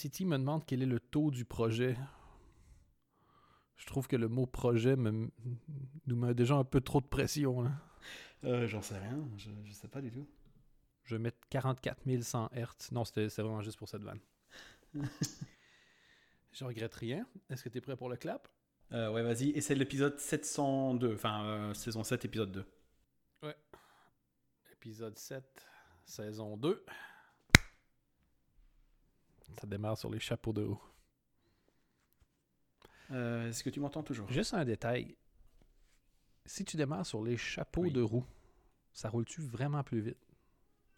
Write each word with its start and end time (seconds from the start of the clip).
Titi 0.00 0.24
me 0.24 0.38
demande 0.38 0.64
quel 0.64 0.82
est 0.82 0.86
le 0.86 0.98
taux 0.98 1.30
du 1.30 1.44
projet. 1.44 1.94
Je 3.76 3.84
trouve 3.84 4.08
que 4.08 4.16
le 4.16 4.28
mot 4.28 4.46
projet 4.46 4.96
me, 4.96 5.30
nous 6.06 6.16
met 6.16 6.32
déjà 6.32 6.54
un 6.54 6.64
peu 6.64 6.80
trop 6.80 7.02
de 7.02 7.06
pression. 7.06 7.60
là. 7.60 7.70
Euh, 8.44 8.66
J'en 8.66 8.80
sais 8.80 8.96
rien, 8.96 9.28
je, 9.36 9.50
je 9.62 9.72
sais 9.74 9.88
pas 9.88 10.00
du 10.00 10.10
tout. 10.10 10.26
Je 11.04 11.16
vais 11.16 11.18
mettre 11.18 11.36
44 11.50 12.00
100 12.22 12.50
Hz. 12.54 12.92
Non, 12.92 13.04
c'était 13.04 13.28
c'est 13.28 13.42
vraiment 13.42 13.60
juste 13.60 13.76
pour 13.76 13.90
cette 13.90 14.02
vanne. 14.02 14.20
Je 16.52 16.64
regrette 16.64 16.94
rien. 16.94 17.26
Est-ce 17.50 17.62
que 17.62 17.68
tu 17.68 17.76
es 17.76 17.80
prêt 17.82 17.94
pour 17.94 18.08
le 18.08 18.16
clap? 18.16 18.48
Euh, 18.92 19.12
ouais, 19.12 19.22
vas-y, 19.22 19.50
et 19.50 19.60
c'est 19.60 19.74
l'épisode 19.74 20.18
702, 20.18 21.14
enfin 21.14 21.44
euh, 21.44 21.74
saison 21.74 22.02
7, 22.02 22.24
épisode 22.24 22.52
2. 22.52 23.52
Épisode 24.72 25.18
7, 25.18 25.44
saison 26.06 26.56
2. 26.56 26.86
Ça 29.58 29.66
démarre 29.66 29.96
sur 29.98 30.10
les 30.10 30.20
chapeaux 30.20 30.52
de 30.52 30.62
roue. 30.64 30.80
Euh, 33.10 33.48
Est-ce 33.48 33.64
que 33.64 33.70
tu 33.70 33.80
m'entends 33.80 34.02
toujours? 34.02 34.30
Juste 34.30 34.54
un 34.54 34.64
détail. 34.64 35.16
Si 36.46 36.64
tu 36.64 36.76
démarres 36.76 37.06
sur 37.06 37.22
les 37.22 37.36
chapeaux 37.36 37.82
Oui. 37.82 37.92
de 37.92 38.00
roue, 38.02 38.24
ça 38.92 39.08
roule-tu 39.08 39.40
vraiment 39.42 39.82
plus 39.82 40.00
vite? 40.00 40.18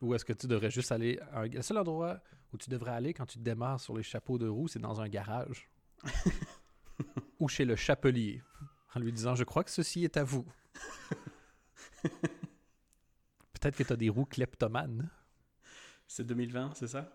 Ou 0.01 0.15
est-ce 0.15 0.24
que 0.24 0.33
tu 0.33 0.46
devrais 0.46 0.70
juste 0.70 0.93
aller... 0.93 1.19
à 1.33 1.41
un- 1.41 1.48
Le 1.48 1.62
seul 1.62 1.79
endroit 1.79 2.20
où 2.52 2.59
tu 2.59 2.69
devrais 2.70 2.93
aller 2.93 3.15
quand 3.15 3.27
tu 3.27 3.38
démarres 3.38 3.80
sur 3.80 3.96
les 3.96 4.02
chapeaux 4.02 4.38
de 4.38 4.46
roue, 4.48 4.69
c'est 4.69 4.79
dans 4.79 5.01
un 5.01 5.09
garage. 5.09 5.71
Ou 7.41 7.48
chez 7.48 7.65
le 7.65 7.77
chapelier. 7.77 8.43
En 8.95 9.01
lui 9.01 9.12
disant, 9.12 9.34
je 9.34 9.45
crois 9.45 9.65
que 9.65 9.71
ceci 9.71 10.05
est 10.05 10.16
à 10.16 10.24
vous. 10.24 10.45
Peut-être 13.52 13.77
que 13.77 13.82
tu 13.84 13.93
as 13.93 13.96
des 13.96 14.09
roues 14.09 14.27
kleptomanes. 14.27 15.09
C'est 16.07 16.24
2020, 16.27 16.74
c'est 16.74 16.88
ça? 16.88 17.10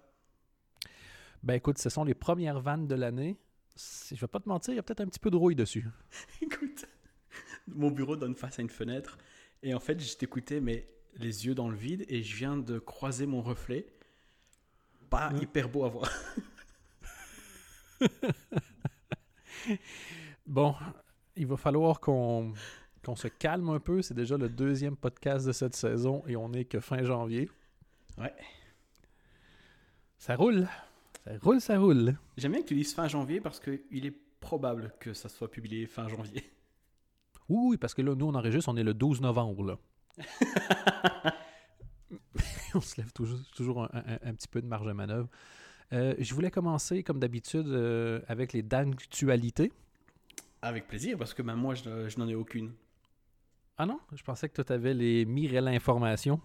Ben 1.43 1.53
écoute, 1.55 1.77
ce 1.77 1.89
sont 1.89 2.03
les 2.03 2.13
premières 2.13 2.59
vannes 2.59 2.87
de 2.87 2.95
l'année. 2.95 3.37
Je 4.09 4.15
vais 4.19 4.27
pas 4.27 4.39
te 4.39 4.49
mentir, 4.49 4.73
il 4.73 4.77
y 4.77 4.79
a 4.79 4.83
peut-être 4.83 5.01
un 5.01 5.05
petit 5.07 5.19
peu 5.19 5.29
de 5.29 5.35
rouille 5.35 5.55
dessus. 5.55 5.85
Écoute, 6.41 6.85
mon 7.67 7.91
bureau 7.91 8.15
donne 8.15 8.33
face 8.35 8.57
à 8.57 8.63
une 8.63 8.69
fenêtre, 8.71 9.19
et 9.61 9.73
en 9.75 9.79
fait, 9.79 9.99
je 9.99 10.17
t'écoutais, 10.17 10.59
mais 10.59 10.89
les 11.15 11.45
yeux 11.45 11.53
dans 11.53 11.69
le 11.69 11.75
vide, 11.77 12.03
et 12.09 12.23
je 12.23 12.35
viens 12.35 12.57
de 12.57 12.79
croiser 12.79 13.27
mon 13.27 13.41
reflet. 13.41 13.85
Pas 15.11 15.31
Ouais. 15.31 15.41
hyper 15.43 15.69
beau 15.69 15.85
à 15.85 15.89
voir. 15.89 16.09
Bon, 20.45 20.75
il 21.35 21.45
va 21.45 21.57
falloir 21.57 21.99
qu'on 21.99 22.53
qu'on 23.03 23.15
se 23.15 23.27
calme 23.27 23.69
un 23.69 23.79
peu. 23.79 24.01
C'est 24.01 24.13
déjà 24.13 24.37
le 24.37 24.49
deuxième 24.49 24.95
podcast 24.95 25.45
de 25.45 25.51
cette 25.51 25.75
saison 25.75 26.23
et 26.27 26.35
on 26.35 26.49
n'est 26.49 26.65
que 26.65 26.79
fin 26.79 27.03
janvier. 27.03 27.49
Ouais. 28.17 28.33
Ça 30.17 30.35
roule. 30.35 30.67
Ça 31.27 31.37
roule, 31.41 31.61
ça 31.61 31.77
roule. 31.79 32.17
J'aime 32.37 32.53
bien 32.53 32.61
que 32.61 32.67
tu 32.67 32.75
dises 32.75 32.93
fin 32.93 33.07
janvier 33.07 33.41
parce 33.41 33.59
qu'il 33.59 34.05
est 34.05 34.15
probable 34.39 34.93
que 34.99 35.13
ça 35.13 35.29
soit 35.29 35.49
publié 35.51 35.85
fin 35.87 36.07
janvier. 36.07 36.43
Oui, 37.49 37.69
oui, 37.71 37.77
parce 37.77 37.93
que 37.93 38.01
là, 38.01 38.13
nous, 38.13 38.25
on 38.25 38.35
enregistre, 38.35 38.67
on 38.69 38.75
est 38.75 38.83
le 38.83 38.93
12 38.93 39.21
novembre. 39.21 39.63
Là. 39.63 39.77
on 42.75 42.81
se 42.81 42.99
lève 42.99 43.11
toujours, 43.13 43.39
toujours 43.55 43.83
un, 43.83 43.89
un- 43.93 44.19
un 44.29 44.33
petit 44.33 44.49
peu 44.49 44.61
de 44.61 44.67
marge 44.67 44.85
de 44.85 44.91
manœuvre. 44.91 45.29
Euh, 45.93 46.13
je 46.19 46.33
voulais 46.33 46.51
commencer, 46.51 47.03
comme 47.03 47.19
d'habitude, 47.19 47.67
euh, 47.67 48.19
avec 48.27 48.51
les 48.51 48.63
d'actualité. 48.63 49.71
Avec 50.61 50.87
plaisir, 50.89 51.17
parce 51.17 51.33
que 51.33 51.41
même 51.41 51.55
moi, 51.57 51.73
je, 51.75 52.09
je 52.09 52.19
n'en 52.19 52.27
ai 52.27 52.35
aucune. 52.35 52.73
Ah 53.77 53.85
non? 53.85 53.99
Je 54.13 54.23
pensais 54.23 54.49
que 54.49 54.55
toi, 54.55 54.65
tu 54.65 54.73
avais 54.73 54.93
les 54.93 55.23
Mirella 55.25 55.71
Informations. 55.71 56.41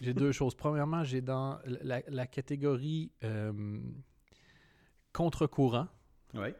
J'ai 0.00 0.14
deux 0.14 0.32
choses. 0.32 0.54
Premièrement, 0.54 1.04
j'ai 1.04 1.20
dans 1.20 1.58
la, 1.64 2.02
la 2.08 2.26
catégorie 2.26 3.10
euh, 3.24 3.78
contre-courant. 5.12 5.88
Ouais. 6.34 6.54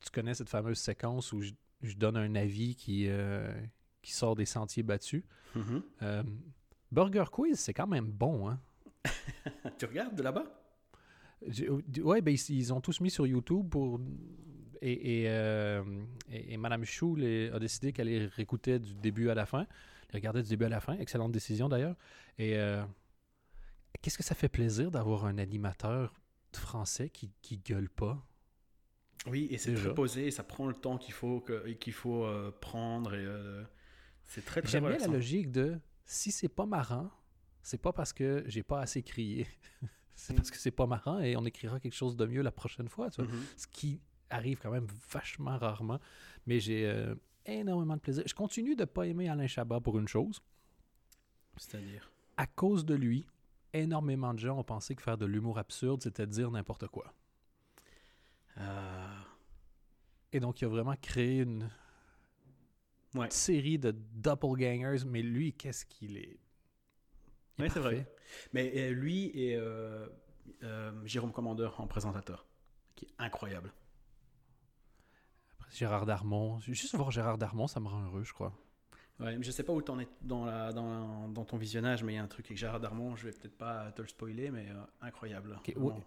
Tu 0.00 0.10
connais 0.10 0.34
cette 0.34 0.48
fameuse 0.48 0.78
séquence 0.78 1.32
où 1.32 1.40
je, 1.42 1.52
je 1.82 1.94
donne 1.96 2.16
un 2.16 2.34
avis 2.34 2.74
qui, 2.74 3.06
euh, 3.08 3.52
qui 4.02 4.12
sort 4.12 4.34
des 4.36 4.46
sentiers 4.46 4.82
battus. 4.82 5.22
Mhm. 5.54 5.82
Euh, 6.02 6.22
Burger 6.92 7.24
Quiz, 7.30 7.58
c'est 7.58 7.74
quand 7.74 7.86
même 7.86 8.10
bon, 8.10 8.48
hein? 8.48 8.60
Tu 9.78 9.86
regardes 9.86 10.14
de 10.14 10.22
là-bas? 10.22 10.44
Ouais, 12.02 12.20
ben, 12.20 12.34
ils, 12.34 12.56
ils 12.58 12.72
ont 12.72 12.80
tous 12.80 13.00
mis 13.00 13.10
sur 13.10 13.26
YouTube 13.26 13.68
pour. 13.70 14.00
Et, 14.82 15.24
et, 15.24 15.24
et- 16.30 16.52
et 16.52 16.56
Madame 16.56 16.84
Chou 16.84 17.14
les- 17.16 17.50
a 17.50 17.58
décidé 17.58 17.92
qu'elle 17.92 18.06
les 18.08 18.26
réécoutait 18.26 18.78
du 18.78 18.94
début 18.94 19.28
à 19.30 19.34
la 19.34 19.44
fin. 19.46 19.66
Elle 20.10 20.16
regardait 20.16 20.42
du 20.42 20.48
début 20.48 20.64
à 20.64 20.68
la 20.68 20.80
fin. 20.80 20.94
Excellente 20.98 21.32
décision 21.32 21.68
d'ailleurs. 21.68 21.96
Et 22.38 22.56
euh, 22.56 22.82
qu'est-ce 24.02 24.18
que 24.18 24.24
ça 24.24 24.34
fait 24.34 24.48
plaisir 24.48 24.90
d'avoir 24.90 25.24
un 25.24 25.38
animateur 25.38 26.14
français 26.52 27.10
qui, 27.10 27.30
qui 27.42 27.58
gueule 27.58 27.88
pas? 27.88 28.24
Oui, 29.26 29.48
et 29.50 29.58
c'est 29.58 29.74
très 29.74 29.94
posé, 29.94 30.26
et 30.26 30.30
ça 30.30 30.42
prend 30.42 30.66
le 30.66 30.74
temps 30.74 30.96
qu'il 30.96 31.12
faut, 31.12 31.40
que- 31.40 31.68
qu'il 31.74 31.92
faut 31.92 32.24
euh, 32.24 32.50
prendre, 32.60 33.14
et 33.14 33.18
euh, 33.24 33.62
c'est 34.24 34.44
très 34.44 34.62
très 34.62 34.70
J'aime 34.70 34.88
bien 34.88 34.96
la 34.98 35.06
logique 35.08 35.50
de 35.50 35.78
si 36.06 36.32
c'est 36.32 36.48
pas 36.48 36.64
marrant, 36.64 37.10
c'est 37.62 37.80
pas 37.80 37.92
parce 37.92 38.12
que 38.14 38.42
j'ai 38.46 38.62
pas 38.62 38.80
assez 38.80 39.02
crié. 39.02 39.46
c'est 40.14 40.32
Mm. 40.32 40.36
parce 40.36 40.50
que 40.50 40.56
c'est 40.56 40.70
pas 40.70 40.86
marrant 40.86 41.20
et 41.20 41.36
on 41.36 41.44
écrira 41.44 41.78
quelque 41.80 41.94
chose 41.94 42.16
de 42.16 42.24
mieux 42.26 42.40
la 42.42 42.50
prochaine 42.50 42.88
fois. 42.88 43.10
tu 43.10 43.22
vois. 43.22 43.30
Mhm. 43.30 43.42
ce 43.56 43.66
qui 43.66 44.00
arrive 44.30 44.58
quand 44.62 44.70
même 44.70 44.86
vachement 45.10 45.56
rarement. 45.58 46.00
Mais 46.46 46.58
j'ai 46.58 46.86
euh, 46.86 47.14
énormément 47.46 47.96
de 47.96 48.00
plaisir. 48.00 48.24
Je 48.26 48.34
continue 48.34 48.76
de 48.76 48.84
pas 48.84 49.06
aimer 49.06 49.28
Alain 49.28 49.46
Chabat 49.46 49.80
pour 49.80 49.98
une 49.98 50.08
chose. 50.08 50.40
C'est-à-dire? 51.56 52.10
À 52.36 52.46
cause 52.46 52.84
de 52.84 52.94
lui, 52.94 53.26
énormément 53.72 54.32
de 54.34 54.38
gens 54.38 54.58
ont 54.58 54.64
pensé 54.64 54.94
que 54.94 55.02
faire 55.02 55.18
de 55.18 55.26
l'humour 55.26 55.58
absurde, 55.58 56.02
c'était 56.02 56.26
dire 56.26 56.50
n'importe 56.50 56.86
quoi. 56.88 57.12
Euh, 58.58 59.16
Et 60.32 60.40
donc, 60.40 60.60
il 60.60 60.64
a 60.66 60.68
vraiment 60.68 60.94
créé 61.00 61.38
une 61.40 61.68
Ouais. 63.14 63.28
série 63.30 63.78
de 63.78 63.90
doppelgangers. 63.90 65.04
Mais 65.04 65.22
lui, 65.22 65.52
qu'est-ce 65.52 65.84
qu'il 65.84 66.16
est... 66.16 66.38
il 67.58 67.64
est 67.64 67.66
Ouais, 67.66 67.68
c'est 67.68 67.80
vrai. 67.80 68.06
Mais 68.52 68.72
euh, 68.76 68.90
lui 68.92 69.26
et 69.34 69.56
euh, 69.56 70.06
Jérôme 71.04 71.32
Commandeur 71.32 71.80
en 71.80 71.88
présentateur, 71.88 72.46
qui 72.94 73.06
est 73.06 73.14
incroyable. 73.18 73.72
Gérard 75.72 76.06
Darmon. 76.06 76.58
Juste 76.60 76.94
voir 76.96 77.10
Gérard 77.10 77.38
Darmon, 77.38 77.66
ça 77.66 77.80
me 77.80 77.88
rend 77.88 78.02
heureux, 78.04 78.24
je 78.24 78.32
crois. 78.32 78.52
Ouais, 79.18 79.36
mais 79.36 79.42
je 79.44 79.50
sais 79.50 79.62
pas 79.62 79.72
où 79.72 79.82
t'en 79.82 79.98
es 80.00 80.08
dans, 80.22 80.46
la, 80.46 80.72
dans, 80.72 81.28
dans 81.28 81.44
ton 81.44 81.58
visionnage, 81.58 82.02
mais 82.02 82.14
il 82.14 82.16
y 82.16 82.18
a 82.18 82.22
un 82.22 82.26
truc 82.28 82.46
avec 82.46 82.56
Gérard 82.58 82.80
Darmon, 82.80 83.16
je 83.16 83.26
vais 83.26 83.32
peut-être 83.32 83.56
pas 83.58 83.92
te 83.92 84.00
le 84.02 84.08
spoiler, 84.08 84.50
mais 84.50 84.66
euh, 84.70 84.74
incroyable. 85.02 85.56
Ok, 85.58 85.74
Vraiment. 85.76 85.96
ouais. 85.96 86.02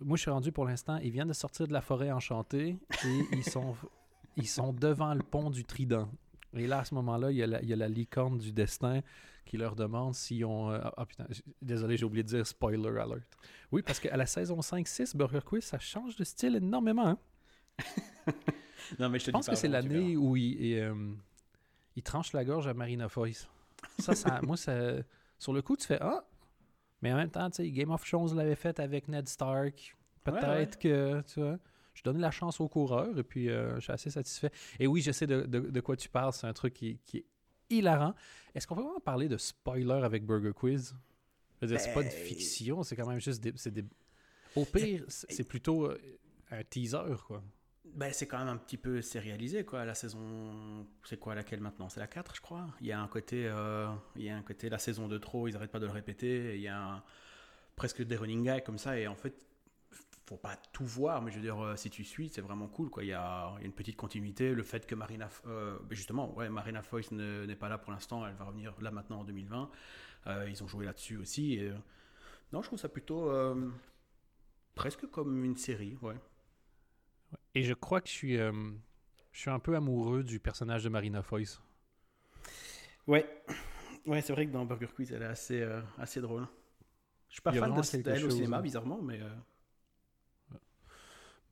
Moi, 0.00 0.16
je 0.16 0.22
suis 0.22 0.30
rendu 0.30 0.52
pour 0.52 0.64
l'instant. 0.64 0.96
Ils 0.98 1.10
viennent 1.10 1.28
de 1.28 1.32
sortir 1.32 1.66
de 1.66 1.72
la 1.72 1.80
forêt 1.80 2.10
enchantée 2.12 2.76
et 3.04 3.26
ils 3.32 3.44
sont, 3.44 3.74
ils 4.36 4.46
sont 4.48 4.72
devant 4.72 5.14
le 5.14 5.22
pont 5.22 5.50
du 5.50 5.64
Trident. 5.64 6.08
Et 6.54 6.66
là, 6.66 6.80
à 6.80 6.84
ce 6.84 6.94
moment-là, 6.94 7.30
il 7.30 7.36
y, 7.38 7.42
a 7.42 7.46
la, 7.46 7.62
il 7.62 7.68
y 7.68 7.72
a 7.72 7.76
la 7.76 7.88
licorne 7.88 8.38
du 8.38 8.52
destin 8.52 9.00
qui 9.46 9.56
leur 9.56 9.74
demande 9.74 10.14
s'ils 10.14 10.44
ont. 10.44 10.70
euh, 10.70 10.80
ah 10.96 11.06
putain, 11.06 11.26
j- 11.30 11.42
désolé, 11.60 11.96
j'ai 11.96 12.04
oublié 12.04 12.22
de 12.22 12.28
dire 12.28 12.46
spoiler 12.46 12.88
alert. 12.88 13.22
Oui, 13.72 13.82
parce 13.82 13.98
qu'à 13.98 14.16
la 14.16 14.26
saison 14.26 14.60
5-6, 14.60 15.16
Burger 15.16 15.40
Quiz, 15.44 15.64
ça 15.64 15.78
change 15.80 16.14
de 16.16 16.24
style 16.24 16.54
énormément. 16.56 17.08
hein. 17.08 17.18
Non, 18.98 19.08
mais 19.08 19.18
je 19.18 19.26
te 19.26 19.30
pense 19.30 19.48
que 19.48 19.54
c'est 19.54 19.68
l'année 19.68 20.16
où 20.16 20.36
il, 20.36 20.78
euh, 20.78 20.94
il 21.96 22.02
tranche 22.02 22.32
la 22.32 22.44
gorge 22.44 22.66
à 22.66 22.74
Marina 22.74 23.08
Foïs. 23.08 23.48
Ça, 23.98 24.14
ça 24.14 24.40
moi, 24.42 24.56
ça, 24.56 24.74
sur 25.38 25.52
le 25.52 25.62
coup, 25.62 25.76
tu 25.76 25.86
fais 25.86 25.98
Ah! 26.00 26.24
Mais 27.02 27.12
en 27.12 27.16
même 27.16 27.30
temps, 27.30 27.50
tu 27.50 27.56
sais, 27.56 27.70
Game 27.70 27.90
of 27.90 28.04
Thrones 28.08 28.36
l'avait 28.36 28.54
fait 28.54 28.78
avec 28.78 29.08
Ned 29.08 29.28
Stark. 29.28 29.96
Peut-être 30.22 30.42
Ouais, 30.44 30.56
ouais. 30.58 30.70
que, 30.80 31.20
tu 31.32 31.40
vois, 31.40 31.58
je 31.94 32.02
donnais 32.04 32.20
la 32.20 32.30
chance 32.30 32.60
au 32.60 32.68
coureur 32.68 33.18
et 33.18 33.24
puis 33.24 33.48
euh, 33.50 33.74
je 33.76 33.80
suis 33.80 33.92
assez 33.92 34.10
satisfait. 34.10 34.52
Et 34.78 34.86
oui, 34.86 35.00
je 35.02 35.10
sais 35.10 35.26
de, 35.26 35.42
de- 35.42 35.70
de 35.70 35.80
quoi 35.80 35.96
tu 35.96 36.08
parles. 36.08 36.32
C'est 36.32 36.46
un 36.46 36.52
truc 36.52 36.74
qui, 36.74 36.98
qui 37.04 37.18
est 37.18 37.24
hilarant. 37.70 38.14
Est-ce 38.54 38.66
qu'on 38.68 38.76
peut 38.76 38.82
vraiment 38.82 39.00
parler 39.00 39.28
de 39.28 39.36
spoiler 39.36 40.04
avec 40.04 40.24
Burger 40.24 40.52
Quiz? 40.54 40.94
Je 41.60 41.66
veux 41.66 41.72
dire, 41.72 41.80
c'est 41.80 41.92
pas 41.92 42.02
une 42.02 42.08
Ben, 42.08 42.16
fiction, 42.16 42.82
c'est 42.84 42.94
quand 42.96 43.06
même 43.08 43.20
juste 43.20 43.42
des. 43.42 43.84
Au 44.54 44.64
pire, 44.64 45.04
c'est 45.08 45.32
c'est 45.32 45.44
plutôt 45.44 45.86
euh, 45.86 45.98
un 46.52 46.62
teaser, 46.62 47.16
quoi. 47.26 47.42
Ben, 47.94 48.10
c'est 48.12 48.26
quand 48.26 48.38
même 48.38 48.48
un 48.48 48.56
petit 48.56 48.78
peu 48.78 49.02
sérialisé, 49.02 49.64
quoi. 49.64 49.84
La 49.84 49.94
saison. 49.94 50.86
C'est 51.04 51.18
quoi 51.18 51.34
laquelle 51.34 51.60
maintenant? 51.60 51.88
C'est 51.90 52.00
la 52.00 52.06
4, 52.06 52.34
je 52.34 52.40
crois. 52.40 52.66
Il 52.80 52.86
y 52.86 52.92
a 52.92 53.00
un 53.00 53.08
côté. 53.08 53.46
euh, 53.46 53.88
Il 54.16 54.22
y 54.22 54.30
a 54.30 54.36
un 54.36 54.42
côté. 54.42 54.70
La 54.70 54.78
saison 54.78 55.08
de 55.08 55.18
trop, 55.18 55.46
ils 55.46 55.56
arrêtent 55.56 55.70
pas 55.72 55.78
de 55.80 55.86
le 55.86 55.92
répéter. 55.92 56.54
Il 56.56 56.62
y 56.62 56.68
a 56.68 56.80
un- 56.80 57.02
presque 57.76 58.02
des 58.02 58.16
running 58.16 58.42
gags 58.44 58.64
comme 58.64 58.78
ça. 58.78 58.98
Et 58.98 59.06
en 59.06 59.14
fait, 59.14 59.34
faut 60.26 60.36
pas 60.38 60.56
tout 60.72 60.86
voir, 60.86 61.20
mais 61.20 61.30
je 61.30 61.36
veux 61.36 61.42
dire, 61.42 61.60
euh, 61.62 61.76
si 61.76 61.90
tu 61.90 62.02
suis, 62.04 62.30
c'est 62.30 62.40
vraiment 62.40 62.66
cool, 62.68 62.88
quoi. 62.88 63.04
Il 63.04 63.08
y 63.08 63.12
a, 63.12 63.52
il 63.58 63.60
y 63.60 63.64
a 63.64 63.66
une 63.66 63.74
petite 63.74 63.96
continuité. 63.96 64.54
Le 64.54 64.62
fait 64.62 64.86
que 64.86 64.94
Marina. 64.94 65.28
Euh, 65.46 65.78
ben, 65.84 65.94
justement, 65.94 66.34
ouais, 66.34 66.48
Marina 66.48 66.80
Foïs 66.82 67.10
ne- 67.12 67.44
n'est 67.44 67.56
pas 67.56 67.68
là 67.68 67.76
pour 67.76 67.92
l'instant. 67.92 68.26
Elle 68.26 68.34
va 68.36 68.46
revenir 68.46 68.74
là 68.80 68.90
maintenant 68.90 69.20
en 69.20 69.24
2020. 69.24 69.70
Euh, 70.28 70.46
ils 70.48 70.62
ont 70.64 70.68
joué 70.68 70.86
là-dessus 70.86 71.18
aussi. 71.18 71.60
Non, 72.54 72.62
je 72.62 72.68
trouve 72.68 72.78
ça 72.78 72.88
plutôt. 72.88 73.30
presque 74.74 75.06
comme 75.10 75.44
une 75.44 75.56
série, 75.58 75.98
ouais. 76.00 76.16
Et 77.54 77.62
je 77.62 77.74
crois 77.74 78.00
que 78.00 78.08
je 78.08 78.12
suis, 78.12 78.38
euh, 78.38 78.52
je 79.32 79.40
suis 79.40 79.50
un 79.50 79.58
peu 79.58 79.76
amoureux 79.76 80.22
du 80.22 80.40
personnage 80.40 80.84
de 80.84 80.88
Marina 80.88 81.22
Foïs. 81.22 81.60
Ouais, 83.06 83.26
ouais, 84.06 84.22
c'est 84.22 84.32
vrai 84.32 84.46
que 84.46 84.52
dans 84.52 84.64
Burger 84.64 84.88
Quiz, 84.94 85.12
elle 85.12 85.22
est 85.22 85.26
assez, 85.26 85.60
euh, 85.60 85.80
assez 85.98 86.20
drôle. 86.20 86.46
Je 87.28 87.34
suis 87.34 87.42
pas 87.42 87.52
fan 87.52 87.72
de 87.72 88.10
elle 88.10 88.24
au 88.26 88.30
cinéma, 88.30 88.58
hein. 88.58 88.62
bizarrement, 88.62 89.00
mais 89.02 89.20
euh, 89.20 90.56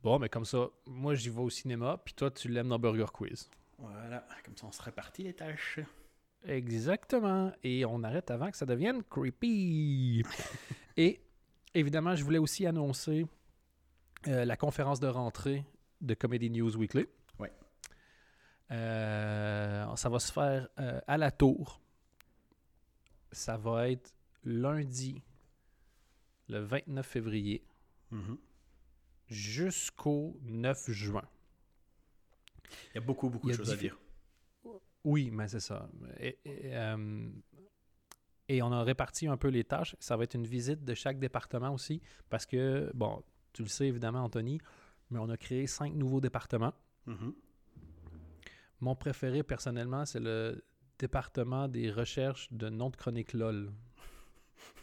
Bon, 0.03 0.19
mais 0.19 0.29
comme 0.29 0.47
ça, 0.47 0.69
moi 0.87 1.15
j'y 1.15 1.29
vais 1.29 1.41
au 1.41 1.51
cinéma, 1.51 2.01
puis 2.03 2.15
toi 2.15 2.31
tu 2.31 2.49
l'aimes 2.49 2.69
dans 2.69 2.79
Burger 2.79 3.07
Quiz. 3.13 3.51
voilà, 3.79 4.27
comme 4.45 4.57
ça 4.57 4.67
on 4.67 4.73
se 4.73 4.83
répartit 4.83 5.25
les 5.25 5.35
tâches. 5.35 5.81
Exactement. 6.47 7.53
Et 7.63 7.85
on 7.85 8.03
arrête 8.03 8.31
avant 8.31 8.51
que 8.51 8.57
ça 8.57 8.67
devienne 8.67 9.03
creepy. 9.05 10.23
Et 10.97 11.21
évidemment, 11.75 12.15
je 12.15 12.25
voulais 12.25 12.39
aussi 12.39 12.67
annoncer 12.67 13.27
euh, 14.29 14.45
la 14.45 14.57
conférence 14.57 15.01
de 15.01 15.07
rentrée 15.07 15.65
de 16.01 16.15
Comedy 16.15 16.51
News 16.51 16.77
Weekly. 16.77 17.07
Ouais. 17.39 17.53
Euh, 18.71 19.97
ça 19.97 20.09
va 20.09 20.19
se 20.19 20.33
faire 20.33 20.69
euh, 20.79 21.01
à 21.07 21.19
la 21.19 21.31
tour. 21.31 21.81
Ça 23.33 23.57
va 23.57 23.89
être 23.91 24.13
lundi, 24.45 25.23
le 26.49 26.59
29 26.61 27.07
février, 27.07 27.65
Mhm. 28.11 28.39
jusqu'au 29.29 30.37
9 30.43 30.91
juin. 30.91 31.23
Il 32.93 32.97
y 32.97 32.99
a 32.99 33.01
beaucoup, 33.01 33.29
beaucoup 33.29 33.49
de 33.49 33.55
choses 33.55 33.71
à 33.71 33.77
dire. 33.77 33.99
Oui, 35.05 35.31
mais 35.31 35.49
c'est 35.49 35.61
ça. 35.61 35.89
Et, 36.19 36.39
et, 36.45 36.73
et 38.49 38.63
on 38.63 38.73
a 38.73 38.83
réparti 38.83 39.27
un 39.29 39.37
peu 39.37 39.49
les 39.49 39.65
tâches. 39.65 39.95
Ça 40.01 40.17
va 40.17 40.25
être 40.25 40.35
une 40.35 40.47
visite 40.47 40.85
de 40.85 40.95
chaque 40.95 41.19
département 41.21 41.73
aussi, 41.73 42.03
parce 42.29 42.47
que, 42.47 42.91
bon, 42.95 43.23
tu 43.53 43.63
le 43.63 43.69
sais 43.69 43.87
évidemment, 43.87 44.25
Anthony, 44.25 44.61
mais 45.11 45.19
on 45.19 45.29
a 45.29 45.37
créé 45.37 45.67
cinq 45.67 45.95
nouveaux 45.95 46.21
départements. 46.21 46.75
Mhm. 47.07 47.35
Mon 48.81 48.95
préféré, 48.95 49.43
personnellement, 49.43 50.07
c'est 50.07 50.21
le 50.21 50.65
département 50.99 51.69
des 51.69 51.91
recherches 51.91 52.53
de 52.53 52.69
noms 52.69 52.91
de 52.91 52.97
chronique 52.97 53.33
LOL. 53.33 53.73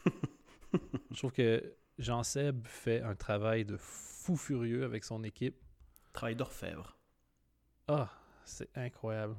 Je 1.11 1.17
trouve 1.17 1.31
que 1.31 1.75
Jean-Seb 1.97 2.67
fait 2.67 3.01
un 3.01 3.15
travail 3.15 3.65
de 3.65 3.77
fou 3.77 4.35
furieux 4.35 4.83
avec 4.83 5.03
son 5.03 5.23
équipe. 5.23 5.55
Travail 6.13 6.35
d'orfèvre. 6.35 6.97
Ah, 7.87 8.09
c'est 8.45 8.69
incroyable. 8.75 9.35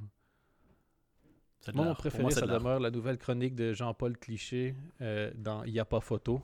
C'est 1.61 1.73
de 1.73 1.77
Moi, 1.77 1.87
mon 1.87 1.95
préféré, 1.95 2.23
moi, 2.23 2.31
ça 2.31 2.47
de 2.47 2.53
demeure 2.53 2.81
la 2.81 2.91
nouvelle 2.91 3.19
chronique 3.19 3.55
de 3.55 3.73
Jean-Paul 3.73 4.17
Cliché 4.17 4.75
euh, 5.01 5.31
dans 5.35 5.65
Il 5.65 5.73
n'y 5.73 5.81
a 5.81 5.85
pas 5.85 6.01
photo. 6.01 6.41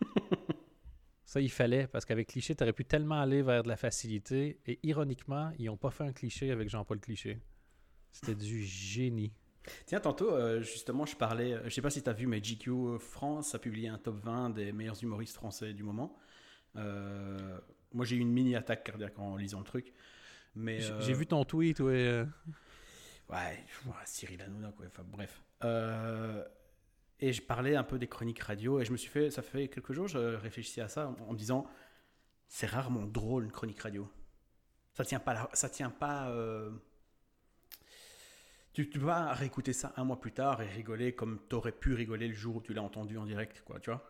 ça, 1.32 1.40
il 1.40 1.50
fallait, 1.50 1.86
parce 1.86 2.04
qu'avec 2.04 2.28
Cliché, 2.28 2.54
tu 2.54 2.62
aurais 2.62 2.74
pu 2.74 2.84
tellement 2.84 3.18
aller 3.18 3.40
vers 3.40 3.62
de 3.62 3.68
la 3.68 3.78
facilité. 3.78 4.60
Et 4.66 4.78
ironiquement, 4.82 5.50
ils 5.58 5.64
n'ont 5.64 5.78
pas 5.78 5.90
fait 5.90 6.04
un 6.04 6.12
cliché 6.12 6.50
avec 6.50 6.68
Jean-Paul 6.68 7.00
Cliché. 7.00 7.40
C'était 8.10 8.34
du 8.34 8.62
génie. 8.62 9.32
Tiens, 9.86 10.00
tantôt, 10.00 10.30
euh, 10.30 10.60
justement, 10.60 11.06
je 11.06 11.16
parlais, 11.16 11.56
je 11.64 11.70
sais 11.70 11.80
pas 11.80 11.88
si 11.88 12.02
tu 12.02 12.10
as 12.10 12.12
vu, 12.12 12.26
mais 12.26 12.42
GQ 12.42 12.98
France 12.98 13.54
a 13.54 13.58
publié 13.58 13.88
un 13.88 13.96
top 13.96 14.22
20 14.22 14.50
des 14.50 14.72
meilleurs 14.72 15.02
humoristes 15.02 15.34
français 15.36 15.72
du 15.72 15.82
moment. 15.82 16.18
Euh, 16.76 17.58
moi, 17.94 18.04
j'ai 18.04 18.16
eu 18.16 18.20
une 18.20 18.32
mini 18.32 18.54
attaque 18.54 18.84
cardiaque 18.84 19.18
en 19.18 19.38
lisant 19.38 19.60
le 19.60 19.64
truc. 19.64 19.94
Mais 20.54 20.84
euh, 20.84 21.00
J'ai 21.00 21.14
vu 21.14 21.26
ton 21.26 21.46
tweet, 21.46 21.80
ouais. 21.80 21.94
euh, 21.94 22.26
Ouais, 23.30 23.64
ouais, 23.86 23.92
Cyril 24.04 24.42
Hanouna, 24.42 24.70
quoi. 24.72 24.84
Enfin, 24.86 25.04
bref. 25.10 25.42
Et 27.22 27.32
je 27.32 27.40
parlais 27.40 27.76
un 27.76 27.84
peu 27.84 27.98
des 27.98 28.08
chroniques 28.08 28.40
radio 28.40 28.80
et 28.80 28.84
je 28.84 28.90
me 28.92 28.96
suis 28.96 29.08
fait, 29.08 29.30
ça 29.30 29.42
fait 29.42 29.68
quelques 29.68 29.92
jours, 29.92 30.08
je 30.08 30.18
réfléchissais 30.18 30.80
à 30.80 30.88
ça 30.88 31.08
en, 31.08 31.16
en 31.28 31.32
me 31.32 31.38
disant, 31.38 31.66
c'est 32.48 32.66
rarement 32.66 33.06
drôle 33.06 33.44
une 33.44 33.52
chronique 33.52 33.80
radio. 33.80 34.10
Ça 34.94 35.04
tient 35.04 35.20
pas, 35.20 35.48
ça 35.54 35.70
tient 35.70 35.90
pas. 35.90 36.28
euh, 36.30 36.70
Tu, 38.74 38.90
tu 38.90 38.98
pas 38.98 39.32
réécouter 39.34 39.72
ça 39.72 39.92
un 39.96 40.04
mois 40.04 40.20
plus 40.20 40.32
tard 40.32 40.60
et 40.62 40.66
rigoler 40.68 41.14
comme 41.14 41.38
t'aurais 41.48 41.72
pu 41.72 41.94
rigoler 41.94 42.26
le 42.26 42.34
jour 42.34 42.56
où 42.56 42.60
tu 42.60 42.74
l'as 42.74 42.82
entendu 42.82 43.16
en 43.18 43.24
direct, 43.24 43.62
quoi. 43.64 43.78
Tu 43.80 43.90
vois 43.90 44.02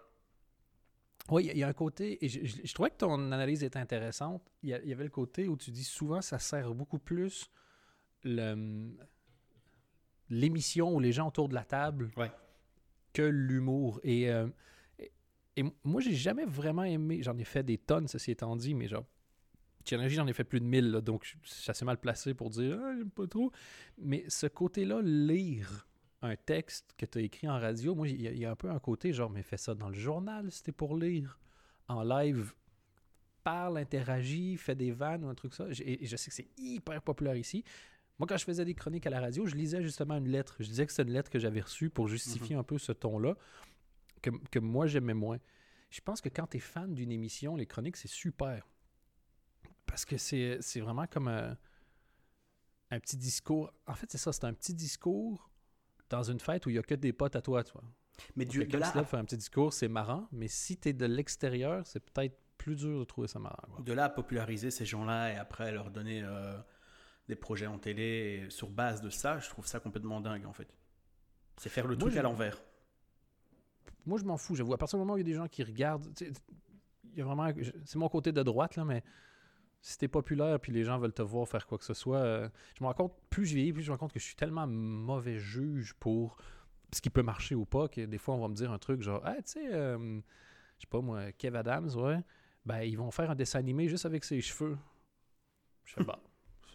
Oui, 1.29 1.45
il 1.45 1.47
y 1.49 1.51
a- 1.51 1.53
il 1.53 1.59
y 1.59 1.63
a 1.63 1.69
un 1.69 1.73
côté, 1.73 2.25
et 2.25 2.29
je, 2.29 2.45
je- 2.47 2.63
je 2.65 2.75
trouvais 2.75 2.91
que 2.91 2.97
ton 2.97 3.31
analyse 3.31 3.63
était 3.63 3.79
intéressante. 3.79 4.43
Il 4.63 4.71
y, 4.71 4.93
avait 4.93 5.05
le 5.05 5.11
côté 5.11 5.49
où 5.49 5.57
tu 5.57 5.71
dis 5.71 5.85
souvent 5.85 6.23
ça 6.23 6.39
sert 6.39 6.73
beaucoup 6.75 6.99
plus 6.99 7.51
l'émission 10.31 10.95
ou 10.95 11.01
les 11.01 11.13
gens 11.13 11.29
autour 11.29 11.49
de 11.49 11.55
la 11.55 11.65
table 11.65 12.11
Ouais. 12.17 12.31
Que 13.13 13.23
l'humour. 13.23 14.01
Et, 14.05 14.31
euh, 14.31 14.49
et, 14.99 15.13
et 15.57 15.65
moi, 15.85 16.01
j'ai 16.01 16.15
jamais 16.15 16.45
vraiment 16.45 16.85
aimé, 16.85 17.23
j'en 17.23 17.37
ai 17.39 17.45
fait 17.45 17.63
des 17.63 17.79
tonnes, 17.79 18.09
ceci 18.09 18.31
étant 18.33 18.57
dit, 18.57 18.75
mais 18.75 18.89
genre, 18.89 19.05
Challenge, 19.85 20.11
j'en 20.13 20.27
ai 20.29 20.33
fait 20.33 20.45
plus 20.45 20.61
de 20.61 20.65
1000, 20.65 20.91
là, 20.93 21.01
donc 21.01 21.25
je 21.25 21.37
suis 21.51 21.71
assez 21.71 21.85
mal 21.85 21.99
placé 21.99 22.35
pour 22.35 22.51
dire 22.51 22.79
ah, 22.83 22.95
j'aime 22.97 23.11
pas 23.11 23.27
trop. 23.27 23.51
Mais 23.99 24.25
ce 24.29 24.47
côté-là, 24.47 25.01
lire 25.03 25.89
un 26.23 26.37
texte 26.37 26.95
que 26.97 27.05
tu 27.05 27.19
as 27.19 27.23
écrit 27.23 27.49
en 27.49 27.59
radio, 27.59 27.95
moi, 27.95 28.09
il 28.09 28.21
y, 28.39 28.47
a- 28.47 28.51
un 28.53 28.57
peu 28.57 28.71
un 28.71 28.79
côté 28.79 29.13
genre, 29.13 29.31
mais 29.31 29.43
fais 29.43 29.57
ça 29.57 29.75
dans 29.75 29.89
le 29.89 29.95
journal, 29.97 30.51
c'était 30.53 30.71
pour 30.73 30.97
lire. 30.97 31.39
En 31.89 32.05
live, 32.05 32.55
parle, 33.43 33.79
interagit, 33.79 34.57
fais 34.57 34.75
des 34.77 34.93
vannes 34.93 35.25
ou 35.25 35.29
un 35.29 35.35
truc 35.35 35.53
ça. 35.55 35.67
Et 35.85 36.07
je 36.07 36.17
sais 36.17 36.31
que 36.31 36.37
c'est 36.37 36.51
hyper 36.57 37.03
populaire 37.03 37.37
ici. 37.37 37.65
Moi, 38.23 38.29
quand 38.29 38.37
je 38.37 38.45
faisais 38.45 38.65
des 38.65 38.75
chroniques 38.75 39.05
à 39.09 39.11
la 39.11 39.19
radio, 39.19 39.47
je 39.47 39.57
lisais 39.57 39.83
justement 39.83 40.17
une 40.17 40.29
lettre. 40.29 40.55
Je 40.61 40.67
disais 40.67 40.87
que 40.87 40.93
c'était 40.93 41.03
une 41.03 41.13
lettre 41.13 41.29
que 41.29 41.41
j'avais 41.41 41.61
reçue 41.61 41.91
pour 41.91 42.07
justifier 42.07 42.55
un 42.55 42.63
peu 42.63 42.79
ce 42.79 42.93
ton-là, 42.93 43.35
que, 44.23 44.31
que 44.49 44.61
moi, 44.61 44.87
j'aimais 44.87 45.13
moins. 45.13 45.39
Je 45.91 46.01
pense 46.01 46.21
que 46.21 46.29
quand 46.29 46.47
tu 46.47 46.59
es 46.59 46.61
fan 46.61 46.95
d'une 46.95 47.11
émission, 47.11 47.57
les 47.57 47.67
chroniques, 47.67 47.97
c'est 47.97 48.07
super. 48.07 48.65
Parce 49.87 50.05
que 50.05 50.17
c'est 50.19 50.59
c'est 50.61 50.79
vraiment 50.79 51.09
comme 51.09 51.27
un, 51.27 51.57
un 52.93 53.01
petit 53.01 53.17
discours. 53.17 53.73
En 53.89 53.95
fait, 53.95 54.09
c'est 54.09 54.19
ça, 54.19 54.33
c'est 54.33 54.45
un 54.45 54.55
petit 54.55 54.75
discours 54.75 55.51
dans 56.09 56.23
une 56.23 56.39
fête 56.39 56.65
où 56.67 56.71
il 56.71 56.75
n'y 56.75 56.79
a 56.79 56.85
que 56.85 56.95
des 56.95 57.13
potes 57.13 57.35
à 57.35 57.43
toi, 57.43 57.65
toi. 57.65 57.83
Mais 58.37 58.45
du, 58.45 58.65
de 58.65 58.79
là 58.79 58.93
faire 59.05 59.19
un 59.19 59.25
petit 59.25 59.37
discours, 59.37 59.73
c'est 59.73 59.89
marrant, 59.89 60.29
mais 60.31 60.47
si 60.47 60.77
tu 60.77 60.91
es 60.91 60.93
de 60.93 61.07
l'extérieur, 61.07 61.85
c'est 61.85 61.99
peut-être 61.99 62.39
plus 62.57 62.77
dur 62.77 63.01
de 63.01 63.05
trouver 63.05 63.27
ça 63.27 63.41
marrant. 63.41 63.67
quoi. 63.69 63.85
de 63.85 63.93
là 63.93 64.05
à 64.05 64.11
populariser 64.11 64.71
ces 64.71 64.85
gens-là 64.85 65.33
et 65.33 65.37
après 65.37 65.73
leur 65.73 65.91
donner 65.91 66.23
euh, 66.23 66.57
des 67.33 67.41
projets 67.41 67.67
en 67.67 67.79
télé 67.79 68.45
et 68.45 68.51
sur 68.51 68.69
base 68.69 69.01
de 69.01 69.11
ça, 69.11 69.39
je 69.39 69.49
trouve 69.49 69.67
ça 69.67 69.81
complètement 69.81 70.21
dingue 70.21 70.47
en 70.47 70.53
fait. 70.53 70.69
C'est 71.57 71.69
faire 71.69 71.87
le 71.87 71.97
Moi, 71.97 72.09
truc 72.09 72.17
à 72.17 72.23
l'envers. 72.23 72.63
Moi, 74.07 74.19
je 74.19 74.25
m'en 74.25 74.37
fous. 74.37 74.55
J'avoue, 74.55 74.75
à 74.75 74.79
partir 74.79 74.99
du 74.99 75.01
moment 75.01 75.15
où 75.15 75.17
il 75.17 75.21
y 75.21 75.23
a 75.23 75.33
des 75.33 75.35
gens 75.35 75.49
qui 75.49 75.63
regardent, 75.63 76.07
sais, 76.19 76.33
il 77.13 77.19
y 77.19 77.23
a 77.23 77.25
vraiment. 77.25 77.51
C'est 77.85 77.99
mon 77.99 78.09
côté 78.09 78.33
de 78.33 78.43
droite, 78.43 78.77
là, 78.77 78.85
mais 78.85 79.03
si 79.81 79.99
t'es 79.99 80.09
populaire 80.09 80.61
puis 80.61 80.73
les 80.73 80.85
gens 80.85 80.99
veulent 80.99 81.13
te 81.13 81.23
voir 81.23 81.49
faire 81.49 81.67
quoi 81.67 81.79
que 81.79 81.85
ce 81.85 81.95
soit, 81.95 82.19
euh, 82.19 82.49
je 82.79 82.85
me 82.85 82.89
rends 82.89 82.95
compte, 82.95 83.15
plus 83.31 83.47
je 83.47 83.55
vieillis, 83.55 83.73
plus 83.73 83.83
je 83.83 83.91
me 83.91 83.95
rends 83.95 83.99
compte 83.99 84.13
que 84.13 84.21
je 84.21 84.25
suis 84.25 84.37
tellement 84.37 84.67
mauvais 84.67 85.39
juge 85.39 85.95
pour 85.95 86.37
ce 86.93 87.01
qui 87.01 87.11
peut 87.11 87.23
marcher 87.23 87.55
ou 87.55 87.65
pas, 87.65 87.89
que 87.89 88.03
des 88.05 88.19
fois, 88.19 88.35
on 88.35 88.41
va 88.41 88.49
me 88.49 88.55
dire 88.55 88.71
un 88.71 88.79
truc 88.79 89.03
genre, 89.03 89.21
ah, 89.25 89.37
tu 89.37 89.53
sais, 89.53 89.73
euh, 89.73 90.21
je 90.79 90.83
sais 90.83 90.87
pas 90.89 91.01
moi, 91.01 91.33
Kev 91.33 91.57
Adams, 91.57 91.91
ouais, 91.97 92.21
ben, 92.65 92.83
ils 92.83 92.97
vont 92.97 93.11
faire 93.11 93.31
un 93.31 93.35
dessin 93.35 93.59
animé 93.59 93.89
juste 93.89 94.07
avec 94.07 94.25
ses 94.25 94.41
cheveux. 94.41 94.79
Je 95.85 95.95
fais, 95.95 96.05
bah, 96.05 96.21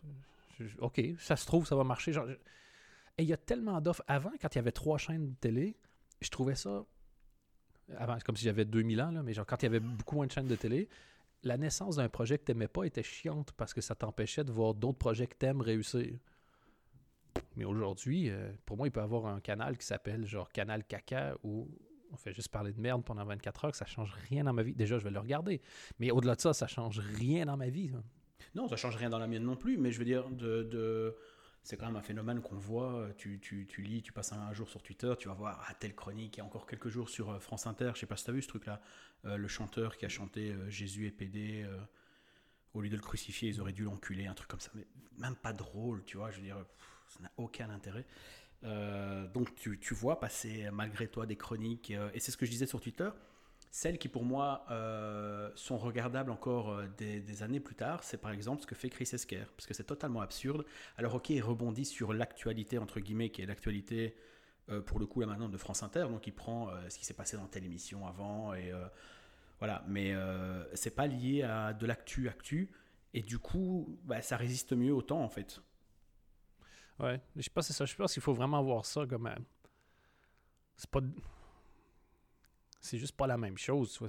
ok, 0.79 1.01
ça 1.19 1.35
se 1.35 1.45
trouve, 1.45 1.65
ça 1.65 1.75
va 1.75 1.83
marcher. 1.83 2.13
Genre, 2.13 2.29
Et 2.29 3.23
il 3.23 3.27
y 3.27 3.33
a 3.33 3.37
tellement 3.37 3.81
d'offres. 3.81 4.03
Avant, 4.07 4.31
quand 4.41 4.53
il 4.55 4.57
y 4.57 4.59
avait 4.59 4.71
trois 4.71 4.97
chaînes 4.97 5.31
de 5.31 5.35
télé, 5.35 5.77
je 6.21 6.29
trouvais 6.29 6.55
ça 6.55 6.85
avant, 7.95 8.15
c'est 8.17 8.23
comme 8.23 8.35
si 8.35 8.43
j'avais 8.43 8.65
2000 8.65 9.01
ans, 9.01 9.11
là, 9.11 9.23
mais 9.23 9.33
genre 9.33 9.45
quand 9.45 9.61
il 9.61 9.65
y 9.65 9.67
avait 9.67 9.79
beaucoup 9.79 10.15
moins 10.15 10.27
de 10.27 10.31
chaînes 10.31 10.47
de 10.47 10.55
télé, 10.55 10.89
la 11.43 11.57
naissance 11.57 11.97
d'un 11.97 12.09
projet 12.09 12.37
que 12.37 12.43
t'aimais 12.43 12.67
pas 12.67 12.83
était 12.83 13.03
chiante 13.03 13.51
parce 13.53 13.73
que 13.73 13.81
ça 13.81 13.95
t'empêchait 13.95 14.43
de 14.43 14.51
voir 14.51 14.73
d'autres 14.73 14.97
projets 14.97 15.27
que 15.27 15.35
t'aimes 15.35 15.61
réussir. 15.61 16.17
Mais 17.55 17.65
aujourd'hui, 17.65 18.29
euh, 18.29 18.51
pour 18.65 18.77
moi, 18.77 18.87
il 18.87 18.91
peut 18.91 18.99
y 18.99 19.03
avoir 19.03 19.27
un 19.27 19.39
canal 19.39 19.77
qui 19.77 19.85
s'appelle 19.85 20.25
genre 20.25 20.51
Canal 20.51 20.83
Caca 20.83 21.35
où 21.43 21.69
on 22.11 22.17
fait 22.17 22.33
juste 22.33 22.49
parler 22.49 22.73
de 22.73 22.79
merde 22.79 23.03
pendant 23.03 23.25
24 23.25 23.65
heures, 23.65 23.71
que 23.71 23.77
ça 23.77 23.85
change 23.85 24.13
rien 24.29 24.43
dans 24.43 24.53
ma 24.53 24.63
vie. 24.63 24.73
Déjà, 24.73 24.97
je 24.97 25.03
vais 25.03 25.11
le 25.11 25.19
regarder. 25.19 25.61
Mais 25.99 26.09
au-delà 26.11 26.35
de 26.35 26.41
ça, 26.41 26.53
ça 26.53 26.67
change 26.67 26.99
rien 26.99 27.45
dans 27.45 27.57
ma 27.57 27.69
vie. 27.69 27.91
Non, 28.55 28.67
ça 28.67 28.75
change 28.75 28.95
rien 28.95 29.09
dans 29.09 29.19
la 29.19 29.27
mienne 29.27 29.43
non 29.43 29.55
plus, 29.55 29.77
mais 29.77 29.91
je 29.91 29.99
veux 29.99 30.05
dire, 30.05 30.29
de, 30.29 30.63
de- 30.63 31.15
c'est 31.67 31.75
quand 31.75 31.85
même 31.85 31.97
un 31.97 32.01
phénomène 32.01 32.41
qu'on 32.41 32.55
voit. 32.55 33.09
Tu, 33.17 33.39
tu, 33.39 33.67
tu 33.67 33.81
lis, 33.81 34.01
tu 34.01 34.13
passes 34.13 34.31
un, 34.31 34.53
jour 34.53 34.69
sur 34.69 34.81
Twitter, 34.81 35.13
tu 35.19 35.27
vas 35.27 35.33
voir 35.33 35.65
ah, 35.67 35.73
telle 35.73 35.95
chronique, 35.95 36.37
il 36.37 36.39
y 36.39 36.41
a 36.41 36.45
encore 36.45 36.65
quelques 36.65 36.87
jours 36.87 37.09
sur 37.09 37.29
euh, 37.29 37.39
France 37.39 37.67
Inter, 37.67 37.91
je 37.93 37.99
sais 37.99 38.05
pas 38.05 38.15
si 38.15 38.23
tu 38.23 38.31
as 38.31 38.33
vu 38.33 38.41
ce 38.41 38.47
truc-là, 38.47 38.81
euh, 39.25 39.35
le 39.35 39.47
chanteur 39.49 39.97
qui 39.97 40.05
a 40.05 40.09
chanté 40.09 40.51
euh, 40.51 40.69
Jésus 40.69 41.07
est 41.07 41.11
pédé, 41.11 41.67
au 42.73 42.81
lieu 42.81 42.89
de 42.89 42.95
le 42.95 43.01
crucifier, 43.01 43.49
ils 43.49 43.59
auraient 43.59 43.73
dû 43.73 43.83
l'enculer, 43.83 44.27
un 44.27 44.33
truc 44.33 44.49
comme 44.49 44.59
ça. 44.59 44.71
Mais 44.75 44.87
même 45.17 45.35
pas 45.35 45.51
drôle, 45.51 46.05
tu 46.05 46.17
vois, 46.17 46.31
je 46.31 46.37
veux 46.37 46.43
dire, 46.43 46.63
ça 47.09 47.21
n'a 47.21 47.31
aucun 47.37 47.69
intérêt. 47.69 48.05
Donc 49.33 49.53
tu, 49.55 49.79
tu 49.79 49.93
vois 49.93 50.19
passer 50.19 50.69
malgré 50.71 51.07
toi 51.07 51.25
des 51.25 51.35
chroniques, 51.35 51.91
et 51.91 52.19
c'est 52.19 52.31
ce 52.31 52.37
que 52.37 52.45
je 52.45 52.51
disais 52.51 52.65
sur 52.65 52.79
Twitter, 52.79 53.09
celles 53.71 53.97
qui 53.97 54.07
pour 54.07 54.23
moi 54.23 54.65
euh, 54.71 55.51
sont 55.55 55.77
regardables 55.77 56.31
encore 56.31 56.71
euh, 56.71 56.87
des, 56.97 57.43
années 57.43 57.59
plus 57.59 57.75
tard, 57.75 58.03
c'est 58.03 58.17
par 58.17 58.31
exemple 58.31 58.61
ce 58.61 58.67
que 58.67 58.75
fait 58.75 58.89
Chris 58.89 59.09
Esquer, 59.11 59.45
parce 59.55 59.67
que 59.67 59.73
c'est 59.73 59.83
totalement 59.83 60.21
absurde. 60.21 60.65
Alors 60.97 61.15
ok, 61.15 61.29
il 61.29 61.41
rebondit 61.41 61.85
sur 61.85 62.13
l'actualité, 62.13 62.77
entre 62.77 62.99
guillemets, 62.99 63.29
qui 63.29 63.41
est 63.41 63.45
l'actualité, 63.45 64.15
euh, 64.69 64.81
pour 64.81 64.99
le 64.99 65.05
coup, 65.05 65.19
là 65.21 65.27
maintenant, 65.27 65.49
de 65.49 65.57
France 65.57 65.83
Inter, 65.83 66.07
donc 66.09 66.27
il 66.27 66.33
prend 66.33 66.69
ce 66.89 66.97
qui 66.97 67.05
s'est 67.05 67.13
passé 67.13 67.37
dans 67.37 67.47
telle 67.47 67.65
émission 67.65 68.07
avant, 68.07 68.53
et 68.53 68.71
voilà, 69.59 69.83
mais 69.87 70.13
c'est 70.73 70.95
pas 70.95 71.07
lié 71.07 71.43
à 71.43 71.73
de 71.73 71.85
l'actu 71.85 72.29
actu, 72.29 72.71
et 73.13 73.21
du 73.21 73.39
coup, 73.39 73.99
bah, 74.03 74.21
ça 74.21 74.37
résiste 74.37 74.73
mieux 74.73 74.93
au 74.93 75.01
temps, 75.01 75.23
en 75.23 75.29
fait. 75.29 75.61
Ouais, 76.99 77.21
je 77.35 77.49
pas, 77.49 77.61
c'est 77.61 77.73
ça. 77.73 77.85
Je 77.85 77.95
pense 77.95 78.13
qu'il 78.13 78.23
faut 78.23 78.33
vraiment 78.33 78.61
voir 78.63 78.85
ça 78.85 79.05
comme. 79.05 79.29
c'est 80.75 80.89
pas. 80.89 81.01
C'est 82.79 82.97
juste 82.97 83.15
pas 83.15 83.27
la 83.27 83.37
même 83.37 83.57
chose. 83.57 83.99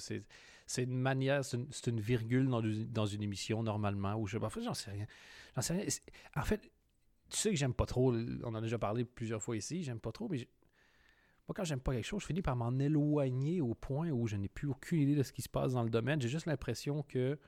C'est, 0.67 0.83
une 0.83 0.99
manière, 0.99 1.45
c'est 1.45 1.87
une, 1.87 2.01
virgule 2.01 2.49
dans, 2.49 2.61
une- 2.61 2.91
dans 2.91 3.07
une 3.07 3.23
émission 3.23 3.63
normalement. 3.63 4.15
Ou 4.17 4.27
je 4.27 4.33
sais 4.33 4.41
pas, 4.41 4.51
j'en 4.63 4.75
sais 4.75 4.91
rien. 4.91 5.07
J'en 5.55 5.63
sais 5.63 5.75
rien. 5.75 5.87
En 6.37 6.43
fait, 6.43 6.71
tu 7.31 7.37
sais 7.37 7.51
que 7.51 7.57
j'aime 7.57 7.75
pas 7.75 7.87
trop. 7.87 8.15
On 8.15 8.49
en 8.49 8.55
a 8.55 8.61
déjà 8.61 8.79
parlé 8.79 9.05
plusieurs 9.05 9.43
fois 9.43 9.57
ici. 9.57 9.83
J'aime 9.83 10.01
pas 10.01 10.13
trop, 10.13 10.29
mais 10.29 10.49
moi, 11.47 11.55
quand 11.55 11.65
j'aime 11.65 11.81
pas 11.81 11.95
quelque 11.95 12.05
chose, 12.05 12.21
je 12.21 12.27
finis 12.27 12.43
par 12.43 12.57
m'en 12.57 12.79
éloigner 12.79 13.61
au 13.63 13.75
point 13.75 14.11
où 14.11 14.27
je 14.27 14.37
n'ai 14.37 14.49
plus 14.49 14.69
aucune 14.69 15.01
idée 15.01 15.15
de 15.15 15.23
ce 15.23 15.33
qui 15.33 15.41
se 15.41 15.49
passe 15.49 15.73
dans 15.73 15.83
le 15.83 15.91
domaine. 15.91 16.21
J'ai 16.21 16.29
juste 16.29 16.47
l'impression 16.47 17.03
que 17.03 17.39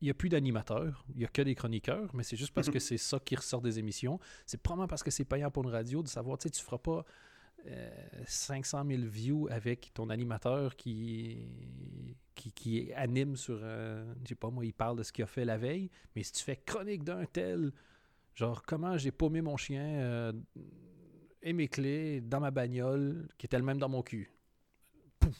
il 0.00 0.06
n'y 0.06 0.10
a 0.10 0.14
plus 0.14 0.28
d'animateurs, 0.28 1.04
il 1.10 1.18
n'y 1.18 1.24
a 1.24 1.28
que 1.28 1.42
des 1.42 1.54
chroniqueurs, 1.54 2.12
mais 2.12 2.24
c'est 2.24 2.36
juste 2.36 2.52
parce 2.52 2.70
que 2.70 2.78
c'est 2.80 2.98
ça 2.98 3.20
qui 3.20 3.36
ressort 3.36 3.62
des 3.62 3.78
émissions. 3.78 4.18
C'est 4.46 4.60
probablement 4.60 4.88
parce 4.88 5.02
que 5.04 5.12
c'est 5.12 5.24
payant 5.24 5.50
pour 5.50 5.62
une 5.62 5.70
radio 5.70 6.02
de 6.02 6.08
savoir, 6.08 6.38
tu 6.38 6.44
sais, 6.44 6.50
tu 6.50 6.62
feras 6.62 6.78
pas 6.78 7.04
euh, 7.66 7.90
500 8.26 8.84
000 8.86 9.02
views 9.06 9.48
avec 9.50 9.90
ton 9.94 10.10
animateur 10.10 10.74
qui, 10.76 11.46
qui, 12.34 12.52
qui 12.52 12.92
anime 12.94 13.36
sur, 13.36 13.58
euh, 13.62 14.12
je 14.22 14.28
sais 14.30 14.34
pas 14.34 14.50
moi, 14.50 14.64
il 14.64 14.72
parle 14.72 14.98
de 14.98 15.02
ce 15.02 15.12
qu'il 15.12 15.22
a 15.24 15.26
fait 15.26 15.44
la 15.44 15.56
veille, 15.58 15.90
mais 16.16 16.22
si 16.22 16.32
tu 16.32 16.42
fais 16.42 16.56
chronique 16.56 17.04
d'un 17.04 17.24
tel, 17.26 17.72
genre 18.34 18.62
comment 18.62 18.96
j'ai 18.98 19.10
paumé 19.12 19.40
mon 19.42 19.56
chien 19.56 19.82
euh, 19.84 20.32
et 21.42 21.52
mes 21.52 21.68
clés 21.68 22.20
dans 22.20 22.40
ma 22.40 22.50
bagnole 22.50 23.28
qui 23.38 23.46
était 23.46 23.58
le 23.58 23.64
même 23.64 23.78
dans 23.78 23.88
mon 23.88 24.02
cul? 24.02 24.30
Pouf! 25.20 25.36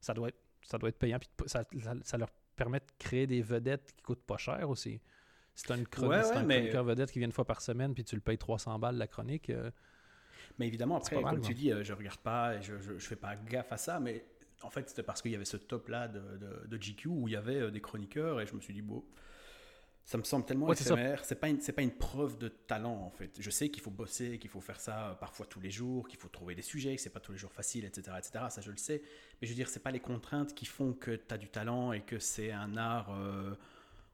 Ça 0.00 0.14
doit 0.14 0.28
être, 0.28 0.38
ça 0.62 0.78
doit 0.78 0.88
être 0.90 0.98
payant, 0.98 1.18
puis 1.18 1.28
ça, 1.46 1.64
ça, 1.82 1.94
ça 2.02 2.18
leur 2.18 2.30
permet 2.56 2.80
de 2.80 2.84
créer 2.98 3.26
des 3.26 3.42
vedettes 3.42 3.92
qui 3.96 4.02
coûtent 4.02 4.24
pas 4.24 4.36
cher 4.36 4.68
aussi. 4.68 5.00
Si 5.54 5.64
tu 5.64 5.72
as 5.72 5.76
une 5.76 5.86
chronique, 5.88 6.10
Ouais, 6.12 6.22
t'as 6.22 6.38
un 6.40 6.44
mais- 6.44 6.56
chroniqueur 6.58 6.84
vedette 6.84 7.10
qui 7.10 7.18
vient 7.18 7.26
une 7.26 7.32
fois 7.32 7.44
par 7.44 7.60
semaine, 7.62 7.94
puis 7.94 8.04
tu 8.04 8.14
le 8.14 8.20
payes 8.20 8.38
300 8.38 8.78
balles 8.78 8.96
la 8.96 9.08
chronique, 9.08 9.50
euh, 9.50 9.70
Mais 10.58 10.66
évidemment, 10.66 10.96
après, 10.96 11.20
mal, 11.20 11.34
comme 11.34 11.40
tu 11.40 11.54
dis, 11.54 11.72
euh, 11.72 11.84
je 11.84 11.92
regarde 11.92 12.18
pas, 12.18 12.56
et 12.56 12.62
je, 12.62 12.78
je, 12.78 12.98
je 12.98 13.06
fais 13.06 13.16
pas 13.16 13.36
gaffe 13.36 13.72
à 13.72 13.76
ça, 13.76 14.00
mais 14.00 14.24
en 14.62 14.70
fait, 14.70 14.88
c'était 14.88 15.04
parce 15.04 15.22
qu'il 15.22 15.30
y 15.30 15.36
avait 15.36 15.44
ce 15.44 15.56
top-là 15.56 16.08
de, 16.08 16.18
de, 16.18 16.66
de 16.66 16.76
GQ 16.76 17.08
où 17.08 17.28
il 17.28 17.34
y 17.34 17.36
avait 17.36 17.60
euh, 17.60 17.70
des 17.70 17.80
chroniqueurs, 17.80 18.40
et 18.40 18.46
je 18.46 18.54
me 18.54 18.60
suis 18.60 18.74
dit, 18.74 18.82
bon, 18.82 19.04
ça 20.04 20.18
me 20.18 20.24
semble 20.24 20.46
tellement 20.46 20.66
Ouais, 20.66 20.74
éphémère, 20.74 21.24
c'est 21.24 21.34
pas, 21.36 21.48
une, 21.48 21.58
pas 21.58 21.82
une 21.82 21.92
preuve 21.92 22.38
de 22.38 22.48
talent, 22.48 23.02
en 23.02 23.10
fait. 23.10 23.30
Je 23.38 23.50
sais 23.50 23.68
qu'il 23.68 23.82
faut 23.82 23.90
bosser, 23.90 24.38
qu'il 24.38 24.50
faut 24.50 24.60
faire 24.60 24.80
ça 24.80 25.10
euh, 25.10 25.14
parfois 25.14 25.46
tous 25.46 25.60
les 25.60 25.70
jours, 25.70 26.08
qu'il 26.08 26.18
faut 26.18 26.28
trouver 26.28 26.54
des 26.54 26.62
sujets, 26.62 26.96
que 26.96 27.02
c'est 27.02 27.10
pas 27.10 27.20
tous 27.20 27.32
les 27.32 27.38
jours 27.38 27.52
facile, 27.52 27.84
etc., 27.84 28.16
etc., 28.18 28.46
ça 28.48 28.60
je 28.60 28.70
le 28.70 28.78
sais, 28.78 29.00
mais 29.40 29.46
je 29.46 29.52
veux 29.52 29.56
dire, 29.56 29.68
c'est 29.68 29.82
pas 29.82 29.92
les 29.92 30.00
contraintes 30.00 30.54
qui 30.54 30.66
font 30.66 30.92
que 30.92 31.12
tu 31.12 31.32
as 31.34 31.38
du 31.38 31.48
talent 31.48 31.92
et 31.92 32.00
que 32.00 32.18
c'est 32.18 32.50
un 32.50 32.76
art... 32.76 33.14
euh, 33.14 33.54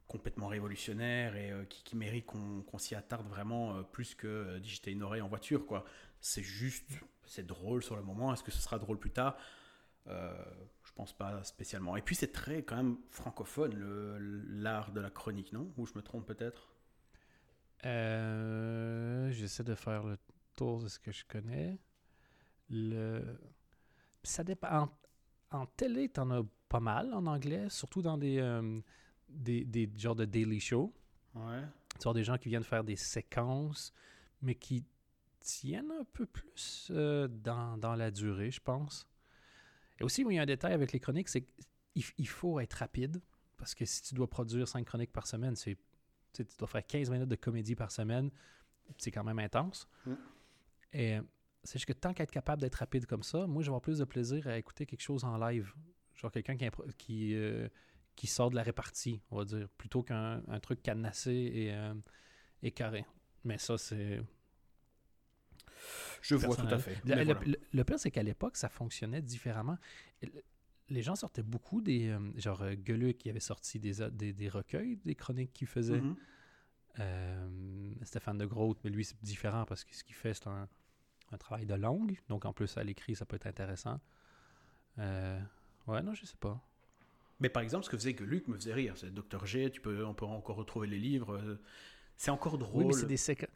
complètement 0.07 0.47
révolutionnaire 0.47 1.35
et 1.35 1.51
euh, 1.51 1.65
qui, 1.65 1.83
qui 1.83 1.95
mérite 1.95 2.27
qu'on 2.27 2.61
qu'on 2.61 2.77
s'y 2.77 2.93
attarde 2.93 3.27
vraiment 3.27 3.75
euh, 3.75 3.81
plus 3.81 4.13
que 4.13 4.59
digiter 4.59 4.91
une 4.91 5.01
oreille 5.01 5.21
en 5.21 5.27
voiture 5.27 5.65
quoi 5.65 5.83
c'est 6.27 6.41
juste 6.43 6.89
c'est 7.27 7.45
drôle 7.45 7.83
sur 7.83 7.95
le 7.95 8.01
moment 8.01 8.33
est-ce 8.33 8.43
que 8.43 8.51
ce 8.51 8.61
sera 8.61 8.79
drôle 8.79 8.97
plus 8.99 9.11
tard? 9.11 9.37
Euh, 10.07 10.33
je 10.83 10.91
pense 10.93 11.13
pas 11.15 11.43
spécialement 11.43 11.95
et 11.97 12.01
puis 12.01 12.15
c'est 12.15 12.31
très 12.31 12.63
quand 12.63 12.77
même 12.77 12.97
francophone 13.09 13.73
le- 13.75 14.17
l'art 14.61 14.91
de 14.91 15.01
la 15.01 15.09
chronique 15.11 15.53
non? 15.53 15.71
Ou 15.77 15.85
je 15.85 15.93
me 15.95 16.01
trompe 16.01 16.25
peut-être? 16.25 16.73
Euh, 17.85 19.31
J'essaie 19.31 19.63
de 19.63 19.75
faire 19.75 20.03
le 20.03 20.17
tour 20.55 20.81
de 20.81 20.87
ce 20.87 20.99
que 20.99 21.11
je 21.11 21.23
connais. 21.25 21.79
Le... 22.69 23.37
Ça 24.23 24.43
dépend. 24.43 24.89
En, 25.51 25.57
en 25.59 25.65
télé, 25.67 26.09
t'en 26.09 26.31
as 26.31 26.43
pas 26.69 26.79
mal 26.79 27.13
en 27.13 27.25
anglais, 27.27 27.69
surtout 27.69 28.01
dans 28.01 28.17
des, 28.17 28.39
euh, 28.39 28.79
des, 29.29 29.63
des 29.65 29.91
genres 29.95 30.15
de 30.15 30.25
daily 30.25 30.59
show. 30.59 30.93
ouais 31.35 31.61
Tu 31.99 32.03
vois 32.03 32.13
des 32.13 32.23
gens 32.23 32.37
qui 32.37 32.49
viennent 32.49 32.63
faire 32.63 32.83
des 32.83 32.95
séquences, 32.95 33.93
mais 34.41 34.55
qui 34.55 34.83
tiennent 35.45 35.91
un 35.91 36.03
peu 36.03 36.25
plus 36.25 36.89
euh, 36.91 37.27
dans, 37.27 37.77
dans 37.77 37.95
la 37.95 38.11
durée, 38.11 38.51
je 38.51 38.59
pense. 38.59 39.07
Et 39.99 40.03
aussi, 40.03 40.23
il 40.23 40.33
y 40.33 40.39
a 40.39 40.41
un 40.41 40.45
détail 40.45 40.73
avec 40.73 40.91
les 40.91 40.99
chroniques, 40.99 41.29
c'est 41.29 41.41
qu'il 41.41 42.03
il 42.17 42.27
faut 42.27 42.59
être 42.59 42.73
rapide. 42.73 43.21
Parce 43.57 43.73
que 43.73 43.85
si 43.85 44.01
tu 44.01 44.15
dois 44.15 44.29
produire 44.29 44.67
5 44.67 44.85
chroniques 44.85 45.13
par 45.13 45.27
semaine, 45.27 45.55
c'est 45.55 45.75
tu 46.33 46.43
sais, 46.43 46.45
tu 46.45 46.57
dois 46.57 46.67
faire 46.67 46.85
15 46.85 47.09
minutes 47.09 47.29
de 47.29 47.35
comédie 47.35 47.75
par 47.75 47.91
semaine. 47.91 48.29
C'est 48.97 49.11
quand 49.11 49.23
même 49.23 49.39
intense. 49.39 49.87
Mm. 50.05 50.13
Et 50.91 51.19
c'est 51.63 51.79
juste 51.79 51.85
que 51.85 51.93
tant 51.93 52.13
qu'être 52.13 52.31
capable 52.31 52.61
d'être 52.61 52.75
rapide 52.75 53.05
comme 53.05 53.23
ça, 53.23 53.47
moi, 53.47 53.61
je 53.61 53.67
vais 53.67 53.69
avoir 53.69 53.81
plus 53.81 53.99
de 53.99 54.03
plaisir 54.03 54.45
à 54.47 54.57
écouter 54.57 54.85
quelque 54.85 55.01
chose 55.01 55.23
en 55.23 55.37
live. 55.37 55.73
Genre 56.15 56.31
quelqu'un 56.31 56.57
qui, 56.57 56.69
qui, 56.97 57.35
euh, 57.35 57.69
qui 58.15 58.27
sort 58.27 58.49
de 58.49 58.55
la 58.55 58.63
répartie, 58.63 59.21
on 59.31 59.37
va 59.37 59.45
dire, 59.45 59.69
plutôt 59.77 60.03
qu'un 60.03 60.41
un 60.47 60.59
truc 60.59 60.81
cadenassé 60.81 61.31
et, 61.31 61.73
euh, 61.73 61.93
et 62.61 62.71
carré. 62.71 63.05
Mais 63.45 63.57
ça, 63.57 63.77
c'est. 63.77 64.21
Je 66.21 66.35
vois 66.35 66.55
tout 66.55 66.61
à 66.67 66.77
fait 66.79 66.95
Le, 67.05 67.23
voilà. 67.23 67.39
le- 67.45 67.57
le 67.73 67.83
pire, 67.83 67.99
c'est 67.99 68.11
qu'à 68.11 68.23
l'époque, 68.23 68.57
ça 68.57 68.69
fonctionnait 68.69 69.21
différemment. 69.21 69.77
Les 70.89 71.01
gens 71.01 71.15
sortaient 71.15 71.43
beaucoup 71.43 71.81
des. 71.81 72.09
euh, 72.09 72.19
genre, 72.37 72.61
euh, 72.61 72.75
Gueuluc 72.75 73.17
qui 73.17 73.29
avait 73.29 73.39
sorti 73.39 73.79
des, 73.79 74.07
des, 74.11 74.33
des 74.33 74.49
recueils, 74.49 74.97
des 75.05 75.15
chroniques 75.15 75.51
qu'il 75.53 75.67
faisait. 75.67 75.99
Mhm. 76.01 76.15
Euh, 76.99 77.93
Stéphane 78.03 78.37
de 78.37 78.45
Groot, 78.45 78.77
mais 78.83 78.89
lui, 78.89 79.03
c'est 79.03 79.21
différent 79.21 79.65
parce 79.65 79.83
que 79.83 79.95
ce 79.95 80.03
qu'il 80.03 80.15
fait, 80.15 80.33
c'est 80.33 80.47
un, 80.47 80.69
un 81.31 81.37
travail 81.37 81.65
de 81.65 81.73
langue. 81.73 82.17
Donc, 82.29 82.45
en 82.45 82.53
plus, 82.53 82.77
à 82.77 82.83
l'écrit, 82.83 83.15
ça 83.15 83.25
peut 83.25 83.35
être 83.35 83.47
intéressant. 83.47 83.99
Euh, 84.99 85.39
ouais, 85.87 86.01
non, 86.03 86.13
je 86.13 86.25
sais 86.25 86.37
pas. 86.39 86.61
mais 87.41 87.49
par 87.49 87.61
exemple 87.63 87.83
ce 87.83 87.89
que 87.89 87.97
faisait 87.97 88.13
que 88.13 88.23
Luc 88.23 88.47
me 88.47 88.55
faisait 88.55 88.73
rire 88.73 88.93
c'est 88.95 89.13
Dr 89.13 89.45
G 89.45 89.69
tu 89.69 89.81
peux 89.81 90.05
on 90.05 90.13
peut 90.13 90.23
encore 90.25 90.55
retrouver 90.55 90.87
les 90.87 90.97
livres 90.99 91.59
c'est 92.15 92.31
encore 92.31 92.57
drôle 92.57 92.83
Oui, 92.83 92.85
mais 92.87 92.93
c'est 92.93 93.05
des 93.07 93.17
séquences. 93.17 93.49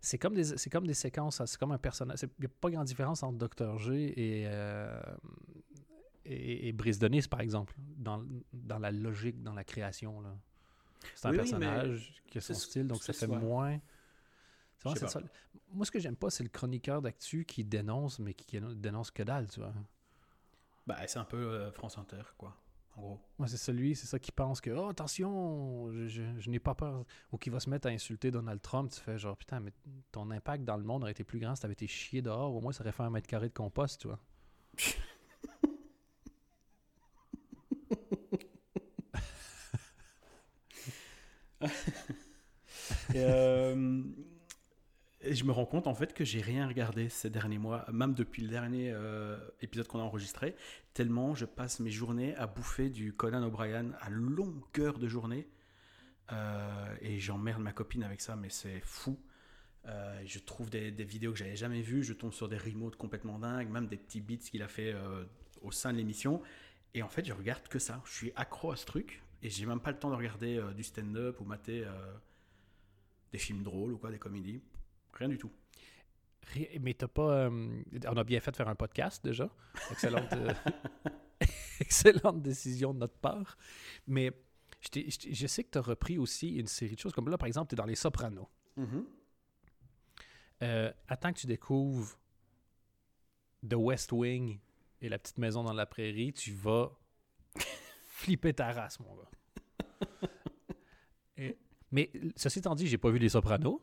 C'est 0.00 0.18
comme 0.18 0.34
des, 0.34 0.44
c'est 0.56 0.70
comme 0.70 0.86
des 0.86 0.94
séquences, 0.94 1.42
c'est 1.44 1.58
comme 1.58 1.72
un 1.72 1.78
personnage. 1.78 2.18
Il 2.22 2.28
n'y 2.40 2.46
a 2.46 2.48
pas 2.60 2.70
grande 2.70 2.86
différence 2.86 3.22
entre 3.22 3.36
Dr. 3.48 3.78
G 3.78 4.12
et, 4.18 4.44
euh, 4.46 4.98
et, 6.24 6.68
et 6.68 6.72
Brice 6.72 6.98
Denis, 6.98 7.22
par 7.28 7.40
exemple, 7.40 7.74
dans, 7.78 8.24
dans 8.52 8.78
la 8.78 8.90
logique, 8.92 9.42
dans 9.42 9.52
la 9.54 9.64
création. 9.64 10.20
là. 10.22 10.34
C'est 11.14 11.28
un 11.28 11.30
Oui, 11.30 11.38
oui, 11.38 11.52
mais 11.52 11.58
personnage 11.60 12.22
qui 12.26 12.38
a 12.38 12.40
son 12.40 12.54
style, 12.54 12.86
donc 12.86 13.02
ça 13.02 13.12
fait 13.12 13.26
ça. 13.26 13.26
moins. 13.26 13.78
Vrai, 14.84 14.96
ça. 14.96 15.20
Moi, 15.72 15.84
ce 15.84 15.90
que 15.90 15.98
j'aime 15.98 16.16
pas, 16.16 16.30
c'est 16.30 16.42
le 16.42 16.48
chroniqueur 16.48 17.02
d'actu 17.02 17.44
qui 17.44 17.64
dénonce, 17.64 18.18
mais 18.18 18.32
qui, 18.34 18.46
qui 18.46 18.60
dénonce 18.76 19.10
que 19.10 19.22
dalle, 19.22 19.48
tu 19.50 19.60
vois. 19.60 19.74
bah 20.86 20.96
c'est 21.06 21.18
un 21.18 21.24
peu 21.24 21.36
euh, 21.36 21.70
France 21.72 21.98
Inter 21.98 22.22
quoi 22.38 22.56
en 23.00 23.06
gros 23.06 23.20
Moi, 23.38 23.48
c'est 23.48 23.56
celui, 23.56 23.94
c'est 23.96 24.06
ça 24.06 24.18
qui 24.18 24.32
pense 24.32 24.60
que, 24.60 24.70
oh, 24.70 24.88
attention, 24.88 25.90
je, 25.92 26.06
je- 26.08 26.38
je 26.38 26.50
n'ai 26.50 26.58
pas 26.58 26.74
peur. 26.74 27.04
Ou 27.32 27.38
qui 27.38 27.50
va 27.50 27.60
se 27.60 27.70
mettre 27.70 27.88
à 27.88 27.90
insulter 27.90 28.30
Donald 28.30 28.60
Trump. 28.62 28.90
Tu 28.90 29.00
fais 29.00 29.18
genre, 29.18 29.36
putain, 29.36 29.60
mais 29.60 29.72
ton 30.12 30.30
impact 30.30 30.64
dans 30.64 30.76
le 30.76 30.84
monde 30.84 31.02
aurait 31.02 31.12
été 31.12 31.24
plus 31.24 31.38
grand 31.40 31.54
si 31.54 31.62
t'avais 31.62 31.72
été 31.74 31.86
chié 31.86 32.22
dehors. 32.22 32.54
Au 32.54 32.60
moins, 32.60 32.72
ça 32.72 32.82
aurait 32.82 32.92
fait 32.92 33.02
un 33.02 33.10
mètre 33.10 33.26
carré 33.28 33.48
de 33.48 33.54
compost, 33.54 34.00
tu 34.00 34.08
vois. 34.08 34.18
Euh, 43.14 44.02
et 45.22 45.34
je 45.34 45.44
me 45.44 45.52
rends 45.52 45.66
compte 45.66 45.86
en 45.86 45.94
fait 45.94 46.14
que 46.14 46.24
j'ai 46.24 46.40
rien 46.40 46.66
regardé 46.66 47.10
ces 47.10 47.28
derniers 47.28 47.58
mois, 47.58 47.84
même 47.92 48.14
depuis 48.14 48.42
le 48.42 48.48
dernier 48.48 48.90
euh, 48.90 49.38
épisode 49.60 49.86
qu'on 49.86 49.98
a 49.98 50.02
enregistré, 50.02 50.56
tellement 50.94 51.34
je 51.34 51.44
passe 51.44 51.80
mes 51.80 51.90
journées 51.90 52.34
à 52.36 52.46
bouffer 52.46 52.88
du 52.88 53.12
Conan 53.12 53.42
O'Brien 53.42 53.92
à 54.00 54.08
longueur 54.08 54.98
de 54.98 55.08
journée. 55.08 55.46
Euh, 56.32 56.96
et 57.02 57.18
j'emmerde 57.18 57.60
ma 57.60 57.72
copine 57.72 58.02
avec 58.02 58.20
ça, 58.20 58.36
mais 58.36 58.48
c'est 58.48 58.80
fou. 58.80 59.18
Euh, 59.86 60.22
je 60.24 60.38
trouve 60.38 60.70
des, 60.70 60.90
vidéos 60.90 61.32
que 61.32 61.38
j'avais 61.38 61.56
jamais 61.56 61.82
vues, 61.82 62.02
je 62.02 62.14
tombe 62.14 62.32
sur 62.32 62.48
des 62.48 62.56
remotes 62.56 62.96
complètement 62.96 63.38
dingues, 63.38 63.68
même 63.68 63.88
des 63.88 63.96
petits 63.96 64.20
beats 64.20 64.36
qu'il 64.36 64.62
a 64.62 64.68
fait 64.68 64.94
au 65.60 65.70
sein 65.70 65.92
de 65.92 65.98
l'émission. 65.98 66.40
Et 66.94 67.02
en 67.02 67.08
fait, 67.08 67.26
je 67.26 67.32
regarde 67.32 67.68
que 67.68 67.78
ça. 67.78 68.00
Je 68.06 68.12
suis 68.12 68.32
accro 68.36 68.72
à 68.72 68.76
ce 68.76 68.86
truc 68.86 69.22
et 69.42 69.50
j'ai 69.50 69.66
même 69.66 69.80
pas 69.80 69.90
le 69.90 69.98
temps 69.98 70.10
de 70.10 70.16
regarder 70.16 70.62
du 70.74 70.82
stand-up 70.82 71.40
ou 71.40 71.44
mater 71.44 71.84
des 73.32 73.38
films 73.38 73.62
drôles 73.62 73.92
ou 73.92 73.98
quoi, 73.98 74.10
des 74.10 74.18
comédies. 74.18 74.62
Rien 75.20 75.28
du 75.28 75.38
tout. 75.38 75.52
Mais 76.80 76.94
t'as 76.94 77.06
pas. 77.06 77.44
euh, 77.46 77.82
on 78.08 78.16
a 78.16 78.24
bien 78.24 78.40
fait 78.40 78.50
de 78.50 78.56
faire 78.56 78.68
un 78.68 78.74
podcast 78.74 79.22
déjà. 79.24 79.48
Excellente, 79.92 80.32
euh, 80.32 80.52
excellente 81.80 82.42
décision 82.42 82.92
de 82.92 82.98
notre 82.98 83.18
part. 83.18 83.56
Mais 84.08 84.32
je, 84.92 85.46
sais 85.46 85.62
que 85.62 85.70
tu 85.70 85.78
as 85.78 85.82
repris 85.82 86.18
aussi 86.18 86.56
une 86.56 86.66
série 86.66 86.94
de 86.96 87.00
choses. 87.00 87.12
Comme 87.12 87.28
là, 87.28 87.38
par 87.38 87.46
exemple, 87.46 87.68
tu 87.68 87.74
es 87.74 87.76
dans 87.76 87.84
Les 87.84 87.94
Sopranos. 87.94 88.48
Euh, 90.62 90.92
attends 91.06 91.32
que 91.32 91.38
tu 91.38 91.46
découvres 91.46 92.18
The 93.68 93.74
West 93.74 94.10
Wing 94.12 94.58
et 95.00 95.08
La 95.08 95.18
petite 95.18 95.38
maison 95.38 95.62
dans 95.62 95.72
la 95.72 95.86
prairie, 95.86 96.32
tu 96.32 96.52
vas 96.52 96.90
flipper 98.06 98.52
ta 98.54 98.72
race, 98.72 98.98
mon 99.00 99.14
gars. 99.14 99.30
Et- 101.36 101.56
mais 101.92 102.10
ceci 102.36 102.58
étant 102.58 102.74
dit, 102.74 102.86
j'ai 102.86 102.98
pas 102.98 103.10
vu 103.10 103.18
Les 103.18 103.30
Sopranos, 103.30 103.80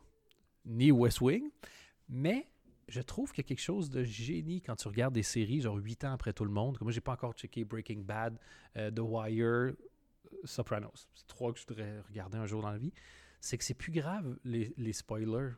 ni 0.68 0.92
West 0.92 1.20
Wing, 1.20 1.50
mais 2.08 2.46
je 2.88 3.00
trouve 3.02 3.32
qu'il 3.32 3.44
y 3.44 3.46
a 3.46 3.48
quelque 3.48 3.60
chose 3.60 3.90
de 3.90 4.02
génie 4.02 4.62
quand 4.62 4.76
tu 4.76 4.88
regardes 4.88 5.14
des 5.14 5.22
séries, 5.22 5.60
genre 5.60 5.76
8 5.76 6.04
ans 6.04 6.12
après 6.12 6.32
tout 6.32 6.44
le 6.44 6.50
monde. 6.50 6.78
Comme 6.78 6.86
moi, 6.86 6.92
j'ai 6.92 7.00
pas 7.00 7.12
encore 7.12 7.32
checké 7.34 7.64
Breaking 7.64 8.00
Bad, 8.00 8.38
euh, 8.76 8.90
The 8.90 9.00
Wire, 9.00 9.44
euh, 9.44 9.76
Sopranos. 10.44 11.08
C'est 11.14 11.26
trois 11.26 11.52
que 11.52 11.58
je 11.58 11.66
voudrais 11.66 12.00
regarder 12.08 12.38
un 12.38 12.46
jour 12.46 12.62
dans 12.62 12.70
la 12.70 12.78
vie. 12.78 12.92
C'est 13.40 13.58
que 13.58 13.64
c'est 13.64 13.74
plus 13.74 13.92
grave, 13.92 14.38
les, 14.44 14.72
les 14.76 14.92
spoilers. 14.92 15.52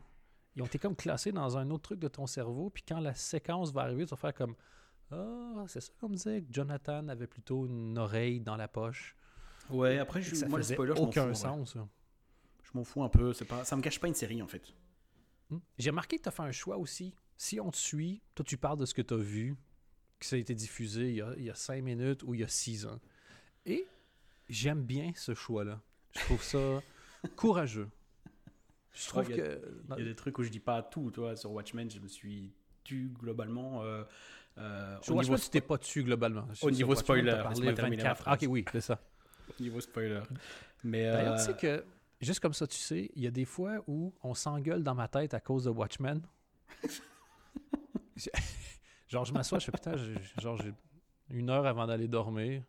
Ils 0.55 0.61
ont 0.61 0.65
été 0.65 0.77
comme 0.77 0.95
classés 0.95 1.31
dans 1.31 1.57
un 1.57 1.69
autre 1.71 1.83
truc 1.83 1.99
de 1.99 2.09
ton 2.09 2.27
cerveau, 2.27 2.69
puis 2.69 2.83
quand 2.85 2.99
la 2.99 3.15
séquence 3.15 3.71
va 3.71 3.81
arriver, 3.83 4.05
tu 4.05 4.09
vas 4.09 4.17
faire 4.17 4.33
comme 4.33 4.55
Ah, 5.11 5.63
c'est 5.67 5.79
ça 5.79 5.91
qu'on 5.99 6.09
me 6.09 6.15
disait 6.15 6.41
que 6.41 6.51
Jonathan 6.51 7.07
avait 7.07 7.27
plutôt 7.27 7.65
une 7.65 7.97
oreille 7.97 8.41
dans 8.41 8.57
la 8.57 8.67
poche. 8.67 9.15
Ouais, 9.69 9.99
après, 9.99 10.21
je, 10.21 10.35
ça 10.35 10.47
moi, 10.49 10.57
le 10.57 10.63
faisait 10.63 10.75
spoiler, 10.75 10.93
je 10.95 11.01
fous, 11.01 11.33
sens. 11.33 11.73
ça. 11.73 11.87
Je 12.63 12.71
m'en 12.73 12.83
fous 12.83 13.03
un 13.03 13.09
peu. 13.09 13.33
Pas, 13.47 13.63
ça 13.63 13.75
me 13.77 13.81
cache 13.81 13.99
pas 13.99 14.07
une 14.07 14.13
série, 14.13 14.41
en 14.41 14.47
fait. 14.47 14.73
Hmm? 15.51 15.59
J'ai 15.77 15.89
remarqué 15.89 16.17
que 16.17 16.23
tu 16.23 16.29
as 16.29 16.31
fait 16.31 16.43
un 16.43 16.51
choix 16.51 16.77
aussi. 16.77 17.13
Si 17.37 17.59
on 17.59 17.71
te 17.71 17.77
suit, 17.77 18.21
toi, 18.35 18.43
tu 18.45 18.57
parles 18.57 18.79
de 18.79 18.85
ce 18.85 18.93
que 18.93 19.01
tu 19.01 19.13
as 19.13 19.17
vu, 19.17 19.55
que 20.19 20.25
ça 20.25 20.35
a 20.35 20.39
été 20.39 20.55
diffusé 20.55 21.09
il 21.09 21.15
y 21.15 21.21
a, 21.21 21.33
il 21.37 21.43
y 21.43 21.49
a 21.49 21.55
cinq 21.55 21.83
minutes 21.83 22.23
ou 22.23 22.33
il 22.33 22.41
y 22.41 22.43
a 22.43 22.47
six 22.47 22.85
ans. 22.85 22.99
Et 23.65 23.85
j'aime 24.49 24.83
bien 24.83 25.11
ce 25.15 25.33
choix-là. 25.33 25.81
Je 26.15 26.19
trouve 26.21 26.43
ça 26.43 26.81
courageux. 27.35 27.89
Je 28.93 29.07
trouve 29.07 29.27
que. 29.27 29.61
Il 29.97 29.99
y 29.99 30.01
a 30.01 30.05
des 30.05 30.15
trucs 30.15 30.37
où 30.37 30.43
je 30.43 30.49
dis 30.49 30.59
pas 30.59 30.81
tout, 30.83 31.11
toi. 31.11 31.35
Sur 31.35 31.51
Watchmen, 31.51 31.89
je 31.89 31.99
me 31.99 32.07
suis 32.07 32.51
tu 32.83 33.13
globalement. 33.19 33.83
Euh, 33.83 34.03
euh, 34.57 34.97
Sur 35.01 35.13
au, 35.13 35.17
Watchmen, 35.17 35.35
niveau 35.35 35.43
tu 35.43 35.49
t'es 35.49 35.61
pas 35.61 35.77
dessus 35.77 36.03
globalement. 36.03 36.47
Au 36.51 36.55
Sur 36.55 36.71
niveau 36.71 36.89
Watchmen, 36.89 37.03
spoiler, 37.03 37.31
parlé 37.31 37.49
laisse-moi 37.49 37.73
terminer 37.73 38.03
ma 38.03 38.09
24. 38.09 38.21
phrase. 38.21 38.37
Ah, 38.39 38.43
ok, 38.45 38.51
oui, 38.51 38.65
c'est 38.71 38.81
ça. 38.81 38.99
au 39.59 39.63
niveau 39.63 39.79
spoiler. 39.79 40.21
Mais 40.83 41.03
D'ailleurs, 41.11 41.33
euh, 41.33 41.37
tu 41.37 41.43
sais 41.43 41.53
que, 41.55 41.85
juste 42.25 42.39
comme 42.39 42.53
ça, 42.53 42.67
tu 42.67 42.77
sais, 42.77 43.11
il 43.15 43.23
y 43.23 43.27
a 43.27 43.31
des 43.31 43.45
fois 43.45 43.83
où 43.87 44.13
on 44.23 44.33
s'engueule 44.33 44.83
dans 44.83 44.95
ma 44.95 45.07
tête 45.07 45.33
à 45.33 45.39
cause 45.39 45.63
de 45.65 45.69
Watchmen. 45.69 46.21
Genre, 49.07 49.25
je 49.25 49.33
m'assois, 49.33 49.59
je 49.59 49.65
fais 49.65 49.71
putain, 49.71 49.97
j'ai- 49.97 50.15
genre, 50.41 50.55
j'ai 50.57 50.73
une 51.29 51.49
heure 51.49 51.65
avant 51.65 51.85
d'aller 51.87 52.07
dormir. 52.07 52.63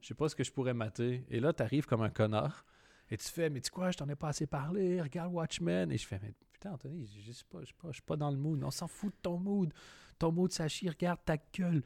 Je 0.00 0.08
sais 0.08 0.14
pas 0.14 0.28
ce 0.28 0.36
que 0.36 0.44
je 0.44 0.52
pourrais 0.52 0.74
mater. 0.74 1.24
Et 1.30 1.40
là, 1.40 1.52
t'arrives 1.52 1.86
comme 1.86 2.02
un 2.02 2.10
connard. 2.10 2.64
Et 3.10 3.16
tu 3.16 3.26
fais, 3.28 3.48
mais 3.48 3.60
tu 3.60 3.66
sais 3.66 3.70
quoi, 3.70 3.90
je 3.90 3.96
t'en 3.96 4.08
ai 4.08 4.14
pas 4.14 4.28
assez 4.28 4.46
parlé, 4.46 5.00
regarde 5.00 5.32
Watchmen. 5.32 5.90
Et 5.90 5.96
je 5.96 6.06
fais, 6.06 6.18
mais 6.22 6.34
putain, 6.52 6.72
Anthony, 6.72 7.06
je 7.24 7.32
sais 7.32 7.44
pas, 7.48 7.60
je 7.62 7.66
sais 7.68 7.74
pas, 7.80 7.88
je 7.88 7.94
suis 7.94 8.02
pas 8.02 8.16
dans 8.16 8.30
le 8.30 8.36
mood. 8.36 8.62
On 8.62 8.70
s'en 8.70 8.86
fout 8.86 9.14
de 9.14 9.18
ton 9.22 9.38
mood. 9.38 9.72
Ton 10.18 10.30
mood, 10.30 10.52
ça 10.52 10.68
chie, 10.68 10.88
regarde 10.90 11.20
ta 11.24 11.36
gueule. 11.38 11.82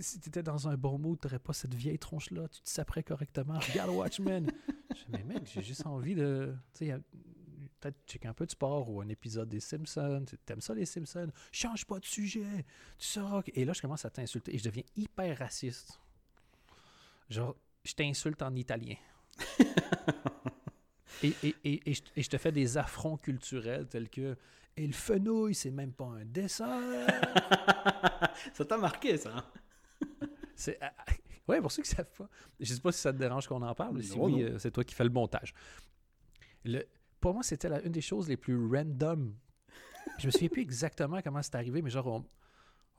Si 0.00 0.20
t'étais 0.20 0.42
dans 0.42 0.68
un 0.68 0.76
bon 0.76 0.98
mood, 0.98 1.18
t'aurais 1.20 1.38
pas 1.38 1.52
cette 1.52 1.74
vieille 1.74 1.98
tronche-là, 1.98 2.48
tu 2.48 2.60
te 2.60 2.68
saperais 2.68 3.02
correctement. 3.02 3.58
Regarde 3.58 3.90
Watchmen. 3.90 4.50
Je 4.90 4.94
fais, 4.94 5.04
mais 5.12 5.24
mec, 5.24 5.50
j'ai 5.52 5.62
juste 5.62 5.86
envie 5.86 6.14
de. 6.14 6.54
Tu 6.72 6.86
sais, 6.86 6.94
peut-être 7.80 7.98
checker 8.06 8.28
un 8.28 8.34
peu 8.34 8.46
de 8.46 8.50
sport 8.50 8.90
ou 8.90 9.00
un 9.00 9.08
épisode 9.08 9.48
des 9.48 9.60
Simpsons. 9.60 10.24
T'aimes 10.46 10.60
ça, 10.60 10.74
les 10.74 10.86
Simpsons? 10.86 11.30
Change 11.52 11.84
pas 11.84 11.98
de 11.98 12.04
sujet. 12.04 12.64
Tu 12.98 13.06
sauras. 13.06 13.42
Et 13.54 13.64
là, 13.64 13.72
je 13.72 13.82
commence 13.82 14.04
à 14.04 14.10
t'insulter 14.10 14.54
et 14.54 14.58
je 14.58 14.64
deviens 14.64 14.84
hyper 14.96 15.38
raciste. 15.38 16.00
Genre, 17.28 17.56
je 17.84 17.94
t'insulte 17.94 18.42
en 18.42 18.54
italien. 18.54 18.96
et, 21.22 21.34
et, 21.42 21.90
et, 21.90 21.94
je, 21.94 22.02
et 22.16 22.22
je 22.22 22.30
te 22.30 22.38
fais 22.38 22.52
des 22.52 22.78
affronts 22.78 23.16
culturels 23.16 23.86
tels 23.86 24.08
que. 24.08 24.36
Et 24.76 24.86
le 24.86 24.92
fenouil, 24.92 25.54
c'est 25.54 25.70
même 25.70 25.92
pas 25.92 26.06
un 26.06 26.24
dessert. 26.24 26.66
ça 28.54 28.64
t'a 28.64 28.76
marqué, 28.76 29.16
ça. 29.16 29.44
C'est. 30.56 30.78
ah, 30.80 30.92
ah, 30.98 31.04
ouais, 31.48 31.60
pour 31.60 31.70
ceux 31.72 31.82
qui 31.82 31.90
savent 31.90 32.10
pas. 32.16 32.28
Je 32.60 32.72
sais 32.72 32.80
pas 32.80 32.92
si 32.92 33.00
ça 33.00 33.12
te 33.12 33.18
dérange 33.18 33.46
qu'on 33.48 33.62
en 33.62 33.74
parle. 33.74 33.96
mais 33.96 34.02
si 34.02 34.16
Non, 34.16 34.24
oui, 34.24 34.32
non. 34.32 34.40
euh, 34.40 34.58
c'est 34.58 34.70
toi 34.70 34.84
qui 34.84 34.94
fais 34.94 35.04
le 35.04 35.10
montage. 35.10 35.54
Le, 36.64 36.82
pour 37.20 37.34
moi, 37.34 37.42
c'était 37.42 37.68
la- 37.68 37.82
une 37.82 37.92
des 37.92 38.00
choses 38.00 38.28
les 38.28 38.36
plus 38.36 38.56
random. 38.66 39.34
Je 40.18 40.26
me 40.26 40.30
souviens 40.30 40.48
plus 40.48 40.62
exactement 40.62 41.20
comment 41.22 41.42
c'est 41.42 41.54
arrivé, 41.56 41.82
mais 41.82 41.90
genre, 41.90 42.06
on, 42.06 42.24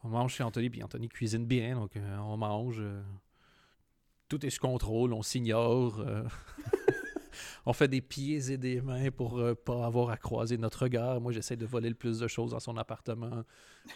on 0.03 0.09
mange 0.09 0.33
chez 0.33 0.43
Anthony, 0.43 0.69
puis 0.69 0.83
Anthony 0.83 1.07
cuisine 1.09 1.45
bien, 1.45 1.75
donc 1.75 1.95
euh, 1.95 2.17
on 2.17 2.37
mange. 2.37 2.77
euh, 2.79 3.01
tout 4.27 4.43
est 4.45 4.49
sous 4.49 4.59
contrôle, 4.61 5.13
on 5.13 5.21
s'ignore. 5.21 5.99
euh, 5.99 6.23
on 7.65 7.73
fait 7.73 7.87
des 7.87 8.01
pieds 8.01 8.51
et 8.51 8.57
des 8.57 8.81
mains 8.81 9.11
pour 9.11 9.39
euh, 9.39 9.55
pas 9.55 9.85
avoir 9.85 10.09
à 10.09 10.17
croiser 10.17 10.57
notre 10.57 10.83
regard. 10.83 11.21
Moi, 11.21 11.31
j'essaie 11.31 11.55
de 11.55 11.65
voler 11.65 11.89
le 11.89 11.95
plus 11.95 12.19
de 12.19 12.27
choses 12.27 12.51
dans 12.51 12.59
son 12.59 12.77
appartement. 12.77 13.43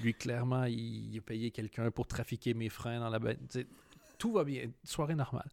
Lui, 0.01 0.13
clairement, 0.13 0.65
il, 0.65 1.13
il 1.13 1.17
a 1.17 1.21
payé 1.21 1.51
quelqu'un 1.51 1.91
pour 1.91 2.07
trafiquer 2.07 2.53
mes 2.53 2.69
freins 2.69 2.99
dans 2.99 3.09
la 3.09 3.19
sais, 3.49 3.67
Tout 4.17 4.33
va 4.33 4.43
bien, 4.43 4.71
soirée 4.83 5.15
normale. 5.15 5.49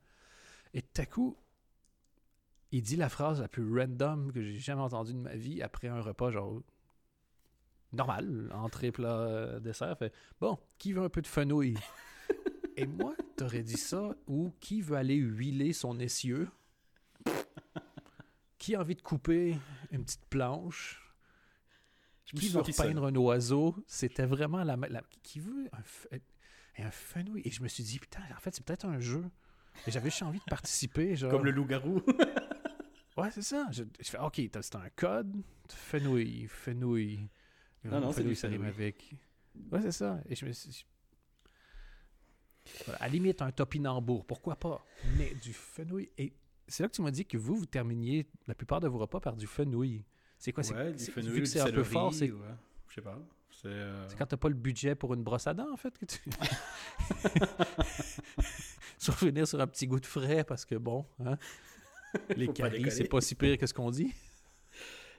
Et 0.74 0.82
tout 0.82 1.02
à 1.02 1.06
coup, 1.06 1.36
il 2.72 2.82
dit 2.82 2.96
la 2.96 3.08
phrase 3.08 3.40
la 3.40 3.48
plus 3.48 3.78
random 3.78 4.32
que 4.32 4.42
j'ai 4.42 4.58
jamais 4.58 4.82
entendue 4.82 5.14
de 5.14 5.18
ma 5.18 5.36
vie 5.36 5.62
après 5.62 5.88
un 5.88 6.00
repas, 6.00 6.30
genre 6.30 6.60
normal, 7.92 8.50
entrée, 8.54 8.92
plat, 8.92 9.20
euh, 9.20 9.60
dessert. 9.60 9.96
Fait 9.98 10.12
bon, 10.40 10.58
qui 10.78 10.92
veut 10.92 11.02
un 11.02 11.08
peu 11.08 11.22
de 11.22 11.26
fenouil 11.26 11.76
Et 12.76 12.86
moi, 12.86 13.14
t'aurais 13.36 13.62
dit 13.62 13.78
ça 13.78 14.14
ou 14.26 14.52
qui 14.60 14.82
veut 14.82 14.96
aller 14.96 15.16
huiler 15.16 15.72
son 15.72 15.98
essieu? 15.98 16.48
Qui 18.66 18.74
a 18.74 18.80
envie 18.80 18.96
de 18.96 19.00
couper 19.00 19.56
une 19.92 20.02
petite 20.02 20.26
planche? 20.26 21.00
Je 22.24 22.36
qui 22.36 22.48
veut 22.48 22.58
repeindre 22.62 23.04
un 23.04 23.14
oiseau? 23.14 23.76
C'était 23.86 24.26
vraiment 24.26 24.64
la, 24.64 24.74
la- 24.74 25.04
Qui 25.22 25.38
veut 25.38 25.68
un, 25.72 26.16
un 26.84 26.90
fenouil 26.90 27.42
Et 27.44 27.52
je 27.52 27.62
me 27.62 27.68
suis 27.68 27.84
dit, 27.84 28.00
putain, 28.00 28.22
en 28.36 28.40
fait, 28.40 28.56
c'est 28.56 28.64
peut-être 28.64 28.84
un 28.84 28.98
jeu. 28.98 29.24
Et 29.86 29.92
j'avais 29.92 30.10
juste 30.10 30.24
envie 30.24 30.40
de 30.40 30.44
participer. 30.50 31.14
Genre... 31.14 31.30
Comme 31.30 31.44
le 31.44 31.52
loup-garou. 31.52 32.02
Ouais, 33.16 33.30
c'est 33.30 33.42
ça. 33.42 33.68
Je, 33.70 33.84
je 34.00 34.10
fais, 34.10 34.18
OK, 34.18 34.34
c'est 34.34 34.74
un 34.74 34.90
code. 34.96 35.44
Fenouil, 35.70 36.48
fenouil. 36.48 37.28
Non, 37.84 38.00
non, 38.00 38.10
c'est 38.10 38.16
Fenouil, 38.22 38.30
du 38.30 38.34
ça 38.34 38.48
rime 38.48 38.64
avec. 38.64 39.14
Ouais, 39.70 39.80
c'est 39.80 39.92
ça. 39.92 40.20
Et 40.28 40.34
je 40.34 40.44
me 40.44 40.50
suis 40.50 40.84
Voilà, 42.84 42.98
à 43.00 43.06
la 43.06 43.12
limite, 43.12 43.42
un 43.42 43.52
topinambour, 43.52 44.26
pourquoi 44.26 44.56
pas? 44.56 44.84
Mais 45.16 45.32
du 45.34 45.52
fenouil. 45.52 46.10
Et 46.18 46.32
c'est 46.68 46.82
là 46.82 46.88
que 46.88 46.94
tu 46.94 47.02
m'as 47.02 47.10
dit 47.10 47.24
que 47.26 47.36
vous, 47.38 47.56
vous 47.56 47.66
terminiez 47.66 48.26
la 48.46 48.54
plupart 48.54 48.80
de 48.80 48.88
vos 48.88 48.98
repas 48.98 49.20
par 49.20 49.36
du 49.36 49.46
fenouil. 49.46 50.04
C'est 50.38 50.52
quoi? 50.52 50.62
c'est- 50.62 50.74
ouais, 50.74 50.92
du 50.92 50.98
c'est- 50.98 51.12
fenouil, 51.12 51.30
vu 51.30 51.40
que 51.40 51.44
du 51.44 51.50
c'est 51.50 51.60
un 51.60 51.70
peu 51.72 51.84
fort, 51.84 52.12
c'est 52.12 52.30
ouais. 52.30 52.40
Je 52.88 52.94
sais 52.94 53.00
pas. 53.02 53.18
C'est 53.50 53.68
euh, 53.68 54.06
quand 54.18 54.26
t'as 54.26 54.36
pas 54.36 54.48
le 54.48 54.54
budget 54.54 54.94
pour 54.94 55.14
une 55.14 55.22
brosse 55.22 55.46
à 55.46 55.54
dents, 55.54 55.72
en 55.72 55.76
fait, 55.76 55.96
que 55.98 56.04
tu... 56.04 56.18
Survenir 58.98 59.46
sur 59.48 59.60
un 59.60 59.66
petit 59.66 59.86
goût 59.86 60.00
de 60.00 60.06
frais, 60.06 60.44
parce 60.44 60.64
que 60.64 60.74
bon, 60.74 61.06
hein, 61.24 61.38
les 62.36 62.48
caries, 62.48 62.90
c'est 62.90 63.04
pas 63.08 63.20
si 63.20 63.34
pire 63.34 63.56
que 63.58 63.66
ce 63.66 63.74
qu'on 63.74 63.90
dit. 63.90 64.12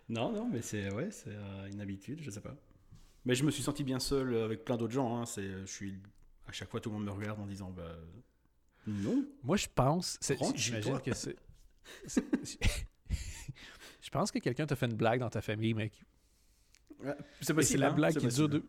Non, 0.09 0.31
non, 0.31 0.47
mais 0.47 0.61
c'est 0.61 0.91
ouais, 0.93 1.09
c'est 1.11 1.31
euh, 1.33 1.67
une 1.71 1.81
habitude, 1.81 2.21
je 2.21 2.29
sais 2.29 2.41
pas. 2.41 2.55
Mais 3.25 3.35
je 3.35 3.43
me 3.43 3.51
suis 3.51 3.63
senti 3.63 3.83
bien 3.83 3.99
seul 3.99 4.35
avec 4.35 4.63
plein 4.63 4.77
d'autres 4.77 4.93
gens. 4.93 5.17
Hein. 5.17 5.25
C'est, 5.25 5.49
je 5.61 5.65
suis 5.65 5.99
à 6.47 6.51
chaque 6.51 6.69
fois 6.69 6.79
tout 6.79 6.89
le 6.89 6.95
monde 6.95 7.05
me 7.05 7.11
regarde 7.11 7.39
en 7.39 7.45
disant 7.45 7.71
bah 7.71 7.95
non. 8.87 9.25
Moi, 9.43 9.57
je 9.57 9.67
pense. 9.73 10.17
J'imagine 10.55 10.99
que 11.01 11.13
c'est. 11.13 11.35
je 14.01 14.09
pense 14.09 14.31
que 14.31 14.39
quelqu'un 14.39 14.65
t'a 14.65 14.75
fait 14.75 14.85
une 14.87 14.95
blague 14.95 15.19
dans 15.19 15.29
ta 15.29 15.41
famille, 15.41 15.73
mec. 15.73 16.03
C'est 17.41 17.57
Et 17.57 17.63
c'est 17.63 17.77
la 17.77 17.89
hein, 17.89 17.93
blague 17.93 18.17
qui 18.17 18.27
dure 18.27 18.49
de- 18.49 18.63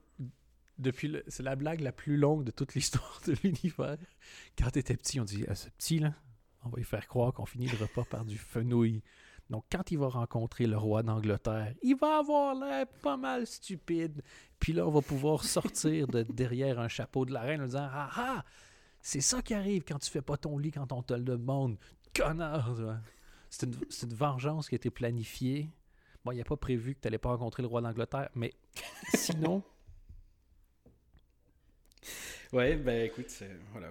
depuis. 0.78 1.09
le- 1.09 1.24
C'est 1.28 1.42
la 1.42 1.57
blague 1.57 1.81
la 1.81 1.92
plus 1.92 2.16
longue 2.16 2.44
de 2.44 2.50
toute 2.50 2.74
l'histoire 2.74 3.20
de 3.26 3.35
l'univers. 3.42 3.96
Quand 4.59 4.70
t'étais 4.70 4.96
petit, 4.96 5.18
on 5.20 5.24
dit 5.24 5.44
à 5.46 5.54
ce 5.54 5.68
petit 5.70 5.98
là, 5.98 6.14
on 6.64 6.68
va 6.68 6.76
lui 6.78 6.85
faire 6.85 7.07
croire 7.07 7.33
qu'on 7.33 7.46
finit 7.46 7.68
le 7.68 7.76
repas 7.78 8.04
par 8.04 8.24
du 8.24 8.37
fenouil. 8.37 9.02
Donc, 9.50 9.64
quand 9.72 9.90
il 9.90 9.98
va 9.98 10.09
rencontrer 10.09 10.66
le 10.66 10.76
roi 10.76 11.02
d'Angleterre, 11.02 11.72
il 11.83 11.96
va 11.96 12.18
avoir 12.18 12.54
l'air 12.54 12.87
pas 12.87 13.16
mal 13.16 13.46
stupide. 13.46 14.22
Puis 14.61 14.74
là, 14.74 14.87
on 14.87 14.90
va 14.90 15.00
pouvoir 15.00 15.42
sortir 15.44 16.07
de 16.07 16.22
derrière 16.22 16.78
un 16.78 16.88
chapeau 16.88 17.24
de 17.24 17.33
la 17.33 17.40
reine 17.40 17.62
en 17.62 17.66
disant 17.66 17.88
Ah 17.90 18.11
ah, 18.14 18.44
c'est 19.01 19.21
ça 19.21 19.43
qui 19.43 19.55
arrive 19.55 19.85
quand 19.87 19.99
tu 19.99 20.11
fais 20.11 20.23
pas 20.23 20.37
ton 20.37 20.59
lit 20.59 20.71
quand 20.71 20.93
on 20.93 21.03
te 21.03 21.15
le 21.15 21.23
demande. 21.23 21.77
Connard! 22.15 22.77
C'est 23.51 23.67
une, 23.67 23.75
une 24.03 24.15
vengeance 24.15 24.69
qui 24.69 24.75
a 24.75 24.77
été 24.77 24.91
planifiée. 24.91 25.71
Bon, 26.25 26.33
il 26.33 26.37
n'y 26.37 26.41
a 26.41 26.45
pas 26.45 26.57
prévu 26.57 26.95
que 26.95 27.01
tu 27.01 27.07
n'allais 27.07 27.19
pas 27.19 27.31
rencontrer 27.31 27.63
le 27.63 27.69
roi 27.69 27.81
d'Angleterre, 27.81 28.29
mais 28.35 28.53
sinon, 29.15 29.63
Ouais, 32.53 32.77
bah 32.77 32.95
écoute, 32.97 33.27
voilà. 33.73 33.91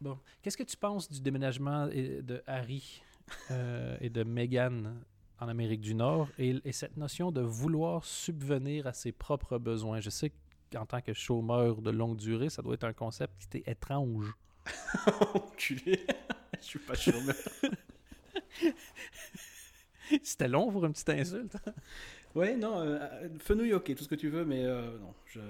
bon. 0.00 0.18
Qu'est-ce 0.40 0.56
que 0.56 0.62
tu 0.62 0.76
penses 0.76 1.10
du 1.10 1.20
déménagement 1.20 1.86
de 1.86 2.42
Harry 2.46 3.02
euh, 3.50 3.96
et 4.00 4.08
de 4.08 4.22
Meghan 4.24 4.94
en 5.38 5.48
Amérique 5.48 5.80
du 5.82 5.94
Nord 5.94 6.28
et, 6.38 6.56
et 6.64 6.72
cette 6.72 6.96
notion 6.96 7.30
de 7.30 7.42
vouloir 7.42 8.04
subvenir 8.04 8.86
à 8.86 8.92
ses 8.94 9.12
propres 9.12 9.58
besoins? 9.58 10.00
Je 10.00 10.08
sais 10.10 10.32
qu'en 10.72 10.86
tant 10.86 11.00
que 11.00 11.12
chômeur 11.12 11.80
de 11.82 11.90
longue 11.90 12.16
durée, 12.16 12.50
ça 12.50 12.62
doit 12.62 12.74
être 12.74 12.84
un 12.84 12.92
concept 12.92 13.34
qui 13.38 13.48
t'est 13.48 13.62
étrange. 13.70 14.32
Enculé. 15.34 16.04
je 16.60 16.64
suis 16.66 16.78
pas 16.78 16.94
chômeur. 16.94 17.34
C'était 20.22 20.48
long 20.48 20.70
pour 20.70 20.84
une 20.84 20.92
petite 20.92 21.08
insulte. 21.10 21.56
ouais, 22.34 22.56
non, 22.56 22.80
euh, 22.80 22.98
euh, 23.00 23.28
fenouil, 23.38 23.72
ok, 23.72 23.94
tout 23.94 24.04
ce 24.04 24.08
que 24.08 24.14
tu 24.14 24.28
veux, 24.28 24.44
mais 24.44 24.64
euh, 24.64 24.98
non, 24.98 25.14
je 25.26 25.40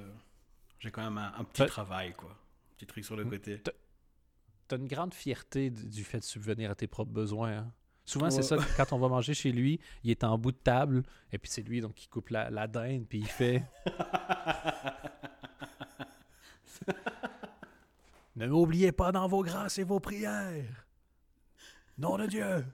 j'ai 0.79 0.91
quand 0.91 1.03
même 1.05 1.19
un, 1.19 1.33
un 1.39 1.45
petit 1.45 1.67
travail 1.67 2.13
quoi, 2.15 2.31
un 2.31 2.75
petit 2.77 2.87
truc 2.87 3.05
sur 3.05 3.17
le 3.17 3.25
côté. 3.25 3.61
T'as 4.69 4.77
une 4.77 4.89
grande 4.89 5.15
fierté 5.15 5.71
du, 5.71 5.89
du 5.89 6.03
fait 6.05 6.19
de 6.19 6.25
subvenir 6.25 6.71
à 6.71 6.75
tes 6.75 6.87
propres 6.87 7.13
besoins. 7.13 7.59
hein? 7.59 7.73
Souvent, 8.05 8.31
c'est 8.31 8.43
ça, 8.43 8.57
quand 8.77 8.93
on 8.93 8.99
va 8.99 9.09
manger 9.09 9.33
chez 9.33 9.53
lui, 9.53 9.79
il 10.03 10.11
est 10.11 10.25
en 10.25 10.37
bout 10.37 10.51
de 10.53 10.57
table, 10.57 11.05
et 11.33 11.39
puis 11.39 11.51
c'est 11.51 11.63
lui 11.63 11.81
donc 11.81 11.95
qui 11.95 12.09
coupe 12.09 12.31
la, 12.31 12.51
la 12.51 12.67
dinde, 12.67 13.07
puis 13.09 13.19
il 13.19 13.27
fait 13.29 13.63
Ne 18.35 18.47
m'oubliez 18.47 18.93
pas 18.93 19.13
dans 19.13 19.29
vos 19.29 19.43
grâces 19.43 19.79
et 19.79 19.85
vos 19.85 20.01
prières. 20.01 20.87
Nom 21.99 22.17
de 22.17 22.27
Dieu. 22.27 22.65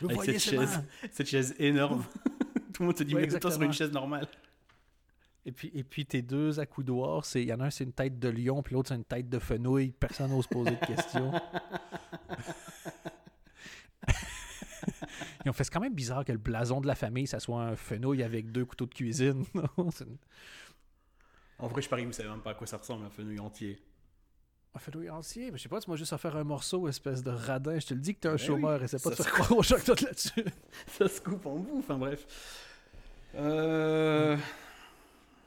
Vous 0.00 0.06
Avec 0.06 0.16
voyez 0.16 0.38
cette 0.38 0.58
chaise. 0.58 0.82
Cette 1.12 1.28
chaise 1.28 1.54
énorme. 1.58 2.04
Tout 2.72 2.82
le 2.82 2.86
monde 2.86 2.96
te 2.96 3.02
dit 3.02 3.14
Ouais, 3.14 3.20
mets-toi 3.22 3.38
sur 3.38 3.46
exactement. 3.48 3.66
une 3.66 3.72
chaise 3.72 3.92
normale. 3.92 4.26
Et 5.44 5.52
puis, 5.52 5.70
et 5.74 5.84
puis 5.84 6.04
tes 6.04 6.22
deux 6.22 6.58
accoudoirs, 6.58 7.24
c'est 7.24 7.42
il 7.42 7.48
y 7.48 7.52
en 7.52 7.60
a 7.60 7.66
un 7.66 7.70
c'est 7.70 7.84
une 7.84 7.92
tête 7.92 8.18
de 8.18 8.28
lion, 8.28 8.62
puis 8.62 8.74
l'autre 8.74 8.88
c'est 8.88 8.96
une 8.96 9.04
tête 9.04 9.28
de 9.28 9.38
fenouil. 9.38 9.92
Personne 9.92 10.30
n'ose 10.30 10.46
poser 10.46 10.72
de 10.72 10.86
questions. 10.86 11.32
Ils 15.48 15.50
ont 15.50 15.54
fait 15.54 15.64
c'est 15.64 15.72
quand 15.72 15.80
même 15.80 15.94
bizarre 15.94 16.26
que 16.26 16.32
le 16.32 16.36
blason 16.36 16.78
de 16.82 16.86
la 16.86 16.94
famille, 16.94 17.26
ça 17.26 17.40
soit 17.40 17.62
un 17.62 17.74
fenouil 17.74 18.22
avec 18.22 18.52
deux 18.52 18.66
couteaux 18.66 18.84
de 18.84 18.92
cuisine. 18.92 19.46
C'est 19.92 20.04
En 21.58 21.68
vrai, 21.68 21.80
je 21.80 21.88
parie 21.88 22.02
que 22.02 22.08
vous 22.08 22.12
savez 22.12 22.28
même 22.28 22.42
pas 22.42 22.50
à 22.50 22.54
quoi 22.54 22.66
ça 22.66 22.76
ressemble 22.76 23.06
un 23.06 23.08
fenouil 23.08 23.40
entier. 23.40 23.78
Un 24.74 24.78
fenouil 24.78 25.08
entier, 25.08 25.50
mais 25.50 25.56
je 25.56 25.62
sais 25.62 25.70
pas, 25.70 25.80
tu 25.80 25.88
m'as 25.88 25.96
juste 25.96 26.14
faire 26.18 26.36
un 26.36 26.44
morceau, 26.44 26.86
espèce 26.86 27.22
de 27.22 27.30
radin. 27.30 27.78
Je 27.78 27.86
te 27.86 27.94
le 27.94 28.00
dis 28.00 28.14
que 28.14 28.20
t'es 28.20 28.28
un 28.28 28.32
Ben 28.32 28.36
chômeur, 28.36 28.78
oui, 28.78 28.84
essaie 28.84 28.98
pas 28.98 29.08
de 29.08 29.14
faire 29.14 29.32
croire 29.32 29.58
aux 29.58 29.62
gens 29.62 29.76
que 29.76 29.86
toi 29.86 29.94
là-dessus. 30.02 30.44
Ça 30.86 31.08
se 31.08 31.18
coupe 31.18 31.46
en 31.46 31.56
bout, 31.56 31.78
enfin 31.78 31.96
bref. 31.96 32.26
Euh... 33.34 34.36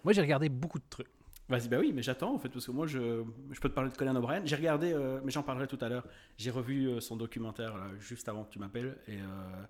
Moi, 0.04 0.14
j'ai 0.14 0.22
regardé 0.22 0.50
beaucoup 0.50 0.80
de 0.80 0.86
trucs. 0.90 1.10
Vas-y, 1.52 1.68
bah 1.68 1.78
oui, 1.80 1.92
mais 1.94 2.02
j'attends 2.02 2.34
en 2.34 2.40
fait, 2.40 2.48
parce 2.48 2.66
que 2.66 2.72
moi 2.72 2.88
je, 2.88 3.24
je 3.52 3.60
peux 3.60 3.68
te 3.68 3.74
parler 3.74 3.92
de 3.92 3.98
Conan 3.98 4.16
O'Brien. 4.16 4.42
J'ai 4.46 4.56
regardé, 4.56 4.94
euh, 4.94 5.20
mais 5.22 5.32
j'en 5.32 5.44
parlerai 5.44 5.68
tout 5.68 5.78
à 5.82 5.90
l'heure. 5.90 6.08
J'ai 6.38 6.50
revu 6.50 6.88
euh, 6.88 7.02
son 7.02 7.18
documentaire 7.18 7.76
là, 7.76 7.88
juste 8.00 8.30
avant 8.30 8.46
que 8.46 8.54
tu 8.54 8.58
m'appelles, 8.58 8.98
et 9.06 9.18
euh, 9.18 9.66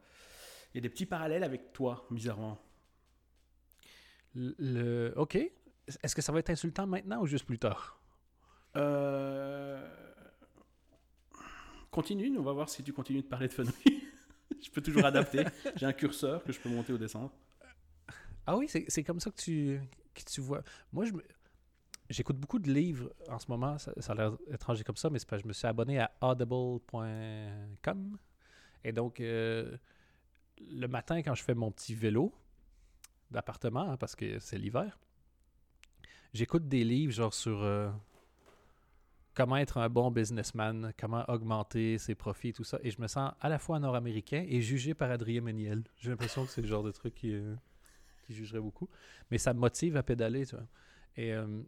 il 0.73 0.77
y 0.77 0.79
a 0.79 0.81
des 0.81 0.89
petits 0.89 1.05
parallèles 1.05 1.43
avec 1.43 1.73
toi, 1.73 2.05
bizarrement. 2.12 2.57
Le, 4.36 4.55
le- 4.60 5.13
OK. 5.17 5.36
Est-ce 5.36 6.15
que 6.15 6.21
ça 6.21 6.31
va 6.31 6.39
être 6.39 6.49
insultant 6.49 6.88
maintenant 6.88 7.21
ou 7.21 7.27
juste 7.27 7.45
plus 7.45 7.60
tard? 7.60 8.01
Euh... 8.77 9.88
Continue, 11.89 12.38
on 12.38 12.43
va 12.43 12.53
voir 12.53 12.69
si 12.69 12.84
tu 12.84 12.93
continues 12.93 13.21
de 13.21 13.27
parler 13.27 13.47
de 13.49 13.53
fenouil. 13.53 13.73
je 14.63 14.69
peux 14.69 14.81
toujours 14.81 15.03
adapter. 15.05 15.43
J'ai 15.75 15.86
un 15.86 15.91
curseur 15.93 16.41
que 16.43 16.53
je 16.53 16.60
peux 16.60 16.69
monter 16.69 16.93
ou 16.93 16.97
descendre. 16.97 17.34
Ah 18.47 18.55
oui, 18.55 18.67
c'est 18.69 19.03
comme 19.03 19.19
ça 19.19 19.29
que 19.29 19.36
tu, 19.36 19.81
que 20.13 20.21
tu 20.23 20.39
vois. 20.39 20.63
Moi, 20.93 21.03
je 21.05 21.12
me- 21.12 21.23
j'écoute 22.10 22.38
beaucoup 22.38 22.60
de 22.60 22.71
livres 22.71 23.12
en 23.27 23.39
ce 23.39 23.47
moment. 23.49 23.77
Ça, 23.77 23.91
ça 23.99 24.13
a 24.13 24.15
l'air 24.15 24.38
étranger 24.49 24.84
comme 24.86 24.95
ça, 24.95 25.10
mais 25.10 25.19
c'est 25.19 25.38
je 25.39 25.45
me 25.47 25.51
suis 25.53 25.67
abonné 25.67 25.99
à 25.99 26.12
audible.com. 26.21 28.17
Et 28.86 28.91
donc, 28.93 29.19
euh, 29.19 29.75
le 30.59 30.87
matin, 30.87 31.21
quand 31.21 31.35
je 31.35 31.43
fais 31.43 31.53
mon 31.53 31.71
petit 31.71 31.95
vélo 31.95 32.33
d'appartement, 33.31 33.91
hein, 33.91 33.97
parce 33.97 34.15
que 34.15 34.39
c'est 34.39 34.57
l'hiver, 34.57 34.99
j'écoute 36.33 36.67
des 36.67 36.83
livres 36.83 37.13
genre 37.13 37.33
sur 37.33 37.61
euh, 37.63 37.89
comment 39.33 39.57
être 39.57 39.77
un 39.77 39.89
bon 39.89 40.11
businessman, 40.11 40.93
comment 40.99 41.23
augmenter 41.27 41.97
ses 41.97 42.15
profits, 42.15 42.53
tout 42.53 42.63
ça. 42.63 42.79
Et 42.83 42.91
je 42.91 43.01
me 43.01 43.07
sens 43.07 43.33
à 43.39 43.49
la 43.49 43.59
fois 43.59 43.79
nord-américain 43.79 44.45
et 44.47 44.61
jugé 44.61 44.93
par 44.93 45.09
Adrien 45.11 45.41
Méniel. 45.41 45.83
J'ai 45.97 46.09
l'impression 46.09 46.45
que 46.45 46.51
c'est 46.51 46.61
le 46.61 46.67
genre 46.67 46.83
de 46.83 46.91
truc 46.91 47.15
qui, 47.15 47.33
euh, 47.33 47.55
jugerait 48.29 48.61
beaucoup. 48.61 48.87
Mais 49.29 49.37
ça 49.37 49.53
me 49.53 49.59
motive 49.59 49.97
à 49.97 50.03
pédaler, 50.03 50.45
tu 50.45 50.55
vois. 50.55 50.65
Et. 51.17 51.33
euh, 51.33 51.61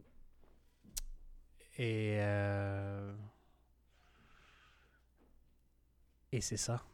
et 6.32 6.40
c'est 6.40 6.56
ça. 6.56 6.84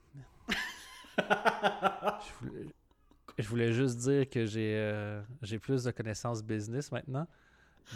Je, 3.39 3.49
voulais, 3.49 3.73
juste 3.73 3.99
dire 3.99 4.29
que 4.29 4.47
j'ai 4.47 4.75
euh, 4.77 5.23
j'ai 5.43 5.59
plus 5.59 5.85
de 5.85 5.91
connaissances 5.91 6.43
business 6.43 6.93
maintenant. 6.93 7.27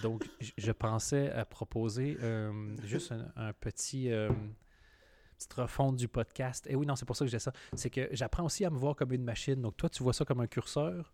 Donc, 0.02 0.28
je 0.58 0.72
pensais 0.72 1.30
à 1.30 1.44
proposer 1.44 2.16
euh, 2.22 2.76
juste 2.82 3.14
un, 3.37 3.52
petit 3.52 4.10
euh, 4.10 4.30
petite 5.37 5.52
refonte 5.52 5.96
du 5.96 6.08
podcast. 6.08 6.66
Et 6.68 6.74
oui, 6.74 6.87
non, 6.87 6.96
c'est 6.96 7.04
pour 7.04 7.16
ça 7.16 7.24
que 7.24 7.30
j'ai 7.30 7.38
ça. 7.38 7.52
C'est 7.74 7.90
que 7.90 8.08
j'apprends 8.12 8.44
aussi 8.44 8.64
à 8.64 8.70
me 8.70 8.76
voir 8.76 8.96
comme 8.96 9.12
une 9.12 9.24
machine. 9.24 9.60
Donc, 9.60 9.76
toi, 9.76 9.88
tu 9.88 10.02
vois 10.02 10.12
ça 10.12 10.24
comme 10.24 10.40
un 10.40 10.46
curseur. 10.46 11.12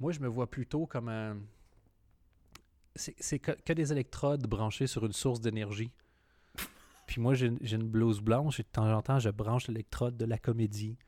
Moi, 0.00 0.12
je 0.12 0.20
me 0.20 0.28
vois 0.28 0.50
plutôt 0.50 0.86
comme 0.86 1.08
un. 1.08 1.36
C'est 2.96 3.38
que, 3.38 3.52
que 3.52 3.72
des 3.72 3.92
électrodes 3.92 4.48
branchées 4.48 4.88
sur 4.88 5.06
une 5.06 5.12
source 5.12 5.40
d'énergie. 5.40 5.92
Puis 7.06 7.22
moi, 7.22 7.34
j'ai 7.34 7.46
une 7.46 7.88
blouse 7.88 8.20
blanche 8.20 8.60
et 8.60 8.64
de 8.64 8.68
temps 8.68 8.92
en 8.92 9.00
temps, 9.00 9.18
je 9.18 9.30
branche 9.30 9.68
l'électrode 9.68 10.16
de 10.16 10.26
la 10.26 10.36
comédie 10.36 10.98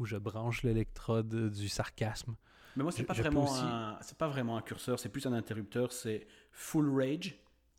ou 0.00 0.06
je 0.06 0.16
branche 0.16 0.62
l'électrode 0.62 1.50
du 1.50 1.68
sarcasme. 1.68 2.34
Mais 2.76 2.82
moi, 2.82 2.92
c'est 2.92 3.04
pas 3.04 3.14
vraiment 3.14 3.44
aussi- 3.44 3.60
un, 3.62 3.98
pas 4.18 4.28
vraiment 4.28 4.56
un 4.56 4.62
curseur, 4.62 4.98
c'est 4.98 5.08
plus 5.10 5.26
un 5.26 5.32
interrupteur. 5.32 5.92
C'est 5.92 6.26
full 6.52 6.90
rage 6.98 7.36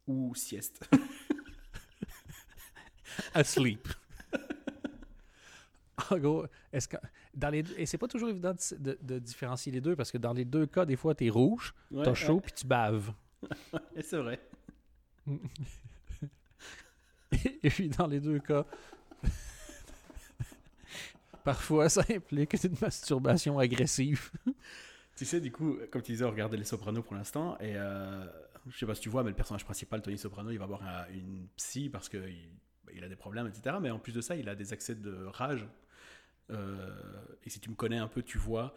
ou 0.07 0.33
sieste. 0.35 0.87
Asleep. 3.33 3.87
en 6.11 6.17
gros, 6.17 6.45
est-ce 6.71 6.87
que 6.87 6.97
dans 7.33 7.49
les 7.49 7.63
et 7.77 7.85
c'est 7.85 7.97
pas 7.97 8.07
toujours 8.07 8.29
évident 8.29 8.53
de, 8.53 8.77
de- 8.77 8.97
de 9.01 9.19
différencier 9.19 9.71
les 9.71 9.81
deux 9.81 9.95
parce 9.95 10.11
que 10.11 10.17
dans 10.17 10.33
les 10.33 10.45
deux 10.45 10.65
cas, 10.65 10.85
des 10.85 10.95
fois, 10.95 11.15
t'es 11.15 11.29
rouge, 11.29 11.73
Ouais, 11.91 12.03
t'as 12.03 12.13
chaud, 12.13 12.39
puis 12.39 12.51
tu 12.53 12.65
baves. 12.67 13.11
et 13.95 14.01
c'est 14.03 14.17
vrai. 14.17 14.39
Et 17.63 17.69
puis 17.69 17.89
dans 17.89 18.07
les 18.07 18.19
deux 18.19 18.39
cas, 18.39 18.65
parfois 21.43 21.89
ça 21.89 22.03
implique 22.09 22.53
une 22.63 22.75
masturbation 22.81 23.59
agressive. 23.59 24.31
Tu 25.15 25.25
sais, 25.25 25.41
du 25.41 25.51
coup, 25.51 25.77
comme 25.91 26.01
tu 26.01 26.11
disais, 26.13 26.25
on 26.25 26.31
regardait 26.31 26.57
Les 26.57 26.63
Sopranos 26.63 27.03
pour 27.03 27.15
l'instant, 27.15 27.57
et 27.59 27.73
euh, 27.75 28.25
je 28.69 28.77
sais 28.77 28.85
pas 28.85 28.95
si 28.95 29.01
tu 29.01 29.09
vois, 29.09 29.23
mais 29.23 29.29
le 29.29 29.35
personnage 29.35 29.65
principal, 29.65 30.01
Tony 30.01 30.17
Soprano, 30.17 30.49
il 30.51 30.57
va 30.59 30.65
voir 30.65 30.81
un- 30.83 31.05
une 31.13 31.47
psy 31.57 31.89
parce 31.89 32.09
qu'il 32.09 32.49
il 32.93 33.03
a 33.03 33.07
des 33.07 33.15
problèmes, 33.15 33.47
etc. 33.47 33.77
Mais 33.81 33.91
en 33.91 33.99
plus 33.99 34.13
de 34.13 34.21
ça, 34.21 34.35
il 34.35 34.49
a 34.49 34.55
des 34.55 34.73
accès 34.73 34.95
de 34.95 35.25
rage. 35.25 35.67
Euh, 36.49 36.89
et 37.45 37.49
si 37.49 37.59
tu 37.59 37.69
me 37.69 37.75
connais 37.75 37.97
un 37.97 38.07
peu, 38.07 38.23
tu 38.23 38.37
vois 38.37 38.73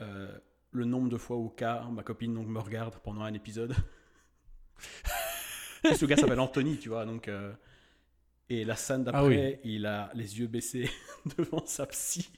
euh, 0.00 0.36
le 0.72 0.84
nombre 0.84 1.08
de 1.08 1.16
fois 1.16 1.36
où 1.36 1.48
K, 1.48 1.62
ma 1.90 2.02
copine, 2.02 2.34
donc, 2.34 2.48
me 2.48 2.58
regarde 2.58 2.96
pendant 2.96 3.22
un 3.22 3.32
épisode. 3.32 3.74
Et 5.84 5.94
ce 5.94 6.04
gars 6.04 6.16
s'appelle 6.16 6.40
Anthony, 6.40 6.78
tu 6.78 6.88
vois, 6.88 7.06
donc. 7.06 7.28
Et 8.48 8.64
la 8.64 8.76
scène 8.76 9.04
d'après, 9.04 9.20
Ah 9.20 9.24
oui. 9.26 9.56
il 9.64 9.86
a 9.86 10.10
les 10.14 10.38
yeux 10.38 10.46
baissés 10.46 10.90
devant 11.38 11.64
sa 11.66 11.86
psy. 11.86 12.30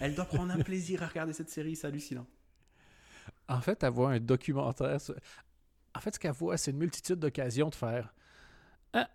Elle 0.00 0.14
doit 0.14 0.24
prendre 0.24 0.52
un 0.52 0.62
plaisir 0.62 1.02
à 1.02 1.06
regarder 1.08 1.32
cette 1.32 1.50
série, 1.50 1.76
c'est 1.76 1.86
hallucinant. 1.86 2.26
En 3.48 3.60
fait, 3.60 3.82
elle 3.82 3.92
voit 3.92 4.10
un 4.12 4.20
documentaire. 4.20 4.98
En 5.94 6.00
fait, 6.00 6.14
ce 6.14 6.18
qu'elle 6.18 6.32
voit, 6.32 6.56
c'est 6.56 6.70
une 6.70 6.78
multitude 6.78 7.16
d'occasions 7.18 7.68
de 7.68 7.74
faire. 7.74 8.12
Ah. 8.92 9.08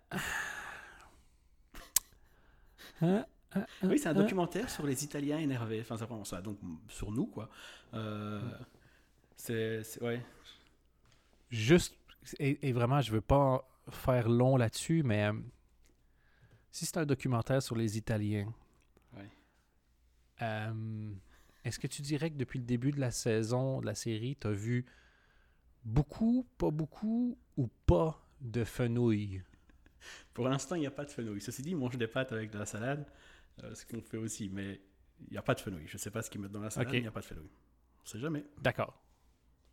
Ah, 3.00 3.26
ah, 3.54 3.66
Oui, 3.82 3.98
c'est 3.98 4.08
un 4.08 4.12
ah. 4.12 4.14
documentaire 4.14 4.70
sur 4.70 4.86
les 4.86 5.04
Italiens 5.04 5.38
énervés. 5.38 5.80
Enfin, 5.80 5.96
c'est 5.96 6.04
vraiment 6.04 6.24
ça. 6.24 6.40
Donc, 6.40 6.58
sur 6.88 7.10
nous, 7.10 7.26
quoi. 7.26 7.48
Euh, 7.94 8.40
c'est, 9.36 9.82
c'est- 9.82 10.02
ouais. 10.02 10.22
Juste, 11.50 11.94
et, 12.38 12.68
et 12.68 12.72
vraiment, 12.72 13.00
je 13.00 13.10
veux 13.12 13.20
pas 13.20 13.68
faire 13.90 14.28
long 14.28 14.56
là-dessus, 14.56 15.02
mais 15.02 15.24
euh, 15.24 15.32
si 16.72 16.84
c'est 16.86 16.96
un 16.96 17.06
documentaire 17.06 17.62
sur 17.62 17.76
les 17.76 17.96
Italiens, 17.98 18.52
Ouais. 19.16 19.30
euh, 20.42 21.12
est-ce 21.64 21.78
que 21.78 21.86
tu 21.86 22.02
dirais 22.02 22.30
que 22.30 22.36
depuis 22.36 22.58
le 22.58 22.64
début 22.64 22.90
de 22.90 22.98
la 22.98 23.10
saison, 23.12 23.80
de 23.80 23.86
la 23.86 23.94
série, 23.94 24.36
tu 24.40 24.46
as 24.48 24.52
vu 24.52 24.84
beaucoup, 25.84 26.46
pas 26.58 26.70
beaucoup 26.70 27.38
ou 27.56 27.68
pas 27.86 28.20
de 28.40 28.64
fenouil? 28.64 29.42
Pour 30.34 30.48
l'instant, 30.48 30.74
il 30.74 30.80
n'y 30.80 30.86
a 30.86 30.90
pas 30.90 31.04
de 31.04 31.10
fenouil. 31.10 31.40
Ceci 31.40 31.62
dit, 31.62 31.70
ils 31.70 31.76
mangent 31.76 31.98
des 31.98 32.08
pâtes 32.08 32.32
avec 32.32 32.50
de 32.50 32.58
la 32.58 32.66
salade, 32.66 33.06
euh, 33.62 33.74
ce 33.74 33.86
qu'on 33.86 34.00
fait 34.02 34.16
aussi, 34.16 34.48
mais 34.48 34.80
il 35.20 35.30
n'y 35.32 35.36
a 35.38 35.42
pas 35.42 35.54
de 35.54 35.60
fenouil. 35.60 35.86
Je 35.86 35.94
ne 35.94 35.98
sais 35.98 36.10
pas 36.10 36.22
ce 36.22 36.30
qu'ils 36.30 36.40
mettent 36.40 36.50
dans 36.52 36.60
la 36.60 36.70
salade, 36.70 36.90
mais 36.90 36.98
il 36.98 37.02
n'y 37.02 37.06
a 37.08 37.12
pas 37.12 37.20
de 37.20 37.26
fenouil. 37.26 37.50
On 38.02 38.06
sait 38.06 38.18
jamais. 38.18 38.44
D'accord. 38.60 38.98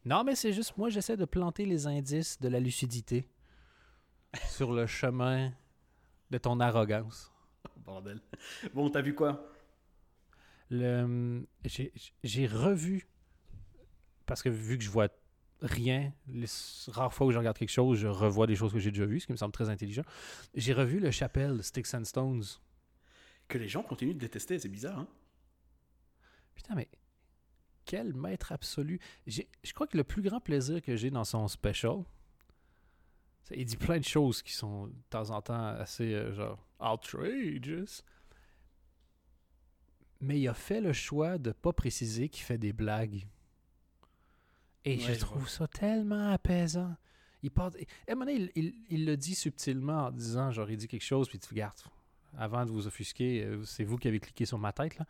Non, 0.06 0.24
mais 0.24 0.36
c'est 0.36 0.54
juste, 0.54 0.78
moi, 0.78 0.90
j'essaie 0.90 1.18
de 1.18 1.26
planter 1.26 1.66
les 1.66 1.88
indices 1.88 2.40
de 2.40 2.48
la 2.50 2.60
lucidité 2.60 3.28
sur 4.50 4.72
le 4.74 4.86
chemin 4.86 5.52
de 6.30 6.38
ton 6.38 6.60
arrogance. 6.60 7.32
Bordel. 7.78 8.22
Bon, 8.74 8.90
t'as 8.90 9.02
vu 9.02 9.16
quoi? 9.16 9.52
Le, 10.70 11.46
j'ai, 11.66 11.92
j'ai 12.24 12.46
revu, 12.46 13.08
parce 14.26 14.44
que 14.44 14.50
vu 14.50 14.78
que 14.78 14.84
je 14.84 14.90
vois 14.90 15.08
rien, 15.62 16.14
les 16.28 16.46
rares 16.88 17.14
fois 17.14 17.28
où 17.28 17.32
je 17.32 17.38
regarde 17.38 17.58
quelque 17.58 17.72
chose, 17.72 17.98
je 17.98 18.08
revois 18.08 18.46
des 18.48 18.56
choses 18.56 18.72
que 18.72 18.80
j'ai 18.80 18.92
déjà 18.92 19.06
vues, 19.06 19.20
ce 19.20 19.26
qui 19.26 19.32
me 19.32 19.38
semble 19.38 19.52
très 19.52 19.70
intelligent. 19.70 20.04
J'ai 20.54 20.74
revu 20.74 21.00
le 21.00 21.12
chapelle 21.12 21.64
Sticks 21.64 21.94
and 21.96 22.06
Stones. 22.06 22.44
Que 23.48 23.58
les 23.58 23.68
gens 23.68 23.82
continuent 23.82 24.14
de 24.14 24.20
détester, 24.20 24.60
c'est 24.60 24.70
bizarre, 24.70 25.00
hein? 25.00 25.08
Putain, 26.54 26.76
mais 26.76 26.88
quel 27.86 28.14
maître 28.14 28.52
absolu. 28.52 29.00
J'ai- 29.26 29.50
je 29.64 29.74
crois 29.74 29.88
que 29.88 29.98
le 29.98 30.04
plus 30.04 30.22
grand 30.22 30.40
plaisir 30.40 30.82
que 30.84 30.96
j'ai 30.96 31.10
dans 31.10 31.24
son 31.24 31.48
special, 31.48 32.04
il 33.56 33.66
dit 33.66 33.78
plein 33.78 33.98
de 34.00 34.04
choses 34.06 34.42
qui 34.42 34.54
sont 34.54 34.88
de 34.88 34.94
temps 35.10 35.30
en 35.32 35.42
temps 35.42 35.66
assez 35.68 36.14
euh, 36.14 36.34
genre 36.34 36.60
outrageous. 36.80 38.04
Mais 40.22 40.40
il 40.40 40.48
a 40.48 40.54
fait 40.54 40.82
le 40.82 40.92
choix 40.94 41.38
de 41.38 41.52
pas 41.52 41.72
préciser 41.74 42.28
qu'il 42.30 42.44
fait 42.44 42.58
des 42.58 42.74
blagues. 42.74 43.26
Et 44.86 44.98
Ouais, 44.98 45.14
je 45.14 45.20
trouve 45.20 45.48
ça 45.50 45.68
tellement 45.68 46.32
apaisant. 46.32 46.96
Il 47.42 47.52
part... 47.52 47.72
et 47.78 47.88
à 48.08 48.12
un 48.12 48.16
moment 48.16 48.26
donné, 48.26 48.52
il, 48.56 48.66
il- 48.66 48.76
il 48.90 49.06
le 49.06 49.16
dit 49.16 49.36
subtilement 49.36 50.08
en 50.08 50.12
disant, 50.12 50.52
genre, 50.52 50.70
il 50.70 50.78
dit 50.78 50.88
quelque 50.88 51.04
chose, 51.06 51.30
puis 51.30 51.40
tu 51.40 51.48
regardes, 51.50 51.80
avant 52.38 52.66
de 52.66 52.72
vous 52.72 52.86
offusquer, 52.86 53.46
euh, 53.46 53.64
c'est 53.64 53.86
vous 53.86 53.98
qui 53.98 54.08
avez 54.10 54.20
cliqué 54.20 54.46
sur 54.46 54.58
ma 54.60 54.74
tête, 54.74 54.98
là. 54.98 55.06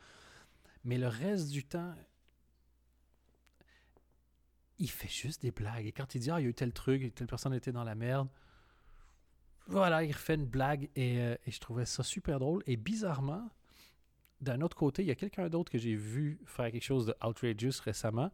Mais 0.84 0.98
le 0.98 1.08
reste 1.08 1.50
du 1.50 1.64
temps, 1.64 1.94
il 4.80 4.90
fait 4.90 5.10
juste 5.10 5.42
des 5.42 5.52
blagues. 5.52 5.86
Et 5.86 5.92
quand 5.92 6.16
il 6.16 6.22
dit, 6.22 6.32
ah, 6.32 6.40
il 6.40 6.44
y 6.44 6.46
a 6.48 6.50
eu 6.50 6.54
tel 6.54 6.74
truc, 6.74 7.14
telle 7.14 7.28
personne 7.28 7.54
était 7.54 7.72
dans 7.72 7.84
la 7.84 7.96
merde, 7.96 8.30
voilà, 9.68 10.04
il 10.04 10.12
refait 10.12 10.36
une 10.36 10.46
blague 10.46 10.90
et, 10.96 11.20
euh, 11.20 11.36
et 11.46 11.52
je 11.52 11.60
trouvais 11.60 11.86
ça 11.86 12.04
super 12.04 12.40
drôle. 12.40 12.64
Et 12.66 12.76
bizarrement, 12.76 13.48
d'un 14.42 14.62
autre 14.62 14.76
côté, 14.76 15.04
il 15.04 15.08
y 15.08 15.12
a 15.12 15.16
quelqu'un 15.16 15.48
d'autre 15.50 15.72
que 15.72 15.78
j'ai 15.78 15.96
vu 15.96 16.40
faire 16.46 16.72
quelque 16.72 16.84
chose 16.84 17.06
de 17.06 17.16
outrageous 17.24 17.82
récemment. 17.84 18.32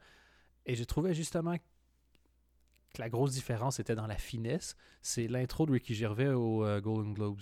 Et 0.66 0.76
je 0.76 0.84
trouvais 0.84 1.14
justement 1.14 1.58
que 1.58 3.02
la 3.02 3.10
grosse 3.10 3.34
différence 3.34 3.80
était 3.80 3.96
dans 3.96 4.08
la 4.08 4.18
finesse. 4.18 4.78
C'est 5.02 5.28
l'intro 5.28 5.66
de 5.66 5.74
Ricky 5.74 5.94
Gervais 5.94 6.30
au 6.30 6.64
euh, 6.64 6.80
Golden 6.80 7.14
Globes. 7.14 7.42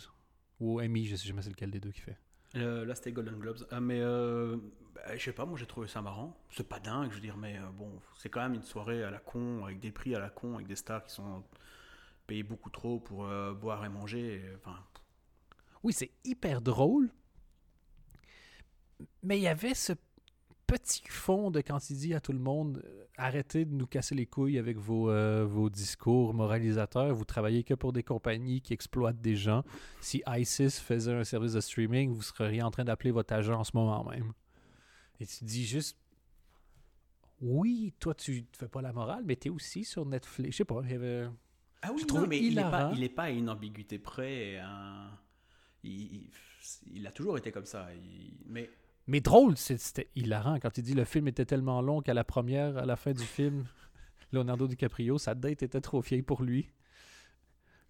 Ou 0.60 0.76
au 0.76 0.82
Emmy, 0.82 1.06
je 1.06 1.16
sais 1.16 1.28
jamais 1.28 1.42
c'est 1.42 1.50
lequel 1.50 1.72
des 1.72 1.80
deux 1.80 1.92
qui 1.92 2.02
fait. 2.02 2.18
Euh, 2.56 2.86
là, 2.86 2.96
c'était 2.96 3.12
Golden 3.12 3.36
Globes. 3.39 3.66
Ah, 3.72 3.80
mais 3.80 4.00
euh, 4.02 4.58
bah, 4.94 5.18
je 5.18 5.24
sais 5.24 5.34
pas, 5.34 5.46
moi 5.46 5.58
j'ai 5.58 5.66
trouvé 5.66 5.88
ça 5.88 6.02
marrant. 6.02 6.38
C'est 6.52 6.68
pas 6.68 6.80
dingue, 6.80 7.10
je 7.10 7.16
veux 7.16 7.22
dire, 7.22 7.38
mais 7.38 7.58
euh, 7.58 7.70
bon, 7.72 8.00
c'est 8.18 8.30
quand 8.30 8.42
même 8.42 8.54
une 8.54 8.63
soirée 8.63 9.04
à 9.04 9.12
la 9.12 9.20
con, 9.20 9.66
avec 9.66 9.80
des 9.80 9.92
prix 9.92 10.16
à 10.16 10.20
la 10.20 10.30
con, 10.30 10.56
avec 10.56 10.68
des 10.68 10.76
stars 10.76 11.04
qui 11.04 11.13
sont 11.13 11.44
payés 12.28 12.44
beaucoup 12.44 12.70
trop 12.70 13.00
pour 13.00 13.26
euh, 13.26 13.54
boire 13.54 13.84
et 13.86 13.89
manger. 13.89 14.44
Oui, 15.84 15.94
c'est 15.94 16.12
hyper 16.24 16.62
drôle. 16.62 17.10
Mais 19.24 19.38
il 19.38 19.42
y 19.42 19.48
avait 19.48 19.74
ce 19.74 19.94
petit 20.76 21.04
fond 21.08 21.52
de 21.52 21.62
quand 21.62 21.90
il 21.90 21.98
dit 21.98 22.14
à 22.14 22.20
tout 22.20 22.34
le 22.34 22.40
monde 22.40 22.82
euh, 22.86 23.04
arrêtez 23.18 23.66
de 23.66 23.74
nous 23.74 23.86
casser 23.88 24.16
les 24.16 24.26
couilles 24.26 24.58
avec 24.58 24.78
vos, 24.78 25.10
euh, 25.10 25.46
vos 25.46 25.70
discours 25.70 26.34
moralisateurs. 26.34 27.14
Vous 27.14 27.26
travaillez 27.26 27.64
que 27.64 27.74
pour 27.76 27.94
des 27.94 28.04
compagnies 28.04 28.62
qui 28.62 28.74
exploitent 28.74 29.22
des 29.22 29.36
gens. 29.36 29.64
Si 30.02 30.24
ISIS 30.28 30.80
faisait 30.80 31.14
un 31.14 31.24
service 31.24 31.54
de 31.54 31.62
streaming, 31.62 32.12
vous 32.12 32.22
seriez 32.24 32.62
en 32.64 32.72
train 32.72 32.86
d'appeler 32.86 33.12
votre 33.12 33.34
agent 33.34 33.60
en 33.60 33.64
ce 33.64 33.72
moment 33.76 34.04
même. 34.10 34.34
Et 35.20 35.26
tu 35.26 35.44
dis 35.46 35.66
juste 35.66 35.98
oui, 37.42 37.94
toi 38.00 38.14
tu 38.16 38.42
ne 38.42 38.58
fais 38.58 38.68
pas 38.70 38.82
la 38.82 38.94
morale, 38.94 39.24
mais 39.26 39.36
tu 39.36 39.48
es 39.50 39.52
aussi 39.52 39.84
sur 39.84 40.06
Netflix. 40.06 40.52
Je 40.52 40.58
sais 40.58 40.66
pas, 40.66 40.82
il 40.86 40.92
y 40.92 40.96
avait. 40.96 41.28
Ah 41.82 41.92
oui, 41.94 42.04
non, 42.10 42.24
il 42.32 42.56
n'est 42.56 42.62
pas, 42.62 42.70
hilarant. 42.80 42.94
il 42.96 43.04
est 43.04 43.10
pas 43.10 43.24
à 43.24 43.30
une 43.30 43.50
ambiguïté 43.50 44.00
près. 44.00 44.58
un- 44.60 45.12
Il, 45.84 45.92
il- 45.92 46.30
il 46.94 47.06
a 47.08 47.12
toujours 47.12 47.38
été 47.38 47.52
comme 47.52 47.66
ça. 47.66 47.88
il- 47.94 48.38
Mais 48.48 48.70
Mais 49.08 49.20
drôle, 49.20 49.58
c'était 49.58 50.10
hilarant 50.16 50.60
quand 50.60 50.78
il 50.78 50.84
dit 50.84 50.94
le 50.94 51.04
film 51.06 51.28
était 51.28 51.46
tellement 51.46 51.82
long 51.82 52.02
qu'à 52.02 52.13
la 52.13 52.24
première, 52.24 52.78
à 52.78 52.86
la 52.86 52.96
fin 52.96 53.12
du 53.12 53.24
film, 53.24 53.66
Leonardo 54.32 54.68
DiCaprio, 54.68 55.18
sa 55.18 55.36
date 55.36 55.62
était 55.63 55.82
trop 55.82 56.00
vieille 56.02 56.22
pour 56.22 56.42
lui. 56.42 56.70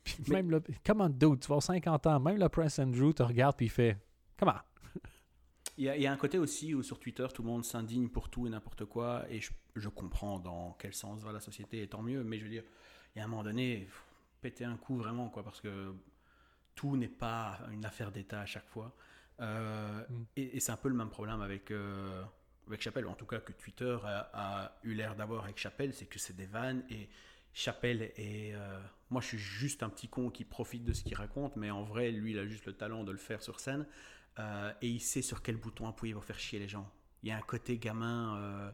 Puis 0.04 0.18
Mais- 0.28 0.36
même 0.38 0.50
le. 0.52 0.64
Comment 0.86 1.10
dude, 1.10 1.40
tu 1.40 1.48
vas 1.48 1.54
avoir 1.54 1.64
50 1.64 2.08
ans, 2.08 2.20
même 2.20 2.38
le 2.38 2.50
Prince 2.50 2.80
Andrew 2.80 3.14
te 3.14 3.24
regarde 3.24 3.56
puis 3.56 3.68
il 3.68 3.70
fait 3.70 3.98
Comment 4.38 4.58
il 5.78 5.86
y, 5.86 5.90
a, 5.90 5.96
il 5.96 6.02
y 6.02 6.08
a 6.08 6.12
un 6.12 6.18
côté 6.18 6.38
aussi 6.40 6.74
où 6.74 6.84
sur 6.84 7.00
Twitter, 7.00 7.28
tout 7.34 7.44
le 7.44 7.48
monde 7.48 7.64
s'indigne 7.64 8.10
pour 8.10 8.30
tout 8.30 8.48
et 8.48 8.50
n'importe 8.50 8.86
quoi. 8.86 9.24
Et 9.30 9.40
je, 9.40 9.52
je 9.76 9.90
comprends 9.90 10.40
dans 10.40 10.76
quel 10.80 10.94
sens 10.94 11.22
va 11.22 11.32
la 11.32 11.40
société, 11.40 11.84
et 11.84 11.88
tant 11.88 12.02
mieux. 12.02 12.24
Mais 12.24 12.38
je 12.40 12.44
veux 12.44 12.50
dire, 12.50 12.64
il 13.16 13.20
y 13.20 13.22
a 13.22 13.26
un 13.26 13.28
moment 13.28 13.44
donné, 13.44 13.88
péter 14.42 14.66
un 14.66 14.76
coup 14.78 14.98
vraiment, 14.98 15.30
quoi, 15.30 15.44
parce 15.44 15.62
que 15.62 15.94
tout 16.76 16.98
n'est 16.98 17.08
pas 17.08 17.60
une 17.72 17.86
affaire 17.86 18.12
d'État 18.12 18.42
à 18.42 18.46
chaque 18.46 18.68
fois. 18.68 18.94
Euh, 19.40 20.04
Mm. 20.10 20.24
Et, 20.36 20.58
et 20.58 20.60
c'est 20.60 20.72
un 20.72 20.78
peu 20.78 20.90
le 20.90 20.96
même 20.96 21.10
problème 21.10 21.42
avec, 21.42 21.72
euh, 21.72 22.24
avec 22.68 22.82
Chappelle, 22.82 23.06
ou 23.06 23.10
en 23.10 23.16
tout 23.16 23.26
cas 23.26 23.40
que 23.40 23.52
Twitter 23.54 23.98
a, 24.04 24.30
a 24.34 24.80
eu 24.84 24.94
l'air 24.94 25.16
d'avoir 25.16 25.44
avec 25.46 25.58
Chappelle, 25.58 25.94
c'est 25.94 26.06
que 26.06 26.20
c'est 26.20 26.36
des 26.36 26.46
vannes 26.46 26.84
et 26.90 27.10
Chappelle 27.54 28.02
est. 28.18 28.54
euh, 28.56 28.80
moi, 29.10 29.22
je 29.22 29.28
suis 29.28 29.38
juste 29.38 29.84
un 29.84 29.90
petit 29.90 30.08
con 30.08 30.30
qui 30.30 30.44
profite 30.46 30.84
de 30.84 30.94
ce 30.94 31.04
qu'il 31.04 31.16
raconte, 31.16 31.56
mais 31.56 31.70
en 31.72 31.84
vrai, 31.84 32.12
lui, 32.12 32.32
il 32.32 32.40
a 32.40 32.46
juste 32.48 32.66
le 32.66 32.74
talent 32.74 33.04
de 33.04 33.12
le 33.12 33.18
faire 33.18 33.42
sur 33.42 33.60
scène 33.60 33.86
euh, 34.40 34.74
et 34.82 34.90
il 34.90 35.00
sait 35.00 35.22
sur 35.22 35.42
quel 35.44 35.58
bouton 35.58 35.88
appuyer 35.88 36.14
pour 36.14 36.26
faire 36.26 36.40
chier 36.40 36.60
les 36.60 36.68
gens. 36.68 36.90
Il 37.22 37.30
y 37.30 37.32
a 37.32 37.38
un 37.38 37.42
côté 37.42 37.78
gamin 37.78 38.74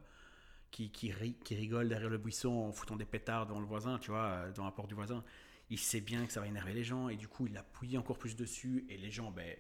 qui, 0.71 0.91
qui, 0.91 1.11
qui 1.43 1.55
rigole 1.55 1.89
derrière 1.89 2.09
le 2.09 2.17
buisson 2.17 2.49
en 2.49 2.71
foutant 2.71 2.95
des 2.95 3.05
pétards 3.05 3.45
devant 3.47 3.59
le 3.59 3.65
voisin, 3.65 3.99
tu 3.99 4.11
vois, 4.11 4.49
dans 4.55 4.65
la 4.65 4.71
porte 4.71 4.87
du 4.89 4.95
voisin. 4.95 5.23
Il 5.69 5.77
sait 5.79 6.01
bien 6.01 6.25
que 6.25 6.31
ça 6.31 6.39
va 6.39 6.47
énerver 6.47 6.73
les 6.73 6.83
gens 6.83 7.09
et 7.09 7.15
du 7.15 7.27
coup, 7.27 7.47
il 7.47 7.57
appuie 7.57 7.97
encore 7.97 8.17
plus 8.17 8.35
dessus 8.35 8.85
et 8.89 8.97
les 8.97 9.11
gens, 9.11 9.31
ben. 9.31 9.55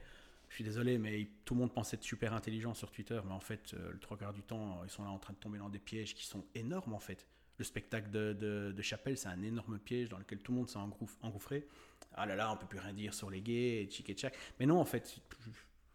Je 0.49 0.55
suis 0.55 0.63
désolé, 0.63 0.97
mais 0.97 1.29
tout 1.45 1.53
le 1.53 1.59
monde 1.61 1.73
pensait 1.73 1.95
être 1.95 2.03
super 2.03 2.33
intelligent 2.33 2.73
sur 2.73 2.91
Twitter, 2.91 3.21
mais 3.25 3.31
en 3.33 3.39
fait, 3.39 3.73
euh, 3.75 3.91
le 3.91 3.99
trois 3.99 4.17
quarts 4.17 4.33
du 4.33 4.41
temps, 4.41 4.81
ils 4.83 4.89
sont 4.89 5.03
là 5.03 5.11
en 5.11 5.19
train 5.19 5.33
de 5.33 5.37
tomber 5.37 5.59
dans 5.59 5.69
des 5.69 5.79
pièges 5.79 6.15
qui 6.15 6.25
sont 6.25 6.43
énormes 6.55 6.93
en 6.93 6.99
fait. 6.99 7.27
Le 7.59 7.63
spectacle 7.63 8.09
de, 8.09 8.33
de, 8.33 8.73
de 8.75 8.81
Chapelle, 8.81 9.17
c'est 9.17 9.27
un 9.27 9.41
énorme 9.43 9.77
piège 9.79 10.09
dans 10.09 10.17
lequel 10.17 10.39
tout 10.39 10.51
le 10.51 10.57
monde 10.59 10.69
s'est 10.69 10.79
engouffré. 11.21 11.67
Ah 12.13 12.25
là 12.25 12.35
là, 12.35 12.51
on 12.51 12.57
peut 12.57 12.65
plus 12.65 12.79
rien 12.79 12.93
dire 12.93 13.13
sur 13.13 13.29
les 13.29 13.41
gays, 13.41 13.83
et 13.83 13.85
tchic 13.85 14.09
et 14.09 14.13
tchac. 14.15 14.33
Mais 14.59 14.65
non, 14.65 14.79
en 14.79 14.85
fait, 14.85 15.17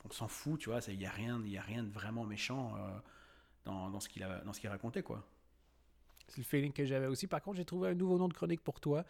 on 0.04 0.10
s'en 0.10 0.28
fout, 0.28 0.60
tu 0.60 0.68
vois. 0.68 0.78
Il 0.88 0.98
n'y 0.98 1.06
a, 1.06 1.10
rien- 1.10 1.42
y 1.46 1.56
a 1.58 1.62
rien 1.62 1.82
de 1.82 1.90
vraiment 1.90 2.24
méchant 2.24 2.76
euh, 2.76 2.98
dans, 3.64 3.90
dans 3.90 3.98
ce 3.98 4.08
qu'il 4.08 4.22
a, 4.22 4.40
dans 4.44 4.52
ce 4.52 4.60
qu'il 4.60 4.68
racontait, 4.68 5.02
quoi. 5.02 5.26
C'est 6.28 6.38
le 6.38 6.44
feeling 6.44 6.72
que 6.72 6.84
j'avais 6.84 7.06
aussi. 7.06 7.26
Par 7.26 7.42
contre, 7.42 7.56
j'ai 7.56 7.64
trouvé 7.64 7.88
un 7.88 7.94
nouveau 7.94 8.18
nom 8.18 8.28
de 8.28 8.34
chronique 8.34 8.62
pour 8.62 8.78
toi. 8.78 9.04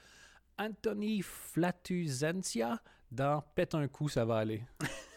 Anthony 0.57 1.23
Flatuzentia 1.23 2.81
dans 3.11 3.43
Pète 3.55 3.75
un 3.75 3.89
coup, 3.89 4.09
ça 4.09 4.25
va 4.25 4.39
aller. 4.39 4.63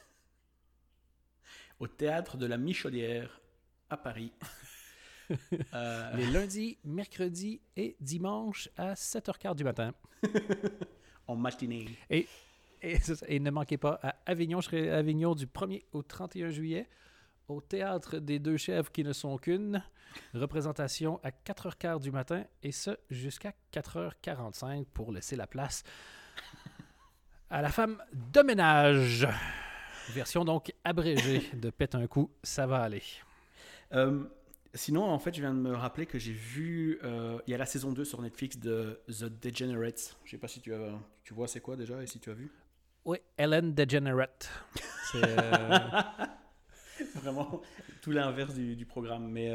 Au 1.80 1.88
théâtre 1.88 2.38
de 2.38 2.46
la 2.46 2.58
Michaudière 2.58 3.42
à 3.90 3.98
Paris. 3.98 4.32
Euh, 5.74 6.13
Les 6.16 6.28
lundis, 6.28 6.78
mercredis 6.86 7.60
et 7.76 7.98
dimanches 8.00 8.70
à 8.78 8.94
7h15 8.94 9.56
du 9.56 9.66
matin. 9.66 9.94
en 11.28 11.36
matinée. 11.36 11.90
Et, 12.10 12.28
ça. 13.02 13.26
Et 13.28 13.42
ne 13.42 13.52
manquez 13.52 13.78
pas 13.78 14.00
à 14.02 14.16
Avignon, 14.26 14.62
je 14.62 14.68
serai 14.68 14.90
à 14.90 15.00
Avignon 15.00 15.36
du 15.36 15.46
1er 15.46 15.84
au 15.92 16.02
31 16.02 16.50
juillet, 16.50 16.88
au 17.50 17.60
théâtre 17.60 18.20
des 18.20 18.40
deux 18.40 18.56
chèvres 18.56 18.90
qui 18.90 19.04
ne 19.04 19.12
sont 19.12 19.38
qu'une. 19.38 19.84
Représentation 20.34 21.20
à 21.24 21.32
4h15 21.32 22.02
du 22.02 22.12
matin 22.12 22.46
et 22.63 22.72
ce 22.72 22.92
jusqu'à 23.10 23.54
4h45 23.74 24.86
pour 24.86 25.12
laisser 25.12 25.36
la 25.36 25.46
place 25.46 25.84
à 27.50 27.62
la 27.62 27.70
femme 27.70 28.02
de 28.13 28.42
ménage. 28.42 29.28
Version 30.13 30.46
donc 30.46 30.74
abrégée 30.84 31.41
de 31.54 31.70
Pète 31.70 31.96
un 31.96 32.08
coup, 32.08 32.32
ça 32.43 32.65
va 32.65 32.82
aller. 32.82 33.04
Euh, 33.93 34.24
sinon, 34.74 35.04
en 35.04 35.20
fait, 35.20 35.34
je 35.36 35.41
viens 35.41 35.54
de 35.54 35.60
me 35.60 35.76
rappeler 35.76 36.06
que 36.06 36.17
j'ai 36.17 36.34
vu. 36.34 37.00
euh, 37.04 37.39
Il 37.48 37.52
y 37.52 37.54
a 37.54 37.58
la 37.58 37.65
saison 37.65 37.91
2 37.91 38.06
sur 38.06 38.22
Netflix 38.22 38.58
de 38.58 39.00
The 39.08 39.26
Degenerates. 39.26 40.17
Je 40.26 40.32
sais 40.32 40.38
pas 40.38 40.48
si 40.48 40.62
tu, 40.62 40.74
as, 40.74 40.91
tu 41.24 41.34
vois 41.34 41.48
c'est 41.48 41.62
quoi 41.62 41.76
déjà 41.76 42.02
et 42.02 42.08
si 42.08 42.20
tu 42.20 42.30
as 42.30 42.34
vu? 42.34 42.52
Oui, 43.06 43.17
Ellen 43.38 43.74
DeGenerate. 43.74 44.50
C'est, 45.12 45.22
euh, 45.24 45.80
Vraiment 47.15 47.62
tout 48.02 48.12
l'inverse 48.12 48.54
du, 48.54 48.76
du 48.76 48.86
programme. 48.86 49.30
Mais 49.30 49.52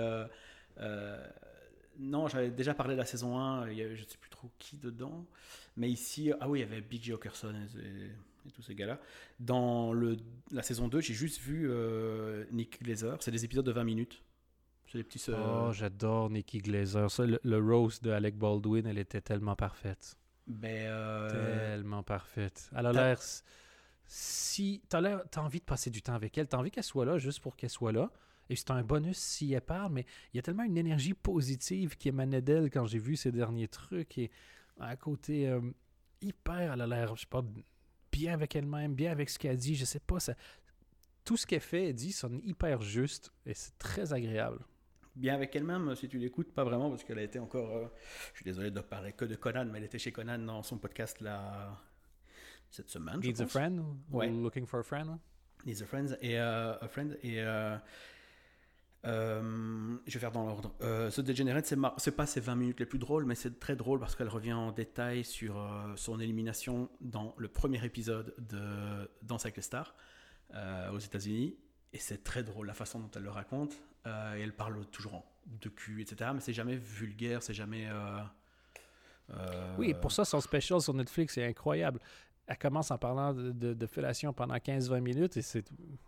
non, 1.98 2.28
j'avais 2.28 2.50
déjà 2.50 2.74
parlé 2.74 2.94
de 2.94 2.98
la 2.98 3.04
saison 3.04 3.38
1. 3.38 3.70
Il 3.70 3.76
y 3.78 3.82
avait, 3.82 3.96
je 3.96 4.04
ne 4.04 4.08
sais 4.08 4.16
plus 4.18 4.30
trop 4.30 4.50
qui 4.58 4.76
dedans. 4.76 5.26
Mais 5.76 5.90
ici, 5.90 6.32
ah 6.40 6.48
oui, 6.48 6.60
il 6.60 6.62
y 6.62 6.64
avait 6.64 6.80
Big 6.80 7.02
J. 7.02 7.12
Okerson 7.12 7.54
et, 7.78 8.10
et 8.46 8.50
tous 8.50 8.62
ces 8.62 8.74
gars-là. 8.74 9.00
Dans 9.40 9.92
le, 9.92 10.16
la 10.50 10.62
saison 10.62 10.88
2, 10.88 11.00
j'ai 11.00 11.14
juste 11.14 11.40
vu 11.40 11.68
euh, 11.70 12.44
Nick 12.52 12.82
Glazer. 12.82 13.16
C'est 13.22 13.30
des 13.30 13.44
épisodes 13.44 13.64
de 13.66 13.72
20 13.72 13.84
minutes. 13.84 14.22
C'est 14.86 14.98
des 14.98 15.04
petits. 15.04 15.22
euh, 15.30 15.68
Oh, 15.68 15.72
j'adore 15.72 16.28
Nikki 16.30 16.58
Glazer. 16.58 17.10
Ça, 17.10 17.24
le, 17.24 17.40
le 17.42 17.58
roast 17.58 18.02
de 18.04 18.10
Alec 18.10 18.36
Baldwin, 18.36 18.86
elle 18.86 18.98
était 18.98 19.20
tellement 19.20 19.56
parfaite. 19.56 20.16
ben, 20.46 20.86
euh, 20.88 21.30
Tellement 21.30 22.02
parfaite. 22.02 22.68
Elle 22.76 22.86
a 22.86 22.92
l'air. 22.92 23.18
Si 24.04 24.82
t'as 24.88 25.00
l'air- 25.00 25.22
t'as 25.30 25.40
envie 25.40 25.60
de 25.60 25.64
passer 25.64 25.88
du 25.90 26.02
temps 26.02 26.14
avec 26.14 26.36
elle, 26.36 26.46
t'as 26.46 26.58
envie 26.58 26.70
qu'elle 26.70 26.84
soit 26.84 27.04
là 27.06 27.18
juste 27.18 27.40
pour 27.40 27.56
qu'elle 27.56 27.70
soit 27.70 27.92
là. 27.92 28.10
Et 28.50 28.56
c'est 28.56 28.70
un 28.70 28.82
bonus 28.82 29.16
si 29.16 29.52
elle 29.54 29.60
parle, 29.62 29.92
mais 29.92 30.04
il 30.32 30.36
y 30.36 30.38
a 30.40 30.42
tellement 30.42 30.64
une 30.64 30.76
énergie 30.76 31.14
positive 31.14 31.96
qui 31.96 32.08
émanait 32.08 32.42
d'elle 32.42 32.68
quand 32.70 32.86
j'ai 32.86 32.98
vu 32.98 33.16
ces 33.16 33.32
derniers 33.32 33.68
trucs. 33.68 34.18
Et 34.18 34.30
à 34.80 34.96
côté, 34.96 35.48
euh, 35.48 35.60
hyper, 36.20 36.72
elle 36.74 36.80
a 36.82 36.86
l'air, 36.86 37.14
je 37.16 37.22
sais 37.22 37.26
pas, 37.30 37.42
bien 38.12 38.34
avec 38.34 38.54
elle-même, 38.54 38.94
bien 38.94 39.10
avec 39.10 39.28
ce 39.30 39.38
qu'elle 39.38 39.56
dit. 39.56 39.74
Je 39.74 39.84
sais 39.84 39.98
pas, 40.00 40.20
ça, 40.20 40.34
tout 41.24 41.36
ce 41.36 41.46
qu'elle 41.46 41.60
fait, 41.60 41.88
elle 41.88 41.94
dit, 41.94 42.12
sonne 42.12 42.40
hyper 42.44 42.82
juste 42.82 43.32
et 43.46 43.54
c'est 43.54 43.76
très 43.78 44.12
agréable. 44.12 44.60
bien 45.16 45.34
avec 45.34 45.54
elle-même, 45.56 45.94
si 45.96 46.08
tu 46.08 46.18
l'écoutes, 46.18 46.52
pas 46.52 46.64
vraiment, 46.64 46.90
parce 46.90 47.02
qu'elle 47.04 47.18
a 47.18 47.22
été 47.22 47.38
encore. 47.38 47.70
euh, 47.76 47.86
je 48.32 48.36
suis 48.38 48.44
désolé 48.44 48.70
de 48.70 48.80
parler 48.80 49.12
que 49.12 49.24
de 49.24 49.34
Conan, 49.34 49.64
mais 49.66 49.78
elle 49.78 49.84
était 49.84 49.98
chez 49.98 50.12
Conan 50.12 50.38
dans 50.38 50.62
son 50.62 50.78
podcast 50.78 51.20
là, 51.20 51.78
cette 52.70 52.88
semaine. 52.90 53.20
je 53.22 53.28
Needs 53.28 53.42
a 53.42 53.46
friend 53.46 53.78
ou 53.80 53.96
Ouais. 54.18 54.28
Looking 54.30 54.66
for 54.66 54.80
a 54.80 54.82
friend? 54.82 55.18
Needs 55.66 55.82
a 55.82 55.86
friend 55.86 56.18
et 56.20 56.38
euh, 56.40 56.76
a 56.80 56.88
friend 56.88 57.18
et 57.22 57.40
euh, 57.40 57.76
euh, 59.04 59.96
je 60.06 60.12
vais 60.14 60.20
faire 60.20 60.32
dans 60.32 60.46
l'ordre. 60.46 60.74
Euh, 60.82 61.10
The 61.10 61.20
Degenerate, 61.20 61.66
c'est 61.66 61.76
mar- 61.76 61.96
pas 62.16 62.26
ses 62.26 62.40
20 62.40 62.54
minutes 62.54 62.80
les 62.80 62.86
plus 62.86 62.98
drôles, 62.98 63.24
mais 63.24 63.34
c'est 63.34 63.58
très 63.58 63.74
drôle 63.76 63.98
parce 63.98 64.14
qu'elle 64.14 64.28
revient 64.28 64.52
en 64.52 64.70
détail 64.72 65.24
sur 65.24 65.58
euh, 65.58 65.92
son 65.96 66.20
élimination 66.20 66.88
dans 67.00 67.34
le 67.38 67.48
premier 67.48 67.84
épisode 67.84 68.34
de 68.38 69.10
Danse 69.22 69.44
avec 69.44 69.56
les 69.56 69.62
stars 69.62 69.94
euh, 70.54 70.90
aux 70.92 70.98
États-Unis. 70.98 71.56
Et 71.92 71.98
c'est 71.98 72.22
très 72.24 72.42
drôle 72.42 72.66
la 72.68 72.74
façon 72.74 73.00
dont 73.00 73.10
elle 73.16 73.22
le 73.24 73.30
raconte. 73.30 73.74
Et 74.06 74.40
elle 74.40 74.52
parle 74.54 74.84
toujours 74.86 75.24
de 75.46 75.68
cul, 75.68 76.02
etc. 76.02 76.30
Mais 76.34 76.40
c'est 76.40 76.52
jamais 76.52 76.74
vulgaire, 76.74 77.40
c'est 77.42 77.54
jamais. 77.54 77.86
Oui, 79.78 79.94
pour 79.94 80.10
ça, 80.12 80.24
son 80.24 80.40
special 80.40 80.80
sur 80.80 80.92
Netflix 80.94 81.38
est 81.38 81.46
incroyable. 81.46 82.00
Elle 82.52 82.58
commence 82.58 82.90
en 82.90 82.98
parlant 82.98 83.32
de, 83.32 83.50
de- 83.50 83.72
de 83.72 83.86
fellation 83.86 84.34
pendant 84.34 84.56
15-20 84.56 85.00
minutes 85.00 85.36
et 85.38 85.42
c'est 85.42 85.64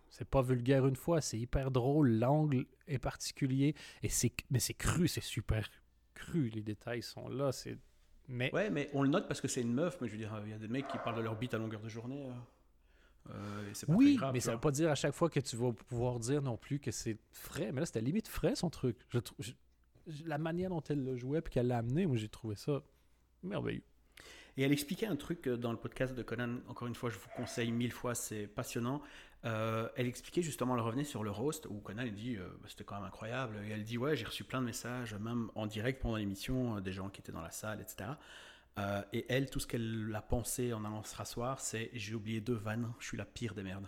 c'est 0.09 0.27
pas 0.29 0.43
vulgaire 0.43 0.85
une 0.85 0.95
fois, 0.95 1.19
c'est 1.19 1.39
hyper 1.39 1.71
drôle, 1.71 2.11
l'angle 2.11 2.67
est 2.87 2.99
particulier, 2.99 3.73
et 4.03 4.09
c'est 4.09 4.31
mais 4.51 4.59
c'est 4.59 4.75
cru, 4.75 5.07
c'est 5.07 5.23
super 5.23 5.67
cru. 6.13 6.49
Les 6.49 6.61
détails 6.61 7.01
sont 7.01 7.27
là. 7.29 7.51
C'est 7.51 7.79
mais 8.27 8.53
Ouais, 8.53 8.69
mais 8.69 8.91
on 8.93 9.01
le 9.01 9.09
note 9.09 9.27
parce 9.27 9.41
que 9.41 9.47
c'est 9.47 9.61
une 9.61 9.73
meuf. 9.73 9.97
Mais 10.01 10.07
je 10.07 10.11
veux 10.13 10.19
dire, 10.19 10.39
il 10.45 10.51
y 10.51 10.53
a 10.53 10.59
des 10.59 10.67
mecs 10.67 10.87
qui 10.87 10.97
parlent 10.99 11.17
de 11.17 11.21
leur 11.21 11.35
bite 11.35 11.55
à 11.55 11.57
longueur 11.57 11.81
de 11.81 11.89
journée. 11.89 12.27
euh. 12.27 13.31
Euh, 13.31 13.71
et 13.71 13.85
pas 13.87 13.93
oui, 13.93 14.15
grave, 14.17 14.33
mais 14.33 14.39
ça 14.39 14.51
veut 14.53 14.59
pas 14.59 14.69
dire 14.71 14.91
à 14.91 14.95
chaque 14.95 15.13
fois 15.15 15.29
que 15.31 15.39
tu 15.39 15.55
vas 15.55 15.71
pouvoir 15.73 16.19
dire 16.19 16.43
non 16.43 16.57
plus 16.57 16.79
que 16.79 16.91
c'est 16.91 17.17
frais. 17.31 17.71
Mais 17.71 17.79
là, 17.79 17.87
c'était 17.87 18.01
limite 18.01 18.27
frais 18.27 18.53
son 18.55 18.69
truc. 18.69 18.97
Je- 19.09 19.17
je- 19.39 20.23
la 20.25 20.37
manière 20.37 20.69
dont 20.69 20.81
elle 20.89 21.03
le 21.03 21.15
jouait 21.17 21.41
puis 21.41 21.51
qu'elle 21.51 21.65
l'a 21.67 21.79
amené, 21.79 22.05
moi 22.05 22.17
j'ai 22.17 22.29
trouvé 22.29 22.55
ça 22.55 22.83
merveilleux. 23.41 23.81
Et 24.57 24.63
elle 24.63 24.71
expliquait 24.71 25.07
un 25.07 25.15
truc 25.15 25.47
euh, 25.47 25.57
dans 25.57 25.71
le 25.71 25.77
podcast 25.77 26.15
de 26.15 26.23
Conan, 26.23 26.59
encore 26.67 26.87
une 26.87 26.95
fois, 26.95 27.09
je 27.09 27.17
vous 27.17 27.29
conseille 27.35 27.71
mille 27.71 27.91
fois, 27.91 28.15
c'est 28.15 28.47
passionnant. 28.47 29.01
Euh, 29.43 29.89
elle 29.95 30.07
expliquait 30.07 30.41
justement, 30.41 30.75
elle 30.75 30.81
revenait 30.81 31.03
sur 31.03 31.23
le 31.23 31.29
roast, 31.29 31.67
où 31.69 31.79
Conan 31.79 32.03
il 32.03 32.13
dit 32.13 32.37
euh, 32.37 32.47
Bah, 32.61 32.67
c'était 32.67 32.83
quand 32.83 32.95
même 32.95 33.05
incroyable. 33.05 33.57
Et 33.67 33.71
elle 33.71 33.83
dit 33.83 33.97
Ouais, 33.97 34.15
j'ai 34.15 34.25
reçu 34.25 34.43
plein 34.43 34.61
de 34.61 34.65
messages, 34.65 35.13
même 35.15 35.51
en 35.55 35.67
direct 35.67 36.01
pendant 36.01 36.15
l'émission, 36.15 36.79
des 36.79 36.93
gens 36.93 37.09
qui 37.09 37.21
étaient 37.21 37.31
dans 37.31 37.41
la 37.41 37.51
salle, 37.51 37.81
etc. 37.81 38.11
Euh, 38.77 39.01
et 39.13 39.25
elle, 39.29 39.49
tout 39.49 39.59
ce 39.59 39.67
qu'elle 39.67 40.11
a 40.13 40.21
pensé 40.21 40.73
en 40.73 40.83
allant 40.83 41.03
se 41.03 41.15
rasseoir, 41.15 41.59
c'est 41.59 41.89
J'ai 41.93 42.13
oublié 42.13 42.41
deux 42.41 42.55
vannes, 42.55 42.91
je 42.99 43.07
suis 43.07 43.17
la 43.17 43.25
pire 43.25 43.53
des 43.53 43.63
merdes. 43.63 43.87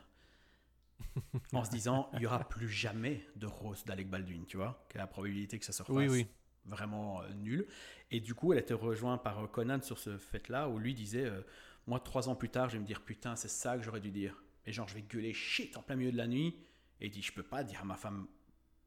en 1.54 1.64
se 1.64 1.70
disant 1.70 2.10
Il 2.14 2.20
n'y 2.20 2.26
aura 2.26 2.48
plus 2.48 2.70
jamais 2.70 3.26
de 3.36 3.46
roast 3.46 3.88
d'Alec 3.88 4.10
Baldwin, 4.10 4.46
tu 4.46 4.58
vois 4.58 4.86
Quelle 4.90 5.00
est 5.00 5.04
la 5.04 5.08
probabilité 5.08 5.60
que 5.60 5.66
ça 5.66 5.74
se 5.74 5.84
refasse 5.84 5.96
Oui, 5.96 6.08
oui. 6.08 6.28
Vraiment 6.68 7.22
euh, 7.22 7.34
nul. 7.34 7.68
Et 8.12 8.20
du 8.20 8.36
coup, 8.36 8.54
elle 8.54 8.60
été 8.60 8.74
rejointe 8.74 9.24
par 9.24 9.44
euh, 9.44 9.48
Conan 9.48 9.82
sur 9.82 9.98
ce 9.98 10.18
fait-là, 10.18 10.70
où 10.70 10.80
lui 10.80 10.94
disait 10.94 11.26
euh, 11.26 11.42
Moi, 11.88 12.00
trois 12.00 12.30
ans 12.30 12.36
plus 12.36 12.50
tard, 12.50 12.70
je 12.70 12.74
vais 12.74 12.82
me 12.82 12.86
dire 12.86 13.02
Putain, 13.02 13.36
c'est 13.36 13.48
ça 13.48 13.78
que 13.78 13.84
j'aurais 13.84 14.02
dû 14.02 14.12
dire. 14.12 14.42
Et 14.66 14.72
genre, 14.72 14.88
je 14.88 14.96
vais 14.96 15.02
gueuler 15.02 15.34
shit 15.34 15.78
en 15.78 15.82
plein 15.82 15.96
milieu 15.96 16.12
de 16.12 16.18
la 16.18 16.28
nuit. 16.28 16.56
Et 17.02 17.08
il 17.08 17.12
dit 17.12 17.22
Je 17.22 17.34
peux 17.34 17.44
pas 17.44 17.64
dire 17.64 17.82
à 17.82 17.86
ma 17.86 17.96
femme 17.96 18.28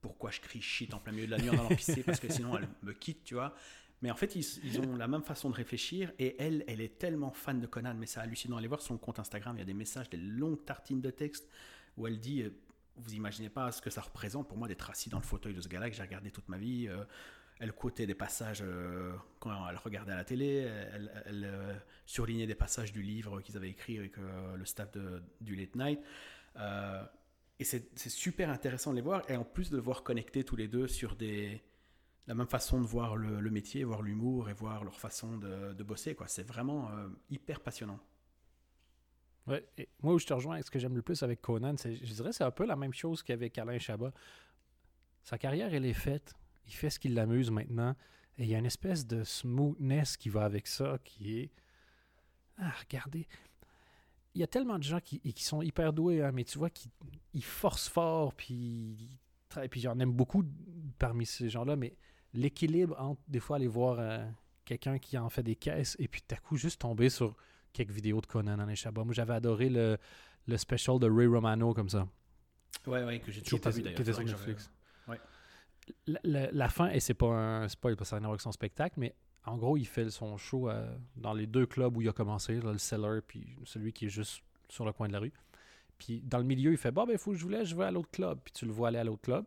pourquoi 0.01 0.31
je 0.31 0.41
crie 0.41 0.63
shit 0.63 0.95
en 0.95 0.99
plein 0.99 1.13
milieu 1.13 1.27
de 1.27 1.33
la 1.33 1.39
nuit 1.39 1.51
en 1.51 1.59
allant 1.59 1.69
pisser, 1.69 2.03
parce 2.03 2.21
que 2.21 2.33
sinon 2.33 2.57
elle 2.57 2.69
me 2.83 2.93
quitte, 2.93 3.25
tu 3.25 3.35
vois. 3.35 3.55
Mais 4.03 4.11
en 4.11 4.15
fait, 4.15 4.35
ils, 4.35 4.81
ont 4.81 4.97
la 4.97 5.07
même 5.09 5.23
façon 5.23 5.51
de 5.51 5.55
réfléchir. 5.55 6.11
Et 6.19 6.37
elle, 6.39 6.65
elle 6.67 6.81
est 6.81 6.99
tellement 6.99 7.33
fan 7.33 7.61
de 7.61 7.67
Conan, 7.67 7.95
mais 7.95 8.07
c'est 8.07 8.19
hallucinant. 8.19 8.57
Allez 8.57 8.67
voir 8.67 8.81
son 8.81 8.97
compte 8.97 9.19
Instagram, 9.19 9.57
il 9.57 9.59
y 9.59 9.63
a 9.63 9.67
des 9.67 9.75
messages, 9.75 10.09
des 10.09 10.17
longues 10.17 10.65
tartines 10.65 11.03
de 11.03 11.11
texte 11.11 11.47
où 11.99 12.07
elle 12.07 12.19
dit 12.19 12.45
Vous 12.97 13.13
imaginez 13.13 13.51
pas 13.51 13.71
ce 13.73 13.83
que 13.83 13.91
ça 13.91 14.01
représente 14.01 14.49
pour 14.49 14.57
moi 14.57 14.69
d'être 14.69 14.89
assis 14.89 15.11
dans 15.11 15.19
le 15.19 15.25
fauteuil 15.25 15.53
de 15.53 15.61
ce 15.61 15.69
gars-là 15.69 15.91
que 15.91 15.97
j'ai 15.97 16.03
regardé 16.03 16.31
toute 16.31 16.49
ma 16.49 16.57
vie. 16.57 16.89
Elle 17.61 17.75
quotait 17.75 18.07
des 18.07 18.15
passages 18.15 18.63
euh, 18.63 19.13
quand 19.39 19.69
elle 19.69 19.77
regardait 19.77 20.13
à 20.13 20.17
la 20.17 20.25
télé. 20.25 20.67
Elle, 20.93 21.23
elle, 21.27 21.45
euh, 21.45 21.75
surlignait 22.07 22.47
des 22.47 22.55
passages 22.55 22.91
du 22.91 23.03
livre 23.03 23.43
qu'ils 23.43 23.57
avaient 23.57 23.69
écrit 23.69 23.99
avec 23.99 24.17
euh, 24.19 24.57
le 24.57 24.65
staff 24.65 24.91
de- 24.93 25.23
du 25.43 25.55
Late 25.55 25.77
Night. 25.77 26.01
Et 27.59 27.65
c'est 27.65 28.09
super 28.09 28.49
intéressant 28.49 28.91
de 28.93 28.97
les 28.97 29.03
voir. 29.03 29.31
Et 29.31 29.37
en 29.37 29.45
plus 29.45 29.71
de 29.71 29.79
voir 29.79 30.03
connectés 30.03 30.43
tous 30.43 30.57
les 30.57 30.67
deux 30.67 30.89
sur 30.89 31.15
des, 31.15 31.63
la 32.27 32.35
même 32.35 32.49
façon 32.49 32.81
de 32.81 32.87
voir 32.87 33.17
le, 33.17 33.51
métier, 33.51 33.85
voir 33.85 34.01
l'humour 34.01 34.49
et 34.49 34.55
voir 34.55 34.83
leur 34.83 34.99
façon 34.99 35.37
de, 35.37 35.75
de 35.75 35.85
bosser. 35.85 36.17
C'est 36.27 36.47
vraiment 36.47 36.91
hyper 37.29 37.61
passionnant. 37.61 38.01
Ouais, 39.47 39.67
moi, 40.03 40.15
où 40.15 40.19
je 40.19 40.25
te 40.25 40.33
rejoins, 40.33 40.63
ce 40.63 40.71
que 40.71 40.79
j'aime 40.79 40.97
le 40.97 41.03
plus 41.03 41.23
avec 41.23 41.43
Conan, 41.43 41.75
je 41.77 42.15
dirais 42.15 42.33
c'est 42.33 42.45
un 42.45 42.51
peu 42.51 42.65
la 42.65 42.77
même 42.77 42.95
chose 42.95 43.23
qu'avec 43.23 43.59
Alain 43.59 43.79
Chabat. 43.79 44.13
Sa 45.23 45.37
carrière, 45.37 45.75
elle 45.75 45.85
est 45.85 45.93
faite. 45.93 46.35
Il 46.71 46.75
fait 46.75 46.89
ce 46.89 46.99
qui 47.01 47.09
l'amuse 47.09 47.51
maintenant. 47.51 47.97
Et 48.39 48.45
il 48.45 48.49
y 48.49 48.55
a 48.55 48.59
une 48.59 48.67
espèce 48.67 49.07
de 49.07 49.25
smoothness 49.25 50.17
qui 50.17 50.29
va 50.29 50.45
avec 50.45 50.67
ça, 50.69 50.99
qui 51.05 51.39
est... 51.39 51.51
Ah, 52.59 52.73
regardez. 52.81 53.27
Il 54.35 54.41
y 54.41 54.45
a 54.45 54.47
tellement 54.47 54.79
de 54.79 54.85
gens 54.85 55.01
qui, 55.01 55.19
qui 55.21 55.43
sont 55.45 55.63
hyper 55.63 55.93
doués, 55.93 56.23
hein, 56.23 56.31
mais 56.33 56.45
tu 56.45 56.57
vois, 56.57 56.71
qui 56.71 56.89
ils 57.35 57.45
forcent 57.45 57.89
fort, 57.89 58.33
puis, 58.33 59.19
tra- 59.51 59.69
puis 59.69 59.81
j'en 59.81 59.99
aime 59.99 60.13
beaucoup 60.13 60.45
parmi 60.99 61.27
ces 61.27 61.49
gens-là, 61.51 61.75
mais 61.75 61.97
l'équilibre 62.33 62.95
entre 63.01 63.21
des 63.27 63.41
fois 63.41 63.57
aller 63.57 63.67
voir 63.67 63.99
euh, 63.99 64.25
quelqu'un 64.65 64.99
qui 64.99 65.19
en 65.19 65.29
fait 65.29 65.43
des 65.43 65.57
caisses 65.57 65.97
et 65.99 66.07
puis 66.07 66.23
tout 66.23 66.35
à 66.35 66.39
coup 66.39 66.57
juste 66.57 66.81
tomber 66.81 67.11
sur 67.11 67.37
quelques 67.73 67.91
vidéos 67.91 68.21
de 68.21 68.27
Conan 68.27 68.57
dans 68.57 68.67
les 68.67 68.77
Chabat. 68.77 69.03
Moi, 69.03 69.13
j'avais 69.15 69.35
adoré 69.35 69.69
le, 69.69 69.99
le 70.47 70.57
special 70.57 71.01
de 71.01 71.11
Ray 71.11 71.27
Romano 71.27 71.75
comme 71.75 71.89
ça. 71.89 72.07
Ouais, 72.87 73.03
ouais, 73.05 73.19
que 73.19 73.33
j'ai 73.33 73.43
toujours 73.43 73.61
pas 73.61 73.71
vu 73.71 73.83
d'ailleurs. 73.83 73.97
qui 73.97 74.03
était 74.03 74.13
sur 74.13 74.25
Netflix. 74.25 74.71
Ouais. 75.09 75.19
La, 76.07 76.21
la- 76.25 76.51
la 76.53 76.69
fin, 76.69 76.89
et 76.91 77.01
c'est 77.01 77.15
pas 77.15 77.27
un 77.29 77.69
spoil 77.69 77.97
parce 77.97 78.09
que 78.09 78.11
ça 78.11 78.17
n'a 78.17 78.21
rien 78.21 78.25
à 78.25 78.29
voir 78.29 78.33
avec 78.35 78.41
son 78.43 78.53
spectacle, 78.53 78.99
mais 78.99 79.15
en 79.45 79.57
gros, 79.57 79.77
il 79.77 79.87
fait 79.87 80.11
son 80.11 80.37
show 80.37 80.69
euh, 80.69 80.95
dans 81.17 81.33
les 81.33 81.47
deux 81.47 81.67
clubs 81.67 81.97
où 81.97 82.03
il 82.03 82.09
a 82.09 82.13
commencé, 82.13 82.61
là, 82.61 82.73
le 82.73 82.79
Cellar 82.79 83.23
puis 83.27 83.57
celui 83.65 83.93
qui 83.93 84.07
est 84.07 84.11
juste 84.11 84.43
sur 84.69 84.85
le 84.85 84.93
coin 84.93 85.09
de 85.09 85.13
la 85.13 85.19
rue. 85.21 85.33
Puis 85.99 86.21
dans 86.23 86.39
le 86.39 86.45
milieu, 86.45 86.73
il 86.73 86.77
fait 86.79 86.91
Bon, 86.91 87.05
ben, 87.07 87.13
il 87.13 87.19
faut 87.19 87.33
que 87.33 87.37
je 87.37 87.43
voulais, 87.43 87.65
je 87.65 87.75
vais 87.77 87.85
à 87.85 87.91
l'autre 87.91 88.11
club. 88.11 88.39
Puis 88.45 88.53
tu 88.53 88.67
le 88.67 88.73
vois 88.73 88.89
aller 88.89 88.99
à 88.99 89.05
l'autre 89.05 89.23
club. 89.23 89.45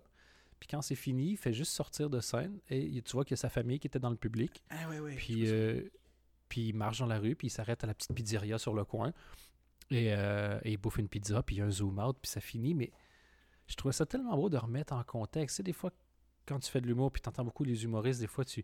Puis 0.60 0.68
quand 0.68 0.82
c'est 0.82 0.96
fini, 0.96 1.32
il 1.32 1.38
fait 1.38 1.54
juste 1.54 1.74
sortir 1.74 2.10
de 2.10 2.20
scène 2.20 2.60
et 2.70 3.02
tu 3.02 3.12
vois 3.14 3.26
qu'il 3.26 3.32
y 3.32 3.34
a 3.34 3.38
sa 3.38 3.50
famille 3.50 3.80
qui 3.80 3.88
était 3.88 4.00
dans 4.00 4.10
le 4.12 4.16
public. 4.16 4.64
Ah. 4.70 4.76
Puis, 5.18 5.48
euh, 5.48 5.82
puis 6.50 6.70
il 6.70 6.74
marche 6.74 7.00
dans 7.00 7.06
la 7.08 7.20
rue, 7.20 7.36
puis 7.36 7.48
il 7.48 7.50
s'arrête 7.50 7.84
à 7.84 7.88
la 7.88 7.94
petite 7.94 8.14
pizzeria 8.14 8.58
sur 8.58 8.74
le 8.74 8.86
coin. 8.86 9.12
Et, 9.92 10.14
euh, 10.14 10.60
et 10.64 10.72
il 10.72 10.78
bouffe 10.78 10.98
une 10.98 11.10
pizza, 11.10 11.44
puis 11.44 11.58
il 11.58 11.60
y 11.60 11.62
a 11.62 11.66
un 11.66 11.72
zoom 11.72 12.00
out, 12.00 12.18
puis 12.22 12.30
ça 12.32 12.40
finit. 12.40 12.74
Mais 12.74 12.92
je 13.68 13.76
trouvais 13.76 13.94
ça 13.94 14.06
tellement 14.06 14.36
beau 14.36 14.50
de 14.50 14.58
remettre 14.58 14.94
en 14.94 15.04
contexte. 15.04 15.56
Tu 15.56 15.58
sais, 15.58 15.64
des 15.64 15.74
fois, 15.74 15.92
quand 16.46 16.60
tu 16.60 16.70
fais 16.72 16.82
de 16.82 16.88
l'humour, 16.88 17.12
puis 17.12 17.22
tu 17.22 17.30
entends 17.30 17.46
beaucoup 17.46 17.64
les 17.64 17.84
humoristes, 17.84 18.20
des 18.20 18.28
fois, 18.28 18.44
tu, 18.46 18.64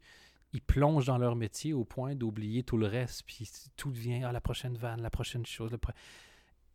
ils 0.54 0.62
plongent 0.62 1.06
dans 1.06 1.18
leur 1.18 1.36
métier 1.36 1.74
au 1.74 1.86
point 1.86 2.16
d'oublier 2.16 2.64
tout 2.64 2.78
le 2.78 2.88
reste, 2.88 3.24
puis 3.26 3.50
tout 3.78 3.92
devient 3.92 4.24
ah, 4.24 4.32
la 4.32 4.42
prochaine 4.42 4.76
vanne, 4.78 5.02
la 5.02 5.10
prochaine 5.10 5.46
chose. 5.46 5.72
le 5.72 5.78
pro- 5.78 5.94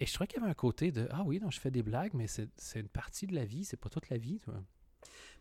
Et 0.00 0.06
je 0.06 0.12
trouvais 0.14 0.26
qu'il 0.28 0.38
y 0.40 0.42
avait 0.42 0.50
un 0.50 0.54
côté 0.54 0.92
de 0.92 1.08
Ah 1.10 1.22
oui, 1.24 1.40
non, 1.40 1.50
je 1.50 1.60
fais 1.60 1.70
des 1.70 1.82
blagues, 1.82 2.12
mais 2.14 2.26
c'est 2.26 2.48
une 2.80 2.88
partie 2.88 3.26
de 3.26 3.34
la 3.34 3.44
vie, 3.44 3.64
c'est 3.64 3.76
pas 3.76 3.88
toute 3.88 4.08
la 4.08 4.18
vie. 4.18 4.38
tu 4.44 4.50
vois. 4.50 4.62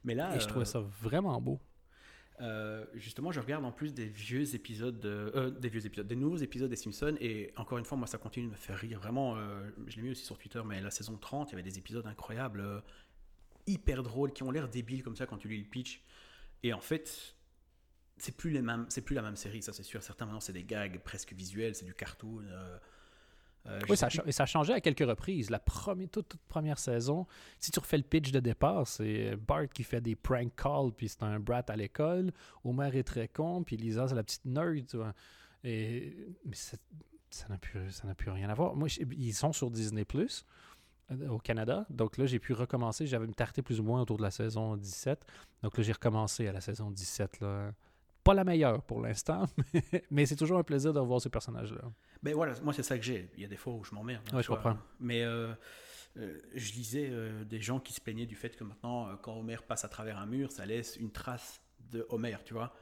Mais 0.03 0.15
là, 0.15 0.35
Et 0.35 0.39
je 0.39 0.47
trouvais 0.47 0.63
euh, 0.63 0.65
ça 0.65 0.79
vraiment 0.79 1.39
beau. 1.39 1.59
Euh, 2.41 2.85
justement, 2.95 3.31
je 3.31 3.39
regarde 3.39 3.63
en 3.63 3.71
plus 3.71 3.93
des 3.93 4.07
vieux 4.07 4.55
épisodes, 4.55 4.99
de- 4.99 5.31
euh, 5.35 5.51
des 5.51 5.69
vieux 5.69 5.85
épisodes, 5.85 6.07
des 6.07 6.15
nouveaux 6.15 6.37
épisodes 6.37 6.69
des 6.69 6.75
Simpsons, 6.75 7.15
et 7.21 7.53
encore 7.55 7.77
une 7.77 7.85
fois, 7.85 7.97
moi, 7.97 8.07
ça 8.07 8.17
continue 8.17 8.47
de 8.47 8.51
me 8.51 8.57
faire 8.57 8.77
rire. 8.77 8.99
Vraiment, 8.99 9.37
euh, 9.37 9.69
je 9.87 9.97
l'ai 9.97 10.01
mis 10.01 10.09
aussi 10.09 10.25
sur 10.25 10.37
Twitter, 10.39 10.61
mais 10.65 10.81
la 10.81 10.89
saison 10.91 11.15
30, 11.17 11.49
il 11.49 11.51
y 11.51 11.55
avait 11.55 11.63
des 11.63 11.77
épisodes 11.77 12.05
incroyables, 12.07 12.83
hyper 13.67 14.03
drôles, 14.03 14.33
qui 14.33 14.43
ont 14.43 14.51
l'air 14.51 14.67
débiles 14.69 15.03
comme 15.03 15.15
ça 15.15 15.25
quand 15.25 15.37
tu 15.37 15.47
lis 15.47 15.57
le 15.59 15.69
pitch. 15.69 16.01
Et 16.63 16.73
en 16.73 16.81
fait, 16.81 17.35
c'est 18.17 18.35
plus 18.37 18.51
les 18.51 18.61
mêmes, 18.61 18.85
c'est 18.89 19.01
plus 19.01 19.15
la 19.15 19.21
même 19.21 19.35
série, 19.35 19.61
ça 19.61 19.73
c'est 19.73 19.83
sûr. 19.83 20.01
Certains 20.03 20.25
maintenant, 20.25 20.39
c'est 20.39 20.53
des 20.53 20.63
gags 20.63 20.99
presque 20.99 21.33
visuels, 21.33 21.75
c'est 21.75 21.85
du 21.85 21.93
cartoon. 21.93 22.43
euh, 22.47 22.77
euh, 23.67 23.79
Oui, 23.89 23.97
ça, 23.97 24.07
et 24.25 24.31
ça 24.31 24.43
a 24.43 24.45
changé 24.45 24.73
à 24.73 24.81
quelques 24.81 25.07
reprises. 25.07 25.49
La 25.49 25.59
première, 25.59 26.09
toute, 26.09 26.27
toute 26.29 26.41
première 26.47 26.77
saison, 26.79 27.25
si 27.59 27.71
tu 27.71 27.79
refais 27.79 27.97
le 27.97 28.03
pitch 28.03 28.31
de 28.31 28.39
départ, 28.39 28.87
c'est 28.87 29.35
Bart 29.35 29.67
qui 29.73 29.83
fait 29.83 30.01
des 30.01 30.15
prank 30.15 30.53
calls, 30.55 30.91
puis 30.95 31.09
c'est 31.09 31.23
un 31.23 31.39
brat 31.39 31.63
à 31.67 31.75
l'école. 31.75 32.31
Homer 32.63 32.89
est 32.97 33.03
très 33.03 33.27
con, 33.27 33.63
puis 33.63 33.77
Lisa, 33.77 34.07
c'est 34.07 34.15
la 34.15 34.23
petite 34.23 34.45
nerd. 34.45 34.85
tu 34.87 34.97
vois. 34.97 35.13
Et, 35.63 36.13
mais 36.45 36.55
ça 36.55 37.47
n'a 37.49 37.57
plus, 37.57 37.89
ça 37.91 38.05
n'a 38.07 38.15
plus 38.15 38.29
rien 38.29 38.49
à 38.49 38.53
voir. 38.53 38.75
Moi, 38.75 38.87
je- 38.89 38.99
ils 39.17 39.33
sont 39.33 39.53
sur 39.53 39.71
Disney 39.71 40.05
Plus 40.05 40.45
au 41.29 41.37
Canada. 41.39 41.85
Donc 41.89 42.17
là, 42.17 42.25
j'ai 42.25 42.39
pu 42.39 42.53
recommencer. 42.53 43.05
J'avais 43.07 43.27
me 43.27 43.33
tarté 43.33 43.61
plus 43.61 43.79
ou 43.79 43.83
moins 43.83 44.01
autour 44.01 44.17
de 44.17 44.23
la 44.23 44.31
saison 44.31 44.75
17. 44.77 45.25
Donc 45.61 45.77
là, 45.77 45.83
j'ai 45.83 45.91
recommencé 45.91 46.47
à 46.47 46.51
la 46.53 46.61
saison 46.61 46.89
17. 46.91 47.39
Là. 47.41 47.71
Pas 48.23 48.33
la 48.33 48.43
meilleure 48.45 48.81
pour 48.83 49.01
l'instant, 49.01 49.45
mais, 49.73 49.83
mais 50.09 50.25
c'est 50.25 50.37
toujours 50.37 50.57
un 50.57 50.63
plaisir 50.63 50.93
de 50.93 50.99
revoir 50.99 51.19
ce 51.21 51.27
personnage-là. 51.29 51.81
Ben 52.21 52.33
voilà, 52.33 52.53
moi 52.63 52.71
c'est 52.73 52.83
ça 52.83 52.97
que 52.97 53.03
j'ai. 53.03 53.29
Il 53.35 53.41
y 53.41 53.45
a 53.45 53.49
des 53.49 53.57
fois 53.57 53.73
où 53.73 53.83
je 53.83 53.93
m'emmerde. 53.93 54.23
hein, 54.31 54.37
tu 54.37 54.43
je 54.43 54.47
comprends. 54.47 54.77
Mais 55.01 55.23
euh, 55.23 55.53
euh, 56.17 56.39
je 56.55 56.71
lisais 56.71 57.09
euh, 57.11 57.43
des 57.43 57.59
gens 57.59 57.81
qui 57.81 57.91
se 57.91 57.99
plaignaient 57.99 58.25
du 58.25 58.35
fait 58.35 58.55
que 58.55 58.63
maintenant, 58.63 59.13
quand 59.21 59.33
Homer 59.37 59.57
passe 59.67 59.83
à 59.83 59.89
travers 59.89 60.17
un 60.17 60.25
mur, 60.25 60.51
ça 60.53 60.65
laisse 60.65 60.95
une 60.95 61.11
trace 61.11 61.61
de 61.91 62.05
Homer, 62.09 62.37
tu 62.45 62.53
vois. 62.53 62.73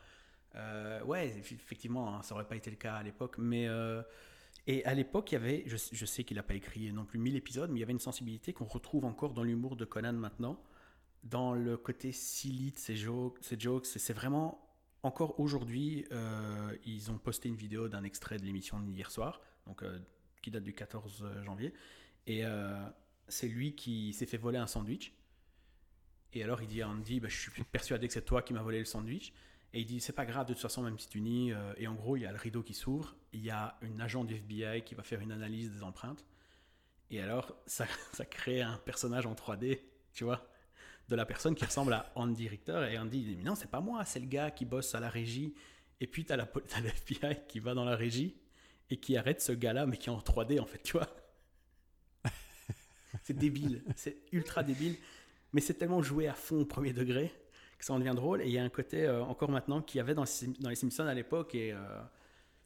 Ouais, 1.06 1.30
eff- 1.30 1.54
effectivement, 1.56 2.16
hein, 2.16 2.22
ça 2.22 2.36
aurait 2.36 2.48
pas 2.48 2.56
été 2.56 2.70
le 2.70 2.76
cas 2.76 2.96
à 2.96 3.04
l'époque, 3.04 3.38
mais 3.40 3.68
et 4.68 4.86
à 4.86 4.94
l'époque, 4.94 5.32
il 5.32 5.36
y 5.36 5.38
avait, 5.38 5.64
je, 5.66 6.06
sais 6.06 6.24
qu'il 6.24 6.38
n'a 6.38 6.44
pas 6.44 6.54
écrit 6.54 6.92
non 6.92 7.06
plus 7.06 7.18
1000 7.18 7.36
épisodes, 7.36 7.70
mais 7.72 7.78
il 7.78 7.80
y 7.80 7.84
avait 7.84 7.94
une 7.94 8.00
sensibilité 8.00 8.54
qu'on 8.54 8.66
retrouve 8.66 9.06
encore 9.06 9.34
dans 9.34 9.44
l'humour 9.44 9.76
de 9.76 9.86
Conan 9.86 10.14
maintenant, 10.14 10.62
dans 11.24 11.54
le 11.54 11.78
côté 11.78 12.12
silly 12.12 12.72
de 12.72 12.78
ses 12.78 12.96
jokes, 12.96 13.40
ses. 13.44 14.00
C'est 14.00 14.14
vraiment 14.14 14.68
encore 15.04 15.40
aujourd'hui, 15.40 16.06
euh, 16.12 16.76
ils 16.86 17.10
ont 17.10 17.18
posté 17.18 17.50
une 17.50 17.56
vidéo 17.56 17.88
d'un 17.88 18.04
extrait 18.04 18.38
de 18.38 18.46
l'émission 18.46 18.80
d'hier 18.80 19.10
soir, 19.10 19.42
donc 19.66 19.82
euh, 19.82 20.00
qui 20.44 20.52
date 20.52 20.64
du 20.64 20.74
14 20.74 21.26
janvier, 21.44 21.74
et 22.28 22.46
euh, 22.46 22.88
c'est 23.28 23.48
lui 23.48 23.74
qui 23.76 24.14
s'est 24.14 24.28
fait 24.28 24.38
voler 24.38 24.60
un 24.60 24.68
sandwich. 24.68 25.14
Et 26.34 26.44
alors 26.44 26.62
il 26.62 26.68
dit 26.68 26.82
à 26.82 26.90
Andy, 26.90 27.20
bah, 27.20 27.30
je 27.30 27.38
suis 27.38 27.64
persuadé 27.64 28.08
que 28.08 28.14
c'est 28.14 28.26
toi 28.26 28.42
qui 28.42 28.54
m'as 28.54 28.62
volé 28.62 28.80
le 28.80 28.86
sandwich. 28.86 29.34
Et 29.74 29.82
il 29.82 29.86
dit, 29.86 30.02
c'est 30.02 30.14
pas 30.14 30.26
grave, 30.26 30.48
de 30.48 30.54
toute 30.54 30.62
façon, 30.62 30.82
même 30.82 31.00
si 31.00 31.08
tu 31.08 31.22
nies. 31.22 31.54
euh, 31.54 31.74
et 31.78 31.88
en 31.88 31.94
gros, 31.94 32.18
il 32.18 32.22
y 32.22 32.26
a 32.26 32.32
le 32.32 32.38
rideau 32.38 32.62
qui 32.62 32.74
s'ouvre, 32.74 33.16
il 33.32 33.42
y 33.42 33.50
a 33.50 33.78
une 33.82 34.02
agent 34.02 34.24
du 34.26 34.36
FBI 34.36 34.84
qui 34.84 34.96
va 34.96 35.04
faire 35.04 35.22
une 35.22 35.32
analyse 35.32 35.72
des 35.72 35.84
empreintes. 35.84 36.26
Et 37.10 37.22
alors, 37.22 37.56
ça, 37.66 37.86
ça 38.14 38.26
crée 38.26 38.62
un 38.62 38.78
personnage 38.78 39.26
en 39.26 39.34
3D, 39.34 39.80
tu 40.14 40.26
vois, 40.26 40.46
de 41.08 41.16
la 41.16 41.26
personne 41.26 41.56
qui 41.56 41.64
ressemble 41.64 41.94
à 41.94 42.12
Andy 42.16 42.50
Richter. 42.50 42.90
Et 42.92 42.98
Andy 42.98 43.24
dit, 43.24 43.36
mais 43.38 43.44
non, 43.44 43.56
c'est 43.56 43.72
pas 43.72 43.80
moi, 43.80 44.04
c'est 44.04 44.20
le 44.20 44.28
gars 44.28 44.52
qui 44.52 44.66
bosse 44.66 44.94
à 44.94 45.00
la 45.00 45.10
régie. 45.10 45.54
Et 46.02 46.08
puis, 46.08 46.26
t'as 46.26 46.36
le 46.36 46.44
FBI 46.88 47.48
qui 47.48 47.60
va 47.60 47.74
dans 47.74 47.86
la 47.86 47.96
régie 47.96 48.36
et 48.90 48.98
qui 48.98 49.16
arrête 49.16 49.42
ce 49.42 49.54
gars-là, 49.54 49.86
mais 49.86 49.96
qui 49.96 50.10
est 50.10 50.12
en 50.12 50.20
3D, 50.20 50.60
en 50.60 50.66
fait, 50.66 50.84
tu 50.84 50.94
vois. 50.94 51.08
c'est 53.24 53.38
débile, 53.38 53.84
c'est 53.96 54.18
ultra 54.34 54.64
débile. 54.64 54.98
Mais 55.54 55.62
c'est 55.62 55.76
tellement 55.76 56.02
joué 56.02 56.28
à 56.28 56.34
fond 56.34 56.62
au 56.62 56.66
premier 56.66 56.92
degré 56.92 57.32
que 57.82 57.86
ça 57.86 57.94
en 57.94 58.00
devient 58.00 58.14
drôle. 58.16 58.42
Et 58.42 58.46
il 58.46 58.52
y 58.52 58.58
a 58.60 58.64
un 58.64 58.70
côté 58.70 59.04
euh, 59.06 59.22
encore 59.24 59.50
maintenant 59.52 59.82
qu'il 59.82 59.98
y 59.98 60.02
avait 60.02 60.14
dans, 60.14 60.24
dans 60.60 60.70
les 60.70 60.76
Simpsons 60.76 61.06
à 61.08 61.14
l'époque. 61.14 61.54
Et 61.56 61.74
euh, 61.74 61.78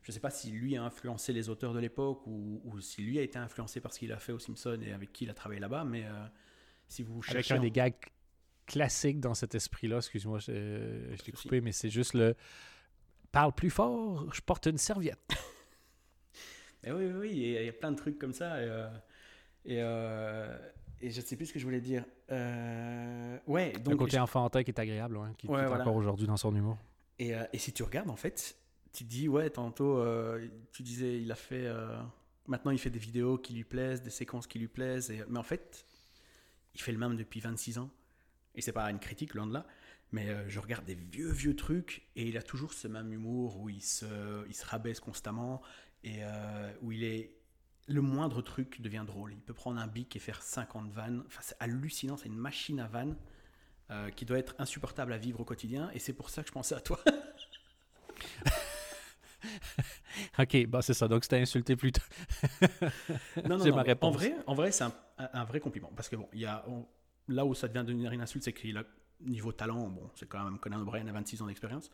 je 0.03 0.11
ne 0.11 0.13
sais 0.13 0.20
pas 0.20 0.30
si 0.30 0.51
lui 0.51 0.78
a 0.78 0.84
influencé 0.84 1.34
les 1.34 1.49
auteurs 1.49 1.74
de 1.74 1.80
l'époque 1.80 2.28
ou, 2.28 2.61
ou 2.63 2.80
si 2.82 3.01
lui 3.01 3.18
a 3.18 3.22
été 3.24 3.39
influencé 3.39 3.80
par 3.82 3.91
ce 3.93 3.99
qu'il 3.99 4.11
a 4.11 4.20
fait 4.20 4.32
aux 4.34 4.39
Simpsons 4.39 4.80
et 4.82 4.91
avec 4.93 5.11
qui 5.13 5.24
il 5.24 5.30
a 5.30 5.34
travaillé 5.34 5.59
là-bas. 5.59 5.84
Mais 5.86 6.05
euh, 6.05 6.11
si 6.88 7.01
vous 7.01 7.22
Avec 7.30 7.45
cherchez. 7.45 7.53
un 7.55 7.57
en- 7.59 7.61
des 7.61 7.72
gags 7.72 7.93
classiques 8.68 9.20
dans 9.20 9.34
cet 9.34 9.55
esprit-là, 9.55 9.97
excuse-moi, 9.97 10.39
je, 10.39 10.51
je 11.16 11.22
t'ai 11.24 11.32
coupé, 11.32 11.61
mais 11.61 11.72
c'est 11.72 11.89
juste 11.89 12.13
le 12.13 12.36
parle 13.32 13.53
plus 13.53 13.70
fort, 13.70 14.32
je 14.34 14.41
porte 14.41 14.68
une 14.68 14.78
serviette. 14.78 15.20
Eh 16.88 16.91
oui, 16.91 17.05
oui, 17.07 17.13
oui, 17.20 17.30
il 17.32 17.38
y, 17.51 17.57
a- 17.57 17.61
il 17.61 17.66
y 17.66 17.70
a 17.70 17.74
plein 17.74 17.91
de 17.91 17.97
trucs 17.97 18.20
comme 18.20 18.34
ça. 18.34 18.61
Et, 18.61 18.68
euh, 18.70 18.88
et, 19.66 19.78
euh, 19.82 20.55
et 21.02 21.10
je 21.12 21.20
ne 21.22 21.26
sais 21.26 21.36
plus 21.36 21.48
ce 21.48 21.54
que 21.54 21.60
je 21.60 21.66
voulais 21.66 21.82
dire. 21.82 22.06
Euh, 22.32 23.38
ouais, 23.48 23.74
le 23.74 23.80
donc. 23.80 23.98
côté 23.98 24.20
enfantin 24.20 24.64
qui 24.64 24.72
est 24.72 24.80
agréable, 24.80 25.18
ouais, 25.18 25.30
qui, 25.38 25.48
qui 25.48 25.54
Ouais, 25.54 25.62
est 25.62 25.68
voilà. 25.68 25.84
encore 25.84 25.96
aujourd'hui 25.96 26.28
dans 26.28 26.38
son 26.38 26.56
humour. 26.56 26.78
Et, 27.20 27.36
euh, 27.36 27.43
et 27.54 27.58
si 27.58 27.72
tu 27.74 27.84
regardes, 27.84 28.10
en 28.10 28.16
fait, 28.16 28.56
tu 28.93 29.04
te 29.04 29.10
dis, 29.10 29.28
ouais, 29.28 29.50
tantôt, 29.50 29.98
euh, 30.00 30.48
tu 30.72 30.84
disais, 30.84 31.22
il 31.22 31.32
a 31.32 31.36
fait. 31.36 31.66
euh, 31.66 31.98
maintenant, 32.48 32.72
il 32.72 32.80
fait 32.80 32.89
des 32.89 33.00
vidéos 33.00 33.38
qui 33.38 33.54
lui 33.54 33.64
plaisent, 33.64 34.02
des 34.02 34.10
séquences 34.10 34.48
qui 34.48 34.60
lui 34.60 34.68
plaisent. 34.68 35.12
et- 35.12 35.24
mais 35.30 35.39
en 35.39 35.43
fait, 35.43 35.86
il 36.74 36.82
fait 36.82 36.91
le 36.91 36.98
même 36.98 37.16
depuis 37.16 37.39
26 37.39 37.78
ans. 37.78 37.89
Et 38.56 38.62
c'est 38.62 38.72
pas 38.74 38.89
une 38.89 39.00
critique, 39.00 39.34
loin 39.34 39.48
de 39.48 39.54
là. 39.54 39.66
Mais 40.12 40.28
je 40.50 40.60
regarde 40.60 40.86
des 40.86 40.96
vieux, 40.96 41.30
vieux 41.32 41.56
trucs 41.56 42.08
et 42.16 42.28
il 42.28 42.38
a 42.38 42.41
toujours 42.41 42.74
ce 42.74 42.88
même 42.88 43.12
humour 43.12 43.60
où 43.60 43.70
il 43.70 43.82
se, 43.82 44.48
il 44.48 44.54
se 44.54 44.66
rabaisse 44.66 45.00
constamment 45.02 45.62
et 46.06 46.20
où 46.82 46.91
il 46.93 47.04
est. 47.04 47.35
Le 47.88 48.02
moindre 48.02 48.42
truc 48.42 48.82
devient 48.82 49.04
drôle. 49.06 49.34
Il 49.34 49.40
peut 49.42 49.54
prendre 49.54 49.80
un 49.80 49.88
bic 49.88 50.16
et 50.16 50.20
faire 50.20 50.42
50 50.42 50.90
vannes. 50.92 51.24
Enfin, 51.28 51.42
c'est 51.44 51.56
hallucinant, 51.60 52.18
c'est 52.18 52.28
une 52.28 52.38
machine 52.38 52.80
à 52.80 52.88
vannes 52.88 53.16
euh, 53.92 54.10
qui 54.10 54.26
doit 54.26 54.40
être 54.40 54.56
insupportable 54.58 55.14
à 55.14 55.18
vivre 55.18 55.40
au 55.42 55.46
quotidien. 55.46 55.92
Et 55.94 56.00
c'est 56.00 56.14
pour 56.14 56.30
ça 56.30 56.42
que 56.42 56.48
je 56.48 56.54
pensais 56.54 56.76
à 56.76 56.82
toi. 56.82 57.00
Ok, 60.40 60.66
bah 60.68 60.82
c'est 60.82 60.94
ça, 60.94 61.08
donc 61.08 61.24
c'était 61.24 61.40
insulté 61.40 61.76
plus 61.76 61.92
tôt. 61.92 62.02
Non, 63.48 63.58
non, 63.58 63.66
non, 63.66 63.76
ma 63.76 63.84
réponse. 63.84 64.16
En 64.16 64.18
vrai, 64.18 64.36
en 64.48 64.56
vrai 64.56 64.72
c'est 64.72 64.84
un, 65.18 65.44
vrai 65.46 65.60
compliment. 65.60 65.92
Parce 65.96 66.10
que 66.10 66.16
bon, 66.16 66.28
il 66.34 66.40
y 66.40 66.46
a, 66.46 66.64
on- 66.68 66.86
là 67.28 67.46
où 67.46 67.54
ça 67.54 67.68
devient 67.68 67.86
devenir 67.86 68.12
une 68.12 68.22
insulte, 68.22 68.44
c'est 68.44 68.54
qu'il 68.54 68.78
a 68.78 68.84
niveau 69.22 69.52
talent, 69.52 69.88
bon, 69.90 70.10
c'est 70.16 70.28
quand 70.28 70.44
même 70.44 70.60
Conan 70.60 70.82
O'Brien 70.82 71.08
a 71.08 71.12
26 71.12 71.42
ans 71.42 71.48
d'expérience. 71.48 71.90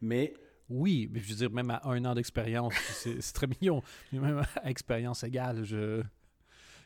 Mais 0.00 0.34
Oui, 0.68 1.08
mais 1.12 1.20
je 1.20 1.28
veux 1.30 1.34
dire, 1.36 1.50
même 1.50 1.70
à 1.70 1.80
un 1.84 2.04
an 2.04 2.14
d'expérience, 2.14 2.74
c'est 2.92 3.32
très 3.32 3.46
mignon. 3.46 3.82
Mais 4.12 4.18
Même 4.18 4.42
à 4.62 4.70
expérience 4.70 5.22
égale, 5.24 5.64
je 5.64 6.02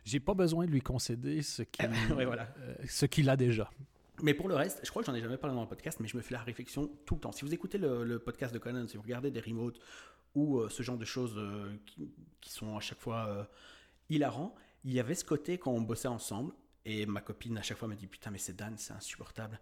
j'ai 0.05 0.21
pas 0.21 0.35
besoin 0.35 0.65
de 0.67 0.71
lui 0.71 0.81
concéder 0.81 1.43
ce 1.43 1.63
qu'il 1.63 1.87
Ouais, 2.17 2.25
voilà. 2.25 2.49
euh, 2.61 2.75
ce 2.89 3.07
qu'il 3.07 3.29
a 3.29 3.37
déjà. 3.37 3.71
Mais 4.23 4.35
pour 4.35 4.49
le 4.49 4.55
reste, 4.55 4.81
je 4.83 4.91
crois 4.91 5.03
que 5.03 5.07
j'en 5.07 5.15
ai 5.15 5.21
jamais 5.21 5.37
parlé 5.37 5.55
dans 5.55 5.63
le 5.63 5.69
podcast, 5.69 5.99
mais 6.01 6.09
je 6.09 6.17
me 6.17 6.23
fais 6.23 6.35
la 6.35 6.43
réflexion 6.43 6.91
tout 7.07 7.15
le 7.15 7.21
temps. 7.21 7.33
Si 7.33 7.45
vous 7.45 7.53
écoutez 7.55 7.79
le, 7.79 8.05
le 8.05 8.19
podcast 8.19 8.53
de 8.53 8.59
Conan, 8.59 8.87
si 8.87 8.97
vous 8.97 9.03
regardez 9.03 9.31
des 9.31 9.41
remotes 9.41 9.79
ou 10.35 10.59
euh, 10.59 10.69
ce 10.69 10.83
genre 10.83 10.99
de 10.99 11.05
choses 11.05 11.35
euh, 11.37 11.71
qui, 11.87 12.11
qui 12.41 12.51
sont 12.51 12.77
à 12.77 12.81
chaque 12.81 13.01
fois 13.01 13.49
hilarants, 14.09 14.55
il 14.85 14.93
y 14.93 15.01
avait 15.01 15.15
ce 15.15 15.25
côté 15.25 15.59
quand 15.59 15.71
on 15.73 15.81
bossait 15.83 16.09
ensemble, 16.09 16.53
et 16.85 17.05
ma 17.07 17.21
copine 17.21 17.57
à 17.59 17.63
chaque 17.63 17.77
fois 17.79 17.89
me 17.89 17.95
dit 17.95 18.07
Putain, 18.07 18.31
mais 18.31 18.39
c'est 18.39 18.57
Dan, 18.57 18.75
c'est 18.79 18.93
insupportable. 18.95 19.61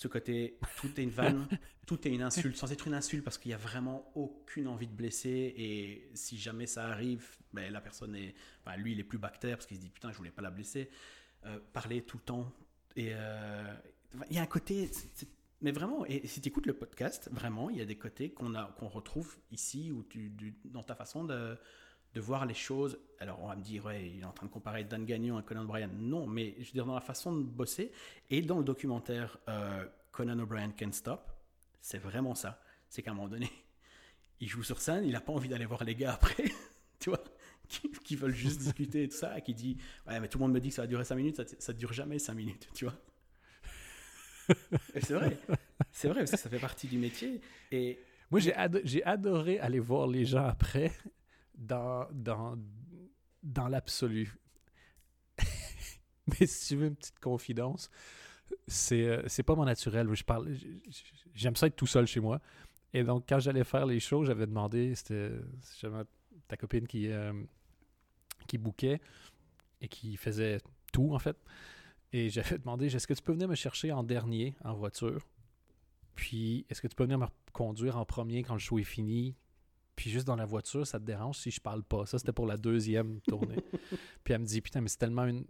Ce 0.00 0.08
côté, 0.08 0.56
tout 0.78 0.98
est 0.98 1.02
une 1.02 1.10
vanne, 1.10 1.46
tout 1.86 2.08
est 2.08 2.10
une 2.10 2.22
insulte, 2.22 2.56
sans 2.56 2.72
être 2.72 2.86
une 2.86 2.94
insulte, 2.94 3.22
parce 3.22 3.36
qu'il 3.36 3.50
n'y 3.50 3.54
a 3.54 3.58
vraiment 3.58 4.10
aucune 4.14 4.66
envie 4.66 4.86
de 4.86 4.94
blesser, 4.94 5.52
et 5.58 6.10
si 6.14 6.38
jamais 6.38 6.64
ça 6.66 6.86
arrive, 6.86 7.36
ben, 7.52 7.70
la 7.70 7.82
personne 7.82 8.16
est. 8.16 8.34
Enfin, 8.64 8.78
lui, 8.78 8.92
il 8.92 9.00
est 9.00 9.04
plus 9.04 9.18
bactère, 9.18 9.58
parce 9.58 9.66
qu'il 9.66 9.76
se 9.76 9.82
dit 9.82 9.90
Putain, 9.90 10.10
je 10.10 10.16
voulais 10.16 10.30
pas 10.30 10.40
la 10.40 10.50
blesser. 10.50 10.88
Euh, 11.44 11.58
parler 11.74 12.00
tout 12.00 12.16
le 12.16 12.22
temps, 12.22 12.50
et 12.96 13.10
euh, 13.12 13.74
il 14.30 14.36
y 14.36 14.38
a 14.38 14.42
un 14.42 14.46
côté, 14.46 14.90
mais 15.60 15.70
vraiment, 15.70 16.06
et 16.06 16.26
si 16.26 16.40
tu 16.40 16.48
écoutes 16.48 16.66
le 16.66 16.72
podcast, 16.72 17.28
vraiment, 17.30 17.68
il 17.68 17.76
y 17.76 17.82
a 17.82 17.84
des 17.84 17.98
côtés 17.98 18.30
qu'on 18.30 18.54
a, 18.54 18.74
qu'on 18.78 18.88
retrouve 18.88 19.36
ici 19.50 19.92
ou 19.92 20.02
tu, 20.04 20.30
du- 20.30 20.56
dans 20.64 20.82
ta 20.82 20.94
façon 20.94 21.24
de, 21.24 21.58
de 22.14 22.20
voir 22.20 22.46
les 22.46 22.54
choses. 22.54 22.98
Alors 23.18 23.40
on 23.42 23.48
va 23.48 23.56
me 23.56 23.62
dire, 23.62 23.84
ouais, 23.84 24.10
il 24.14 24.20
est 24.20 24.24
en 24.24 24.32
train 24.32 24.46
de 24.46 24.50
comparer 24.52 24.84
Dan 24.84 25.04
Gagnon 25.04 25.36
à 25.36 25.42
Conan 25.42 25.62
O'Brien. 25.64 25.88
Non, 25.92 26.26
mais 26.26 26.54
je 26.58 26.66
veux 26.66 26.72
dire 26.72 26.86
dans 26.86 26.94
la 26.94 27.00
façon 27.00 27.34
de 27.36 27.42
bosser 27.42 27.92
et 28.30 28.42
dans 28.42 28.58
le 28.58 28.64
documentaire 28.64 29.38
euh, 29.48 29.86
Conan 30.10 30.38
O'Brien 30.38 30.70
Can't 30.70 30.92
Stop, 30.92 31.30
c'est 31.80 31.98
vraiment 31.98 32.34
ça. 32.34 32.60
C'est 32.88 33.02
qu'à 33.02 33.12
un 33.12 33.14
moment 33.14 33.28
donné, 33.28 33.50
il 34.40 34.48
joue 34.48 34.62
sur 34.62 34.80
scène, 34.80 35.04
il 35.04 35.12
n'a 35.12 35.20
pas 35.20 35.32
envie 35.32 35.48
d'aller 35.48 35.66
voir 35.66 35.84
les 35.84 35.94
gars 35.94 36.14
après, 36.14 36.44
tu 36.98 37.10
vois, 37.10 37.22
qui, 37.68 37.90
qui 37.90 38.16
veulent 38.16 38.34
juste 38.34 38.58
discuter 38.60 39.04
et 39.04 39.08
tout 39.08 39.16
ça, 39.16 39.38
et 39.38 39.42
qui 39.42 39.54
dit, 39.54 39.76
ouais, 40.06 40.18
mais 40.18 40.28
tout 40.28 40.38
le 40.38 40.44
monde 40.44 40.52
me 40.52 40.60
dit 40.60 40.70
que 40.70 40.74
ça 40.74 40.82
va 40.82 40.88
durer 40.88 41.04
5 41.04 41.14
minutes, 41.16 41.36
ça, 41.36 41.44
ça 41.58 41.72
dure 41.72 41.92
jamais 41.92 42.18
5 42.18 42.34
minutes, 42.34 42.68
tu 42.74 42.84
vois. 42.86 42.94
C'est 45.00 45.12
vrai, 45.12 45.38
c'est 45.92 46.08
vrai, 46.08 46.18
parce 46.20 46.32
que 46.32 46.36
ça 46.36 46.50
fait 46.50 46.58
partie 46.58 46.88
du 46.88 46.98
métier. 46.98 47.40
Et 47.70 48.00
Moi, 48.32 48.40
j'ai 48.40 48.52
ado- 48.54 48.80
j'ai 48.82 49.04
adoré 49.04 49.60
aller 49.60 49.78
voir 49.78 50.08
les 50.08 50.24
gens 50.24 50.44
après 50.44 50.90
dans, 51.60 52.08
dans, 52.12 52.58
dans 53.42 53.68
l'absolu. 53.68 54.36
Mais 56.26 56.46
si 56.46 56.68
tu 56.68 56.76
veux 56.76 56.86
une 56.88 56.96
petite 56.96 57.20
confidence, 57.20 57.90
c'est 58.66 59.04
euh, 59.04 59.22
c'est 59.28 59.44
pas 59.44 59.54
mon 59.54 59.64
naturel. 59.64 60.12
Je 60.12 60.24
parle, 60.24 60.56
j'aime 61.34 61.54
ça 61.54 61.68
être 61.68 61.76
tout 61.76 61.86
seul 61.86 62.06
chez 62.06 62.20
moi. 62.20 62.40
Et 62.92 63.04
donc, 63.04 63.24
quand 63.28 63.38
j'allais 63.38 63.62
faire 63.62 63.86
les 63.86 64.00
shows, 64.00 64.24
j'avais 64.24 64.46
demandé, 64.46 64.94
c'était 64.96 65.30
j'avais 65.80 66.02
ta 66.48 66.56
copine 66.56 66.86
qui, 66.86 67.08
euh, 67.08 67.32
qui 68.48 68.58
bouquait 68.58 69.00
et 69.80 69.88
qui 69.88 70.16
faisait 70.16 70.58
tout, 70.92 71.14
en 71.14 71.18
fait. 71.18 71.36
Et 72.12 72.28
j'avais 72.28 72.58
demandé, 72.64 72.94
est-ce 72.94 73.06
que 73.06 73.14
tu 73.14 73.22
peux 73.22 73.32
venir 73.32 73.48
me 73.48 73.54
chercher 73.54 73.92
en 73.92 74.02
dernier 74.02 74.56
en 74.64 74.74
voiture? 74.74 75.26
Puis, 76.16 76.66
est-ce 76.68 76.82
que 76.82 76.88
tu 76.88 76.96
peux 76.96 77.04
venir 77.04 77.18
me 77.18 77.26
conduire 77.52 77.96
en 77.96 78.04
premier 78.04 78.42
quand 78.42 78.54
le 78.54 78.60
show 78.60 78.78
est 78.78 78.84
fini? 78.84 79.36
Puis 80.00 80.08
juste 80.08 80.26
dans 80.26 80.36
la 80.36 80.46
voiture, 80.46 80.86
ça 80.86 80.98
te 80.98 81.04
dérange 81.04 81.36
si 81.36 81.50
je 81.50 81.60
parle 81.60 81.82
pas. 81.82 82.06
Ça, 82.06 82.18
c'était 82.18 82.32
pour 82.32 82.46
la 82.46 82.56
deuxième 82.56 83.20
tournée. 83.20 83.58
Puis 84.24 84.32
elle 84.32 84.38
me 84.40 84.46
dit, 84.46 84.62
putain, 84.62 84.80
mais 84.80 84.88
c'est 84.88 84.96
tellement 84.96 85.26
une, 85.26 85.44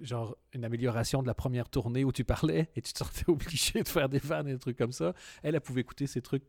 genre, 0.00 0.36
une 0.52 0.64
amélioration 0.64 1.22
de 1.22 1.28
la 1.28 1.34
première 1.34 1.68
tournée 1.68 2.04
où 2.04 2.10
tu 2.10 2.24
parlais 2.24 2.68
et 2.74 2.82
tu 2.82 2.92
te 2.92 2.98
sentais 2.98 3.22
obligé 3.30 3.80
de 3.80 3.86
faire 3.86 4.08
des 4.08 4.18
vannes 4.18 4.48
et 4.48 4.54
des 4.54 4.58
trucs 4.58 4.76
comme 4.76 4.90
ça. 4.90 5.14
Elle, 5.44 5.54
elle 5.54 5.60
pouvait 5.60 5.82
écouter 5.82 6.08
ces 6.08 6.20
trucs 6.20 6.42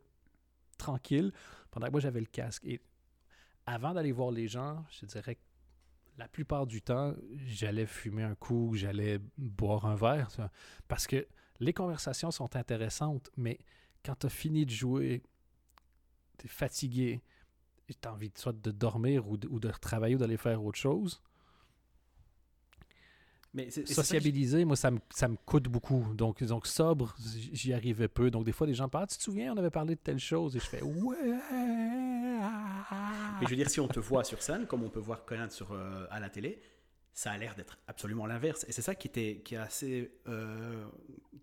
tranquilles 0.79 1.31
pendant 1.69 1.85
que 1.85 1.91
moi, 1.91 2.01
j'avais 2.01 2.21
le 2.21 2.25
casque. 2.25 2.65
Et 2.65 2.81
avant 3.67 3.93
d'aller 3.93 4.13
voir 4.13 4.31
les 4.31 4.47
gens, 4.47 4.83
je 4.89 5.05
dirais 5.05 5.35
que 5.35 5.41
la 6.17 6.27
plupart 6.27 6.65
du 6.65 6.81
temps, 6.81 7.13
j'allais 7.45 7.85
fumer 7.85 8.23
un 8.23 8.33
coup, 8.33 8.71
j'allais 8.73 9.19
boire 9.37 9.85
un 9.85 9.93
verre. 9.93 10.31
ça. 10.31 10.49
Parce 10.87 11.05
que 11.05 11.27
les 11.59 11.71
conversations 11.71 12.31
sont 12.31 12.55
intéressantes, 12.55 13.29
mais 13.37 13.59
quand 14.03 14.15
tu 14.15 14.25
as 14.25 14.31
fini 14.31 14.65
de 14.65 14.71
jouer, 14.71 15.21
tu 16.39 16.47
es 16.47 16.49
fatigué, 16.49 17.21
tu 17.87 18.07
as 18.07 18.13
envie 18.13 18.29
de, 18.29 18.37
soit 18.37 18.53
de 18.53 18.71
dormir 18.71 19.27
ou 19.27 19.37
de, 19.37 19.47
ou 19.47 19.59
de 19.59 19.69
travailler 19.69 20.15
ou 20.15 20.17
d'aller 20.17 20.37
faire 20.37 20.63
autre 20.63 20.77
chose. 20.77 21.21
mais 23.53 23.69
ça 23.69 23.85
Sociabiliser, 23.85 24.65
moi, 24.65 24.75
ça 24.75 24.91
me, 24.91 24.99
ça 25.09 25.27
me 25.27 25.35
coûte 25.35 25.65
beaucoup. 25.65 26.13
Donc, 26.15 26.43
donc 26.43 26.67
sobre, 26.67 27.15
j'y 27.51 27.73
arrivais 27.73 28.07
peu. 28.07 28.31
Donc, 28.31 28.45
des 28.45 28.51
fois, 28.51 28.67
les 28.67 28.73
gens 28.73 28.89
parlent, 28.89 29.07
tu 29.07 29.17
te 29.17 29.23
souviens, 29.23 29.53
on 29.53 29.57
avait 29.57 29.69
parlé 29.69 29.95
de 29.95 29.99
telle 29.99 30.19
chose? 30.19 30.55
Et 30.55 30.59
je 30.59 30.65
fais, 30.65 30.81
ouais. 30.83 31.39
Mais 33.39 33.45
je 33.45 33.49
veux 33.49 33.55
dire, 33.55 33.69
si 33.69 33.79
on 33.79 33.87
te 33.87 33.99
voit 33.99 34.23
sur 34.23 34.41
scène, 34.41 34.65
comme 34.65 34.83
on 34.83 34.89
peut 34.89 34.99
voir 34.99 35.25
Conan 35.25 35.49
sur, 35.49 35.71
euh, 35.71 36.05
à 36.09 36.19
la 36.19 36.29
télé, 36.29 36.61
ça 37.13 37.31
a 37.31 37.37
l'air 37.37 37.55
d'être 37.55 37.77
absolument 37.87 38.25
l'inverse. 38.25 38.65
Et 38.67 38.71
c'est 38.71 38.81
ça 38.81 38.95
qui, 38.95 39.07
était, 39.07 39.41
qui, 39.43 39.55
est 39.55 39.59
assez, 39.59 40.11
euh, 40.27 40.85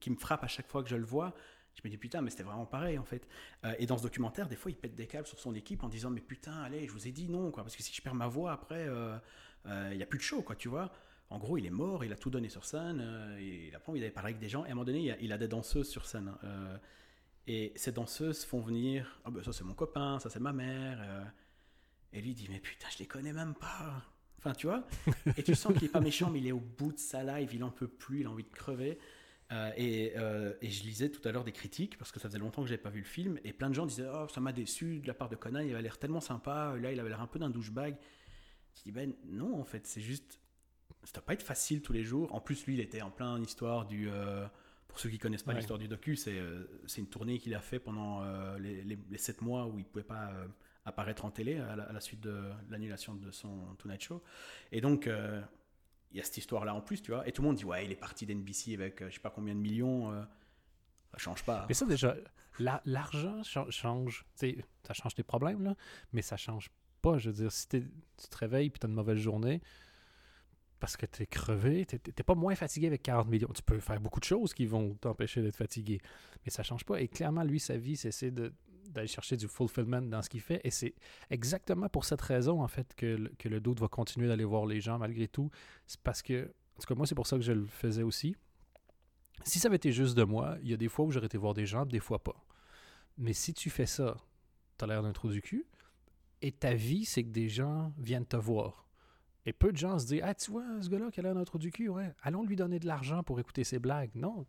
qui 0.00 0.10
me 0.10 0.16
frappe 0.16 0.42
à 0.44 0.48
chaque 0.48 0.68
fois 0.68 0.82
que 0.82 0.88
je 0.88 0.96
le 0.96 1.04
vois. 1.04 1.34
Je 1.82 1.88
me 1.88 1.90
dis, 1.90 1.96
putain, 1.96 2.20
mais 2.20 2.30
c'était 2.30 2.42
vraiment 2.42 2.66
pareil, 2.66 2.98
en 2.98 3.04
fait. 3.04 3.26
Euh, 3.64 3.74
et 3.78 3.86
dans 3.86 3.98
ce 3.98 4.02
documentaire, 4.02 4.48
des 4.48 4.56
fois, 4.56 4.70
il 4.70 4.76
pète 4.76 4.94
des 4.94 5.06
câbles 5.06 5.26
sur 5.26 5.38
son 5.38 5.54
équipe 5.54 5.82
en 5.82 5.88
disant, 5.88 6.10
mais 6.10 6.20
putain, 6.20 6.62
allez, 6.62 6.86
je 6.86 6.92
vous 6.92 7.08
ai 7.08 7.12
dit 7.12 7.28
non, 7.28 7.50
quoi. 7.50 7.62
Parce 7.62 7.76
que 7.76 7.82
si 7.82 7.94
je 7.94 8.02
perds 8.02 8.14
ma 8.14 8.28
voix 8.28 8.52
après, 8.52 8.86
il 9.66 9.96
n'y 9.96 10.02
a 10.02 10.06
plus 10.06 10.18
de 10.18 10.24
show, 10.24 10.42
quoi, 10.42 10.56
tu 10.56 10.68
vois. 10.68 10.92
En 11.30 11.38
gros, 11.38 11.56
il 11.56 11.64
est 11.64 11.70
mort, 11.70 12.04
il 12.04 12.12
a 12.12 12.16
tout 12.16 12.28
donné 12.28 12.48
sur 12.48 12.64
scène, 12.64 13.00
euh, 13.00 13.68
il 13.68 13.74
a 13.74 13.78
pas 13.78 13.92
envie 13.92 14.00
d'aller 14.00 14.12
parler 14.12 14.30
avec 14.30 14.40
des 14.40 14.48
gens. 14.48 14.64
Et 14.64 14.68
à 14.68 14.72
un 14.72 14.74
moment 14.74 14.84
donné, 14.84 15.16
il 15.20 15.32
a, 15.32 15.38
des 15.38 15.46
danseuses 15.46 15.88
sur 15.88 16.04
scène. 16.04 16.28
hein. 16.28 16.38
Euh, 16.44 16.76
et 17.46 17.72
ces 17.76 17.92
danseuses 17.92 18.44
font 18.44 18.60
venir, 18.60 19.20
ah 19.24 19.30
ben 19.30 19.42
ça 19.42 19.52
c'est 19.52 19.64
mon 19.64 19.74
copain, 19.74 20.18
ça 20.18 20.28
c'est 20.28 20.40
ma 20.40 20.52
mère. 20.52 20.98
euh, 21.00 21.24
et 22.12 22.20
lui 22.20 22.34
dit, 22.34 22.48
mais 22.50 22.58
putain, 22.58 22.88
je 22.92 22.98
les 22.98 23.06
connais 23.06 23.32
même 23.32 23.54
pas. 23.54 24.02
Enfin, 24.38 24.52
tu 24.52 24.66
vois 24.66 24.84
Et 25.36 25.42
tu 25.44 25.54
sens 25.54 25.72
qu'il 25.74 25.84
est 25.84 25.92
pas 25.92 26.00
méchant, 26.00 26.30
mais 26.30 26.40
il 26.40 26.48
est 26.48 26.52
au 26.52 26.60
bout 26.60 26.92
de 26.92 26.98
sa 26.98 27.22
life, 27.22 27.50
il 27.54 27.62
en 27.62 27.70
peut 27.70 27.88
plus, 27.88 28.20
il 28.20 28.26
a 28.26 28.30
envie 28.30 28.44
de 28.44 28.48
crever. 28.50 28.98
Euh, 29.52 29.72
et, 29.76 30.12
euh, 30.16 30.52
et 30.62 30.70
je 30.70 30.84
lisais 30.84 31.08
tout 31.08 31.26
à 31.28 31.32
l'heure 31.32 31.42
des 31.42 31.50
critiques, 31.52 31.98
parce 31.98 32.12
que 32.12 32.20
ça 32.20 32.28
faisait 32.28 32.38
longtemps 32.38 32.62
que 32.62 32.68
j'avais 32.68 32.80
pas 32.80 32.90
vu 32.90 33.00
le 33.00 33.04
film, 33.06 33.38
et 33.42 33.52
plein 33.52 33.68
de 33.68 33.74
gens 33.74 33.84
disaient, 33.86 34.06
oh, 34.12 34.28
ça 34.28 34.40
m'a 34.40 34.52
déçu 34.52 35.00
de 35.00 35.06
la 35.08 35.14
part 35.14 35.28
de 35.28 35.34
Conan, 35.36 35.58
il 35.60 35.72
avait 35.72 35.82
l'air 35.82 35.98
tellement 35.98 36.20
sympa, 36.20 36.76
là, 36.80 36.92
il 36.92 37.00
avait 37.00 37.08
l'air 37.08 37.20
un 37.20 37.26
peu 37.26 37.38
d'un 37.40 37.50
douchebag. 37.50 37.96
Je 38.76 38.82
dis, 38.84 38.92
ben 38.92 39.12
non, 39.26 39.60
en 39.60 39.64
fait, 39.64 39.86
c'est 39.86 40.00
juste. 40.00 40.38
Ça 41.04 41.12
doit 41.14 41.24
pas 41.24 41.32
être 41.32 41.42
facile 41.42 41.82
tous 41.82 41.92
les 41.92 42.04
jours. 42.04 42.32
En 42.34 42.40
plus, 42.40 42.64
lui, 42.66 42.74
il 42.74 42.80
était 42.80 43.02
en 43.02 43.10
plein 43.10 43.40
histoire 43.40 43.86
du. 43.86 44.08
euh, 44.08 44.46
pour 44.86 44.98
ceux 45.00 45.08
qui 45.08 45.18
connaissent 45.18 45.42
pas 45.42 45.52
Ouais. 45.52 45.58
l'histoire 45.58 45.78
du 45.78 45.88
docu, 45.88 46.14
c'est 46.16 46.36
une 46.98 47.06
tournée 47.08 47.38
qu'il 47.38 47.54
a 47.54 47.60
fait 47.60 47.78
pendant 47.78 48.22
les, 48.58 48.82
les, 48.84 48.98
les 49.10 49.18
sept 49.18 49.40
mois 49.40 49.66
où 49.66 49.78
il 49.78 49.84
pouvait 49.84 50.04
pas 50.04 50.32
apparaître 50.84 51.24
en 51.24 51.30
télé 51.30 51.58
à 51.58 51.76
la, 51.76 51.84
à 51.84 51.92
la 51.92 52.00
suite 52.00 52.20
de 52.20 52.50
l'annulation 52.70 53.14
de 53.14 53.30
son 53.30 53.74
Tonight 53.78 54.02
Show. 54.02 54.22
Et 54.72 54.80
donc, 54.80 55.08
il 56.10 56.16
y 56.16 56.20
a 56.20 56.24
cette 56.24 56.38
histoire-là 56.38 56.74
en 56.74 56.80
plus, 56.80 57.00
tu 57.02 57.12
vois. 57.12 57.26
Et 57.28 57.32
tout 57.32 57.42
le 57.42 57.48
monde 57.48 57.56
dit, 57.56 57.64
ouais, 57.64 57.84
il 57.84 57.92
est 57.92 57.96
parti 57.96 58.26
d'NBC 58.26 58.74
avec 58.74 59.00
euh, 59.02 59.08
je 59.10 59.14
sais 59.14 59.20
pas 59.20 59.30
combien 59.30 59.54
de 59.54 59.60
millions. 59.60 60.12
euh. 60.12 60.22
Ça 61.12 61.18
change 61.18 61.42
pas. 61.44 61.66
Mais 61.68 61.74
ça, 61.74 61.86
déjà, 61.86 62.16
la- 62.60 62.80
l'argent 62.84 63.42
cha- 63.42 63.68
change. 63.70 64.24
Ça 64.36 64.92
change 64.94 65.14
tes 65.14 65.22
problèmes, 65.24 65.62
là, 65.64 65.74
mais 66.12 66.22
ça 66.22 66.36
change 66.36 66.70
pas. 67.02 67.18
Je 67.18 67.30
veux 67.30 67.34
dire, 67.36 67.50
si 67.52 67.66
tu 67.68 67.82
te 68.30 68.36
réveilles 68.36 68.66
et 68.66 68.70
tu 68.70 68.86
as 68.86 68.88
une 68.88 68.94
mauvaise 68.94 69.18
journée 69.18 69.60
parce 70.78 70.96
que 70.96 71.04
tu 71.06 71.22
es 71.22 71.26
crevé, 71.26 71.84
tu 71.84 71.96
n'es 71.96 72.22
pas 72.24 72.34
moins 72.34 72.54
fatigué 72.54 72.86
avec 72.86 73.02
40 73.02 73.28
millions. 73.28 73.50
Tu 73.54 73.62
peux 73.62 73.80
faire 73.80 74.00
beaucoup 74.00 74.20
de 74.20 74.24
choses 74.24 74.54
qui 74.54 74.66
vont 74.66 74.94
t'empêcher 74.94 75.42
d'être 75.42 75.56
fatigué, 75.56 76.00
mais 76.44 76.50
ça 76.50 76.62
change 76.62 76.84
pas. 76.84 77.00
Et 77.00 77.08
clairement, 77.08 77.42
lui, 77.42 77.60
sa 77.60 77.76
vie, 77.76 77.96
c'est 77.96 78.30
de 78.30 78.52
d'aller 78.88 79.06
chercher 79.06 79.36
du 79.36 79.48
fulfillment 79.48 80.08
dans 80.08 80.22
ce 80.22 80.28
qu'il 80.28 80.40
fait. 80.40 80.60
Et 80.64 80.70
c'est 80.70 80.94
exactement 81.30 81.88
pour 81.88 82.04
cette 82.04 82.20
raison, 82.20 82.62
en 82.62 82.68
fait, 82.68 82.94
que, 82.94 83.16
le- 83.48 83.60
doute 83.60 83.80
va 83.80 83.88
continuer 83.88 84.28
d'aller 84.28 84.44
voir 84.44 84.66
les 84.66 84.80
gens 84.80 84.98
malgré 84.98 85.28
tout. 85.28 85.50
C'est 85.86 86.00
parce 86.00 86.22
que, 86.22 86.44
en 86.76 86.80
tout 86.80 86.86
cas, 86.86 86.94
moi, 86.94 87.06
c'est 87.06 87.14
pour 87.14 87.26
ça 87.26 87.36
que 87.36 87.42
je 87.42 87.52
le 87.52 87.66
faisais 87.66 88.02
aussi. 88.02 88.34
Si 89.44 89.58
ça 89.58 89.68
avait 89.68 89.76
été 89.76 89.92
juste 89.92 90.16
de 90.16 90.24
moi, 90.24 90.56
il 90.62 90.68
y 90.68 90.74
a 90.74 90.76
des 90.76 90.88
fois 90.88 91.04
où 91.04 91.10
j'aurais 91.10 91.26
été 91.26 91.38
voir 91.38 91.54
des 91.54 91.66
gens, 91.66 91.86
des 91.86 92.00
fois 92.00 92.22
pas. 92.22 92.44
Mais 93.16 93.32
si 93.32 93.54
tu 93.54 93.70
fais 93.70 93.86
ça, 93.86 94.16
tu 94.78 94.84
as 94.84 94.88
l'air 94.88 95.02
d'un 95.02 95.12
trou 95.12 95.28
du 95.30 95.40
cul, 95.42 95.66
et 96.42 96.52
ta 96.52 96.74
vie, 96.74 97.04
c'est 97.04 97.22
que 97.22 97.30
des 97.30 97.48
gens 97.48 97.92
viennent 97.98 98.26
te 98.26 98.36
voir. 98.36 98.86
Et 99.46 99.52
peu 99.54 99.72
de 99.72 99.76
gens 99.78 99.98
se 99.98 100.06
disent 100.06 100.20
Ah, 100.22 100.34
tu 100.34 100.50
vois, 100.50 100.64
ce 100.82 100.88
gars-là 100.88 101.10
qui 101.10 101.20
a 101.20 101.22
l'air 101.22 101.34
d'un 101.34 101.44
trou 101.44 101.58
du 101.58 101.70
cul, 101.70 101.88
ouais, 101.88 102.12
allons 102.22 102.42
lui 102.44 102.56
donner 102.56 102.78
de 102.78 102.86
l'argent 102.86 103.22
pour 103.22 103.40
écouter 103.40 103.64
ses 103.64 103.78
blagues. 103.78 104.10
Non, 104.14 104.44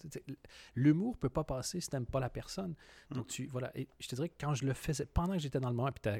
l'humour 0.75 1.17
peut 1.17 1.29
pas 1.29 1.43
passer 1.45 1.79
si 1.79 1.87
t'aimes 1.89 2.05
pas 2.05 2.19
la 2.19 2.29
personne. 2.29 2.75
Donc, 3.09 3.27
tu, 3.27 3.45
voilà. 3.47 3.71
Et 3.77 3.87
je 3.99 4.07
te 4.07 4.15
dirais 4.15 4.29
que 4.29 4.35
quand 4.39 4.53
je 4.53 4.65
le 4.65 4.73
faisais, 4.73 5.05
pendant 5.05 5.33
que 5.33 5.39
j'étais 5.39 5.59
dans 5.59 5.69
le 5.69 5.75
moment, 5.75 5.91
puis 5.91 6.01
ta 6.01 6.17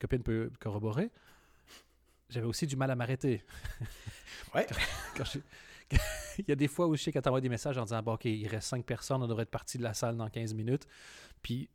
copine 0.00 0.22
peut 0.22 0.50
corroborer, 0.58 1.10
j'avais 2.30 2.46
aussi 2.46 2.66
du 2.66 2.74
mal 2.76 2.90
à 2.90 2.96
m'arrêter. 2.96 3.44
Ouais. 4.54 4.66
Quand 5.16 5.24
je- 5.24 5.38
il 6.38 6.48
y 6.48 6.52
a 6.52 6.56
des 6.56 6.68
fois 6.68 6.86
où 6.86 6.96
je 6.96 7.02
sais 7.02 7.12
quand 7.12 7.20
t'envoies 7.20 7.40
des 7.40 7.48
messages 7.48 7.78
en 7.78 7.84
disant 7.84 8.02
bon, 8.02 8.14
OK, 8.14 8.24
il 8.24 8.46
reste 8.48 8.68
5 8.68 8.84
personnes, 8.84 9.22
on 9.22 9.26
devrait 9.26 9.44
être 9.44 9.50
parti 9.50 9.78
de 9.78 9.82
la 9.82 9.94
salle 9.94 10.16
dans 10.16 10.28
15 10.28 10.54
minutes. 10.54 10.86
Puis, 11.42 11.68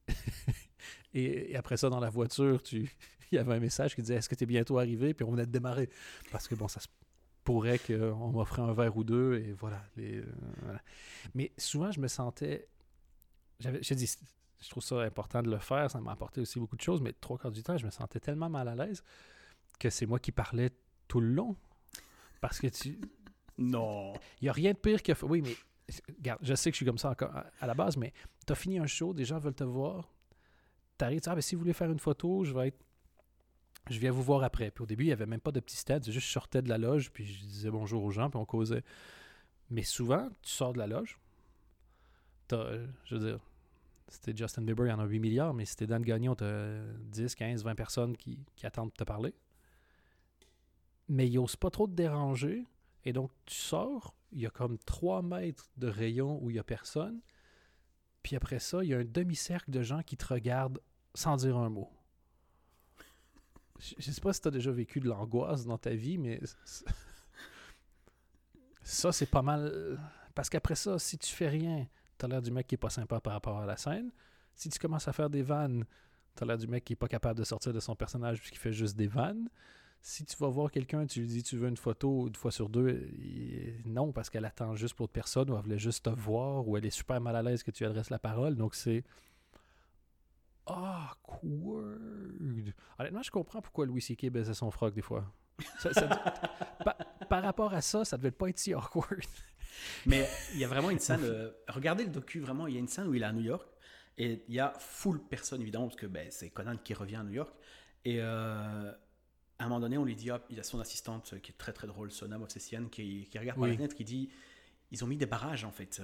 et, 1.14 1.55
après 1.55 1.78
ça, 1.78 1.89
dans 1.89 1.99
la 1.99 2.09
voiture, 2.09 2.62
tu, 2.62 2.91
il 3.32 3.36
y 3.36 3.38
avait 3.38 3.53
un 3.53 3.59
message 3.59 3.95
qui 3.95 4.01
disait 4.01 4.16
Est-ce 4.16 4.30
que 4.30 4.36
tu 4.36 4.43
es 4.43 4.47
bientôt 4.47 4.78
arrivé? 4.78 5.14
Puis 5.14 5.26
on 5.26 5.32
venait 5.32 5.45
de 5.45 5.51
démarrer. 5.51 5.89
Parce 6.32 6.47
que 6.47 6.55
bon, 6.55 6.68
ça 6.68 6.80
se 6.80 6.88
pourrait 7.43 7.80
qu'on 7.80 8.30
m'offrait 8.30 8.62
un 8.62 8.74
verre 8.74 8.95
ou 8.97 9.03
deux, 9.03 9.36
et 9.39 9.53
voilà, 9.53 9.82
euh. 9.97 10.24
Mais 11.34 11.51
souvent, 11.57 11.91
je 11.91 11.99
me 11.99 12.07
sentais. 12.07 12.68
J'ai 13.59 13.95
dit, 13.95 14.12
je 14.59 14.70
trouve 14.70 14.84
ça 14.84 15.01
important 15.01 15.41
de 15.41 15.49
le 15.49 15.57
faire, 15.57 15.89
ça 15.89 15.99
m'a 15.99 16.12
apporté 16.12 16.41
aussi 16.41 16.59
beaucoup 16.59 16.76
de 16.76 16.82
choses, 16.82 17.01
mais 17.01 17.14
trois 17.14 17.38
quarts 17.38 17.51
du 17.51 17.64
temps, 17.64 17.78
je 17.78 17.86
me 17.86 17.91
sentais 17.91 18.20
tellement 18.20 18.49
mal 18.49 18.68
à 18.68 18.76
l'aise 18.76 19.03
que 19.82 19.89
c'est 19.89 20.05
moi 20.05 20.20
qui 20.20 20.32
parlais 20.32 20.70
tout 21.07 21.20
le 21.20 21.34
long. 21.34 21.55
Parce 22.39 22.59
que 22.59 22.68
tu. 22.68 22.99
Non. 23.62 24.14
Il 24.41 24.45
n'y 24.45 24.49
a 24.49 24.53
rien 24.53 24.72
de 24.72 24.78
pire 24.78 25.03
que. 25.03 25.14
Oui, 25.24 25.41
mais. 25.41 25.55
Regarde, 26.18 26.39
je 26.41 26.53
sais 26.55 26.72
que 26.72 26.76
je 26.76 26.78
suis 26.78 26.86
comme 26.86 26.97
ça 26.97 27.09
encore 27.09 27.32
à, 27.36 27.68
la 27.68 27.74
base, 27.74 27.97
mais 27.97 28.14
tu 28.47 28.53
as 28.53 28.55
fini 28.55 28.80
un 28.80 28.88
show, 28.88 29.14
des 29.14 29.26
gens 29.26 29.39
veulent 29.39 29.53
te 29.53 29.66
voir. 29.66 30.09
Tu 30.97 31.03
arrives, 31.03 31.22
ah, 31.26 31.36
ben, 31.36 31.41
si 31.41 31.55
vous 31.55 31.59
voulez 31.59 31.74
faire 31.74 31.91
une 31.91 31.99
photo, 31.99 32.45
je 32.45 32.53
vais 32.53 32.70
être. 32.70 32.80
Je 33.89 33.99
viens 33.99 34.12
vous 34.12 34.22
voir 34.22 34.43
après. 34.43 34.72
Puis 34.72 34.84
au 34.84 34.86
début, 34.86 35.03
il 35.03 35.07
n'y 35.07 35.14
avait 35.14 35.26
même 35.26 35.41
pas 35.41 35.51
de 35.51 35.59
petit 35.59 35.76
stade. 35.76 36.05
Juste 36.05 36.28
je 36.28 36.32
sortais 36.32 36.62
de 36.62 36.70
la 36.70 36.78
loge, 36.78 37.12
puis 37.12 37.26
je 37.26 37.41
disais 37.41 37.70
bonjour 37.70 38.03
aux 38.03 38.12
gens, 38.12 38.30
puis 38.30 38.39
on 38.39 38.45
causait. 38.45 38.84
Mais 39.70 39.84
souvent, 39.84 40.30
tu 40.41 40.51
sors 40.51 40.72
de 40.74 40.78
la 40.78 40.88
loge. 40.88 41.18
T'as, 42.47 42.57
euh, 42.57 42.88
je 43.05 43.16
veux 43.16 43.32
dire, 43.32 43.39
c'était 44.07 44.36
Justin 44.36 44.62
Bieber, 44.62 44.86
il 44.86 44.89
y 44.89 44.93
en 44.93 44.99
a 44.99 45.05
8 45.05 45.20
milliards, 45.20 45.53
mais 45.53 45.66
c'était 45.66 45.88
Dan 45.88 46.03
Gagnon, 46.03 46.36
tu 46.36 46.43
as 46.43 46.84
10, 46.99 47.34
15, 47.34 47.64
20 47.64 47.76
personnes 47.76 48.18
qui, 48.18 48.39
qui 48.55 48.66
attendent 48.66 48.91
de 48.91 48.95
te 48.95 49.03
parler. 49.05 49.34
Mais 51.07 51.28
ils 51.28 51.36
n'osent 51.36 51.55
pas 51.55 51.70
trop 51.70 51.88
te 51.88 51.93
déranger. 51.93 52.66
Et 53.06 53.14
donc, 53.14 53.32
tu 53.45 53.56
sors, 53.56 54.16
il 54.32 54.41
y 54.41 54.45
a 54.45 54.49
comme 54.49 54.78
3 54.78 55.22
mètres 55.22 55.72
de 55.78 55.88
rayon 55.88 56.39
où 56.41 56.49
il 56.49 56.54
n'y 56.54 56.60
a 56.60 56.64
personne. 56.64 57.22
Puis 58.24 58.36
après 58.36 58.60
ça, 58.60 58.84
il 58.84 58.89
y 58.89 58.93
a 58.93 58.99
un 58.99 59.06
demi-cercle 59.06 59.72
de 59.72 59.82
gens 59.82 60.04
qui 60.04 60.18
te 60.18 60.26
regardent 60.26 60.80
sans 61.16 61.38
dire 61.38 61.58
un 61.58 61.70
mot. 61.70 61.89
Je 63.80 63.95
ne 63.97 64.14
sais 64.14 64.22
pas 64.22 64.32
si 64.32 64.41
tu 64.41 64.47
as 64.47 64.52
déjà 64.52 64.72
vécu 64.72 64.99
de 64.99 65.08
l'angoisse 65.10 65.66
dans 65.66 65.80
ta 65.80 65.95
vie, 65.95 66.20
mais 66.20 66.39
ça, 68.84 69.12
c'est 69.12 69.26
pas 69.26 69.41
mal. 69.41 69.99
Parce 70.36 70.49
qu'après 70.49 70.76
ça, 70.76 70.99
si 70.99 71.18
tu 71.18 71.34
fais 71.34 71.49
rien, 71.49 71.88
tu 72.20 72.26
as 72.26 72.28
l'air 72.28 72.43
du 72.43 72.52
mec 72.52 72.68
qui 72.68 72.76
est 72.76 72.78
pas 72.78 72.91
sympa 72.91 73.20
par 73.20 73.34
rapport 73.34 73.58
à 73.58 73.66
la 73.66 73.78
scène. 73.78 74.12
Si 74.54 74.70
tu 74.70 74.78
commences 74.78 75.08
à 75.08 75.14
faire 75.14 75.32
des 75.32 75.41
vannes, 75.41 75.86
tu 76.36 76.43
as 76.43 76.45
l'air 76.45 76.60
du 76.60 76.68
mec 76.68 76.84
qui 76.84 76.93
est 76.93 76.95
pas 76.95 77.08
capable 77.08 77.39
de 77.39 77.43
sortir 77.43 77.74
de 77.74 77.80
son 77.80 77.95
personnage 77.95 78.38
puisqu'il 78.38 78.60
fait 78.60 78.72
juste 78.72 78.95
des 78.95 79.08
vannes. 79.08 79.49
Si 80.04 80.26
tu 80.26 80.36
vas 80.38 80.47
voir 80.47 80.72
quelqu'un, 80.72 81.06
tu 81.06 81.22
lui 81.22 81.28
dis 81.28 81.43
tu 81.43 81.58
veux 81.58 81.70
une 81.70 81.78
photo 81.78 82.28
une 82.28 82.36
fois 82.36 82.52
sur 82.52 82.70
deux, 82.70 83.08
non, 83.86 84.12
parce 84.12 84.32
qu'elle 84.32 84.45
attend 84.45 84.76
juste 84.76 84.95
pour 84.95 85.04
autre 85.04 85.14
personne 85.14 85.49
ou 85.52 85.56
elle 85.56 85.62
voulait 85.62 85.78
juste 85.78 86.06
te 86.06 86.10
voir 86.10 86.68
ou 86.68 86.76
elle 86.76 86.86
est 86.86 86.89
super 86.89 87.22
mal 87.22 87.36
à 87.36 87.43
l'aise 87.43 87.62
que 87.62 87.70
tu 87.70 87.86
adresses 87.86 88.10
la 88.10 88.18
parole. 88.18 88.56
Donc 88.56 88.74
c'est 88.74 89.04
awkward. 90.66 92.74
Honnêtement, 92.97 93.22
je 93.22 93.32
comprends 93.32 93.62
pourquoi 93.62 93.86
Louis 93.86 94.02
C.K. 94.02 94.32
baisait 94.32 94.56
son 94.56 94.72
froc 94.72 94.93
des 94.93 95.02
fois. 95.02 95.32
Par 97.30 97.43
rapport 97.43 97.74
à 97.74 97.82
ça, 97.82 98.04
ça 98.04 98.18
devait 98.18 98.32
pas 98.32 98.49
être 98.49 98.58
si 98.58 98.74
awkward. 98.74 99.22
Mais 100.06 100.28
il 100.54 100.60
y 100.60 100.66
a 100.66 100.68
vraiment 100.68 100.89
une 100.89 100.99
scène. 100.99 101.22
euh, 101.24 101.52
regardez 101.68 102.04
le 102.04 102.10
docu, 102.10 102.39
vraiment, 102.39 102.68
il 102.68 102.74
y 102.74 102.78
a 102.78 102.80
une 102.80 102.88
scène 102.88 103.08
où 103.08 103.14
il 103.14 103.22
est 103.22 103.26
à 103.26 103.34
New 103.34 103.41
York. 103.41 103.68
Et 104.18 104.43
il 104.47 104.56
y 104.56 104.60
a 104.60 104.74
full 104.80 105.22
personne, 105.22 105.62
évidemment, 105.62 105.88
parce 105.88 105.99
que 105.99 106.06
ben, 106.06 106.28
c'est 106.32 106.49
Conan 106.49 106.76
qui 106.78 106.93
revient 106.93 107.18
à 107.18 107.24
New 107.24 107.34
York. 107.34 107.54
Et 108.04 108.18
euh, 108.20 108.91
à 109.62 109.66
un 109.66 109.70
moment 109.70 109.80
donné, 109.80 109.97
on 109.97 110.05
lui 110.05 110.16
dit 110.16 110.32
hop, 110.32 110.45
il 110.49 110.57
y 110.57 110.59
a 110.59 110.64
son 110.64 110.80
assistante 110.80 111.34
euh, 111.34 111.39
qui 111.39 111.51
est 111.51 111.55
très 111.57 111.74
très 111.74 111.88
drôle, 111.88 112.12
Sona 112.12 112.38
Movsesian, 112.38 112.86
qui, 112.86 113.28
qui 113.30 113.38
regarde 113.39 113.59
par 113.59 113.68
la 113.68 113.74
fenêtre, 113.78 113.95
qui 113.95 114.03
dit 114.05 114.30
ils 114.91 115.03
ont 115.03 115.07
mis 115.07 115.18
des 115.18 115.26
barrages 115.26 115.64
en 115.64 115.72
fait. 115.72 116.01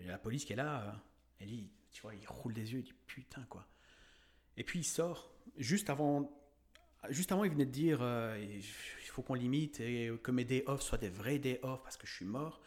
Il 0.00 0.04
y 0.04 0.08
a 0.08 0.12
la 0.12 0.18
police 0.18 0.44
qui 0.44 0.52
est 0.52 0.56
là. 0.56 0.82
euh, 0.82 0.92
elle 1.40 1.48
dit, 1.48 1.70
tu 1.92 2.02
vois, 2.02 2.14
il 2.14 2.26
roule 2.28 2.52
des 2.52 2.72
yeux, 2.72 2.80
il 2.80 2.84
dit 2.84 2.94
putain 3.06 3.42
quoi. 3.48 3.66
Et 4.56 4.64
puis 4.64 4.80
il 4.80 4.84
sort, 4.84 5.32
juste 5.56 5.88
avant, 5.88 6.30
juste 7.10 7.30
avant, 7.32 7.44
il 7.44 7.50
venait 7.52 7.64
de 7.66 7.70
dire 7.70 7.98
euh, 8.02 8.36
il 8.40 8.62
faut 8.62 9.22
qu'on 9.22 9.34
limite 9.34 9.80
et 9.80 10.10
que 10.22 10.30
mes 10.30 10.44
day 10.44 10.64
off 10.66 10.82
soient 10.82 10.98
des 10.98 11.08
vrais 11.08 11.38
day 11.38 11.60
off 11.62 11.82
parce 11.82 11.96
que 11.96 12.06
je 12.06 12.12
suis 12.14 12.24
mort. 12.24 12.60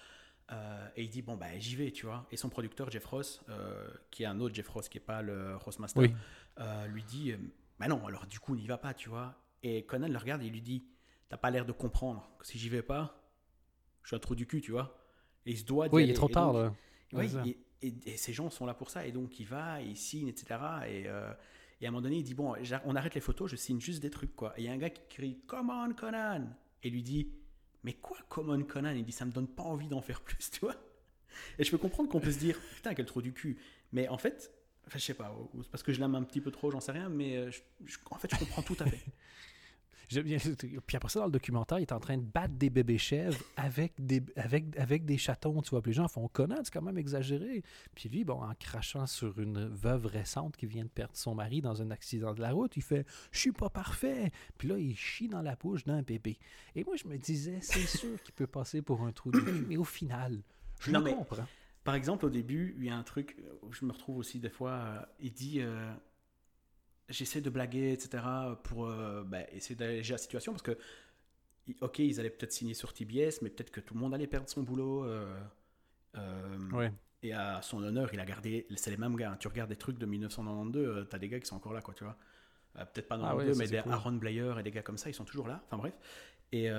Euh, 0.52 0.88
et 0.98 1.04
il 1.04 1.10
dit 1.10 1.22
bon 1.22 1.38
bah 1.38 1.58
j'y 1.60 1.78
vais 1.78 1.92
tu 1.92 2.06
vois 2.06 2.28
et 2.30 2.36
son 2.36 2.50
producteur 2.50 2.90
Jeff 2.92 3.06
Ross 3.06 3.42
euh, 3.48 3.90
qui 4.10 4.24
est 4.24 4.26
un 4.26 4.38
autre 4.42 4.54
Jeff 4.54 4.68
Ross 4.68 4.90
qui 4.90 4.98
est 4.98 5.02
pas 5.02 5.22
le 5.22 5.56
Ross 5.56 5.80
Master 5.80 6.02
Oui. 6.04 6.14
euh, 6.60 6.88
lui 6.88 7.04
dit 7.04 7.34
bah 7.80 7.88
non 7.88 8.06
alors 8.06 8.26
du 8.28 8.38
coup 8.38 8.54
n'y 8.54 8.68
va 8.68 8.78
pas 8.78 8.94
tu 8.94 9.08
vois 9.08 9.42
et 9.64 9.84
Conan 9.86 10.08
le 10.08 10.18
regarde 10.18 10.42
et 10.42 10.46
il 10.48 10.52
lui 10.52 10.62
dit 10.62 10.84
t'as 11.30 11.38
pas 11.38 11.50
l'air 11.52 11.66
de 11.66 11.72
comprendre 11.72 12.30
que 12.40 12.46
si 12.48 12.58
j'y 12.60 12.70
vais 12.70 12.82
pas 12.82 13.22
je 14.04 14.08
suis 14.10 14.16
un 14.16 14.20
trou 14.20 14.36
du 14.36 14.46
cul 14.48 14.62
tu 14.62 14.72
vois 14.72 14.98
et 15.46 15.52
il 15.52 15.58
se 15.58 15.64
doit 15.66 15.88
Oui, 15.92 16.04
il 16.04 16.10
est 16.10 16.14
trop 16.14 16.30
Et 16.30 16.32
tard 16.34 16.54
donc- 16.54 16.74
Ouais, 17.14 17.28
et, 17.46 17.58
et- 17.88 17.94
et 18.06 18.18
ces 18.18 18.32
gens 18.32 18.50
sont 18.50 18.66
là 18.66 18.74
pour 18.74 18.90
ça, 18.90 19.06
et 19.06 19.12
donc 19.12 19.38
il 19.40 19.46
va, 19.46 19.82
il 19.82 19.98
signe, 19.98 20.28
etc. 20.30 20.46
Et, 20.88 21.08
euh, 21.08 21.34
et 21.82 21.86
à 21.86 21.90
un 21.90 21.92
moment 21.92 22.04
donné, 22.04 22.18
il 22.18 22.24
dit 22.24 22.34
Bon, 22.36 22.54
on 22.86 22.96
arrête 22.96 23.16
les 23.16 23.20
photos, 23.22 23.50
je 23.52 23.58
signe 23.58 23.82
juste 23.82 24.02
des 24.02 24.10
trucs, 24.12 24.34
quoi. 24.34 24.54
Et 24.58 24.62
il 24.62 24.66
y 24.66 24.70
a 24.70 24.72
un 24.72 24.78
gars 24.78 24.90
qui 24.92 25.02
crie 25.10 25.40
Come 25.46 25.70
on, 25.72 25.94
Conan 25.94 26.48
Et 26.84 26.90
lui 26.90 27.04
dit 27.04 27.34
Mais 27.84 27.94
quoi, 27.94 28.18
Come 28.30 28.50
on, 28.52 28.64
Conan? 28.64 28.92
Il 28.92 29.04
dit 29.04 29.12
Ça 29.12 29.26
me 29.26 29.32
donne 29.32 29.48
pas 29.48 29.64
envie 29.64 29.88
d'en 29.90 30.00
faire 30.02 30.22
plus, 30.22 30.38
tu 30.52 30.60
vois. 30.62 30.76
Et 31.60 31.64
je 31.66 31.72
peux 31.72 31.78
comprendre 31.78 32.08
qu'on 32.08 32.22
peut 32.22 32.32
se 32.32 32.40
dire 32.40 32.58
Putain, 32.76 32.94
quel 32.94 33.06
trou 33.08 33.22
du 33.22 33.34
cul. 33.34 33.58
Mais 33.92 34.08
en 34.08 34.18
fait, 34.18 34.54
enfin, 34.88 35.00
je 35.00 35.04
sais 35.06 35.14
pas, 35.14 35.34
ou 35.54 35.64
c'est 35.64 35.70
parce 35.72 35.84
que 35.84 35.94
je 35.94 36.00
l'aime 36.00 36.16
un 36.16 36.24
petit 36.24 36.42
peu 36.42 36.52
trop, 36.52 36.72
j'en 36.72 36.80
sais 36.82 36.92
rien, 36.92 37.10
mais 37.10 37.38
euh, 37.38 37.52
je- 37.52 37.62
je- 37.86 37.98
en 38.10 38.18
fait, 38.18 38.30
je 38.34 38.40
comprends 38.40 38.62
tout 38.62 38.78
à 38.80 38.86
fait. 38.86 39.00
Puis 40.10 40.98
après 40.98 41.08
ça, 41.08 41.20
dans 41.20 41.26
le 41.28 41.32
documentaire, 41.32 41.80
il 41.80 41.84
est 41.84 41.94
en 41.94 42.00
train 42.02 42.18
de 42.18 42.24
battre 42.24 42.54
des 42.56 42.70
bébés 42.70 42.98
chèvres 42.98 43.40
avec 43.56 43.94
des, 43.98 44.22
avec, 44.36 44.66
avec 44.78 45.06
des 45.06 45.18
chatons, 45.18 45.62
tu 45.62 45.70
vois. 45.70 45.82
Puis 45.82 45.92
les 45.92 45.96
gens 45.96 46.10
font 46.10 46.28
Conan, 46.28 46.58
c'est 46.66 46.72
quand 46.74 46.82
même 46.82 46.98
exagéré. 46.98 47.64
Puis 47.96 48.10
lui, 48.10 48.26
bon, 48.26 48.42
en 48.44 48.54
crachant 48.56 49.08
sur 49.08 49.40
une 49.40 49.70
veuve 49.70 50.08
récente 50.08 50.58
qui 50.58 50.66
vient 50.66 50.84
de 50.84 50.90
perdre 50.90 51.16
son 51.16 51.34
mari 51.34 51.62
dans 51.62 51.82
un 51.82 51.92
accident 51.92 52.34
de 52.34 52.42
la 52.42 52.52
route, 52.52 52.76
il 52.76 52.84
fait 52.84 53.06
Je 53.32 53.40
suis 53.40 53.54
pas 53.54 53.70
parfait. 53.70 54.32
Puis 54.58 54.68
là, 54.68 54.78
il 54.78 54.98
chie 54.98 55.30
dans 55.30 55.42
la 55.42 55.56
bouche 55.56 55.86
d'un 55.86 56.02
bébé. 56.02 56.38
Et 56.76 56.84
moi, 56.84 56.98
je 56.98 57.08
me 57.08 57.18
disais 57.18 57.60
C'est 57.62 57.88
sûr 57.88 58.22
qu'il 58.22 58.34
peut 58.34 58.48
passer 58.48 58.82
pour 58.82 59.04
un 59.04 59.14
trou 59.14 59.32
du 59.32 59.42
cul, 59.42 59.66
mais 59.70 59.78
au 59.78 59.86
final, 59.86 60.42
je 60.82 60.92
Non, 60.92 61.00
le 61.00 61.06
mais- 61.06 61.14
comprends. 61.14 61.46
Par 61.84 61.96
exemple, 61.96 62.26
au 62.26 62.30
début, 62.30 62.76
il 62.80 62.86
y 62.86 62.90
a 62.90 62.96
un 62.96 63.04
truc 63.04 63.38
où 63.64 63.72
je 63.74 63.86
me 63.86 63.92
retrouve 63.92 64.18
aussi 64.18 64.40
des 64.40 64.50
fois. 64.50 64.72
euh, 64.72 65.02
il 65.20 65.34
dit 65.34 65.62
euh, 65.62 65.92
J'essaie 67.10 67.42
de 67.42 67.50
blaguer, 67.50 67.92
etc., 67.94 68.24
pour 68.64 68.88
euh, 68.88 69.24
bah, 69.26 69.40
essayer 69.52 69.76
d'alléger 69.76 70.14
la 70.14 70.18
situation 70.18 70.54
parce 70.54 70.62
que, 70.64 70.78
ok, 71.82 72.00
ils 72.00 72.20
allaient 72.20 72.30
peut-être 72.30 72.54
signer 72.54 72.74
sur 72.74 72.94
TBS, 72.94 73.42
mais 73.42 73.50
peut-être 73.50 73.72
que 73.72 73.82
tout 73.82 73.94
le 73.96 74.00
monde 74.00 74.14
allait 74.14 74.28
perdre 74.28 74.48
son 74.50 74.64
boulot. 74.64 75.04
euh, 75.06 75.38
Ouais. 76.72 76.92
Et 77.24 77.34
à 77.34 77.62
son 77.62 77.84
honneur, 77.84 78.10
il 78.14 78.20
a 78.20 78.26
gardé. 78.26 78.66
C'est 78.76 78.90
les 78.92 78.98
mêmes 78.98 79.16
gars. 79.16 79.32
hein. 79.32 79.38
Tu 79.40 79.48
regardes 79.48 79.70
des 79.70 79.76
trucs 79.76 79.98
de 79.98 80.06
1992, 80.06 80.88
euh, 80.88 81.04
t'as 81.06 81.20
des 81.20 81.30
gars 81.30 81.40
qui 81.40 81.46
sont 81.48 81.56
encore 81.58 81.74
là, 81.74 81.82
quoi, 81.82 81.94
tu 81.94 82.04
vois. 82.04 82.18
Peut-être 82.74 83.08
pas 83.08 83.16
Ah 83.16 83.36
92, 83.36 83.48
ouais, 83.48 83.54
ça, 83.54 83.60
mais 83.64 83.68
des 83.70 83.84
cool. 83.84 83.92
Aaron 83.92 84.14
Blair 84.14 84.60
et 84.60 84.64
des 84.64 84.72
gars 84.72 84.82
comme 84.82 84.98
ça, 84.98 85.10
ils 85.10 85.14
sont 85.14 85.26
toujours 85.26 85.48
là. 85.48 85.62
Enfin 85.68 85.78
bref. 85.78 85.94
Et 86.54 86.70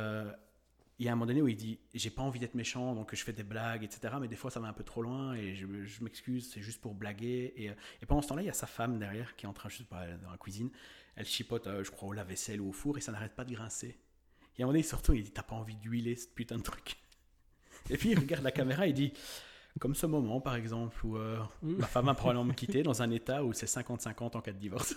il 1.03 1.07
y 1.07 1.09
a 1.09 1.13
un 1.13 1.17
moment 1.17 1.27
donné 1.27 1.43
où 1.43 1.49
il 1.49 1.57
dit 1.57 1.81
J'ai 1.95 2.11
pas 2.11 2.23
envie 2.23 2.39
d'être 2.39 2.55
méchant, 2.55 2.95
donc 2.95 3.13
je 3.13 3.25
fais 3.25 3.33
des 3.33 3.43
blagues, 3.43 3.83
etc. 3.83 4.15
Mais 4.21 4.29
des 4.29 4.37
fois, 4.37 4.53
ça 4.53 4.61
va 4.61 4.69
un 4.69 4.73
peu 4.73 4.85
trop 4.85 5.03
loin 5.03 5.35
et 5.35 5.57
je, 5.57 5.67
je 5.85 6.05
m'excuse, 6.05 6.49
c'est 6.53 6.63
juste 6.63 6.81
pour 6.81 6.95
blaguer. 6.95 7.53
Et, 7.57 7.71
euh, 7.71 7.75
et 8.01 8.07
pendant 8.07 8.23
ce 8.23 8.29
temps-là, 8.29 8.43
il 8.43 8.47
y 8.47 8.51
a 8.51 8.55
sa 8.55 8.69
femme 8.69 9.01
derrière 9.01 9.35
qui 9.35 9.45
est 9.45 9.49
en 9.49 9.53
train, 9.53 9.69
je 9.69 9.79
sais 9.79 9.85
pas, 9.85 10.07
dans 10.23 10.31
la 10.31 10.37
cuisine. 10.37 10.71
Elle 11.17 11.27
chipote, 11.27 11.67
euh, 11.67 11.83
je 11.83 11.91
crois, 11.91 12.09
au 12.09 12.13
lave-vaisselle 12.13 12.61
ou 12.61 12.69
au 12.69 12.73
four 12.73 12.99
et 12.99 13.01
ça 13.01 13.11
n'arrête 13.11 13.35
pas 13.35 13.45
de 13.45 13.53
grincer. 13.53 13.99
Et 14.57 14.63
à 14.63 14.65
un 14.65 14.67
moment 14.67 14.75
donné, 14.75 14.85
surtout, 14.85 15.13
il 15.13 15.25
dit 15.25 15.33
T'as 15.33 15.43
pas 15.43 15.57
envie 15.57 15.75
d'huiler 15.75 16.15
ce 16.15 16.29
putain 16.29 16.57
de 16.57 16.63
truc 16.63 16.97
Et 17.91 17.97
puis 17.97 18.11
il 18.11 18.19
regarde 18.19 18.45
la 18.45 18.53
caméra 18.53 18.87
et 18.87 18.93
dit 18.93 19.13
Comme 19.81 19.97
ce 19.97 20.07
moment, 20.07 20.41
par 20.41 20.55
exemple, 20.55 21.05
où 21.05 21.17
euh, 21.17 21.37
ma 21.63 21.89
femme 21.89 22.07
va 22.07 22.15
probablement 22.15 22.45
me 22.45 22.53
quitter 22.53 22.85
dans 22.85 23.03
un 23.03 23.11
état 23.11 23.43
où 23.45 23.53
c'est 23.53 23.67
50-50 23.67 24.37
en 24.37 24.41
cas 24.41 24.53
de 24.53 24.59
divorce. 24.59 24.95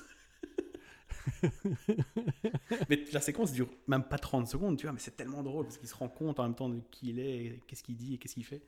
mais 2.89 3.03
la 3.11 3.21
séquence 3.21 3.51
dure 3.51 3.69
même 3.87 4.03
pas 4.03 4.17
30 4.17 4.47
secondes, 4.47 4.77
tu 4.77 4.85
vois, 4.85 4.93
mais 4.93 4.99
c'est 4.99 5.15
tellement 5.15 5.43
drôle 5.43 5.65
parce 5.65 5.77
qu'il 5.77 5.87
se 5.87 5.95
rend 5.95 6.09
compte 6.09 6.39
en 6.39 6.43
même 6.43 6.55
temps 6.55 6.69
de 6.69 6.79
qui 6.91 7.09
il 7.09 7.19
est, 7.19 7.61
qu'est-ce 7.67 7.83
qu'il 7.83 7.95
dit 7.95 8.15
et 8.15 8.17
qu'est-ce 8.17 8.35
qu'il 8.35 8.45
fait. 8.45 8.61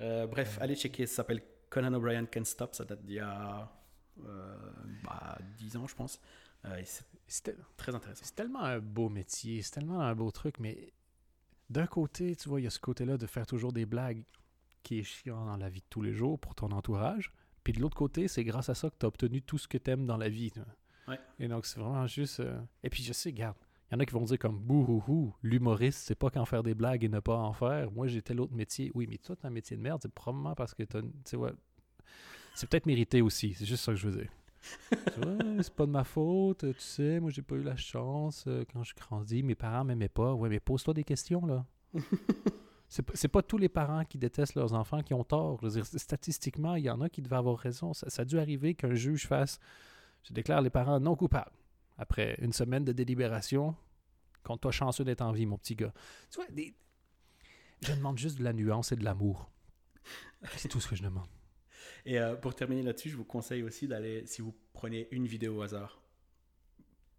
Euh, 0.00 0.26
bref, 0.26 0.58
allez 0.60 0.76
checker, 0.76 1.06
ça 1.06 1.16
s'appelle 1.16 1.42
Conan 1.70 1.92
O'Brien 1.94 2.26
Can't 2.26 2.44
Stop, 2.44 2.74
ça 2.74 2.84
date 2.84 3.04
d'il 3.04 3.16
y 3.16 3.20
a 3.20 3.70
euh, 4.24 4.56
bah, 5.04 5.38
10 5.56 5.76
ans, 5.76 5.86
je 5.86 5.94
pense. 5.94 6.20
Euh, 6.64 6.82
C'était 7.26 7.54
très 7.76 7.94
intéressant. 7.94 8.22
c'est 8.24 8.34
tellement 8.34 8.62
un 8.62 8.80
beau 8.80 9.08
métier, 9.08 9.62
c'est 9.62 9.72
tellement 9.72 10.00
un 10.00 10.14
beau 10.14 10.30
truc, 10.30 10.58
mais 10.58 10.92
d'un 11.70 11.86
côté, 11.86 12.34
tu 12.36 12.48
vois, 12.48 12.60
il 12.60 12.64
y 12.64 12.66
a 12.66 12.70
ce 12.70 12.80
côté-là 12.80 13.16
de 13.16 13.26
faire 13.26 13.46
toujours 13.46 13.72
des 13.72 13.86
blagues 13.86 14.24
qui 14.82 14.98
est 14.98 15.02
chiant 15.02 15.44
dans 15.44 15.56
la 15.56 15.68
vie 15.68 15.80
de 15.80 15.86
tous 15.90 16.02
les 16.02 16.14
jours 16.14 16.38
pour 16.38 16.54
ton 16.54 16.70
entourage. 16.72 17.32
Puis 17.62 17.72
de 17.72 17.80
l'autre 17.80 17.96
côté, 17.96 18.28
c'est 18.28 18.44
grâce 18.44 18.70
à 18.70 18.74
ça 18.74 18.88
que 18.88 18.96
tu 18.98 19.04
as 19.04 19.08
obtenu 19.08 19.42
tout 19.42 19.58
ce 19.58 19.68
que 19.68 19.76
tu 19.76 19.90
aimes 19.90 20.06
dans 20.06 20.16
la 20.16 20.28
vie. 20.28 20.50
tu 20.50 20.60
vois. 20.60 20.68
Ouais. 21.08 21.18
Et 21.38 21.48
donc, 21.48 21.66
c'est 21.66 21.80
vraiment 21.80 22.06
juste. 22.06 22.40
euh, 22.40 22.60
Et 22.82 22.90
puis, 22.90 23.02
je 23.02 23.12
sais, 23.12 23.30
regarde, 23.30 23.56
il 23.90 23.94
y 23.94 23.96
en 23.96 24.00
a 24.00 24.06
qui 24.06 24.12
vont 24.12 24.24
dire 24.24 24.38
comme 24.38 24.58
bouhouhou, 24.58 25.34
l'humoriste, 25.42 26.00
c'est 26.06 26.14
pas 26.14 26.30
qu'en 26.30 26.44
faire 26.44 26.62
des 26.62 26.74
blagues 26.74 27.04
et 27.04 27.08
ne 27.08 27.20
pas 27.20 27.36
en 27.36 27.52
faire. 27.52 27.90
Moi, 27.90 28.06
j'ai 28.06 28.20
tel 28.22 28.40
autre 28.40 28.52
métier. 28.54 28.90
Oui, 28.94 29.06
mais 29.08 29.16
toi, 29.18 29.34
t'as 29.36 29.48
un 29.48 29.50
métier 29.50 29.76
de 29.76 29.82
merde, 29.82 30.00
c'est 30.02 30.12
probablement 30.12 30.54
parce 30.54 30.74
que 30.74 30.82
t'as. 30.82 31.00
Tu 31.00 31.08
sais, 31.24 31.36
ouais. 31.36 31.52
C'est 32.54 32.68
peut-être 32.68 32.86
mérité 32.86 33.22
aussi, 33.22 33.54
c'est 33.54 33.64
juste 33.64 33.84
ça 33.84 33.92
que 33.92 33.98
je 33.98 34.08
veux 34.08 34.20
dire. 34.20 34.30
Tu 35.14 35.20
vois, 35.20 35.62
c'est 35.62 35.72
pas 35.72 35.86
de 35.86 35.90
ma 35.92 36.02
faute, 36.04 36.58
tu 36.74 36.80
sais, 36.80 37.20
moi, 37.20 37.30
j'ai 37.30 37.42
pas 37.42 37.54
eu 37.54 37.62
la 37.62 37.76
chance 37.76 38.44
euh, 38.48 38.64
quand 38.72 38.82
je 38.82 38.92
grandis, 38.94 39.42
mes 39.44 39.54
parents 39.54 39.84
m'aimaient 39.84 40.08
pas. 40.08 40.34
Ouais, 40.34 40.48
mais 40.48 40.58
pose-toi 40.60 40.92
des 40.94 41.04
questions, 41.04 41.46
là. 41.46 41.64
C'est 42.90 43.02
pas- 43.02 43.12
c'est 43.14 43.28
pas 43.28 43.42
tous 43.42 43.58
les 43.58 43.68
parents 43.68 44.02
qui 44.06 44.16
détestent 44.16 44.54
leurs 44.54 44.72
enfants 44.72 45.02
qui 45.02 45.12
ont 45.12 45.22
tort. 45.22 45.58
Je 45.60 45.66
veux 45.66 45.72
dire, 45.72 45.84
statistiquement, 45.84 46.74
il 46.74 46.84
y 46.84 46.90
en 46.90 47.02
a 47.02 47.10
qui 47.10 47.20
devaient 47.20 47.36
avoir 47.36 47.58
raison. 47.58 47.92
Ça, 47.92 48.08
ça 48.08 48.22
a 48.22 48.24
dû 48.24 48.38
arriver 48.38 48.74
qu'un 48.74 48.94
juge 48.94 49.26
fasse 49.26 49.58
Je 50.24 50.32
déclare 50.32 50.62
les 50.62 50.70
parents 50.70 51.00
non 51.00 51.16
coupables. 51.16 51.52
Après 51.96 52.36
une 52.40 52.52
semaine 52.52 52.84
de 52.84 52.92
délibération, 52.92 53.74
compte 54.44 54.60
toi 54.60 54.70
chanceux 54.70 55.04
d'être 55.04 55.22
en 55.22 55.32
vie, 55.32 55.46
mon 55.46 55.58
petit 55.58 55.74
gars. 55.74 55.92
Je 57.80 57.92
demande 57.92 58.18
juste 58.18 58.38
de 58.38 58.44
la 58.44 58.52
nuance 58.52 58.92
et 58.92 58.96
de 58.96 59.04
l'amour. 59.04 59.50
C'est 60.56 60.68
tout 60.68 60.80
ce 60.80 60.88
que 60.88 60.96
je 60.96 61.02
demande. 61.02 61.28
Et 62.04 62.18
euh, 62.18 62.36
pour 62.36 62.54
terminer 62.54 62.82
là-dessus, 62.82 63.10
je 63.10 63.16
vous 63.16 63.24
conseille 63.24 63.62
aussi 63.62 63.88
d'aller, 63.88 64.26
si 64.26 64.42
vous 64.42 64.54
prenez 64.72 65.08
une 65.10 65.26
vidéo 65.26 65.58
au 65.58 65.62
hasard, 65.62 66.00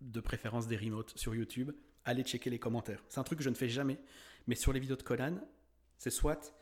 de 0.01 0.19
préférence 0.21 0.67
des 0.67 0.77
remotes 0.77 1.17
sur 1.17 1.35
YouTube, 1.35 1.71
allez 2.05 2.23
checker 2.23 2.49
les 2.49 2.59
commentaires. 2.59 3.03
C'est 3.09 3.19
un 3.19 3.23
truc 3.23 3.39
que 3.39 3.43
je 3.43 3.49
ne 3.49 3.55
fais 3.55 3.69
jamais, 3.69 3.99
mais 4.47 4.55
sur 4.55 4.73
les 4.73 4.79
vidéos 4.79 4.95
de 4.95 5.03
Conan, 5.03 5.39
c'est 5.97 6.09
soit, 6.09 6.55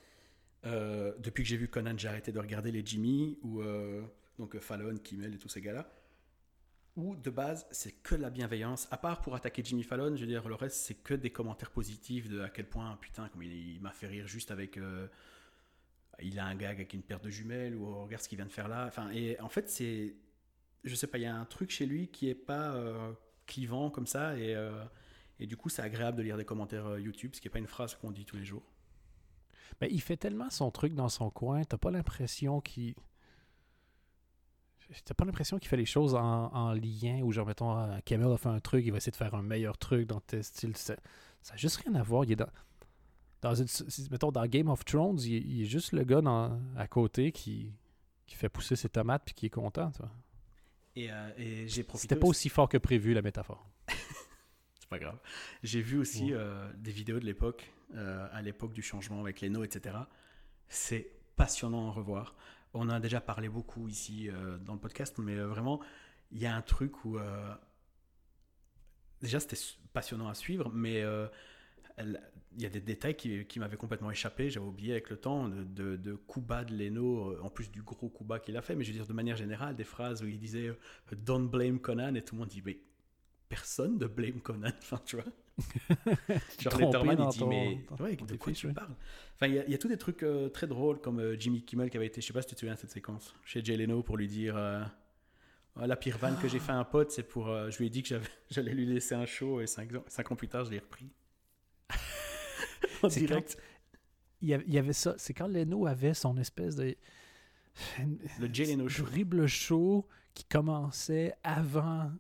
euh, 0.66 1.14
depuis 1.20 1.44
que 1.44 1.50
j'ai 1.50 1.58
vu 1.58 1.68
Conan, 1.68 1.96
j'ai 1.98 2.08
arrêté 2.08 2.32
de 2.32 2.40
regarder 2.40 2.72
les 2.72 2.86
Jimmy, 2.86 3.38
ou 3.44 3.62
euh, 3.62 4.02
donc 4.40 4.58
Fallon, 4.60 4.98
Kimmel 4.98 5.36
et 5.36 5.38
tous 5.38 5.50
ces 5.50 5.62
gars-là, 5.62 5.90
ou 6.98 7.16
de 7.16 7.30
base, 7.30 7.68
c'est 7.72 7.92
que 8.02 8.16
de 8.16 8.22
la 8.22 8.32
bienveillance. 8.32 8.88
À 8.90 8.98
part 8.98 9.22
pour 9.22 9.36
attaquer 9.36 9.64
Jimmy 9.64 9.84
Fallon, 9.84 10.16
je 10.16 10.22
veux 10.22 10.28
dire, 10.28 10.48
le 10.50 10.56
reste, 10.56 10.78
c'est 10.78 10.96
que 10.96 11.14
des 11.14 11.30
commentaires 11.30 11.70
positifs 11.70 12.28
de 12.28 12.42
à 12.42 12.50
quel 12.50 12.68
point, 12.68 12.98
putain, 13.00 13.30
comme 13.30 13.44
il, 13.44 13.80
m'a 13.80 13.92
fait 13.92 14.08
rire 14.08 14.28
juste 14.28 14.52
avec. 14.52 14.78
euh, 14.78 15.08
il 16.20 16.40
a 16.40 16.46
un 16.46 16.56
gag 16.56 16.78
avec 16.78 16.94
une 16.94 17.04
paire 17.04 17.20
de 17.20 17.30
jumelles, 17.30 17.76
ou 17.76 17.86
oh, 17.86 18.04
regarde 18.06 18.24
ce 18.24 18.28
qu'il 18.28 18.38
vient 18.38 18.48
de 18.48 18.52
faire 18.52 18.68
là. 18.68 18.86
Enfin, 18.88 19.12
et 19.12 19.40
en 19.40 19.48
fait, 19.48 19.70
c'est. 19.70 20.16
Je 20.84 20.96
sais 20.96 21.08
pas, 21.08 21.20
il 21.20 21.22
y 21.22 21.28
a 21.28 21.36
un 21.36 21.46
truc 21.46 21.70
chez 21.70 21.86
lui 21.86 22.08
qui 22.08 22.30
est 22.30 22.36
pas 22.36 22.74
euh, 22.74 23.14
clivant 23.46 23.92
comme 23.92 24.08
ça, 24.08 24.36
et, 24.36 24.56
euh, 24.56 24.84
et 25.40 25.46
du 25.46 25.56
coup, 25.56 25.70
c'est 25.70 25.84
agréable 25.84 26.18
de 26.18 26.24
lire 26.24 26.38
des 26.38 26.46
commentaires 26.46 26.98
YouTube, 26.98 27.36
ce 27.36 27.42
qui 27.42 27.48
n'est 27.48 27.52
pas 27.52 27.60
une 27.60 27.68
phrase 27.68 27.94
qu'on 27.96 28.10
dit 28.10 28.26
tous 28.26 28.38
les 28.38 28.46
jours. 28.46 28.64
Mais 29.82 29.90
il 29.92 30.02
fait 30.02 30.18
tellement 30.18 30.50
son 30.50 30.72
truc 30.72 30.96
dans 30.96 31.10
son 31.10 31.30
coin, 31.30 31.64
t'as 31.64 31.78
pas 31.78 31.92
l'impression 31.92 32.60
qu'il. 32.60 32.96
T'as 35.06 35.14
pas 35.14 35.26
l'impression 35.26 35.58
qu'il 35.60 35.68
fait 35.68 35.78
les 35.78 35.86
choses 35.86 36.16
en, 36.16 36.52
en 36.54 36.74
lien 36.74 37.20
ou 37.22 37.32
genre, 37.32 37.46
mettons, 37.46 38.00
Kamel 38.06 38.32
a 38.32 38.38
fait 38.38 38.50
un 38.50 38.60
truc, 38.60 38.86
il 38.86 38.92
va 38.92 38.98
essayer 38.98 39.12
de 39.12 39.18
faire 39.18 39.36
un 39.36 39.42
meilleur 39.42 39.78
truc 39.78 40.08
dans 40.08 40.22
tel 40.22 40.44
style. 40.44 40.76
Ça 40.78 40.96
ça 41.42 41.54
a 41.54 41.58
juste 41.58 41.78
rien 41.78 41.94
à 41.96 42.04
voir. 42.04 42.24
Il 42.26 42.32
est 42.32 42.36
dans. 42.38 42.48
dans 43.42 43.54
une- 43.56 43.68
mettons, 44.12 44.32
dans 44.32 44.46
Game 44.48 44.70
of 44.70 44.84
Thrones, 44.86 45.20
il, 45.22 45.34
il 45.50 45.62
est 45.64 45.66
juste 45.66 45.92
le 45.92 46.04
gars 46.04 46.22
dans- 46.22 46.60
à 46.78 46.88
côté 46.88 47.32
qui, 47.32 47.74
qui 48.26 48.36
fait 48.36 48.50
pousser 48.50 48.76
ses 48.76 48.90
tomates 48.90 49.24
puis 49.26 49.34
qui 49.36 49.46
est 49.48 49.50
content. 49.50 49.92
tu 49.92 50.00
vois. 50.00 50.12
Et, 50.96 51.12
euh, 51.12 51.30
et 51.38 51.68
j'ai 51.68 51.84
profité. 51.84 52.10
C'était 52.10 52.20
pas 52.20 52.28
aussi- 52.28 52.50
fort 52.50 52.68
que 52.70 52.78
prévu, 52.78 53.14
la 53.14 53.22
métaphore. 53.22 53.68
C'est 54.80 54.90
pas 54.90 55.00
grave. 55.00 55.20
J'ai 55.64 55.82
vu 55.82 55.98
aussi 56.00 56.26
Ouais. 56.32 56.40
euh, 56.40 56.72
des 56.78 56.92
vidéos 56.92 57.20
de 57.20 57.26
l'époque, 57.26 57.72
euh, 57.96 58.28
à 58.32 58.42
l'époque 58.42 58.74
du 58.74 58.82
changement 58.82 59.20
avec 59.20 59.42
les 59.42 59.50
no, 59.50 59.64
etc. 59.64 59.98
C'est 60.70 61.12
passionnant 61.36 61.90
à 61.90 61.92
revoir. 61.92 62.36
On 62.74 62.82
en 62.82 62.90
a 62.90 63.00
déjà 63.00 63.22
parlé 63.22 63.50
beaucoup 63.50 63.88
ici 63.88 64.30
euh, 64.30 64.58
dans 64.60 64.74
le 64.74 64.80
podcast, 64.80 65.18
mais 65.18 65.36
euh, 65.36 65.48
vraiment, 65.48 65.82
il 66.32 66.40
y 66.40 66.46
a 66.46 66.56
un 66.56 66.62
truc 66.62 67.06
où. 67.06 67.18
euh, 67.18 67.54
déjà, 69.22 69.40
c'était 69.40 69.58
passionnant 69.94 70.28
à 70.28 70.34
suivre, 70.36 70.70
mais 70.74 71.04
il 72.00 72.62
y 72.62 72.66
a 72.66 72.70
des 72.70 72.82
détails 72.82 73.16
qui, 73.16 73.60
m'avaient 73.60 73.78
complètement 73.78 74.12
échappé. 74.12 74.50
J'avais 74.50 74.66
oublié 74.66 74.92
avec 74.92 75.10
le 75.10 75.18
temps 75.18 75.48
de, 75.48 75.64
de, 75.64 75.96
de 75.96 76.74
Leno, 76.74 77.42
en 77.42 77.50
plus 77.50 77.72
du 77.72 77.82
gros 77.82 78.10
coup 78.10 78.24
bas 78.24 78.40
qu'il 78.40 78.58
a 78.58 78.62
fait, 78.62 78.76
mais 78.76 78.84
je 78.84 78.92
veux 78.92 78.98
dire, 78.98 79.08
de 79.08 79.14
manière 79.14 79.38
générale, 79.38 79.76
des 79.76 79.84
phrases 79.84 80.22
où 80.22 80.28
il 80.28 80.40
disait 80.40 80.72
Don't 81.12 81.50
blame 81.50 81.80
Conan, 81.80 82.16
et 82.16 82.22
tout 82.22 82.36
le 82.36 82.40
monde 82.42 82.50
dit 82.50 82.62
Mais 82.64 82.80
personne 83.50 83.98
de 83.98 84.08
blame 84.08 84.42
Conan. 84.42 84.72
Enfin, 84.80 85.02
tu 85.06 85.16
vois. 85.16 85.26
Genre 86.60 86.78
Letterman, 86.78 87.18
il 87.20 87.28
dit 87.30 87.40
ton- 87.40 87.48
mais 87.48 87.86
ouais, 88.00 88.16
de 88.16 88.36
quoi 88.36 88.54
tu 88.54 88.68
oui. 88.68 88.74
parles? 88.74 88.94
Enfin, 89.36 89.48
il 89.48 89.56
y, 89.56 89.60
a- 89.60 89.66
il 89.66 89.72
y 89.72 89.76
a 89.76 89.78
tous 89.78 89.88
des 89.88 89.98
trucs 89.98 90.24
euh, 90.24 90.50
très 90.50 90.68
drôles 90.68 91.00
comme 91.02 91.20
euh, 91.20 91.36
Jimmy 91.40 91.64
Kimmel 91.64 91.90
qui 91.90 91.98
avait 91.98 92.06
été, 92.08 92.22
je 92.22 92.28
sais 92.28 92.34
pas 92.34 92.42
si 92.42 92.48
tu 92.50 92.56
te 92.56 92.60
souviens 92.60 92.76
de 92.76 92.80
cette 92.80 92.92
séquence, 92.92 93.34
chez 93.44 93.64
Jay 93.64 93.76
Leno 93.78 94.04
pour 94.04 94.18
lui 94.18 94.28
dire 94.28 94.56
euh, 94.56 94.84
Ah, 95.76 95.88
la 95.88 95.96
pire 95.96 96.18
vanne 96.18 96.38
que 96.40 96.48
j'ai 96.48 96.60
fait 96.60 96.72
à 96.72 96.78
un 96.78 96.84
pote, 96.84 97.12
c'est 97.12 97.24
pour, 97.24 97.48
je 97.48 97.78
lui 97.78 97.88
ai 97.88 97.90
dit 97.90 98.04
que 98.04 98.16
j'allais 98.52 98.74
lui 98.74 98.86
laisser 98.86 99.16
un 99.16 99.26
show 99.26 99.60
et 99.62 99.68
cinq, 99.68 99.94
ans- 99.96 100.04
cinq 100.08 100.32
ans 100.32 100.36
plus 100.36 100.48
tard, 100.48 100.66
je 100.66 100.72
l'ai 100.72 100.80
repris. 100.80 101.10
en 103.04 103.08
direct. 103.08 103.58
Il 104.42 104.50
y 104.50 104.54
avait, 104.54 104.66
il 104.68 104.74
y 104.74 104.78
avait 104.78 104.94
ça. 104.94 105.16
C'est 105.18 105.34
quand 105.34 105.48
Leno 105.48 105.88
avait 105.88 106.14
son 106.14 106.38
espèce 106.38 106.76
de. 106.76 106.96
Le 108.40 108.54
Jay 108.54 108.66
Leno 108.66 108.88
show. 108.88 109.04
horrible 109.04 109.48
show 109.48 110.08
qui 110.36 110.44
commençait 110.46 111.34
avant 111.44 112.12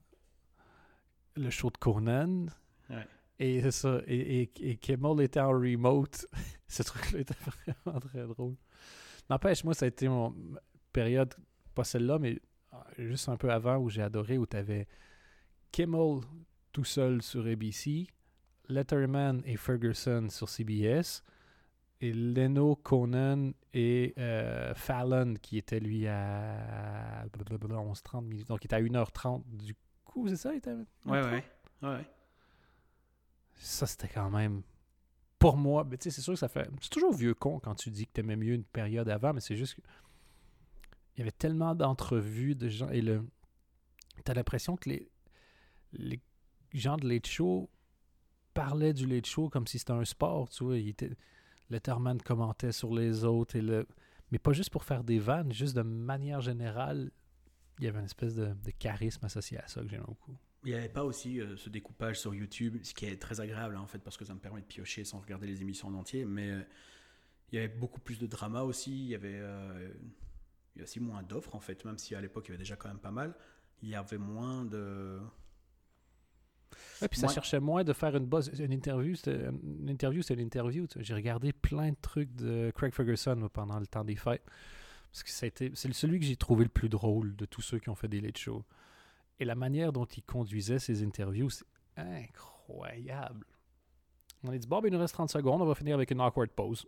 le 1.35 1.49
show 1.51 1.69
de 1.69 1.77
Conan. 1.77 2.47
Ouais. 2.89 3.07
Et 3.39 3.71
ça. 3.71 4.01
Et, 4.07 4.49
et, 4.59 4.77
Kimmel 4.77 5.21
était 5.21 5.39
en 5.39 5.49
remote. 5.51 6.25
Ce 6.67 6.83
truc-là 6.83 7.19
était 7.19 7.35
vraiment 7.85 7.99
très 7.99 8.25
drôle. 8.25 8.55
N'empêche, 9.29 9.63
moi, 9.63 9.73
ça 9.73 9.85
a 9.85 9.87
été 9.87 10.07
mon 10.07 10.33
période, 10.91 11.33
pas 11.75 11.83
celle-là, 11.83 12.17
mais 12.19 12.39
ah, 12.71 12.85
juste 12.97 13.29
un 13.29 13.37
peu 13.37 13.51
avant 13.51 13.77
où 13.77 13.89
j'ai 13.89 14.01
adoré, 14.01 14.37
où 14.37 14.45
tu 14.45 14.57
avais 14.57 14.87
Kimmel 15.71 16.21
tout 16.71 16.83
seul 16.83 17.21
sur 17.21 17.45
ABC, 17.45 18.07
Letterman 18.69 19.41
et 19.45 19.57
Ferguson 19.57 20.27
sur 20.29 20.49
CBS, 20.49 21.23
et 21.99 22.13
Leno, 22.13 22.75
Conan 22.75 23.51
et 23.73 24.13
euh, 24.17 24.73
Fallon 24.75 25.33
qui 25.41 25.57
était 25.57 25.79
lui 25.79 26.07
à 26.07 27.25
11-30 27.27 28.23
minutes. 28.23 28.47
Donc 28.47 28.63
il 28.63 28.67
était 28.67 28.75
à 28.75 28.81
1h30 28.81 29.43
du 29.45 29.75
coup, 30.05 30.27
c'est 30.27 30.35
ça? 30.35 30.53
Était 30.55 30.71
Ouais, 30.71 30.85
1h30? 31.05 31.31
ouais. 31.31 31.43
ouais. 31.89 32.05
Ça, 33.57 33.85
c'était 33.85 34.07
quand 34.07 34.29
même. 34.29 34.61
Pour 35.39 35.57
moi, 35.57 35.83
ben, 35.83 35.97
tu 35.97 36.05
sais, 36.05 36.15
c'est 36.15 36.21
sûr 36.21 36.33
que 36.33 36.39
ça 36.39 36.47
fait. 36.47 36.69
C'est 36.81 36.89
toujours 36.89 37.13
vieux 37.13 37.33
con 37.33 37.59
quand 37.59 37.75
tu 37.75 37.91
dis 37.91 38.07
que 38.07 38.11
t'aimais 38.11 38.35
mieux 38.35 38.53
une 38.53 38.63
période 38.63 39.09
avant, 39.09 39.33
mais 39.33 39.41
c'est 39.41 39.55
juste 39.55 39.75
que. 39.75 39.81
Il 41.15 41.19
y 41.19 41.21
avait 41.23 41.31
tellement 41.31 41.73
d'entrevues 41.73 42.55
de 42.55 42.69
gens 42.69 42.89
et 42.89 43.01
le. 43.01 43.23
T'as 44.23 44.33
l'impression 44.33 44.75
que 44.75 44.89
les, 44.89 45.09
les 45.93 46.21
gens 46.73 46.97
de 46.97 47.07
Late 47.07 47.27
Show 47.27 47.69
parlaient 48.53 48.93
du 48.93 49.05
Late 49.07 49.25
Show 49.25 49.49
comme 49.49 49.67
si 49.67 49.79
c'était 49.79 49.93
un 49.93 50.05
sport, 50.05 50.49
tu 50.49 50.63
vois. 50.63 50.77
Il 50.77 50.89
était... 50.89 51.11
Letterman 51.69 52.21
commentait 52.21 52.71
sur 52.71 52.93
les 52.93 53.23
autres 53.23 53.55
et 53.55 53.61
le. 53.61 53.87
Mais 54.31 54.39
pas 54.39 54.53
juste 54.53 54.69
pour 54.69 54.83
faire 54.83 55.03
des 55.03 55.19
vannes, 55.19 55.51
juste 55.51 55.75
de 55.75 55.81
manière 55.81 56.41
générale, 56.41 57.11
il 57.79 57.85
y 57.85 57.87
avait 57.87 57.99
une 57.99 58.05
espèce 58.05 58.35
de, 58.35 58.47
de 58.47 58.71
charisme 58.71 59.25
associé 59.25 59.57
à 59.57 59.67
ça 59.67 59.81
que 59.81 59.87
j'aime 59.87 60.03
beaucoup. 60.05 60.35
Il 60.67 60.71
n'y 60.71 60.79
avait 60.79 60.89
pas 60.89 61.05
aussi 61.05 61.39
euh, 61.39 61.55
ce 61.55 61.69
découpage 61.69 62.19
sur 62.19 62.35
YouTube, 62.35 62.77
ce 62.83 62.93
qui 62.93 63.05
est 63.05 63.15
très 63.15 63.39
agréable 63.39 63.77
hein, 63.77 63.79
en 63.79 63.87
fait, 63.87 63.99
parce 63.99 64.17
que 64.17 64.25
ça 64.25 64.33
me 64.33 64.39
permet 64.39 64.59
de 64.59 64.65
piocher 64.65 65.05
sans 65.05 65.21
regarder 65.21 65.47
les 65.47 65.61
émissions 65.61 65.87
en 65.87 65.93
entier. 65.93 66.25
Mais 66.25 66.49
euh, 66.49 66.61
il 67.49 67.55
y 67.55 67.57
avait 67.59 67.69
beaucoup 67.69 68.01
plus 68.01 68.19
de 68.19 68.27
drama 68.27 68.63
aussi. 68.63 68.91
Il 68.91 69.07
y 69.07 69.15
avait, 69.15 69.39
euh, 69.39 69.93
il 70.75 70.79
y 70.79 70.81
a 70.81 70.83
aussi 70.83 70.99
moins 70.99 71.23
d'offres 71.23 71.55
en 71.55 71.61
fait, 71.61 71.85
même 71.85 71.97
si 71.97 72.15
à 72.15 72.21
l'époque 72.21 72.47
il 72.47 72.49
y 72.49 72.51
avait 72.51 72.57
déjà 72.57 72.75
quand 72.75 72.89
même 72.89 72.99
pas 72.99 73.11
mal. 73.11 73.33
Il 73.81 73.87
y 73.87 73.95
avait 73.95 74.17
moins 74.17 74.65
de. 74.65 75.21
Ouais, 77.01 77.07
puis 77.07 77.17
ça 77.17 77.29
cherchait 77.29 77.61
moins 77.61 77.85
de 77.85 77.93
faire 77.93 78.17
une 78.17 78.25
buzz. 78.25 78.51
Une 78.59 78.73
interview, 78.73 79.15
une 79.25 79.89
interview, 79.89 80.21
c'est 80.21 80.33
une 80.33 80.41
interview. 80.41 80.85
J'ai 80.97 81.13
regardé 81.13 81.53
plein 81.53 81.91
de 81.91 81.97
trucs 82.01 82.35
de 82.35 82.73
Craig 82.75 82.93
Ferguson 82.93 83.47
pendant 83.53 83.79
le 83.79 83.87
temps 83.87 84.03
des 84.03 84.17
fêtes. 84.17 84.43
Parce 85.13 85.23
que 85.23 85.29
c'est 85.31 85.93
celui 85.93 86.19
que 86.19 86.25
j'ai 86.25 86.35
trouvé 86.35 86.65
le 86.65 86.69
plus 86.69 86.89
drôle 86.89 87.37
de 87.37 87.45
tous 87.45 87.61
ceux 87.61 87.79
qui 87.79 87.87
ont 87.87 87.95
fait 87.95 88.09
des 88.09 88.19
late 88.19 88.37
shows. 88.37 88.65
Et 89.39 89.45
la 89.45 89.55
manière 89.55 89.93
dont 89.93 90.05
il 90.05 90.23
conduisait 90.23 90.79
ses 90.79 91.03
interviews, 91.03 91.49
c'est 91.49 91.65
incroyable. 91.95 93.45
On 94.43 94.51
a 94.51 94.57
dit, 94.57 94.67
bon, 94.67 94.81
ben, 94.81 94.87
il 94.87 94.93
nous 94.93 94.99
reste 94.99 95.13
30 95.13 95.29
secondes, 95.29 95.61
on 95.61 95.65
va 95.65 95.75
finir 95.75 95.95
avec 95.95 96.11
une 96.11 96.21
awkward 96.21 96.49
pause. 96.49 96.87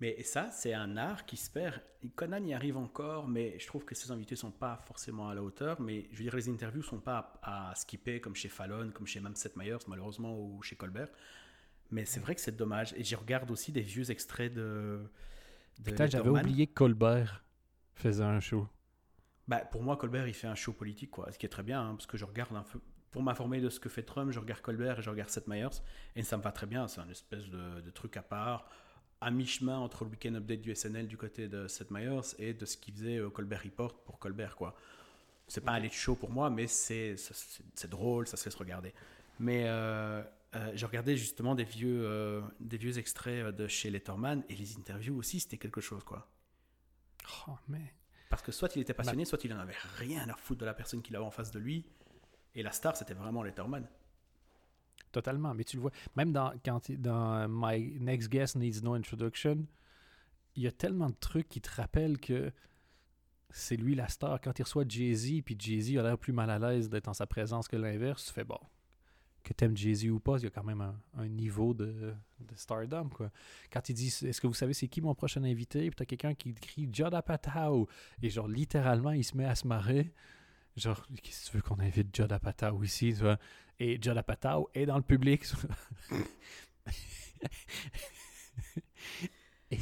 Mais 0.00 0.22
ça, 0.22 0.50
c'est 0.50 0.72
un 0.72 0.96
art 0.96 1.26
qui 1.26 1.36
se 1.36 1.50
perd. 1.50 1.80
Conan 2.14 2.42
y 2.42 2.54
arrive 2.54 2.78
encore, 2.78 3.28
mais 3.28 3.58
je 3.58 3.66
trouve 3.66 3.84
que 3.84 3.94
ses 3.94 4.10
invités 4.10 4.34
sont 4.34 4.50
pas 4.50 4.80
forcément 4.86 5.28
à 5.28 5.34
la 5.34 5.42
hauteur. 5.42 5.78
Mais 5.78 6.08
je 6.10 6.16
veux 6.16 6.24
dire, 6.24 6.34
les 6.34 6.48
interviews 6.48 6.82
sont 6.82 7.00
pas 7.00 7.38
à, 7.42 7.74
skipper 7.76 8.18
comme 8.18 8.34
chez 8.34 8.48
Fallon, 8.48 8.92
comme 8.92 9.06
chez 9.06 9.20
même 9.20 9.34
Seth 9.34 9.56
Meyers, 9.56 9.84
malheureusement, 9.88 10.38
ou 10.38 10.62
chez 10.62 10.74
Colbert. 10.74 11.10
Mais 11.90 12.06
c'est 12.06 12.20
vrai 12.20 12.34
que 12.34 12.40
c'est 12.40 12.56
dommage. 12.56 12.94
Et 12.96 13.04
je 13.04 13.14
regarde 13.14 13.50
aussi 13.50 13.72
des 13.72 13.82
vieux 13.82 14.10
extraits 14.10 14.54
de. 14.54 15.02
de 15.80 15.90
Putain, 15.90 16.06
j'avais 16.06 16.30
oublié 16.30 16.66
que 16.66 16.74
Colbert 16.74 17.44
faisait 17.94 18.24
un 18.24 18.40
show. 18.40 18.66
Bah, 19.50 19.58
pour 19.58 19.82
moi, 19.82 19.96
Colbert, 19.96 20.28
il 20.28 20.32
fait 20.34 20.46
un 20.46 20.54
show 20.54 20.72
politique, 20.72 21.10
quoi. 21.10 21.30
Ce 21.32 21.36
qui 21.36 21.44
est 21.44 21.48
très 21.50 21.64
bien, 21.64 21.82
hein, 21.82 21.94
parce 21.96 22.06
que 22.06 22.16
je 22.16 22.24
regarde 22.24 22.54
un 22.54 22.62
peu. 22.62 22.78
Pour 23.10 23.24
m'informer 23.24 23.60
de 23.60 23.68
ce 23.68 23.80
que 23.80 23.88
fait 23.88 24.04
Trump, 24.04 24.30
je 24.30 24.38
regarde 24.38 24.60
Colbert 24.60 25.00
et 25.00 25.02
je 25.02 25.10
regarde 25.10 25.28
Seth 25.28 25.48
Meyers. 25.48 25.82
Et 26.14 26.22
ça 26.22 26.36
me 26.36 26.42
va 26.42 26.52
très 26.52 26.66
bien. 26.66 26.86
C'est 26.86 27.00
un 27.00 27.08
espèce 27.08 27.48
de, 27.50 27.80
de 27.80 27.90
truc 27.90 28.16
à 28.16 28.22
part 28.22 28.70
à 29.20 29.32
mi-chemin 29.32 29.76
entre 29.76 30.04
le 30.04 30.10
week-end 30.10 30.34
update 30.36 30.60
du 30.60 30.72
SNL 30.72 31.08
du 31.08 31.16
côté 31.16 31.48
de 31.48 31.66
Seth 31.66 31.90
Meyers 31.90 32.34
et 32.38 32.54
de 32.54 32.64
ce 32.64 32.76
qu'il 32.76 32.94
faisait 32.94 33.20
au 33.20 33.30
Colbert 33.30 33.62
Report 33.64 33.92
pour 34.04 34.20
Colbert, 34.20 34.54
quoi. 34.54 34.76
C'est 35.48 35.62
pas 35.62 35.72
un 35.72 35.80
late 35.80 35.92
show 35.92 36.14
pour 36.14 36.30
moi, 36.30 36.48
mais 36.48 36.68
c'est, 36.68 37.16
c'est, 37.16 37.90
drôle, 37.90 38.28
ça 38.28 38.36
se 38.36 38.44
laisse 38.44 38.54
regarder. 38.54 38.94
Mais 39.40 39.64
euh, 39.66 40.22
euh, 40.54 40.70
j'ai 40.74 40.86
regardé 40.86 41.16
justement 41.16 41.56
des 41.56 41.64
vieux, 41.64 42.02
euh, 42.04 42.40
des 42.60 42.76
vieux 42.76 42.98
extraits 42.98 43.54
de 43.54 43.66
chez 43.66 43.90
Letterman 43.90 44.44
et 44.48 44.54
les 44.54 44.76
interviews 44.76 45.16
aussi, 45.16 45.40
c'était 45.40 45.58
quelque 45.58 45.80
chose, 45.80 46.04
quoi. 46.04 46.28
Oh, 47.48 47.56
mais... 47.66 47.92
Parce 48.30 48.42
que 48.42 48.52
soit 48.52 48.74
il 48.76 48.82
était 48.82 48.94
passionné, 48.94 49.24
soit 49.24 49.44
il 49.44 49.52
en 49.52 49.58
avait 49.58 49.76
rien 49.96 50.26
à 50.28 50.36
foutre 50.36 50.60
de 50.60 50.64
la 50.64 50.72
personne 50.72 51.02
qu'il 51.02 51.14
avait 51.16 51.24
en 51.24 51.32
face 51.32 51.50
de 51.50 51.58
lui. 51.58 51.84
Et 52.54 52.62
la 52.62 52.70
star, 52.70 52.96
c'était 52.96 53.12
vraiment 53.12 53.42
Letterman. 53.42 53.86
Totalement. 55.10 55.52
Mais 55.52 55.64
tu 55.64 55.76
le 55.76 55.82
vois, 55.82 55.90
même 56.14 56.32
dans, 56.32 56.52
quand, 56.64 56.90
dans 56.92 57.48
My 57.48 57.98
Next 58.00 58.28
Guest 58.28 58.54
Needs 58.54 58.82
No 58.82 58.94
Introduction, 58.94 59.66
il 60.54 60.62
y 60.62 60.68
a 60.68 60.72
tellement 60.72 61.10
de 61.10 61.16
trucs 61.18 61.48
qui 61.48 61.60
te 61.60 61.70
rappellent 61.74 62.18
que 62.18 62.52
c'est 63.50 63.76
lui 63.76 63.96
la 63.96 64.06
star. 64.06 64.40
Quand 64.40 64.56
il 64.58 64.62
reçoit 64.62 64.84
Jay-Z, 64.88 65.42
puis 65.44 65.56
Jay-Z 65.58 65.98
a 65.98 66.02
l'air 66.02 66.16
plus 66.16 66.32
mal 66.32 66.50
à 66.50 66.58
l'aise 66.60 66.88
d'être 66.88 67.08
en 67.08 67.14
sa 67.14 67.26
présence 67.26 67.66
que 67.66 67.76
l'inverse, 67.76 68.26
tu 68.26 68.32
fais 68.32 68.44
bon. 68.44 68.60
Que 69.42 69.52
t'aimes 69.52 69.76
Jay-Z 69.76 70.06
ou 70.06 70.20
pas, 70.20 70.36
il 70.38 70.44
y 70.44 70.46
a 70.46 70.50
quand 70.50 70.64
même 70.64 70.84
un, 71.16 71.28
niveau 71.28 71.72
de, 71.74 72.14
de, 72.40 72.54
stardom, 72.54 73.08
quoi. 73.08 73.30
Quand 73.72 73.88
il 73.88 73.94
dit 73.94 74.06
Est-ce 74.06 74.40
que 74.40 74.46
vous 74.46 74.54
savez 74.54 74.74
c'est 74.74 74.88
qui 74.88 75.00
mon 75.00 75.14
prochain 75.14 75.42
invité? 75.44 75.80
Puis 75.90 75.96
t'as 75.96 76.04
quelqu'un 76.04 76.34
qui 76.34 76.54
crie 76.54 76.88
Joda 76.92 77.22
Patao. 77.22 77.88
Et 78.22 78.30
genre, 78.30 78.48
littéralement, 78.48 79.12
il 79.12 79.24
se 79.24 79.36
met 79.36 79.46
à 79.46 79.54
se 79.54 79.66
marrer. 79.66 80.12
Genre, 80.76 81.06
qu'est-ce 81.22 81.46
que 81.46 81.50
tu 81.50 81.56
veux 81.56 81.62
qu'on 81.62 81.80
invite 81.80 82.14
Joda 82.14 82.38
Patao 82.38 82.82
ici 82.82 83.14
tu 83.14 83.22
vois? 83.22 83.38
et 83.80 83.98
Judd 84.00 84.18
Apatow 84.18 84.70
est 84.74 84.86
dans 84.86 84.96
le 84.96 85.02
public. 85.02 85.42
et, 89.70 89.78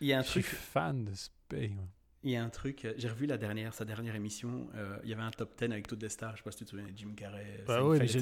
il 0.00 0.06
y 0.06 0.12
a 0.12 0.18
un 0.18 0.22
truc. 0.22 0.44
fan 0.44 1.06
de 1.06 1.14
ce 1.14 1.30
pays. 1.48 1.74
Il 2.22 2.30
y 2.30 2.36
a 2.36 2.44
un 2.44 2.50
truc, 2.50 2.86
j'ai 2.96 3.08
revu 3.08 3.24
la 3.26 3.38
dernière, 3.38 3.72
sa 3.72 3.86
dernière 3.86 4.14
émission, 4.14 4.68
euh, 4.74 4.98
il 5.04 5.08
y 5.08 5.14
avait 5.14 5.22
un 5.22 5.30
top 5.30 5.56
10 5.58 5.64
avec 5.72 5.86
toutes 5.86 6.02
les 6.02 6.10
stars, 6.10 6.32
je 6.32 6.38
sais 6.38 6.42
pas 6.42 6.50
si 6.50 6.58
tu 6.58 6.64
te 6.64 6.70
souviens, 6.70 6.86
Jim 6.94 7.12
Carrey. 7.16 7.64
Bah 7.66 7.82
oui, 7.82 8.06
je, 8.06 8.18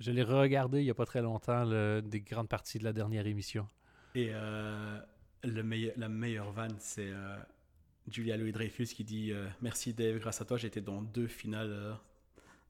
je 0.00 0.10
l'ai 0.10 0.22
regardé 0.24 0.80
il 0.80 0.86
y 0.86 0.90
a 0.90 0.94
pas 0.94 1.06
très 1.06 1.22
longtemps, 1.22 1.66
des 2.00 2.20
grandes 2.20 2.48
parties 2.48 2.80
de 2.80 2.84
la 2.84 2.92
dernière 2.92 3.28
émission. 3.28 3.68
Et 4.16 4.30
euh, 4.32 4.98
le 5.44 5.62
meilleur, 5.62 5.94
la 5.96 6.08
meilleure 6.08 6.50
vanne, 6.50 6.74
c'est 6.80 7.10
euh, 7.10 7.36
Julia 8.08 8.36
Louis-Dreyfus 8.36 8.86
qui 8.86 9.04
dit 9.04 9.32
Merci 9.62 9.94
Dave, 9.94 10.18
grâce 10.18 10.40
à 10.40 10.44
toi, 10.44 10.56
j'étais 10.56 10.80
dans 10.80 11.00
deux 11.00 11.28
finales 11.28 11.96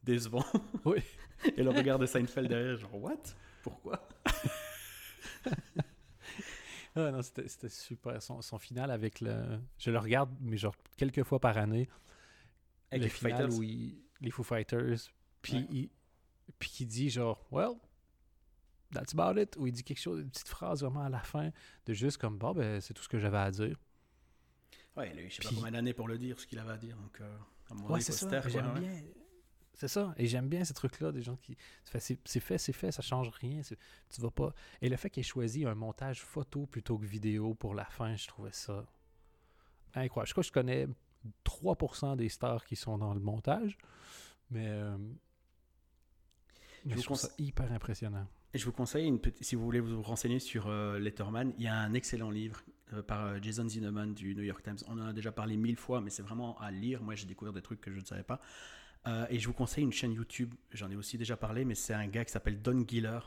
décevant. 0.02 0.44
Oui. 0.84 0.98
Et 1.56 1.62
le 1.62 1.70
regard 1.70 1.98
de 1.98 2.04
Seinfeld 2.04 2.48
derrière, 2.48 2.76
genre, 2.76 3.02
what? 3.02 3.22
Pourquoi? 3.62 4.06
ah 6.96 7.10
non, 7.10 7.22
c'était 7.22 7.68
super. 7.68 8.20
Son, 8.22 8.42
son, 8.42 8.58
final 8.58 8.90
avec 8.90 9.20
le. 9.20 9.60
Je 9.78 9.90
le 9.90 9.98
regarde, 9.98 10.30
mais 10.40 10.56
genre 10.56 10.74
quelques 10.96 11.22
fois 11.22 11.38
par 11.38 11.56
année. 11.56 11.88
Avec 12.90 13.02
le 13.02 13.04
les 13.04 13.10
final 13.10 13.50
Fighters? 13.50 13.58
où 13.58 13.62
les 14.20 14.30
Foo 14.30 14.42
Fighters. 14.42 14.98
Puis 15.42 15.66
il, 15.70 15.90
puis 16.58 16.72
il 16.80 16.86
dit 16.86 17.10
genre, 17.10 17.46
well, 17.50 17.72
that's 18.92 19.14
about 19.14 19.40
it. 19.40 19.56
Ou 19.56 19.68
il 19.68 19.72
dit 19.72 19.84
quelque 19.84 20.00
chose, 20.00 20.20
une 20.20 20.30
petite 20.30 20.48
phrase 20.48 20.82
vraiment 20.82 21.04
à 21.04 21.08
la 21.08 21.20
fin, 21.20 21.50
de 21.86 21.92
juste 21.94 22.18
comme, 22.18 22.38
bon, 22.38 22.52
ben, 22.52 22.80
c'est 22.80 22.94
tout 22.94 23.02
ce 23.02 23.08
que 23.08 23.18
j'avais 23.18 23.38
à 23.38 23.50
dire. 23.50 23.76
Ouais, 24.96 25.10
il 25.12 25.18
a 25.18 25.22
eu 25.22 25.30
je 25.30 25.36
sais 25.36 25.42
pas 25.42 25.54
combien 25.54 25.70
d'années 25.70 25.94
pour 25.94 26.08
le 26.08 26.18
dire, 26.18 26.38
ce 26.40 26.46
qu'il 26.46 26.58
avait 26.58 26.72
à 26.72 26.76
dire. 26.76 26.96
Donc, 26.96 27.20
euh, 27.20 27.38
ouais, 27.88 28.00
c'est 28.00 28.12
ça. 28.12 28.48
J'aime 28.48 28.74
bien. 28.74 29.02
C'est 29.74 29.88
ça. 29.88 30.14
Et 30.16 30.26
j'aime 30.26 30.48
bien 30.48 30.64
ces 30.64 30.74
trucs-là, 30.74 31.12
des 31.12 31.22
gens 31.22 31.36
qui. 31.36 31.56
C'est 31.84 32.00
fait, 32.40 32.58
c'est 32.58 32.72
fait, 32.72 32.92
ça 32.92 33.02
change 33.02 33.30
rien. 33.30 33.62
Tu 34.10 34.20
vas 34.20 34.30
pas. 34.30 34.52
Et 34.82 34.88
le 34.88 34.96
fait 34.96 35.10
qu'il 35.10 35.22
ait 35.22 35.24
choisi 35.24 35.64
un 35.64 35.74
montage 35.74 36.20
photo 36.20 36.66
plutôt 36.66 36.98
que 36.98 37.06
vidéo 37.06 37.54
pour 37.54 37.74
la 37.74 37.86
fin, 37.86 38.14
je 38.16 38.28
trouvais 38.28 38.52
ça 38.52 38.84
incroyable. 39.94 40.28
Je 40.28 40.34
crois 40.34 40.42
que 40.42 40.48
je 40.48 40.52
connais 40.52 40.86
3% 41.44 42.16
des 42.16 42.28
stars 42.28 42.64
qui 42.64 42.76
sont 42.76 42.98
dans 42.98 43.14
le 43.14 43.20
montage, 43.20 43.78
mais. 44.50 44.66
Euh, 44.68 44.96
je, 46.86 47.00
trouve 47.02 47.16
ça 47.16 47.28
hyper 47.38 47.70
impressionnant. 47.72 48.26
Et 48.54 48.58
je 48.58 48.64
vous 48.64 48.72
conseille, 48.72 49.06
une 49.06 49.20
petite, 49.20 49.44
si 49.44 49.54
vous 49.54 49.64
voulez 49.64 49.80
vous 49.80 50.02
renseigner 50.02 50.38
sur 50.38 50.68
euh, 50.68 50.98
Letterman, 50.98 51.52
il 51.58 51.64
y 51.64 51.68
a 51.68 51.76
un 51.76 51.92
excellent 51.92 52.30
livre 52.30 52.62
euh, 52.94 53.02
par 53.02 53.40
Jason 53.42 53.68
Zinnemann 53.68 54.14
du 54.14 54.34
New 54.34 54.42
York 54.42 54.62
Times. 54.62 54.78
On 54.88 54.98
en 54.98 55.06
a 55.06 55.12
déjà 55.12 55.30
parlé 55.30 55.56
mille 55.56 55.76
fois, 55.76 56.00
mais 56.00 56.10
c'est 56.10 56.22
vraiment 56.22 56.58
à 56.58 56.70
lire. 56.70 57.02
Moi, 57.02 57.14
j'ai 57.14 57.26
découvert 57.26 57.52
des 57.52 57.62
trucs 57.62 57.80
que 57.80 57.92
je 57.92 58.00
ne 58.00 58.04
savais 58.04 58.22
pas. 58.22 58.40
Euh, 59.06 59.26
et 59.30 59.38
je 59.38 59.46
vous 59.46 59.54
conseille 59.54 59.84
une 59.84 59.92
chaîne 59.92 60.12
YouTube, 60.12 60.54
j'en 60.72 60.90
ai 60.90 60.96
aussi 60.96 61.16
déjà 61.16 61.36
parlé, 61.36 61.64
mais 61.64 61.74
c'est 61.74 61.94
un 61.94 62.06
gars 62.06 62.24
qui 62.24 62.32
s'appelle 62.32 62.60
Don 62.60 62.84
Giller, 62.86 63.20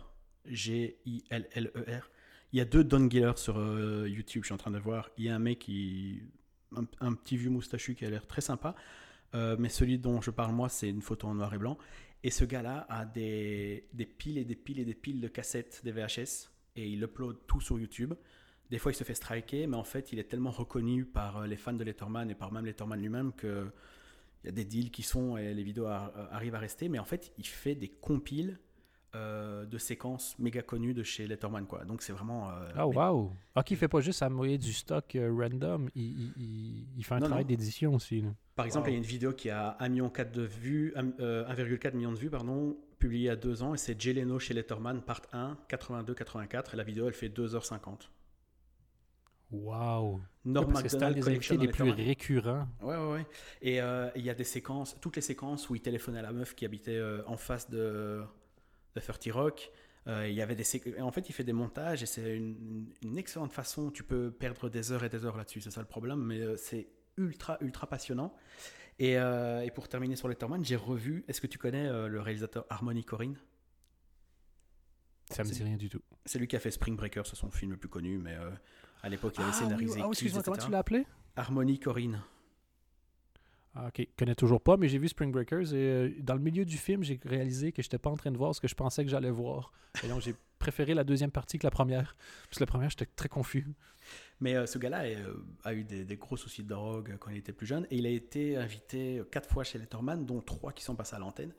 G-I-L-L-E-R. 0.46 2.10
Il 2.52 2.58
y 2.58 2.62
a 2.62 2.66
deux 2.66 2.84
Don 2.84 3.10
Giller 3.10 3.34
sur 3.38 3.58
euh, 3.58 4.08
YouTube, 4.08 4.44
je 4.44 4.48
suis 4.48 4.54
en 4.54 4.58
train 4.58 4.72
de 4.72 4.78
voir. 4.78 5.10
Il 5.18 5.26
y 5.26 5.30
a 5.30 5.36
un 5.36 5.40
mec 5.40 5.60
qui. 5.60 6.22
Un, 7.02 7.14
petit 7.14 7.38
vieux 7.38 7.52
moustachu 7.52 7.94
qui 7.94 8.04
a 8.04 8.10
l'air 8.10 8.26
très 8.26 8.42
sympa. 8.42 8.76
Euh, 9.36 9.56
mais 9.60 9.70
celui 9.70 10.00
dont 10.00 10.22
je 10.22 10.32
parle 10.32 10.54
moi, 10.54 10.70
c'est 10.70 10.90
une 10.90 11.04
photo 11.04 11.28
en 11.28 11.36
noir 11.36 11.54
et 11.54 11.60
blanc. 11.60 11.78
Et 12.24 12.32
ce 12.32 12.46
gars-là 12.46 12.88
a 12.90 13.06
des, 13.06 13.88
des, 13.94 14.06
piles 14.06 14.40
et 14.40 14.44
des 14.44 14.56
piles 14.56 14.80
et 14.80 14.86
des 14.86 14.94
piles 14.96 15.22
de 15.22 15.28
cassettes, 15.28 15.82
des 15.84 15.92
VHS, 15.92 16.50
et 16.76 16.88
il 16.88 17.04
upload 17.04 17.38
tout 17.46 17.62
sur 17.62 17.80
YouTube. 17.80 18.14
Des 18.72 18.80
fois, 18.80 18.92
il 18.92 18.96
se 18.96 19.04
fait 19.04 19.14
striker, 19.14 19.68
mais 19.68 19.78
en 19.78 19.84
fait, 19.84 20.14
il 20.14 20.20
est 20.20 20.24
tellement 20.24 20.50
reconnu 20.50 21.06
par 21.06 21.46
les 21.46 21.58
fans 21.58 21.74
de 21.74 21.84
Letterman 21.84 22.30
et 22.32 22.36
par 22.36 22.52
même 22.52 22.66
Letterman 22.66 23.00
lui-même 23.00 23.34
que 23.34 23.68
il 24.44 24.48
y 24.48 24.50
a 24.50 24.52
des 24.52 24.66
deals 24.66 24.92
qui 24.92 25.04
sont 25.04 25.38
et 25.38 25.54
les 25.54 25.64
vidéos 25.64 25.88
arrivent 25.88 26.56
à 26.56 26.60
rester, 26.60 26.90
mais 26.90 27.00
en 27.00 27.06
fait, 27.06 27.32
il 27.38 27.48
fait 27.48 27.76
des 27.76 27.88
compiles 27.88 28.60
euh, 29.16 29.66
de 29.66 29.78
séquences 29.78 30.36
méga 30.40 30.64
connues 30.64 30.96
de 30.96 31.04
chez 31.04 31.28
Letterman, 31.28 31.68
quoi. 31.68 31.86
Donc 31.86 32.02
c'est 32.02 32.14
vraiment. 32.14 32.50
Euh, 32.50 32.72
ah, 32.76 32.88
waouh! 32.88 33.32
Ah, 33.54 33.62
qui 33.62 33.76
fait 33.76 33.88
pas 33.88 34.02
juste 34.02 34.24
à 34.24 34.30
mouiller 34.30 34.58
du 34.58 34.74
stock 34.74 35.16
euh, 35.16 35.32
random, 35.32 35.88
il, 35.94 36.32
il, 36.98 37.06
fait 37.06 37.14
un 37.14 37.20
travail 37.20 37.46
d'édition 37.46 37.94
aussi. 37.94 38.24
Par 38.56 38.66
exemple, 38.66 38.90
il 38.90 38.94
y 38.94 38.96
a 38.96 38.98
une 38.98 39.04
vidéo 39.04 39.32
qui 39.34 39.52
a 39.52 39.78
1,4 39.82 39.90
million 39.90 40.10
de 40.10 40.42
vues, 40.42 40.94
1,4 40.96 41.94
million 41.94 42.12
de 42.12 42.18
vues, 42.18 42.32
pardon, 42.32 42.76
publiée 42.98 43.26
il 43.26 43.28
y 43.28 43.30
a 43.30 43.36
deux 43.36 43.62
ans, 43.62 43.76
et 43.76 43.78
c'est 43.78 44.02
Jay 44.02 44.14
Leno 44.14 44.40
chez 44.40 44.56
Letterman, 44.56 45.04
part 45.04 45.22
1, 45.32 45.58
82-84, 45.70 46.74
et 46.74 46.78
la 46.78 46.84
vidéo 46.84 47.08
elle 47.08 47.14
fait 47.14 47.30
2h50. 47.30 48.10
Wow! 49.54 50.20
Norm 50.46 50.74
c'est 50.88 51.02
un 51.02 51.12
des 51.12 51.28
invités 51.30 51.58
les 51.58 51.68
plus 51.68 51.92
récurrents. 51.92 52.68
Ouais, 52.82 52.98
ouais, 52.98 53.12
ouais. 53.12 53.26
Et 53.62 53.80
euh, 53.80 54.10
il 54.16 54.26
y 54.26 54.30
a 54.30 54.34
des 54.34 54.44
séquences, 54.44 54.98
toutes 55.00 55.16
les 55.16 55.22
séquences 55.22 55.70
où 55.70 55.76
il 55.76 55.82
téléphonait 55.82 56.20
à 56.20 56.24
la 56.24 56.32
meuf 56.32 56.56
qui 56.56 56.66
habitait 56.66 56.98
euh, 56.98 57.22
en 57.28 57.38
face 57.38 57.70
de, 57.70 58.24
de 58.96 59.00
30 59.00 59.28
Rock. 59.32 59.72
Euh, 60.08 60.28
il 60.28 60.34
y 60.34 60.42
avait 60.42 60.56
des 60.56 60.66
en 61.00 61.12
fait, 61.12 61.30
il 61.30 61.34
fait 61.34 61.44
des 61.44 61.54
montages 61.54 62.04
et 62.04 62.06
c'est 62.06 62.36
une, 62.36 62.88
une, 63.04 63.18
excellente 63.18 63.54
façon. 63.54 63.92
Tu 63.92 64.04
peux 64.04 64.32
perdre 64.32 64.70
des 64.70 64.92
heures 64.92 65.04
et 65.04 65.10
des 65.10 65.24
heures 65.24 65.38
là-dessus, 65.38 65.62
c'est 65.62 65.72
ça 65.72 65.82
le 65.82 65.88
problème, 65.88 66.20
mais 66.20 66.58
c'est 66.58 66.88
ultra, 67.18 67.58
ultra 67.62 67.88
passionnant. 67.88 68.34
Et, 69.00 69.14
et, 69.14 69.72
pour 69.74 69.88
terminer 69.88 70.16
sur 70.16 70.28
Letterman, 70.28 70.66
j'ai 70.66 70.76
revu. 70.76 71.24
Est-ce 71.28 71.40
que 71.40 71.48
tu 71.48 71.58
connais 71.58 71.90
le 72.10 72.20
réalisateur 72.20 72.66
Harmony 72.70 73.06
Corinne 73.06 73.38
Ça 75.30 75.44
me 75.44 75.50
dit 75.50 75.64
rien 75.64 75.78
du 75.78 75.90
tout. 75.90 76.02
C'est 76.26 76.38
lui 76.38 76.48
qui 76.48 76.58
a 76.58 76.60
fait 76.60 76.72
Spring 76.72 76.98
Breaker, 76.98 77.22
c'est 77.26 77.38
son 77.38 77.50
film 77.50 77.72
le 77.72 77.78
plus 77.78 77.90
connu, 77.90 78.18
mais 78.18 78.36
à 79.04 79.10
l'époque, 79.10 79.34
il 79.38 79.42
avait 79.42 79.52
ah, 79.54 79.54
scénarisé. 79.54 80.02
ah, 80.02 80.08
excuse-moi, 80.10 80.42
comment 80.44 80.58
tu 80.58 80.72
l'as 80.72 80.80
appelé? 80.80 81.06
Harmonie 81.36 81.78
Corinne. 81.78 82.22
Ah, 83.76 83.88
ok, 83.88 84.00
je 84.00 84.06
connais 84.18 84.36
toujours 84.36 84.62
pas, 84.62 84.78
mais 84.78 84.88
j'ai 84.88 84.98
vu 84.98 85.10
Spring 85.10 85.32
Breakers 85.32 85.74
et 85.74 85.78
euh, 85.78 86.10
dans 86.20 86.36
le 86.36 86.40
milieu 86.40 86.64
du 86.64 86.78
film, 86.78 87.04
j'ai 87.04 87.20
réalisé 87.26 87.72
que 87.72 87.82
je 87.82 87.88
n'étais 87.88 87.98
pas 87.98 88.10
en 88.10 88.16
train 88.16 88.32
de 88.32 88.38
voir 88.38 88.56
ce 88.56 88.62
que 88.62 88.68
je 88.68 88.76
pensais 88.76 89.04
que 89.04 89.10
j'allais 89.10 89.32
voir. 89.32 89.74
Et 90.04 90.08
donc, 90.08 90.22
j'ai 90.22 90.36
préféré 90.60 90.94
la 90.94 91.04
deuxième 91.04 91.32
partie 91.32 91.58
que 91.58 91.66
la 91.66 91.72
première. 91.72 92.16
Parce 92.46 92.60
que 92.60 92.64
la 92.64 92.68
première, 92.68 92.90
j'étais 92.92 93.08
très 93.08 93.30
confus. 93.30 93.68
Mais 94.40 94.56
euh, 94.56 94.68
ce 94.68 94.78
gars-là 94.78 95.06
euh, 95.06 95.34
a 95.64 95.74
eu 95.74 95.84
des, 95.84 96.06
gros 96.16 96.38
soucis 96.38 96.64
de 96.64 96.70
drogue 96.70 97.18
quand 97.20 97.32
il 97.32 97.38
était 97.38 97.52
plus 97.52 97.66
jeune 97.66 97.88
et 97.90 97.98
il 97.98 98.06
a 98.06 98.10
été 98.10 98.56
invité 98.58 99.22
quatre 99.32 99.50
fois 99.50 99.64
chez 99.64 99.80
Letterman, 99.80 100.24
dont 100.24 100.40
trois 100.40 100.72
qui 100.72 100.84
sont 100.84 100.96
passés 100.96 101.16
à 101.16 101.20
l'antenne. 101.20 101.54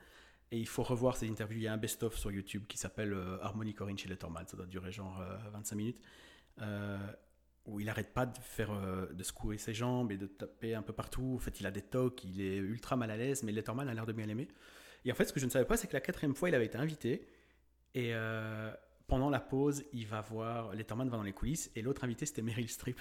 Et 0.51 0.57
il 0.57 0.67
faut 0.67 0.83
revoir 0.83 1.17
ces 1.17 1.29
interviews. 1.29 1.59
Il 1.59 1.63
y 1.63 1.67
a 1.67 1.73
un 1.73 1.77
best-of 1.77 2.17
sur 2.17 2.31
YouTube 2.31 2.63
qui 2.67 2.77
s'appelle 2.77 3.13
Harmonie 3.41 3.73
Corinne 3.73 3.97
chez 3.97 4.07
Letterman. 4.07 4.47
Ça 4.47 4.55
doit 4.55 4.67
durer 4.67 4.91
genre 4.91 5.21
25 5.51 5.75
minutes 5.75 6.01
où 7.65 7.79
il 7.79 7.89
arrête 7.89 8.13
pas 8.13 8.25
de 8.25 8.37
faire 8.39 8.71
euh, 8.71 9.07
de 9.11 9.23
secouer 9.23 9.57
ses 9.57 9.73
jambes 9.73 10.11
et 10.11 10.17
de 10.17 10.27
taper 10.27 10.75
un 10.75 10.81
peu 10.81 10.93
partout. 10.93 11.33
En 11.35 11.39
fait, 11.39 11.59
il 11.59 11.65
a 11.65 11.71
des 11.71 11.81
tocs, 11.81 12.23
il 12.23 12.41
est 12.41 12.57
ultra 12.57 12.95
mal 12.95 13.09
à 13.11 13.17
l'aise, 13.17 13.43
mais 13.43 13.51
Letterman 13.51 13.87
a 13.89 13.93
l'air 13.93 14.05
de 14.05 14.13
bien 14.13 14.25
l'aimer. 14.25 14.47
Et 15.03 15.11
en 15.11 15.15
fait, 15.15 15.25
ce 15.25 15.33
que 15.33 15.39
je 15.39 15.45
ne 15.45 15.51
savais 15.51 15.65
pas, 15.65 15.77
c'est 15.77 15.87
que 15.87 15.93
la 15.93 16.01
quatrième 16.01 16.35
fois, 16.35 16.49
il 16.49 16.55
avait 16.55 16.65
été 16.65 16.77
invité 16.77 17.27
et 17.93 18.13
euh, 18.13 18.71
pendant 19.07 19.29
la 19.29 19.39
pause, 19.39 19.85
il 19.93 20.05
va 20.05 20.21
voir, 20.21 20.73
Letterman 20.73 21.09
va 21.09 21.17
dans 21.17 21.23
les 21.23 21.33
coulisses 21.33 21.71
et 21.75 21.81
l'autre 21.81 22.03
invité 22.03 22.25
c'était 22.25 22.41
Meryl 22.41 22.69
Streep. 22.69 22.99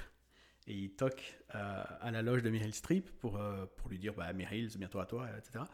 Et 0.66 0.72
il 0.72 0.90
toque 0.92 1.38
euh, 1.54 1.84
à 2.00 2.10
la 2.10 2.22
loge 2.22 2.42
de 2.42 2.48
Meryl 2.48 2.72
Streep 2.72 3.10
pour, 3.18 3.38
pour 3.76 3.90
lui 3.90 3.98
dire 3.98 4.14
bah, 4.14 4.32
Meryl, 4.32 4.70
c'est 4.70 4.78
bientôt 4.78 5.00
à 5.00 5.06
toi, 5.06 5.28
etc. 5.36 5.64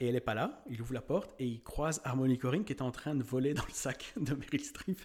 Et 0.00 0.06
elle 0.08 0.14
n'est 0.14 0.20
pas 0.20 0.34
là, 0.34 0.64
il 0.68 0.80
ouvre 0.82 0.94
la 0.94 1.02
porte 1.02 1.36
et 1.38 1.46
il 1.46 1.62
croise 1.62 2.00
Harmony 2.04 2.38
Corrine 2.38 2.64
qui 2.64 2.72
était 2.72 2.82
en 2.82 2.90
train 2.90 3.14
de 3.14 3.22
voler 3.22 3.54
dans 3.54 3.64
le 3.64 3.72
sac 3.72 4.12
de 4.16 4.34
Meryl 4.34 4.64
Streep. 4.64 5.00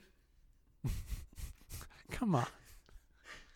Comment 2.18 2.46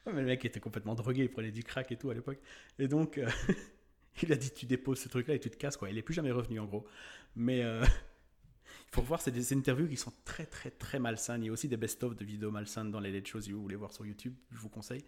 Ouais, 0.05 0.13
mais 0.13 0.21
le 0.21 0.27
mec 0.27 0.45
était 0.45 0.59
complètement 0.59 0.95
drogué, 0.95 1.23
il 1.23 1.29
prenait 1.29 1.51
du 1.51 1.63
crack 1.63 1.91
et 1.91 1.97
tout 1.97 2.09
à 2.09 2.13
l'époque. 2.13 2.39
Et 2.79 2.87
donc, 2.87 3.17
euh, 3.17 3.29
il 4.23 4.31
a 4.31 4.35
dit 4.35 4.51
tu 4.51 4.65
déposes 4.65 4.99
ce 4.99 5.09
truc-là 5.09 5.35
et 5.35 5.39
tu 5.39 5.49
te 5.49 5.57
casses, 5.57 5.77
quoi. 5.77 5.89
Il 5.89 5.97
est 5.97 6.01
plus 6.01 6.13
jamais 6.13 6.31
revenu 6.31 6.59
en 6.59 6.65
gros. 6.65 6.87
Mais 7.35 7.63
euh, 7.63 7.83
il 7.83 8.91
faut 8.91 9.01
voir, 9.01 9.21
c'est 9.21 9.31
des 9.31 9.53
interviews 9.53 9.87
qui 9.87 9.97
sont 9.97 10.13
très 10.23 10.45
très 10.45 10.71
très 10.71 10.99
malsaines. 10.99 11.43
Il 11.43 11.47
y 11.47 11.49
a 11.49 11.51
aussi 11.51 11.67
des 11.67 11.77
best-of 11.77 12.15
de 12.15 12.23
vidéos 12.25 12.51
malsaines 12.51 12.89
dans 12.89 12.99
les 12.99 13.11
late 13.11 13.27
shows 13.27 13.41
si 13.41 13.51
vous 13.51 13.61
voulez 13.61 13.75
voir 13.75 13.91
sur 13.91 14.05
YouTube, 14.05 14.33
je 14.51 14.57
vous 14.59 14.69
conseille. 14.69 15.03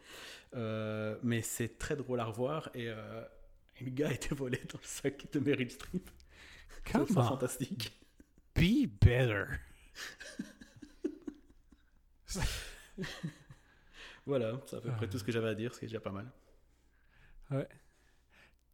Euh, 0.55 1.17
mais 1.23 1.41
c'est 1.41 1.77
très 1.79 1.95
drôle 1.95 2.19
à 2.19 2.25
revoir 2.25 2.69
et, 2.73 2.89
euh, 2.89 3.23
le 3.81 3.91
gars 3.91 4.09
a 4.09 4.11
été 4.11 4.35
volé 4.35 4.57
dans 4.69 4.79
le 4.79 4.85
sac 4.85 5.31
de 5.31 5.39
Meryl 5.39 5.71
Streep. 5.71 6.09
C'est 6.85 7.05
fantastique. 7.07 7.97
Be 8.55 8.87
better. 9.01 9.45
Voilà, 14.29 14.61
c'est 14.67 14.75
à 14.75 14.81
peu 14.81 14.91
près 14.91 15.09
tout 15.09 15.17
ce 15.17 15.23
que 15.23 15.31
j'avais 15.31 15.49
à 15.49 15.55
dire, 15.55 15.73
ce 15.73 15.79
qui 15.79 15.85
est 15.85 15.87
déjà 15.87 15.99
pas 15.99 16.11
mal. 16.11 16.31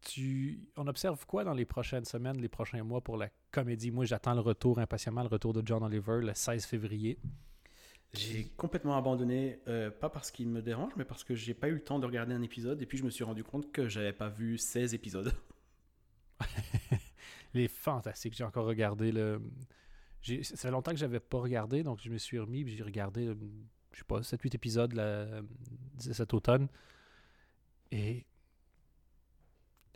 Tu... 0.01 0.67
On 0.75 0.85
observe 0.85 1.25
quoi 1.25 1.45
dans 1.45 1.53
les 1.53 1.63
prochaines 1.63 2.03
semaines, 2.03 2.41
les 2.41 2.49
prochains 2.49 2.83
mois 2.83 2.99
pour 2.99 3.15
la 3.15 3.29
comédie? 3.51 3.89
Moi, 3.89 4.03
j'attends 4.03 4.33
le 4.33 4.41
retour 4.41 4.79
impatiemment, 4.79 5.21
le 5.21 5.29
retour 5.29 5.53
de 5.53 5.61
John 5.65 5.81
Oliver 5.81 6.19
le 6.21 6.33
16 6.33 6.65
février. 6.65 7.17
J'ai 8.13 8.49
complètement 8.57 8.97
abandonné, 8.97 9.61
euh, 9.69 9.89
pas 9.89 10.09
parce 10.09 10.29
qu'il 10.29 10.49
me 10.49 10.61
dérange, 10.61 10.91
mais 10.97 11.05
parce 11.05 11.23
que 11.23 11.35
j'ai 11.35 11.53
pas 11.53 11.69
eu 11.69 11.75
le 11.75 11.83
temps 11.83 11.99
de 11.99 12.05
regarder 12.05 12.33
un 12.33 12.41
épisode 12.41 12.81
et 12.81 12.85
puis 12.85 12.97
je 12.97 13.05
me 13.05 13.09
suis 13.09 13.23
rendu 13.23 13.45
compte 13.45 13.71
que 13.71 13.87
j'avais 13.87 14.13
pas 14.13 14.27
vu 14.27 14.57
16 14.57 14.93
épisodes. 14.93 15.33
Il 17.53 17.61
est 17.61 17.69
fantastique. 17.69 18.33
J'ai 18.33 18.43
encore 18.43 18.65
regardé 18.65 19.13
le. 19.13 19.41
Ça 20.43 20.57
fait 20.57 20.71
longtemps 20.71 20.91
que 20.91 20.97
j'avais 20.97 21.21
pas 21.21 21.39
regardé, 21.39 21.81
donc 21.83 22.01
je 22.01 22.09
me 22.09 22.17
suis 22.17 22.39
remis 22.39 22.67
j'ai 22.67 22.83
regardé, 22.83 23.27
euh, 23.27 23.35
je 23.95 23.99
sais 24.01 24.05
pas, 24.05 24.21
7-8 24.23 24.53
épisodes 24.55 24.93
la- 24.93 25.41
cet 25.99 26.33
automne. 26.35 26.67
Et 27.91 28.25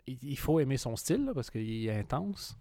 il 0.06 0.38
faut 0.38 0.58
aimer 0.58 0.76
son 0.76 0.96
style 0.96 1.26
là, 1.26 1.34
parce 1.34 1.50
qu'il 1.50 1.86
est 1.86 1.94
intense. 1.96 2.56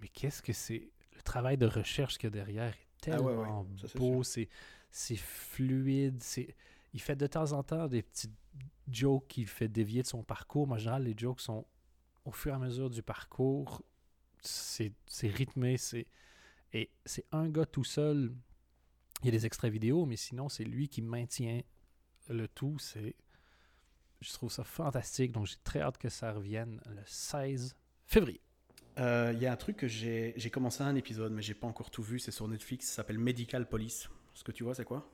Mais 0.00 0.08
qu'est-ce 0.08 0.42
que 0.42 0.52
c'est? 0.52 0.90
Le 1.14 1.22
travail 1.22 1.58
de 1.58 1.66
recherche 1.66 2.16
qu'il 2.18 2.28
y 2.28 2.32
a 2.32 2.44
derrière 2.44 2.72
est 2.74 3.10
Ah 3.10 3.20
ouais, 3.20 3.32
tellement 3.34 3.60
ouais, 3.62 3.66
ça, 3.80 3.88
c'est 3.88 3.98
beau. 3.98 4.22
C'est 4.22 4.48
c'est 4.90 5.16
fluide. 5.16 6.22
c'est 6.22 6.56
Il 6.94 7.00
fait 7.00 7.16
de 7.16 7.26
temps 7.26 7.52
en 7.52 7.62
temps 7.62 7.86
des 7.88 8.02
petites 8.02 8.32
jokes 8.90 9.28
qui 9.28 9.44
fait 9.44 9.68
dévier 9.68 10.02
de 10.02 10.08
son 10.08 10.22
parcours. 10.24 10.66
Mais 10.66 10.74
en 10.74 10.78
général, 10.78 11.04
les 11.04 11.14
jokes 11.16 11.40
sont 11.40 11.66
au 12.24 12.32
fur 12.32 12.52
et 12.52 12.56
à 12.56 12.58
mesure 12.58 12.90
du 12.90 13.02
parcours. 13.02 13.82
C'est 14.40 14.92
c'est 15.06 15.28
rythmé. 15.28 15.76
c'est 15.76 16.06
Et 16.72 16.90
c'est 17.04 17.26
un 17.32 17.48
gars 17.50 17.66
tout 17.66 17.84
seul. 17.84 18.32
Il 19.22 19.26
y 19.26 19.28
a 19.28 19.32
des 19.32 19.44
extraits 19.46 19.72
vidéo, 19.72 20.06
mais 20.06 20.16
sinon, 20.16 20.48
c'est 20.48 20.64
lui 20.64 20.88
qui 20.88 21.02
maintient 21.02 21.60
le 22.28 22.48
tout. 22.48 22.78
C'est. 22.78 23.14
Je 24.20 24.32
trouve 24.32 24.50
ça 24.52 24.64
fantastique. 24.64 25.32
Donc, 25.32 25.46
j'ai 25.46 25.56
très 25.64 25.80
hâte 25.80 25.98
que 25.98 26.08
ça 26.08 26.32
revienne 26.32 26.80
le 26.86 27.02
16 27.06 27.74
février. 28.06 28.40
Euh, 28.98 29.32
Il 29.34 29.40
y 29.42 29.46
a 29.46 29.52
un 29.52 29.56
truc 29.56 29.76
que 29.76 29.88
j'ai 29.88 30.34
j'ai 30.36 30.50
commencé 30.50 30.82
un 30.82 30.94
épisode, 30.96 31.32
mais 31.32 31.42
j'ai 31.42 31.54
pas 31.54 31.66
encore 31.66 31.90
tout 31.90 32.02
vu, 32.02 32.18
c'est 32.18 32.30
sur 32.32 32.46
Netflix, 32.48 32.86
ça 32.88 32.96
s'appelle 32.96 33.18
Medical 33.18 33.68
Police. 33.68 34.08
Ce 34.34 34.42
que 34.44 34.52
tu 34.52 34.64
vois, 34.64 34.74
c'est 34.74 34.84
quoi? 34.84 35.10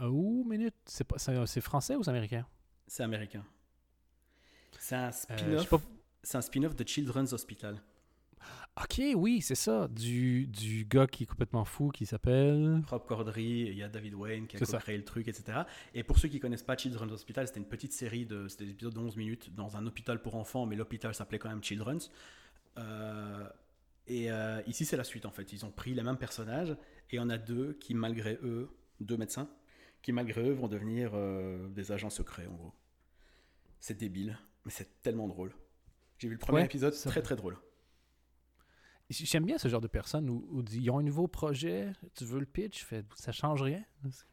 Oh, 0.00 0.44
minute? 0.46 0.74
C'est 0.86 1.04
pas- 1.04 1.18
c'est 1.18 1.46
c'est 1.46 1.60
français 1.60 1.96
ou 1.96 2.02
c'est 2.02 2.10
américain? 2.10 2.46
C'est 2.86 3.02
américain. 3.02 3.44
C'est 4.78 4.94
un 4.94 5.08
Euh, 5.08 5.12
spin-off 5.12 5.68
pas- 5.68 5.80
c'est 6.22 6.38
un 6.38 6.42
spin-off 6.42 6.74
de 6.76 6.86
Children's 6.86 7.32
Hospital. 7.32 7.82
Ok, 8.80 9.02
oui, 9.16 9.40
c'est 9.40 9.54
ça. 9.54 9.88
Du, 9.88 10.46
du 10.46 10.84
gars 10.84 11.06
qui 11.06 11.24
est 11.24 11.26
complètement 11.26 11.64
fou, 11.64 11.90
qui 11.90 12.06
s'appelle. 12.06 12.82
Rob 12.86 13.06
Corddry, 13.06 13.42
il 13.42 13.74
y 13.74 13.82
a 13.82 13.88
David 13.88 14.14
Wayne 14.14 14.46
qui 14.46 14.56
a 14.56 14.78
créé 14.78 14.96
le 14.96 15.04
truc, 15.04 15.26
etc. 15.26 15.60
Et 15.94 16.04
pour 16.04 16.18
ceux 16.18 16.28
qui 16.28 16.38
connaissent 16.38 16.62
pas 16.62 16.76
Children's 16.76 17.12
Hospital, 17.12 17.46
c'était 17.46 17.60
une 17.60 17.66
petite 17.66 17.92
série 17.92 18.24
de 18.24 18.46
c'était 18.46 18.64
des 18.64 18.70
épisodes 18.72 18.94
de 18.94 19.00
11 19.00 19.16
minutes 19.16 19.54
dans 19.54 19.76
un 19.76 19.86
hôpital 19.86 20.22
pour 20.22 20.36
enfants, 20.36 20.66
mais 20.66 20.76
l'hôpital 20.76 21.14
s'appelait 21.14 21.38
quand 21.38 21.48
même 21.48 21.62
Children's. 21.62 22.10
Euh, 22.76 23.48
et 24.06 24.30
euh, 24.30 24.62
ici, 24.66 24.84
c'est 24.84 24.96
la 24.96 25.04
suite 25.04 25.26
en 25.26 25.32
fait. 25.32 25.52
Ils 25.52 25.64
ont 25.64 25.70
pris 25.70 25.94
les 25.94 26.02
mêmes 26.02 26.18
personnages 26.18 26.76
et 27.10 27.18
on 27.18 27.28
a 27.30 27.38
deux 27.38 27.72
qui, 27.80 27.94
malgré 27.94 28.38
eux, 28.42 28.70
deux 29.00 29.16
médecins, 29.16 29.50
qui 30.02 30.12
malgré 30.12 30.48
eux 30.48 30.52
vont 30.52 30.68
devenir 30.68 31.12
euh, 31.14 31.68
des 31.68 31.90
agents 31.90 32.10
secrets 32.10 32.46
en 32.46 32.54
gros. 32.54 32.72
C'est 33.80 33.98
débile, 33.98 34.38
mais 34.64 34.70
c'est 34.70 35.02
tellement 35.02 35.26
drôle. 35.26 35.52
J'ai 36.18 36.28
vu 36.28 36.34
le 36.34 36.38
premier 36.38 36.60
Ouais, 36.60 36.64
épisode, 36.64 36.94
très 36.94 37.22
très 37.22 37.36
drôle. 37.36 37.56
J'aime 39.10 39.46
bien 39.46 39.56
ce 39.56 39.68
genre 39.68 39.80
de 39.80 39.88
personnes 39.88 40.28
où, 40.28 40.46
où 40.50 40.62
ils 40.70 40.90
ont 40.90 40.98
un 40.98 41.02
nouveau 41.02 41.28
projet, 41.28 41.92
tu 42.14 42.24
veux 42.24 42.40
le 42.40 42.46
pitch, 42.46 42.84
fait, 42.84 43.06
ça 43.14 43.32
change 43.32 43.62
rien. 43.62 43.82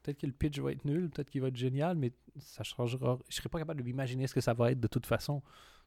Peut-être 0.04 0.20
que 0.20 0.28
le 0.28 0.34
pitch 0.34 0.60
va 0.60 0.74
être 0.74 0.84
nul, 0.84 1.10
peut-être 1.10 1.30
qu'il 1.30 1.42
va 1.42 1.48
être 1.48 1.56
génial, 1.56 1.96
mais 1.96 2.12
ça 2.40 2.64
changera. 2.64 3.18
Je 3.30 3.36
serais 3.36 3.48
pas 3.48 3.60
capable 3.60 3.80
de 3.80 3.86
m'imaginer 3.86 4.28
ce 4.28 4.34
que 4.34 4.42
ça 4.42 4.54
va 4.54 4.72
être 4.72 4.80
de 4.80 4.88
toute 4.88 5.06
façon. 5.06 5.42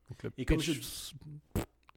Donc 0.09 0.23
le 0.23 0.33
Et 0.39 0.47
comme 0.47 0.59
pitch, 0.59 1.15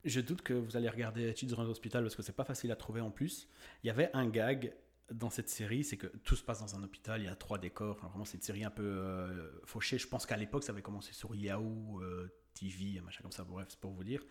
Je 0.03 0.19
doute 0.19 0.41
que 0.41 0.53
vous 0.53 0.75
allez 0.75 0.89
regarder 0.89 1.33
Children's 1.33 1.69
Hospital 1.69 2.03
parce 2.03 2.15
que 2.15 2.23
c'est 2.23 2.35
pas 2.35 2.43
facile 2.43 2.71
à 2.71 2.75
trouver 2.75 2.99
en 2.99 3.11
plus. 3.11 3.47
Il 3.83 3.87
y 3.87 3.89
avait 3.89 4.09
un 4.13 4.27
gag 4.27 4.73
dans 5.13 5.29
cette 5.29 5.49
série, 5.49 5.83
c'est 5.83 5.97
que 5.97 6.07
tout 6.07 6.35
se 6.35 6.43
passe 6.43 6.59
dans 6.59 6.75
un 6.75 6.83
hôpital, 6.83 7.21
il 7.21 7.25
y 7.25 7.29
a 7.29 7.35
trois 7.35 7.57
décors. 7.57 7.95
Enfin, 7.97 8.07
vraiment, 8.07 8.25
c'est 8.25 8.37
une 8.37 8.43
série 8.43 8.63
un 8.63 8.71
peu 8.71 8.83
euh, 8.83 9.51
fauchée. 9.65 9.97
Je 9.97 10.07
pense 10.07 10.25
qu'à 10.25 10.37
l'époque, 10.37 10.63
ça 10.63 10.71
avait 10.71 10.81
commencé 10.81 11.13
sur 11.13 11.35
Yahoo 11.35 12.01
euh, 12.01 12.31
TV, 12.53 12.99
un 12.99 13.03
machin 13.03 13.21
comme 13.21 13.31
ça. 13.31 13.43
Bref, 13.43 13.67
c'est 13.69 13.79
pour 13.79 13.91
vous 13.91 14.03
dire. 14.03 14.21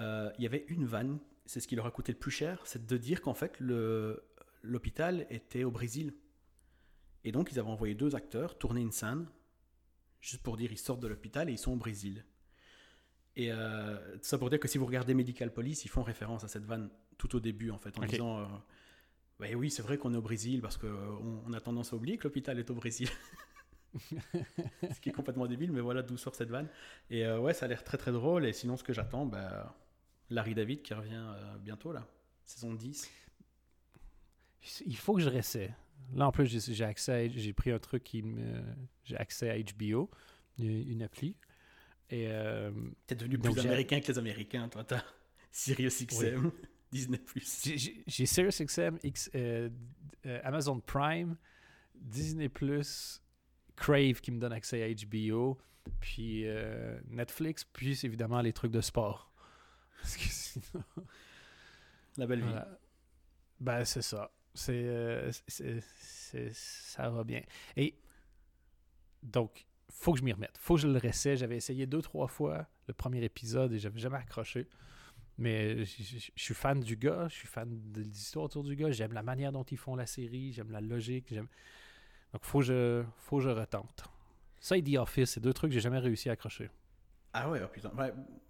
Euh, 0.00 0.30
il 0.38 0.44
y 0.44 0.46
avait 0.46 0.64
une 0.68 0.84
vanne, 0.84 1.18
c'est 1.46 1.60
ce 1.60 1.68
qui 1.68 1.76
leur 1.76 1.86
a 1.86 1.90
coûté 1.90 2.12
le 2.12 2.18
plus 2.18 2.30
cher, 2.30 2.60
c'est 2.64 2.86
de 2.86 2.96
dire 2.96 3.22
qu'en 3.22 3.34
fait, 3.34 3.58
l'hôpital 4.62 5.26
était 5.30 5.64
au 5.64 5.70
Brésil. 5.70 6.14
Et 7.24 7.32
donc, 7.32 7.50
ils 7.50 7.58
avaient 7.58 7.68
envoyé 7.68 7.94
deux 7.94 8.14
acteurs 8.14 8.58
tourner 8.58 8.80
une 8.80 8.92
scène, 8.92 9.26
juste 10.20 10.42
pour 10.42 10.56
dire 10.56 10.70
ils 10.72 10.78
sortent 10.78 11.00
de 11.00 11.08
l'hôpital 11.08 11.48
et 11.48 11.52
ils 11.52 11.58
sont 11.58 11.72
au 11.72 11.76
Brésil. 11.76 12.24
Et 13.36 13.52
euh, 13.52 13.98
ça 14.22 14.38
pour 14.38 14.48
dire 14.48 14.58
que 14.58 14.68
si 14.68 14.78
vous 14.78 14.86
regardez 14.86 15.12
Medical 15.12 15.52
Police, 15.52 15.84
ils 15.84 15.88
font 15.88 16.02
référence 16.02 16.44
à 16.44 16.48
cette 16.48 16.64
vanne 16.64 16.90
tout 17.18 17.36
au 17.36 17.40
début, 17.40 17.70
en 17.70 17.78
fait, 17.78 17.98
en 17.98 18.04
disant 18.04 18.38
euh, 18.38 18.46
Ouais, 19.40 19.54
Oui, 19.54 19.70
c'est 19.70 19.82
vrai 19.82 19.98
qu'on 19.98 20.14
est 20.14 20.16
au 20.16 20.22
Brésil 20.22 20.62
parce 20.62 20.78
qu'on 20.78 20.88
on 20.88 21.42
on 21.46 21.52
a 21.52 21.60
tendance 21.60 21.92
à 21.92 21.96
oublier 21.96 22.16
que 22.16 22.24
l'hôpital 22.24 22.58
est 22.58 22.70
au 22.70 22.74
Brésil. 22.74 23.08
ce 24.94 25.00
qui 25.00 25.08
est 25.10 25.12
complètement 25.12 25.46
débile, 25.46 25.72
mais 25.72 25.80
voilà 25.80 26.02
d'où 26.02 26.16
sort 26.16 26.34
cette 26.34 26.50
vanne. 26.50 26.68
Et 27.10 27.26
euh, 27.26 27.38
ouais, 27.38 27.54
ça 27.54 27.66
a 27.66 27.68
l'air 27.68 27.84
très 27.84 27.98
très 27.98 28.12
drôle. 28.12 28.46
Et 28.46 28.52
sinon, 28.52 28.76
ce 28.76 28.84
que 28.84 28.92
j'attends, 28.92 29.26
bah, 29.26 29.76
Larry 30.30 30.54
David 30.54 30.82
qui 30.82 30.94
revient 30.94 31.14
euh, 31.14 31.56
bientôt, 31.58 31.92
là, 31.92 32.06
saison 32.44 32.74
10. 32.74 33.08
il 34.86 34.96
faut 34.96 35.14
que 35.14 35.20
je 35.22 35.28
réessaie. 35.28 35.74
Là, 36.14 36.28
en 36.28 36.32
plus, 36.32 36.46
j'ai 36.72 36.84
accès 36.84 37.30
j'ai 37.34 37.52
pris 37.52 37.70
un 37.70 37.78
truc 37.78 38.04
qui 38.04 38.22
me. 38.22 38.62
J'ai 39.04 39.16
accès 39.16 39.50
à 39.50 39.58
HBO, 39.58 40.10
une 40.58 41.02
appli. 41.02 41.36
Et 42.10 42.28
euh, 42.28 42.70
T'es 43.06 43.16
devenu 43.16 43.38
plus 43.38 43.58
américain 43.58 44.00
que 44.00 44.08
les 44.12 44.18
Américains, 44.18 44.68
toi. 44.68 44.84
T'as 44.84 45.02
Sirius 45.50 46.04
XM, 46.06 46.50
Disney+. 46.92 47.20
J'ai- 48.06 48.26
SiriusXM, 48.26 48.98
X, 49.02 49.30
euh, 49.34 49.68
euh, 50.26 50.40
Amazon 50.44 50.78
Prime, 50.80 51.36
Disney+, 51.94 52.48
Crave 53.74 54.20
qui 54.20 54.30
me 54.30 54.38
donne 54.38 54.52
accès 54.52 54.82
à 54.82 54.88
HBO, 55.06 55.58
puis 56.00 56.44
Netflix, 57.08 57.64
puis 57.64 57.98
évidemment 58.04 58.40
les 58.40 58.52
trucs 58.52 58.72
de 58.72 58.80
sport. 58.80 59.32
Parce 60.00 60.16
que 60.16 60.22
sinon, 60.24 60.84
La 62.18 62.26
belle 62.26 62.40
vie. 62.40 62.46
voilà. 62.48 62.78
Ben, 63.60 63.84
c'est 63.84 64.02
ça. 64.02 64.30
C'est, 64.54 64.72
euh, 64.86 65.30
c'est- 65.48 66.52
ça 66.52 67.10
va 67.10 67.24
bien. 67.24 67.42
Et 67.76 67.94
donc, 69.22 69.66
faut 69.90 70.12
que 70.12 70.18
je 70.18 70.24
m'y 70.24 70.32
remette. 70.32 70.56
Faut 70.58 70.74
que 70.76 70.80
je 70.82 70.88
le 70.88 70.98
réessaie. 70.98 71.36
J'avais 71.36 71.56
essayé 71.56 71.86
deux, 71.86 72.02
trois 72.02 72.28
fois 72.28 72.66
le 72.86 72.94
premier 72.94 73.22
épisode 73.24 73.72
et 73.72 73.78
j'avais 73.78 73.98
jamais 74.00 74.16
accroché. 74.18 74.68
Mais 75.38 75.84
je 75.84 76.30
suis 76.34 76.54
fan 76.54 76.80
du 76.80 76.96
gars, 76.96 77.28
je 77.28 77.34
suis 77.34 77.48
fan 77.48 77.68
de 77.92 78.00
l'histoire 78.00 78.46
autour 78.46 78.64
du 78.64 78.74
gars, 78.74 78.90
j'aime 78.90 79.12
la 79.12 79.22
manière 79.22 79.52
dont 79.52 79.64
ils 79.64 79.76
font 79.76 79.94
la 79.94 80.06
série, 80.06 80.52
j'aime 80.54 80.70
la 80.70 80.80
logique, 80.80 81.26
j'aime. 81.30 81.48
Donc 82.32 82.44
faut 82.44 82.60
que 82.60 82.64
je 82.64 83.04
faut 83.18 83.36
que 83.38 83.42
je 83.42 83.50
retente. 83.50 84.04
Ça 84.60 84.78
et 84.78 84.82
The 84.82 84.96
Office, 84.96 85.32
c'est 85.32 85.40
deux 85.40 85.52
trucs 85.52 85.70
que 85.70 85.74
j'ai 85.74 85.80
jamais 85.80 85.98
réussi 85.98 86.30
à 86.30 86.32
accrocher. 86.32 86.70
Ah 87.38 87.50
ouais, 87.50 87.60
oh 87.62 87.68
putain. 87.68 87.90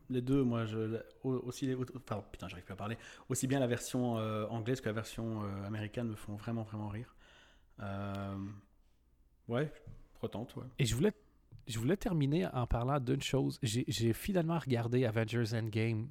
Les 0.09 0.22
deux, 0.22 0.45
moi, 0.45 0.64
je, 0.66 1.01
au- 1.24 1.41
aussi, 1.41 1.74
putain, 1.74 2.47
j'arrive 2.49 2.64
plus 2.64 2.72
à 2.72 2.76
parler. 2.76 2.97
Aussi 3.28 3.49
bien 3.49 3.59
la 3.59 3.66
version 3.66 4.18
euh, 4.18 4.47
anglaise 4.47 4.80
que 4.80 4.87
la 4.89 4.93
version 4.93 5.43
euh, 5.43 5.64
américaine 5.66 6.07
me 6.07 6.14
font 6.14 6.37
vraiment, 6.37 6.62
vraiment 6.62 6.87
rire. 6.89 7.16
Euh, 7.80 8.37
ouais, 9.49 9.72
retente, 10.20 10.55
ouais. 10.55 10.66
Et 10.78 10.87
je 10.87 10.95
voulais, 10.95 11.12
je 11.66 11.80
voulais 11.80 11.97
terminer 11.97 12.47
en 12.47 12.68
parlant 12.68 13.01
d'une 13.01 13.22
chose. 13.22 13.59
J'ai 13.61 14.12
finalement 14.12 14.61
regardé 14.61 15.05
Avengers 15.05 15.53
Endgame 15.53 16.07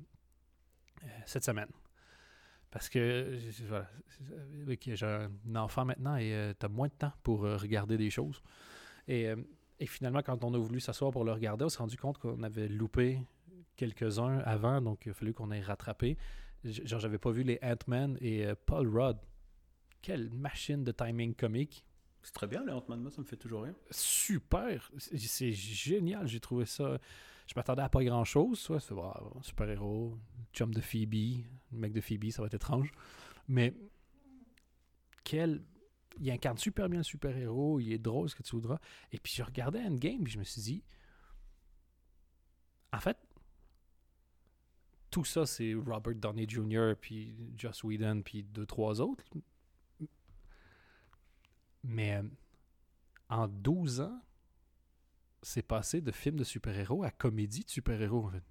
euh, 1.01 1.07
cette 1.26 1.45
semaine. 1.45 1.69
Parce 2.71 2.89
que 2.89 3.38
voilà, 3.69 3.89
j'ai 4.78 5.05
un 5.05 5.55
enfant 5.55 5.86
maintenant 5.86 6.17
et 6.17 6.53
tu 6.59 6.65
as 6.65 6.69
moins 6.69 6.89
de 6.89 6.93
temps 6.93 7.13
pour 7.23 7.43
regarder 7.43 7.95
des 7.97 8.09
choses. 8.09 8.41
Et, 9.07 9.34
et, 9.80 9.86
finalement, 9.88 10.21
quand 10.21 10.43
on 10.43 10.53
a 10.53 10.57
voulu 10.57 10.80
s'asseoir 10.80 11.11
pour 11.11 11.23
le 11.23 11.32
regarder, 11.32 11.65
on 11.65 11.69
s'est 11.69 11.80
rendu 11.80 11.97
compte 11.97 12.17
qu'on 12.17 12.43
avait 12.43 12.67
loupé 12.67 13.19
quelques-uns 13.76 14.39
avant, 14.39 14.82
donc 14.82 15.05
il 15.05 15.09
a 15.09 15.13
fallu 15.13 15.34
qu'on 15.34 15.51
ait 15.51 15.61
rattrapé. 15.61 16.17
Genre, 16.63 16.99
j'avais 16.99 17.17
pas 17.17 17.32
vu 17.32 17.43
les 17.43 17.59
Ant-Man 17.61 18.17
et 18.21 18.45
Paul 18.65 18.88
Rudd. 18.88 19.17
Quelle 20.01 20.30
machine 20.32 20.84
de 20.84 20.91
timing 20.91 21.36
comique. 21.36 21.86
C'est 22.23 22.34
très 22.34 22.47
bien, 22.47 22.63
les 22.65 22.71
Ant-Man, 22.71 23.01
moi, 23.01 23.11
ça 23.11 23.21
me 23.21 23.28
fait 23.28 23.38
toujours 23.38 23.63
rien. 23.63 23.76
Super! 23.91 24.91
C'est 24.97 25.51
génial, 25.51 26.28
j'ai 26.28 26.39
trouvé 26.39 26.65
ça. 26.65 26.97
Je 27.47 27.53
m'attendais 27.55 27.84
à 27.84 27.89
pas 27.89 28.03
grand-chose, 28.03 28.57
soit 28.57 28.80
c'est 28.80 28.95
super-héros, 29.41 30.17
chum 30.53 30.73
de 30.73 30.82
Phoebe, 30.82 31.43
le 31.71 31.78
mec 31.78 31.93
de 31.93 32.01
Phoebe, 32.01 32.32
ça 32.32 32.41
va 32.41 32.47
être 32.47 32.55
étrange. 32.55 32.91
Mais 33.47 33.76
quel. 35.23 35.61
Il 36.18 36.32
incarne 36.32 36.57
super 36.57 36.89
bien 36.89 36.99
le 36.99 37.03
super-héros, 37.03 37.80
il 37.80 37.91
est 37.91 37.97
drôle, 37.97 38.30
ce 38.30 38.36
que 38.36 38.43
tu 38.43 38.55
voudras. 38.55 38.80
Et 39.11 39.20
puis 39.20 39.34
je 39.34 39.43
regardais 39.43 39.80
Endgame, 39.80 40.24
puis 40.24 40.34
je 40.34 40.39
me 40.39 40.43
suis 40.43 40.61
dit. 40.61 40.84
En 42.93 42.99
fait, 42.99 43.18
tout 45.11 45.26
ça, 45.26 45.45
c'est 45.45 45.74
Robert 45.74 46.16
Downey 46.16 46.45
Jr., 46.47 46.93
puis 46.99 47.36
Joss 47.57 47.84
Whedon, 47.84 48.22
puis 48.22 48.43
deux, 48.43 48.66
trois 48.66 49.01
autres. 49.01 49.24
Mais 51.84 52.16
euh, 52.16 52.24
en 53.30 53.47
12 53.47 54.01
ans, 54.01 54.22
c'est 55.41 55.61
passé 55.61 56.01
de 56.01 56.11
film 56.11 56.38
de 56.38 56.43
super-héros 56.43 57.03
à 57.03 57.11
comédie 57.11 57.63
de 57.63 57.70
super-héros, 57.70 58.26
en 58.26 58.30
fait. 58.30 58.43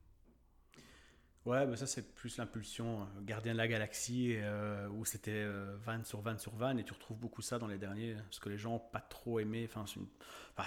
Ouais, 1.47 1.67
mais 1.67 1.77
ça, 1.77 1.87
c'est 1.87 2.15
plus 2.15 2.39
l'impulsion 2.39 3.03
euh, 3.03 3.21
Gardien 3.23 3.53
de 3.53 3.59
la 3.59 3.69
Galaxie, 3.69 4.35
euh, 4.37 4.89
où 4.89 5.05
c'était 5.05 5.47
van 5.85 6.03
sur 6.03 6.21
van 6.21 6.39
sur 6.39 6.55
van, 6.55 6.77
et 6.79 6.85
tu 6.85 6.93
retrouves 6.93 7.19
beaucoup 7.19 7.43
ça 7.43 7.59
dans 7.59 7.67
les 7.67 7.77
derniers, 7.77 8.15
parce 8.15 8.39
que 8.39 8.49
les 8.49 8.57
gens 8.57 8.73
n'ont 8.73 8.79
pas 8.79 9.01
trop 9.01 9.41
aimé, 9.41 9.69
enfin, 9.69 9.85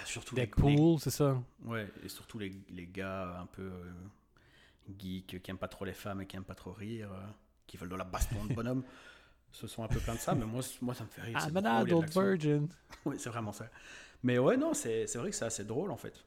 surtout 0.04 0.36
Deadpool, 0.36 1.00
c'est 1.00 1.10
ça 1.10 1.42
Ouais, 1.64 1.88
et 2.04 2.08
surtout 2.08 2.38
les, 2.38 2.52
les 2.70 2.86
gars 2.86 3.40
un 3.40 3.46
peu 3.46 3.70
geeks, 4.98 5.42
qui 5.42 5.50
n'aiment 5.50 5.58
pas 5.58 5.68
trop 5.68 5.84
les 5.84 5.94
femmes 5.94 6.20
et 6.20 6.26
qui 6.26 6.36
n'aiment 6.36 6.44
pas 6.44 6.54
trop 6.54 6.72
rire, 6.72 7.10
qui 7.66 7.76
veulent 7.76 7.88
de 7.88 7.96
la 7.96 8.04
baston 8.04 8.44
de 8.44 8.54
bonhomme. 8.54 8.84
se 9.52 9.66
sont 9.66 9.82
un 9.82 9.88
peu 9.88 10.00
plein 10.00 10.14
de 10.14 10.20
ça, 10.20 10.34
mais 10.34 10.44
moi, 10.44 10.62
moi 10.80 10.94
ça 10.94 11.04
me 11.04 11.08
fait 11.08 11.22
rire. 11.22 11.38
I'm 11.38 11.56
an 11.56 11.64
adult 11.64 12.12
virgin. 12.12 12.68
oui, 13.04 13.16
c'est 13.18 13.30
vraiment 13.30 13.52
ça. 13.52 13.68
Mais 14.22 14.38
ouais, 14.38 14.56
non, 14.56 14.74
c'est 14.74 15.06
vrai 15.16 15.30
que 15.30 15.36
c'est 15.36 15.44
assez 15.44 15.64
drôle 15.64 15.90
en 15.90 15.96
fait. 15.96 16.24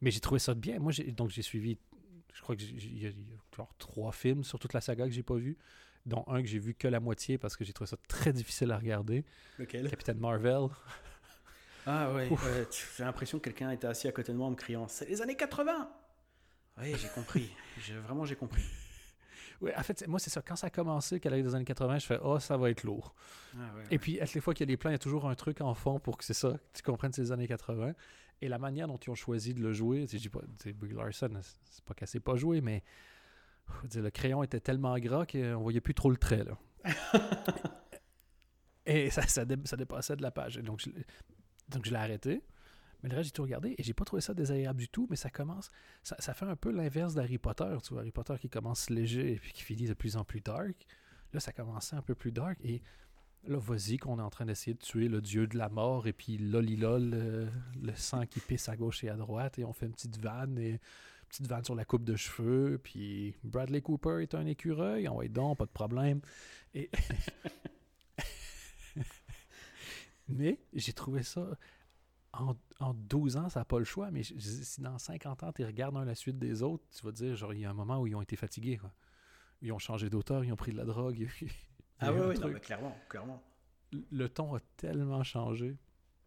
Mais 0.00 0.10
j'ai 0.10 0.20
trouvé 0.20 0.38
ça 0.38 0.54
bien. 0.54 0.78
Moi, 0.78 0.92
donc 1.16 1.30
j'ai 1.30 1.42
suivi, 1.42 1.78
je 2.34 2.42
crois 2.42 2.56
qu'il 2.56 3.02
y 3.02 3.06
a, 3.06 3.10
trois 3.78 4.12
films 4.12 4.44
sur 4.44 4.58
toute 4.58 4.74
la 4.74 4.80
saga 4.80 5.06
que 5.06 5.12
j'ai 5.12 5.22
pas 5.22 5.36
vu, 5.36 5.56
dont 6.04 6.24
un 6.26 6.42
que 6.42 6.48
j'ai 6.48 6.58
vu 6.58 6.74
que 6.74 6.88
la 6.88 7.00
moitié 7.00 7.38
parce 7.38 7.56
que 7.56 7.64
j'ai 7.64 7.72
trouvé 7.72 7.88
ça 7.88 7.96
très 8.08 8.32
difficile 8.32 8.70
à 8.72 8.76
regarder. 8.76 9.24
Lequel? 9.58 9.88
Capitaine 9.88 10.18
Marvel. 10.18 10.68
Ah 11.86 12.12
ouais, 12.12 12.28
ouais 12.28 12.68
j'ai 12.96 13.04
l'impression 13.04 13.38
que 13.38 13.44
quelqu'un 13.44 13.70
était 13.70 13.86
assis 13.86 14.08
à 14.08 14.12
côté 14.12 14.32
de 14.32 14.38
moi 14.38 14.46
en 14.46 14.50
me 14.50 14.56
criant 14.56 14.88
C'est 14.88 15.06
les 15.06 15.20
années 15.20 15.36
80 15.36 15.90
Oui, 16.78 16.94
j'ai 16.96 17.08
compris. 17.08 17.50
vraiment, 18.06 18.24
j'ai 18.24 18.36
compris. 18.36 18.62
Oui, 19.60 19.70
en 19.76 19.82
fait, 19.82 20.06
moi, 20.08 20.18
c'est 20.18 20.30
ça. 20.30 20.42
Quand 20.42 20.56
ça 20.56 20.66
a 20.66 20.70
commencé, 20.70 21.20
qu'elle 21.20 21.32
arrive 21.32 21.46
des 21.46 21.54
années 21.54 21.64
80, 21.64 21.98
je 21.98 22.06
fais 22.06 22.18
Oh, 22.22 22.38
ça 22.40 22.56
va 22.56 22.70
être 22.70 22.82
lourd. 22.82 23.14
Ah, 23.56 23.60
et 23.90 23.98
puis, 23.98 24.18
à 24.20 24.24
toutes 24.24 24.34
les 24.34 24.40
fois 24.40 24.54
qu'il 24.54 24.68
y 24.68 24.70
a 24.70 24.72
des 24.72 24.76
plans, 24.76 24.90
il 24.90 24.94
y 24.94 24.96
a 24.96 24.98
toujours 24.98 25.28
un 25.28 25.34
truc 25.34 25.60
en 25.60 25.74
fond 25.74 26.00
pour 26.00 26.18
que 26.18 26.24
c'est 26.24 26.34
ça, 26.34 26.52
que 26.52 26.78
tu 26.78 26.82
comprennes 26.82 27.12
ces 27.12 27.32
années 27.32 27.46
80. 27.46 27.92
Et 28.40 28.48
la 28.48 28.58
manière 28.58 28.88
dont 28.88 28.96
ils 28.96 29.10
ont 29.10 29.14
choisi 29.14 29.54
de 29.54 29.60
le 29.60 29.72
jouer, 29.72 30.06
je 30.06 30.16
dis 30.18 30.28
pas, 30.28 30.40
Brie 30.74 30.92
Larson, 30.92 31.30
c'est 31.40 31.84
pas 31.84 31.94
qu'elle 31.94 32.08
sait 32.08 32.20
pas 32.20 32.36
jouer, 32.36 32.60
mais 32.60 32.82
le 33.94 34.10
crayon 34.10 34.42
était 34.42 34.60
tellement 34.60 34.98
gras 34.98 35.26
qu'on 35.26 35.62
voyait 35.62 35.80
plus 35.80 35.94
trop 35.94 36.10
le 36.10 36.16
trait. 36.16 36.44
Là. 36.44 36.58
et 38.86 39.10
ça, 39.10 39.22
ça, 39.22 39.44
dépassait 39.44 40.16
de 40.16 40.22
la 40.22 40.30
page. 40.30 40.56
Donc, 40.56 40.80
je, 40.80 40.90
donc, 41.68 41.86
je 41.86 41.90
l'ai 41.90 41.96
arrêté. 41.96 42.42
Mais 43.02 43.10
le 43.10 43.16
reste, 43.16 43.26
j'ai 43.26 43.32
tout 43.32 43.42
regardé 43.42 43.74
et 43.76 43.82
j'ai 43.82 43.92
pas 43.92 44.04
trouvé 44.04 44.22
ça 44.22 44.32
désagréable 44.32 44.78
du 44.78 44.88
tout, 44.88 45.06
mais 45.10 45.16
ça 45.16 45.28
commence. 45.28 45.70
Ça, 46.02 46.32
fait 46.32 46.46
un 46.46 46.56
peu 46.56 46.70
l'inverse 46.70 47.14
d'Harry 47.14 47.36
Potter, 47.36 47.76
tu 47.82 47.92
vois. 47.92 48.00
Harry 48.00 48.12
Potter 48.12 48.34
qui 48.40 48.48
commence 48.48 48.88
léger 48.88 49.32
et 49.32 49.36
puis 49.36 49.52
qui 49.52 49.62
finit 49.62 49.86
de 49.86 49.94
plus 49.94 50.16
en 50.16 50.24
plus 50.24 50.40
dark. 50.40 50.86
Là, 51.34 51.40
ça 51.40 51.52
commençait 51.52 51.96
un 51.96 52.02
peu 52.02 52.14
plus 52.14 52.32
dark 52.32 52.58
et 52.62 52.82
là, 53.46 53.58
vas-y, 53.58 53.98
qu'on 53.98 54.18
est 54.18 54.22
en 54.22 54.30
train 54.30 54.46
d'essayer 54.46 54.74
de 54.74 54.78
tuer 54.80 55.08
le 55.08 55.20
dieu 55.20 55.46
de 55.46 55.56
la 55.56 55.68
mort 55.68 56.06
et 56.06 56.12
puis 56.12 56.38
lolilol, 56.38 57.10
le, 57.10 57.48
le 57.82 57.94
sang 57.94 58.26
qui 58.26 58.40
pisse 58.40 58.68
à 58.68 58.76
gauche 58.76 59.04
et 59.04 59.08
à 59.08 59.16
droite 59.16 59.58
et 59.58 59.64
on 59.64 59.72
fait 59.72 59.86
une 59.86 59.92
petite 59.92 60.18
vanne 60.18 60.58
et 60.58 60.80
petite 61.28 61.46
vanne 61.48 61.64
sur 61.64 61.74
la 61.74 61.84
coupe 61.84 62.04
de 62.04 62.14
cheveux, 62.16 62.78
puis 62.82 63.34
Bradley 63.42 63.80
Cooper 63.80 64.22
est 64.22 64.34
un 64.34 64.46
écureuil, 64.46 65.08
on 65.08 65.18
va 65.18 65.24
être 65.24 65.32
donc, 65.32 65.58
pas 65.58 65.66
de 65.66 65.70
problème. 65.70 66.20
Mais 70.28 70.60
j'ai 70.72 70.92
trouvé 70.92 71.22
ça 71.22 71.58
en, 72.32 72.94
12 72.94 73.36
ans, 73.36 73.48
ça 73.48 73.60
n'a 73.60 73.64
pas 73.64 73.78
le 73.78 73.84
choix, 73.84 74.10
mais 74.10 74.22
si 74.22 74.80
dans 74.80 74.98
50 74.98 75.42
ans, 75.42 75.52
tu 75.52 75.64
regardes 75.64 75.96
un 75.96 76.04
la 76.04 76.14
suite 76.14 76.38
des 76.38 76.62
autres, 76.62 76.84
tu 76.96 77.04
vas 77.04 77.12
dire, 77.12 77.36
genre, 77.36 77.54
il 77.54 77.60
y 77.60 77.64
a 77.64 77.70
un 77.70 77.74
moment 77.74 78.00
où 78.00 78.06
ils 78.06 78.14
ont 78.14 78.22
été 78.22 78.36
fatigués. 78.36 78.76
Quoi. 78.78 78.92
Ils 79.62 79.72
ont 79.72 79.78
changé 79.78 80.10
d'auteur, 80.10 80.44
ils 80.44 80.52
ont 80.52 80.56
pris 80.56 80.72
de 80.72 80.76
la 80.76 80.84
drogue. 80.84 81.28
ah 82.00 82.12
oui, 82.12 82.36
oui 82.44 82.60
clairement, 82.60 82.96
clairement. 83.08 83.42
Le 84.10 84.28
ton 84.28 84.54
a 84.54 84.60
tellement 84.76 85.22
changé. 85.22 85.76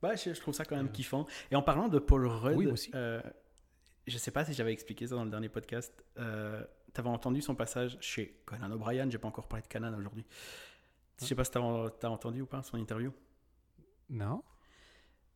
Bah, 0.02 0.16
je, 0.16 0.32
trouve 0.40 0.54
ça 0.54 0.64
quand 0.64 0.76
même 0.76 0.92
kiffant. 0.92 1.26
Et 1.52 1.56
en 1.56 1.62
parlant 1.62 1.88
de 1.88 2.00
Paul 2.00 2.28
Rudd, 2.28 2.58
oui, 2.58 2.68
aussi. 2.68 2.92
Euh, 2.94 3.22
je 4.06 4.18
sais 4.18 4.32
pas 4.32 4.46
si 4.46 4.54
j'avais 4.54 4.72
expliqué 4.72 5.08
ça 5.08 5.16
dans 5.16 5.26
le 5.26 5.30
dernier 5.30 5.50
podcast. 5.50 6.06
Euh, 6.18 6.64
tu 6.94 7.00
avais 7.02 7.10
entendu 7.10 7.42
son 7.42 7.56
passage 7.56 7.98
chez 8.00 8.42
Conan 8.46 8.72
O'Brien. 8.72 9.10
J'ai 9.10 9.18
pas 9.18 9.28
encore 9.28 9.48
parlé 9.48 9.64
de 9.64 9.68
Conan 9.68 9.94
aujourd'hui. 9.98 10.26
Je 11.20 11.26
sais 11.26 11.36
pas 11.36 11.44
si 11.44 11.52
tu 11.52 11.58
as, 11.58 12.10
entendu 12.10 12.42
ou 12.42 12.46
pas 12.46 12.62
son 12.64 12.78
interview. 12.78 13.12
Non. 14.10 14.44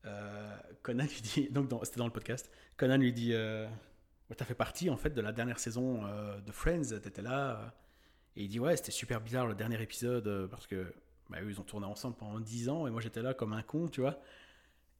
Euh, 0.05 0.57
Conan 0.82 1.03
lui 1.03 1.21
dit, 1.21 1.49
donc 1.49 1.69
c'était 1.84 1.97
dans 1.97 2.07
le 2.07 2.13
podcast, 2.13 2.51
Conan 2.77 2.97
lui 2.97 3.13
dit 3.13 3.34
euh, 3.34 3.67
T'as 4.36 4.45
fait 4.45 4.55
partie 4.55 4.89
en 4.89 4.97
fait 4.97 5.11
de 5.11 5.21
la 5.21 5.32
dernière 5.32 5.59
saison 5.59 6.05
euh, 6.05 6.39
de 6.41 6.51
Friends, 6.51 6.99
t'étais 7.01 7.21
là. 7.21 7.75
Et 8.36 8.43
il 8.43 8.49
dit 8.49 8.59
Ouais, 8.59 8.75
c'était 8.77 8.91
super 8.91 9.21
bizarre 9.21 9.47
le 9.47 9.55
dernier 9.55 9.82
épisode 9.82 10.47
parce 10.49 10.67
que 10.67 10.93
bah, 11.29 11.41
eux, 11.41 11.49
ils 11.49 11.59
ont 11.59 11.63
tourné 11.63 11.86
ensemble 11.86 12.15
pendant 12.17 12.39
10 12.39 12.69
ans 12.69 12.88
et 12.88 12.91
moi 12.91 13.01
j'étais 13.01 13.21
là 13.21 13.34
comme 13.34 13.53
un 13.53 13.63
con, 13.63 13.88
tu 13.88 14.01
vois. 14.01 14.19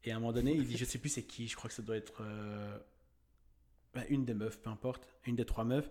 Et 0.04 0.12
à 0.12 0.16
un 0.16 0.20
moment 0.20 0.34
donné, 0.34 0.54
il 0.54 0.66
dit 0.66 0.78
Je 0.78 0.86
sais 0.86 0.98
plus 0.98 1.10
c'est 1.10 1.24
qui, 1.24 1.48
je 1.48 1.56
crois 1.56 1.70
que 1.70 1.76
ça 1.76 1.84
doit 1.84 1.98
être 1.98 2.24
bah, 3.94 4.02
une 4.10 4.26
des 4.26 4.34
meufs, 4.34 4.60
peu 4.60 4.70
importe, 4.70 5.08
une 5.26 5.36
des 5.36 5.46
trois 5.46 5.64
meufs 5.66 5.90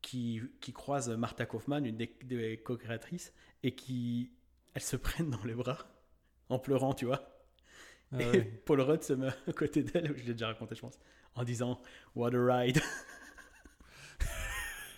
qui, 0.00 0.42
qui 0.60 0.72
croise 0.72 1.08
Martha 1.10 1.46
Kaufman, 1.46 1.84
une 1.84 1.96
des, 1.96 2.14
des 2.24 2.58
co-créatrices, 2.58 3.32
et 3.62 3.74
qui 3.74 4.30
elles 4.74 4.82
se 4.82 4.96
prennent 4.98 5.30
dans 5.30 5.44
les 5.44 5.54
bras 5.54 5.78
en 6.48 6.58
pleurant, 6.58 6.94
tu 6.94 7.06
vois. 7.06 7.30
Ah 8.12 8.20
et 8.20 8.42
Paul 8.42 8.80
Rudd 8.80 9.02
se 9.02 9.14
met 9.14 9.28
à 9.28 9.52
côté 9.52 9.82
d'elle, 9.82 10.16
je 10.16 10.22
l'ai 10.24 10.32
déjà 10.32 10.48
raconté, 10.48 10.74
je 10.74 10.80
pense, 10.80 10.98
en 11.34 11.42
disant 11.44 11.80
What 12.14 12.34
a 12.34 12.44
ride. 12.44 12.80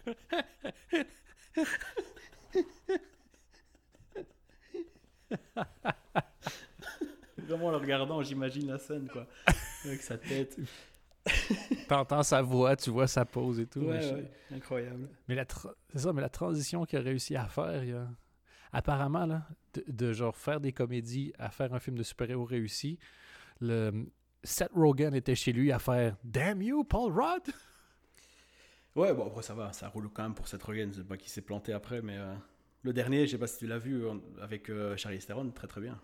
Vraiment 7.39 7.67
en 7.67 7.71
le 7.71 7.77
regardant, 7.77 8.23
j'imagine 8.23 8.67
la 8.69 8.79
scène, 8.79 9.09
quoi. 9.09 9.27
Avec 9.85 10.03
sa 10.03 10.19
tête. 10.19 10.59
T'entends 11.89 12.23
sa 12.23 12.43
voix, 12.43 12.77
tu 12.77 12.91
vois 12.91 13.07
sa 13.07 13.25
pose 13.25 13.61
et 13.61 13.67
tout. 13.67 13.81
Ouais, 13.81 14.31
incroyable. 14.53 15.09
Mais 15.29 15.35
la, 15.35 15.45
c'est 15.93 16.01
ça, 16.01 16.13
mais 16.13 16.21
la 16.21 16.29
transition 16.29 16.85
qu'il 16.85 16.99
a 16.99 17.03
réussi 17.03 17.35
à 17.37 17.47
faire, 17.47 17.85
il 17.85 17.95
a 17.95 18.09
apparemment, 18.73 19.27
là, 19.27 19.47
de, 19.87 20.13
genre 20.13 20.37
faire 20.37 20.61
des 20.61 20.73
comédies 20.73 21.33
à 21.39 21.51
faire 21.51 21.73
un 21.73 21.79
film 21.79 21.97
de 21.97 22.03
super-héros 22.03 22.45
réussi, 22.45 22.99
le, 23.61 24.07
Seth 24.43 24.73
Rogen 24.75 25.15
était 25.15 25.35
chez 25.35 25.53
lui 25.53 25.73
à 25.73 25.79
faire 25.79 26.17
Damn 26.25 26.63
you, 26.63 26.85
Paul 26.85 27.13
Rudd! 27.13 27.53
Ouais, 28.97 29.13
bon, 29.13 29.27
après 29.27 29.43
ça 29.43 29.55
va, 29.55 29.73
ça 29.73 29.89
roule 29.89 30.09
quand 30.13 30.23
même 30.23 30.35
pour 30.35 30.49
Seth 30.49 30.63
Rogen, 30.63 30.91
c'est 30.93 31.07
pas 31.07 31.17
qu'il 31.17 31.31
s'est 31.31 31.43
planté 31.43 31.73
après, 31.73 32.01
mais 32.01 32.17
euh, 32.17 32.35
le 32.83 32.93
dernier, 32.95 33.27
je 33.27 33.33
sais 33.33 33.39
pas 33.39 33.47
si 33.47 33.59
tu 33.59 33.67
l'as 33.67 33.79
vu 33.79 34.05
avec 34.41 34.71
euh, 34.71 34.97
Charlie 34.97 35.19
Theron, 35.19 35.51
très 35.51 35.67
très 35.67 35.83
bien. 35.83 36.01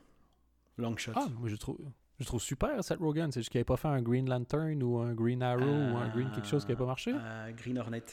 Long 0.77 0.97
shot. 0.97 1.13
Ah, 1.15 1.27
moi 1.39 1.49
je 1.49 1.57
trouve. 1.57 1.79
Je 2.21 2.27
trouve 2.27 2.41
super 2.41 2.85
Seth 2.85 2.99
Rogen. 3.01 3.33
C'est 3.33 3.41
juste 3.41 3.51
qu'il 3.51 3.59
n'avait 3.59 3.65
pas 3.65 3.77
fait 3.77 3.89
un 3.89 4.01
Green 4.01 4.29
Lantern 4.29 4.81
ou 4.83 4.99
un 4.99 5.13
Green 5.13 5.43
Arrow 5.43 5.65
ou 5.65 5.97
un 5.97 6.09
Green 6.11 6.31
quelque 6.31 6.47
chose 6.47 6.65
qui 6.65 6.71
n'avait 6.71 6.79
pas 6.79 6.87
marché. 6.87 7.13
Euh, 7.15 7.53
Green 7.53 7.79
Hornet. 7.79 8.05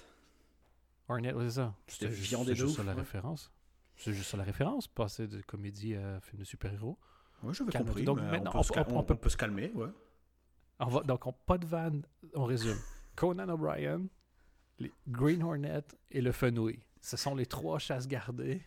Hornet, 1.07 1.33
ouais, 1.33 1.43
c'est 1.45 1.55
ça. 1.55 1.75
C'était 1.87 2.11
juste 2.11 2.67
sur 2.67 2.83
la 2.83 2.93
référence. 2.93 3.51
C'est 3.95 4.13
juste 4.13 4.33
la 4.33 4.43
référence, 4.43 4.87
passer 4.87 5.27
de 5.27 5.41
comédie 5.41 5.95
à 5.95 6.21
film 6.21 6.39
de 6.39 6.45
super-héros. 6.45 6.97
Oui, 7.43 7.53
j'avais 7.53 7.71
compris. 7.71 8.03
Donc, 8.03 8.19
maintenant, 8.21 8.51
on, 8.55 9.03
peut, 9.03 9.29
se 9.29 9.37
calmer, 9.37 9.71
ouais. 9.75 9.89
On 10.79 10.87
va, 10.87 11.01
donc, 11.01 11.25
on, 11.27 11.33
pas 11.33 11.57
de 11.57 11.65
vanne, 11.65 12.03
on 12.33 12.45
résume. 12.45 12.77
Conan 13.15 13.49
O'Brien, 13.49 14.03
Green 15.07 15.43
Hornet 15.43 15.83
et 16.11 16.21
le 16.21 16.31
Fenouil. 16.31 16.79
Ce 17.01 17.17
sont 17.17 17.35
les 17.35 17.45
trois 17.45 17.79
chasses 17.79 18.07
gardées. 18.07 18.61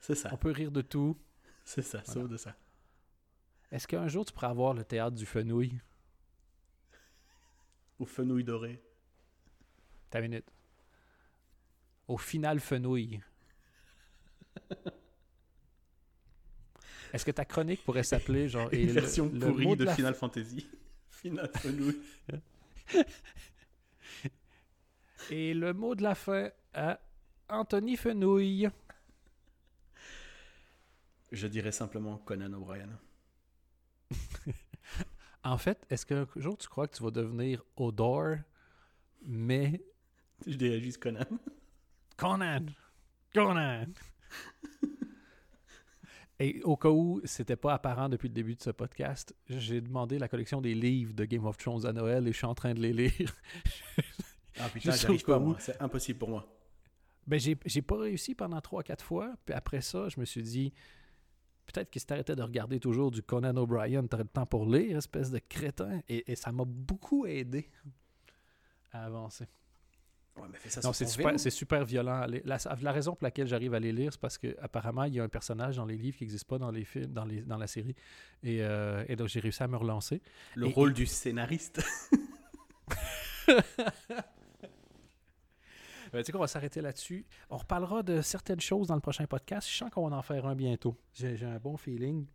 C'est 0.00 0.14
ça. 0.14 0.30
On 0.32 0.36
peut 0.36 0.50
rire 0.50 0.70
de 0.70 0.82
tout. 0.82 1.16
C'est 1.64 1.82
ça, 1.82 2.04
sauf 2.04 2.28
de 2.28 2.36
ça. 2.36 2.56
Est-ce 3.70 3.86
qu'un 3.86 4.08
jour 4.08 4.24
tu 4.24 4.32
pourras 4.32 4.48
avoir 4.48 4.74
le 4.74 4.84
théâtre 4.84 5.16
du 5.16 5.26
Fenouil? 5.26 5.78
Au 7.98 8.06
Fenouil 8.06 8.44
doré. 8.44 8.82
Ta 10.08 10.20
minute. 10.20 10.50
Au 12.08 12.16
final 12.16 12.58
Fenouil. 12.58 13.20
Est-ce 17.12 17.24
que 17.24 17.30
ta 17.30 17.44
chronique 17.44 17.84
pourrait 17.84 18.02
s'appeler 18.02 18.48
genre. 18.48 18.68
Une 18.72 18.90
version 18.90 19.28
pourrie 19.28 19.76
de. 19.76 19.86
Final 19.86 20.14
Fantasy. 20.14 20.66
Final 21.10 21.50
Fenouil. 21.56 22.00
Et 25.30 25.54
le 25.54 25.72
mot 25.72 25.94
de 25.94 26.02
la 26.02 26.14
fin 26.14 26.50
à 26.74 27.00
Anthony 27.48 27.96
Fenouil. 27.96 28.68
Je 31.30 31.46
dirais 31.46 31.72
simplement 31.72 32.18
Conan 32.18 32.52
O'Brien. 32.52 32.88
En 35.42 35.56
fait, 35.56 35.86
est-ce 35.88 36.04
qu'un 36.04 36.26
jour 36.36 36.58
tu 36.58 36.68
crois 36.68 36.86
que 36.86 36.96
tu 36.96 37.02
vas 37.02 37.10
devenir 37.10 37.64
Odor, 37.76 38.36
mais 39.22 39.80
Je 40.46 40.54
dirais 40.54 40.80
juste 40.80 40.98
Conan. 40.98 41.24
Conan! 42.18 42.66
Conan! 43.32 43.86
Et 46.40 46.60
au 46.62 46.76
cas 46.76 46.90
où 46.90 47.22
c'était 47.24 47.56
pas 47.56 47.72
apparent 47.74 48.10
depuis 48.10 48.28
le 48.28 48.34
début 48.34 48.54
de 48.54 48.62
ce 48.62 48.70
podcast, 48.70 49.34
j'ai 49.48 49.80
demandé 49.80 50.18
la 50.18 50.28
collection 50.28 50.60
des 50.60 50.74
livres 50.74 51.14
de 51.14 51.24
Game 51.24 51.46
of 51.46 51.56
Thrones 51.56 51.86
à 51.86 51.92
Noël 51.92 52.26
et 52.28 52.32
je 52.32 52.36
suis 52.36 52.46
en 52.46 52.54
train 52.54 52.74
de 52.74 52.80
les 52.80 52.92
lire. 52.92 53.34
Ah 54.58 54.68
putain, 54.68 54.92
j'arrive 54.92 55.24
pas, 55.24 55.38
moi. 55.38 55.54
où. 55.54 55.56
C'est 55.60 55.80
impossible 55.80 56.18
pour 56.18 56.28
moi. 56.30 56.46
Ben, 57.26 57.38
j'ai, 57.38 57.56
j'ai 57.66 57.82
pas 57.82 57.98
réussi 57.98 58.34
pendant 58.34 58.58
3-4 58.58 59.00
fois. 59.02 59.34
Puis 59.44 59.54
après 59.54 59.80
ça, 59.80 60.08
je 60.08 60.18
me 60.18 60.24
suis 60.24 60.42
dit, 60.42 60.72
peut-être 61.66 61.90
que 61.90 62.00
si 62.00 62.06
t'arrêtais 62.06 62.34
de 62.34 62.42
regarder 62.42 62.80
toujours 62.80 63.10
du 63.10 63.22
Conan 63.22 63.56
O'Brien, 63.56 64.04
t'aurais 64.06 64.24
le 64.24 64.28
temps 64.28 64.46
pour 64.46 64.66
lire, 64.66 64.96
espèce 64.96 65.30
de 65.30 65.38
crétin. 65.48 66.00
Et, 66.08 66.32
et 66.32 66.34
ça 66.36 66.50
m'a 66.50 66.64
beaucoup 66.66 67.26
aidé 67.26 67.70
à 68.92 69.04
avancer. 69.04 69.46
Ouais, 70.36 70.46
mais 70.50 70.58
fais 70.58 70.70
ça 70.70 70.80
Non, 70.82 70.92
c'est 70.92 71.06
super, 71.06 71.26
vélo. 71.26 71.38
c'est 71.38 71.50
super 71.50 71.84
violent. 71.84 72.24
La, 72.44 72.56
la 72.80 72.92
raison 72.92 73.14
pour 73.14 73.24
laquelle 73.24 73.46
j'arrive 73.46 73.74
à 73.74 73.80
les 73.80 73.92
lire, 73.92 74.12
c'est 74.12 74.20
parce 74.20 74.38
qu'apparemment, 74.38 75.04
il 75.04 75.14
y 75.14 75.20
a 75.20 75.24
un 75.24 75.28
personnage 75.28 75.76
dans 75.76 75.84
les 75.84 75.96
livres 75.96 76.16
qui 76.16 76.24
n'existe 76.24 76.46
pas 76.46 76.58
dans 76.58 76.70
les 76.70 76.84
films, 76.84 77.12
dans, 77.12 77.24
les, 77.24 77.42
dans 77.42 77.58
la 77.58 77.66
série. 77.66 77.94
Et, 78.42 78.62
euh, 78.62 79.04
et 79.08 79.16
donc, 79.16 79.28
j'ai 79.28 79.40
réussi 79.40 79.62
à 79.62 79.68
me 79.68 79.76
relancer. 79.76 80.22
Le 80.56 80.68
et- 80.68 80.72
rôle 80.72 80.92
du 80.94 81.04
scénariste. 81.06 81.82
Ben, 86.12 86.18
tu 86.20 86.24
sais 86.24 86.32
qu'on 86.32 86.38
va 86.38 86.46
s'arrêter 86.48 86.80
là-dessus. 86.80 87.24
On 87.50 87.56
reparlera 87.56 88.02
de 88.02 88.20
certaines 88.20 88.60
choses 88.60 88.88
dans 88.88 88.94
le 88.94 89.00
prochain 89.00 89.26
podcast. 89.26 89.68
Je 89.68 89.74
sens 89.76 89.90
qu'on 89.90 90.08
va 90.08 90.16
en 90.16 90.22
faire 90.22 90.46
un 90.46 90.54
bientôt. 90.54 90.96
J'ai, 91.14 91.36
j'ai 91.36 91.46
un 91.46 91.58
bon 91.58 91.76
feeling. 91.76 92.26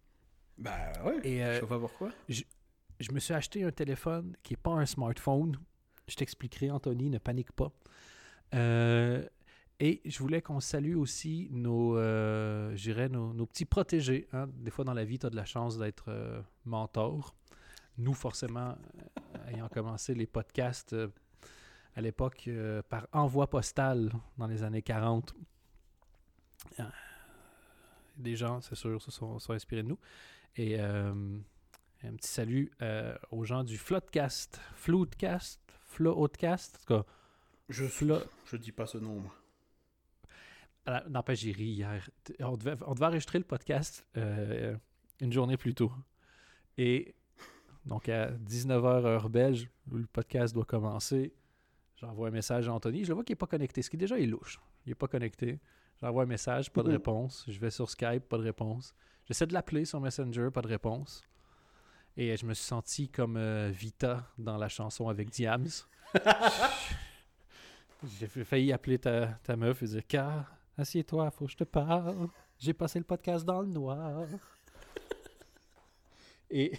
bah 0.58 0.92
ouais. 1.04 1.20
Et 1.24 1.44
euh, 1.44 1.56
Je 1.56 1.60
sais 1.62 1.68
pas 1.68 1.80
pourquoi. 1.80 2.10
je 2.30 3.12
me 3.12 3.20
suis 3.20 3.34
acheté 3.34 3.64
un 3.64 3.72
téléphone 3.72 4.36
qui 4.44 4.54
n'est 4.54 4.58
pas 4.62 4.72
un 4.72 4.86
smartphone. 4.86 5.60
Je 6.08 6.16
t'expliquerai, 6.16 6.72
Anthony, 6.72 7.10
ne 7.10 7.18
panique 7.18 7.52
pas. 7.52 7.72
Euh, 8.54 9.28
et 9.80 10.02
je 10.06 10.20
voulais 10.20 10.42
qu'on 10.42 10.62
salue 10.62 10.96
aussi 10.96 11.50
nos, 11.52 11.98
euh, 11.98 12.72
je 12.76 13.08
nos, 13.08 13.34
nos 13.34 13.46
petits 13.46 13.66
protégés. 13.66 14.28
hein. 14.32 14.48
Des 14.54 14.72
fois, 14.72 14.86
dans 14.86 14.94
la 14.94 15.04
vie, 15.04 15.20
tu 15.20 15.26
as 15.26 15.30
de 15.30 15.36
la 15.36 15.46
chance 15.46 15.78
d'être 15.78 16.06
euh, 16.08 16.42
mentor. 16.64 17.36
Nous, 17.98 18.14
forcément, 18.14 18.76
euh, 18.78 19.50
ayant 19.54 19.68
commencé 19.68 20.14
les 20.14 20.28
podcasts 20.28 20.94
euh, 20.94 21.08
à 21.96 22.02
l'époque 22.02 22.46
euh, 22.48 22.82
par 22.90 23.08
envoi 23.14 23.50
postal 23.50 24.12
dans 24.38 24.48
les 24.48 24.64
années 24.64 24.82
40, 24.82 25.34
euh, 26.80 26.84
des 28.18 28.36
gens, 28.36 28.62
c'est 28.62 28.76
sûr, 28.76 29.02
se 29.02 29.12
sont, 29.12 29.40
sont 29.40 29.54
inspirés 29.54 29.84
de 29.84 29.90
nous. 29.90 30.00
Et 30.58 30.80
euh, 30.80 31.14
un 32.04 32.16
petit 32.16 32.30
salut 32.30 32.72
euh, 32.82 33.16
aux 33.32 33.44
gens 33.46 33.64
du 33.64 33.78
Floodcast, 33.78 34.60
Floodcast, 34.76 35.60
Floodcast, 35.86 36.76
en 36.76 36.80
tout 36.80 37.04
cas, 37.04 37.10
Je, 37.70 37.86
Flo- 37.86 38.24
je 38.46 38.58
dis 38.58 38.72
pas 38.72 38.86
ce 38.86 38.98
nom, 38.98 39.20
moi. 39.22 39.34
N'empêche, 41.10 41.40
j'ai 41.40 41.52
ri 41.52 41.66
hier. 41.66 42.10
On 42.42 42.58
devait, 42.58 42.76
on 42.86 42.94
devait 42.94 43.06
enregistrer 43.08 43.40
le 43.40 43.44
podcast 43.46 44.06
une 44.16 45.32
journée 45.32 45.58
plus 45.58 45.74
tôt. 45.74 45.92
Et 46.78 47.16
donc 47.86 48.08
à 48.08 48.30
19h 48.32 49.06
heure 49.06 49.30
belge, 49.30 49.68
le 49.92 50.06
podcast 50.06 50.54
doit 50.54 50.66
commencer, 50.66 51.34
j'envoie 51.96 52.28
un 52.28 52.32
message 52.32 52.68
à 52.70 52.74
Anthony. 52.74 53.04
Je 53.04 53.10
le 53.10 53.14
vois 53.16 53.24
qu'il 53.24 53.34
n'est 53.34 53.38
pas 53.38 53.48
connecté, 53.48 53.82
ce 53.82 53.90
qui 53.90 53.98
déjà 53.98 54.20
est 54.20 54.26
louche. 54.26 54.60
Il 54.86 54.90
n'est 54.90 54.96
pas 54.96 55.08
connecté. 55.08 55.60
J'envoie 56.02 56.24
un 56.24 56.28
message, 56.28 56.72
pas 56.72 56.82
de 56.84 56.88
Mhm. 56.90 56.94
réponse. 56.96 57.46
Je 57.48 57.60
vais 57.60 57.70
sur 57.72 57.90
Skype, 57.90 58.28
pas 58.28 58.38
de 58.38 58.44
réponse. 58.44 58.94
J'essaie 59.26 59.48
de 59.48 59.54
l'appeler 59.54 59.86
sur 59.86 60.00
Messenger, 60.02 60.50
pas 60.54 60.62
de 60.62 60.68
réponse. 60.68 61.24
Et 62.18 62.36
je 62.38 62.46
me 62.46 62.54
suis 62.54 62.66
senti 62.66 63.10
comme 63.10 63.38
euh, 63.38 63.70
Vita 63.74 64.30
dans 64.38 64.58
la 64.58 64.70
chanson 64.70 65.10
avec 65.10 65.30
Diams. 65.30 65.68
J'ai 68.20 68.28
fa- 68.28 68.44
failli 68.46 68.72
appeler 68.72 69.00
ta, 69.00 69.28
ta 69.44 69.56
meuf 69.56 69.82
et 69.84 69.86
dire 69.88 70.06
Car, 70.08 70.46
assieds-toi, 70.78 71.32
faut 71.32 71.46
que 71.46 71.52
je 71.52 71.58
te 71.58 71.64
parle. 71.64 72.28
J'ai 72.60 72.74
passé 72.74 73.00
le 73.00 73.06
podcast 73.06 73.44
dans 73.46 73.62
le 73.62 73.68
noir. 73.68 74.28
et, 76.50 76.72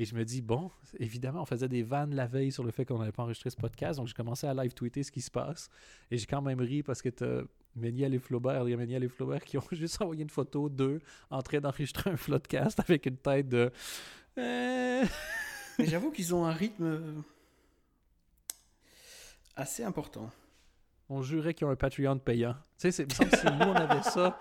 et 0.00 0.06
je 0.06 0.14
me 0.14 0.24
dis 0.24 0.40
Bon, 0.40 0.70
évidemment, 0.98 1.42
on 1.42 1.44
faisait 1.44 1.68
des 1.68 1.82
vannes 1.82 2.14
la 2.14 2.26
veille 2.26 2.50
sur 2.50 2.64
le 2.64 2.70
fait 2.70 2.86
qu'on 2.86 2.98
n'avait 2.98 3.12
pas 3.12 3.22
enregistré 3.24 3.50
ce 3.50 3.56
podcast. 3.56 3.98
Donc, 3.98 4.08
j'ai 4.08 4.14
commencé 4.14 4.46
à 4.46 4.54
live 4.54 4.72
tweeter 4.72 5.02
ce 5.02 5.12
qui 5.12 5.20
se 5.20 5.30
passe. 5.30 5.68
Et 6.10 6.16
j'ai 6.16 6.24
quand 6.24 6.40
même 6.40 6.58
ri 6.60 6.82
parce 6.82 7.02
que 7.02 7.10
t'as 7.10 7.42
Méniel 7.76 8.14
et 8.14 8.18
Flaubert, 8.18 8.66
il 8.66 8.70
y 8.70 8.74
a 8.74 8.78
Méniel 8.78 9.04
et 9.04 9.08
Flaubert 9.08 9.44
qui 9.44 9.58
ont 9.58 9.64
juste 9.72 10.00
envoyé 10.00 10.22
une 10.22 10.30
photo 10.30 10.70
d'eux 10.70 11.00
en 11.28 11.42
train 11.42 11.60
d'enregistrer 11.60 12.08
un 12.10 12.16
floodcast 12.16 12.80
avec 12.80 13.04
une 13.04 13.18
tête 13.18 13.48
de. 13.50 13.70
Euh, 14.38 15.04
Mais 15.78 15.84
j'avoue 15.86 16.10
qu'ils 16.10 16.34
ont 16.34 16.46
un 16.46 16.52
rythme 16.52 17.22
assez 19.54 19.84
important. 19.84 20.30
On 21.10 21.20
jurait 21.20 21.52
qu'ils 21.52 21.66
ont 21.66 21.70
un 21.70 21.76
Patreon 21.76 22.18
payant. 22.18 22.54
Tu 22.78 22.90
sais, 22.90 22.92
c'est- 22.92 23.12
si 23.12 23.44
nous 23.46 23.66
on 23.66 23.74
avait 23.74 24.02
ça, 24.02 24.38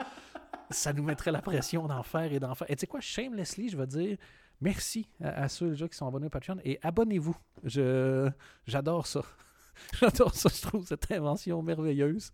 ça 0.69 0.93
nous 0.93 1.03
mettrait 1.03 1.31
la 1.31 1.41
pression 1.41 1.85
d'en 1.87 2.03
faire 2.03 2.31
et 2.31 2.39
d'en 2.39 2.55
faire. 2.55 2.69
Et 2.71 2.75
tu 2.75 2.81
sais 2.81 2.87
quoi, 2.87 3.01
shamelessly, 3.01 3.69
je 3.69 3.77
vais 3.77 3.87
dire 3.87 4.17
merci 4.61 5.07
à, 5.21 5.43
à 5.43 5.47
ceux 5.49 5.69
déjà 5.69 5.87
qui 5.87 5.95
sont 5.97 6.07
abonnés 6.07 6.27
au 6.27 6.29
Patreon 6.29 6.57
et 6.63 6.79
abonnez-vous. 6.81 7.35
Je 7.63 8.29
j'adore 8.67 9.07
ça. 9.07 9.21
J'adore 9.99 10.35
ça, 10.35 10.49
je 10.53 10.61
trouve 10.61 10.85
cette 10.85 11.09
invention 11.11 11.61
merveilleuse. 11.61 12.31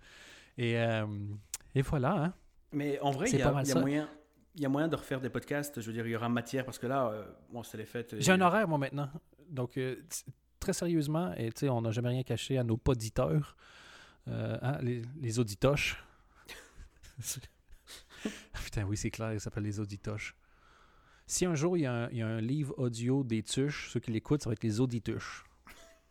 Et, 0.57 0.77
euh, 0.79 1.05
et 1.75 1.81
voilà, 1.83 2.11
hein. 2.23 2.33
Mais 2.71 2.99
en 3.01 3.11
vrai, 3.11 3.29
il 3.29 3.37
y, 3.37 3.41
a- 3.41 3.63
y 3.63 3.73
moyen. 3.79 4.09
Il 4.55 4.61
y 4.61 4.65
a 4.65 4.69
moyen 4.69 4.87
de 4.87 4.95
refaire 4.95 5.21
des 5.21 5.29
podcasts, 5.29 5.79
je 5.81 5.85
veux 5.85 5.93
dire, 5.93 6.07
il 6.07 6.11
y 6.11 6.15
aura 6.15 6.27
matière, 6.29 6.65
parce 6.65 6.79
que 6.79 6.87
là, 6.87 7.09
euh, 7.09 7.25
bon, 7.51 7.61
c'est 7.61 7.77
les 7.77 7.85
fêtes. 7.85 8.13
et- 8.13 8.21
J'ai 8.21 8.31
un 8.31 8.41
horaire, 8.41 8.67
moi, 8.67 8.77
maintenant. 8.77 9.09
Donc, 9.49 9.77
euh, 9.77 10.01
très 10.59 10.73
sérieusement, 10.73 11.33
et 11.35 11.51
tu 11.51 11.59
sais, 11.61 11.69
on 11.69 11.81
n'a 11.81 11.91
jamais 11.91 12.09
rien 12.09 12.23
caché 12.23 12.57
à 12.57 12.63
nos 12.63 12.77
poditeurs, 12.77 13.55
euh, 14.27 14.57
hein, 14.61 14.77
les, 14.81 15.01
les 15.21 15.37
auditoches. 15.39 16.03
Putain, 18.63 18.83
oui, 18.85 18.97
c'est 18.97 19.11
clair, 19.11 19.33
il 19.33 19.39
s'appelle 19.39 19.63
les 19.63 19.79
auditoches. 19.79 20.35
Si 21.27 21.45
un 21.45 21.55
jour, 21.55 21.75
il 21.77 21.81
y, 21.81 21.85
a 21.85 21.93
un, 22.05 22.09
il 22.11 22.17
y 22.17 22.21
a 22.21 22.27
un 22.27 22.39
livre 22.41 22.73
audio 22.77 23.23
des 23.23 23.41
tuches, 23.41 23.89
ceux 23.91 23.99
qui 23.99 24.11
l'écoutent, 24.11 24.43
ça 24.43 24.49
va 24.49 24.53
être 24.53 24.63
les 24.63 24.79
audituches. 24.79 25.43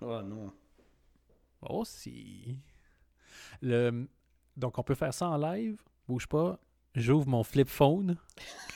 Oh 0.00 0.20
non. 0.22 0.52
Oh, 1.62 1.84
si. 1.84 2.58
Le, 3.62 4.08
donc, 4.56 4.78
on 4.78 4.82
peut 4.82 4.94
faire 4.96 5.14
ça 5.14 5.28
en 5.28 5.36
live? 5.38 5.80
Bouge 6.08 6.26
pas. 6.26 6.58
J'ouvre 6.94 7.28
mon 7.28 7.44
flip 7.44 7.68
phone. 7.68 8.16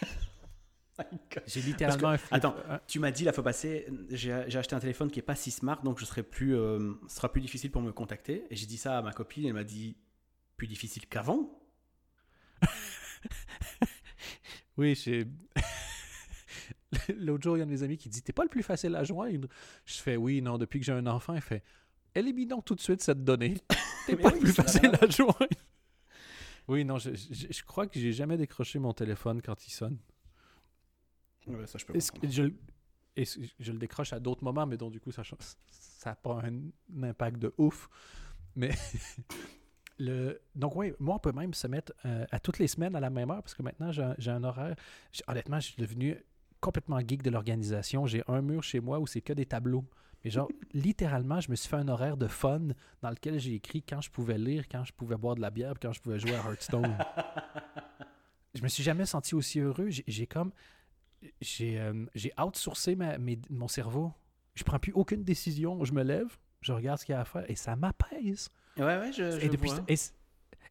J'ai 1.47 1.61
littéralement 1.61 2.09
un 2.09 2.19
flip 2.19 2.33
attends, 2.33 2.57
un- 2.69 2.81
Tu 2.89 2.99
m'as 2.99 3.13
dit 3.13 3.23
la 3.23 3.33
fois 3.33 3.45
passée, 3.45 3.87
j'ai 4.11 4.33
acheté 4.33 4.75
un 4.75 4.81
téléphone 4.81 5.11
qui 5.13 5.21
est 5.21 5.23
pas 5.23 5.37
si 5.37 5.53
smart, 5.53 5.81
donc 5.85 6.01
je 6.01 6.05
serai 6.05 6.25
plus, 6.25 6.57
euh, 6.57 6.95
ce 7.09 7.17
sera 7.17 7.31
plus 7.31 7.41
difficile 7.41 7.71
pour 7.71 7.83
me 7.83 7.93
contacter. 7.93 8.45
Et 8.51 8.57
j'ai 8.57 8.67
dit 8.67 8.79
ça 8.79 8.99
à 8.99 9.03
ma 9.03 9.13
copine, 9.13 9.45
elle 9.47 9.53
m'a 9.53 9.63
dit 9.63 9.97
plus 10.57 10.67
difficile 10.67 11.07
qu'avant. 11.07 11.61
Oui, 14.77 14.95
j'ai. 14.95 15.27
L'autre 17.19 17.43
jour, 17.43 17.57
il 17.57 17.61
y 17.61 17.63
a 17.63 17.65
un 17.65 17.67
de 17.67 17.73
mes 17.73 17.83
amis 17.83 17.97
qui 17.97 18.09
dit 18.09 18.23
T'es 18.23 18.33
pas 18.33 18.43
le 18.43 18.49
plus 18.49 18.63
facile 18.63 18.95
à 18.97 19.05
joindre 19.05 19.49
Je 19.85 19.99
fais 19.99 20.17
Oui, 20.17 20.43
non, 20.43 20.59
depuis 20.59 20.81
que 20.81 20.87
j'ai 20.87 20.93
un 20.93 21.07
enfant, 21.07 21.35
il 21.35 21.41
fait 21.41 21.63
Élimine 22.15 22.49
donc 22.49 22.65
tout 22.65 22.75
de 22.75 22.81
suite 22.81 23.03
cette 23.03 23.23
donnée. 23.25 23.57
T'es 24.07 24.17
pas 24.17 24.29
oui, 24.29 24.35
le 24.35 24.41
plus 24.41 24.53
facile 24.53 24.91
à 25.01 25.07
joindre. 25.09 25.47
Oui, 26.67 26.85
non, 26.85 26.99
je, 26.99 27.11
je- 27.15 27.47
je 27.51 27.63
crois 27.65 27.87
que 27.87 27.99
j'ai 27.99 28.13
jamais 28.13 28.37
décroché 28.37 28.79
mon 28.79 28.93
téléphone 28.93 29.41
quand 29.43 29.67
il 29.67 29.71
sonne. 29.71 29.99
Ouais, 31.47 31.67
ça 31.67 31.79
je 31.79 31.87
peux 31.87 31.93
que 31.95 31.99
je, 32.29 32.43
que 32.49 33.25
je 33.59 33.73
le 33.73 33.79
décroche 33.79 34.13
à 34.13 34.21
d'autres 34.21 34.45
moments, 34.45 34.67
mais 34.67 34.77
donc 34.77 34.93
du 34.93 35.01
coup, 35.01 35.13
ça 35.13 35.23
n'a 36.07 36.15
pas 36.15 36.41
un, 36.45 36.55
un 36.97 37.03
impact 37.09 37.39
de 37.39 37.55
ouf. 37.57 37.89
Mais 38.55 38.71
le, 39.99 40.41
donc 40.55 40.77
oui, 40.77 40.93
moi, 40.99 41.17
on 41.17 41.19
peut 41.19 41.33
même 41.33 41.55
se 41.55 41.67
mettre 41.67 41.93
euh, 42.05 42.27
à 42.31 42.39
toutes 42.41 42.59
les 42.59 42.69
semaines 42.69 42.95
à 42.97 43.01
la 43.01 43.11
même 43.11 43.31
heure, 43.31 43.43
parce 43.43 43.55
que 43.55 43.63
maintenant, 43.63 43.91
j'ai 43.93 44.31
un, 44.31 44.45
horaire. 44.45 44.77
Honnêtement, 45.27 45.61
je 45.61 45.67
suis 45.69 45.77
devenu 45.81 46.17
complètement 46.61 46.99
geek 47.01 47.23
de 47.23 47.31
l'organisation. 47.31 48.07
J'ai 48.07 48.23
un 48.29 48.43
mur 48.43 48.63
chez 48.63 48.81
moi 48.81 48.99
où 48.99 49.07
c'est 49.07 49.21
que 49.21 49.33
des 49.33 49.47
tableaux. 49.47 49.85
Mais 50.25 50.31
genre, 50.31 50.49
littéralement, 50.75 51.41
je 51.41 51.51
me 51.51 51.57
suis 51.57 51.69
fait 51.69 51.77
un 51.77 51.89
horaire 51.89 52.17
de 52.17 52.27
fun 52.27 52.61
dans 53.03 53.11
lequel 53.11 53.39
j'ai 53.39 53.55
écrit 53.55 53.83
quand 53.83 54.01
je 54.01 54.11
pouvais 54.11 54.39
lire, 54.39 54.65
quand 54.69 54.85
je 54.85 54.93
pouvais 54.93 55.17
boire 55.17 55.37
de 55.37 55.41
la 55.41 55.51
bière, 55.51 55.75
quand 55.81 55.93
je 55.93 56.01
pouvais 56.01 56.19
jouer 56.19 56.35
à 56.35 56.39
Hearthstone. 56.49 56.97
je 58.55 58.63
me 58.63 58.69
suis 58.69 58.83
jamais 58.83 59.07
senti 59.07 59.35
aussi 59.35 59.61
heureux. 59.61 59.89
J'ai- 59.89 60.27
comme 60.27 60.53
j'ai 61.41 61.79
euh, 61.81 62.05
outsourcé 62.41 62.97
ma- 62.97 63.19
mes- 63.19 63.41
mon 63.51 63.69
cerveau. 63.69 64.13
Je 64.55 64.65
prends 64.65 64.79
plus 64.79 64.93
aucune 64.93 65.23
décision. 65.25 65.85
Je 65.85 65.93
me 65.93 66.03
lève, 66.03 66.37
je 66.61 66.73
regarde 66.73 66.99
ce 66.99 67.05
qu'il 67.05 67.13
y 67.13 67.17
a 67.17 67.21
à 67.21 67.25
faire 67.25 67.49
et 67.51 67.55
ça 67.57 67.77
m'apaise. 67.77 68.49
Ouais, 68.77 68.85
ouais, 68.99 69.13
je, 69.13 69.39
je 69.39 69.45
Et 69.45 69.49
depuis 69.49 69.71
vois. 69.71 69.85
et, 69.89 69.97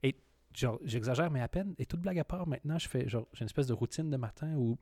et 0.03 0.15
genre 0.53 0.79
j'exagère 0.83 1.29
mais 1.29 1.41
à 1.41 1.47
peine 1.47 1.75
et 1.77 1.85
toute 1.85 1.99
blague 2.01 2.17
à 2.19 2.23
part 2.23 2.47
maintenant 2.47 2.79
je 2.79 2.87
fais 2.87 3.07
genre 3.07 3.27
j'ai 3.33 3.41
une 3.41 3.45
espèce 3.47 3.67
de 3.67 3.73
routine 3.73 4.09
de 4.09 4.15
matin 4.17 4.53
où 4.55 4.77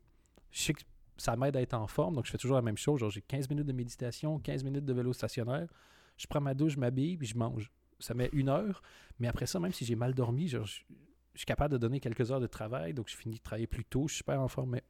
Je 0.52 0.60
sais 0.62 0.72
que 0.74 0.82
ça 1.16 1.36
m'aide 1.36 1.56
à 1.56 1.62
être 1.62 1.74
en 1.74 1.86
forme, 1.86 2.14
donc 2.14 2.26
je 2.26 2.30
fais 2.30 2.38
toujours 2.38 2.56
la 2.56 2.62
même 2.62 2.76
chose. 2.76 3.00
Genre, 3.00 3.10
j'ai 3.10 3.22
15 3.22 3.48
minutes 3.48 3.66
de 3.66 3.72
méditation, 3.72 4.38
15 4.38 4.64
minutes 4.64 4.84
de 4.84 4.92
vélo 4.92 5.12
stationnaire. 5.12 5.68
Je 6.16 6.26
prends 6.26 6.40
ma 6.40 6.54
douche, 6.54 6.72
je 6.72 6.80
m'habille, 6.80 7.16
puis 7.16 7.26
je 7.26 7.36
mange. 7.36 7.70
Ça 7.98 8.14
met 8.14 8.28
une 8.32 8.48
heure, 8.48 8.82
mais 9.18 9.28
après 9.28 9.46
ça, 9.46 9.58
même 9.58 9.72
si 9.72 9.84
j'ai 9.84 9.96
mal 9.96 10.14
dormi, 10.14 10.48
genre, 10.48 10.66
je, 10.66 10.82
suis 11.34 11.46
capable 11.46 11.72
de 11.72 11.78
donner 11.78 12.00
quelques 12.00 12.30
heures 12.30 12.40
de 12.40 12.46
travail, 12.46 12.94
donc 12.94 13.08
je 13.08 13.16
finis 13.16 13.36
de 13.36 13.42
travailler 13.42 13.66
plus 13.66 13.84
tôt, 13.84 14.08
je 14.08 14.14
suis 14.14 14.18
super 14.18 14.40
en 14.40 14.48
forme. 14.48 14.70
Mais 14.70 14.82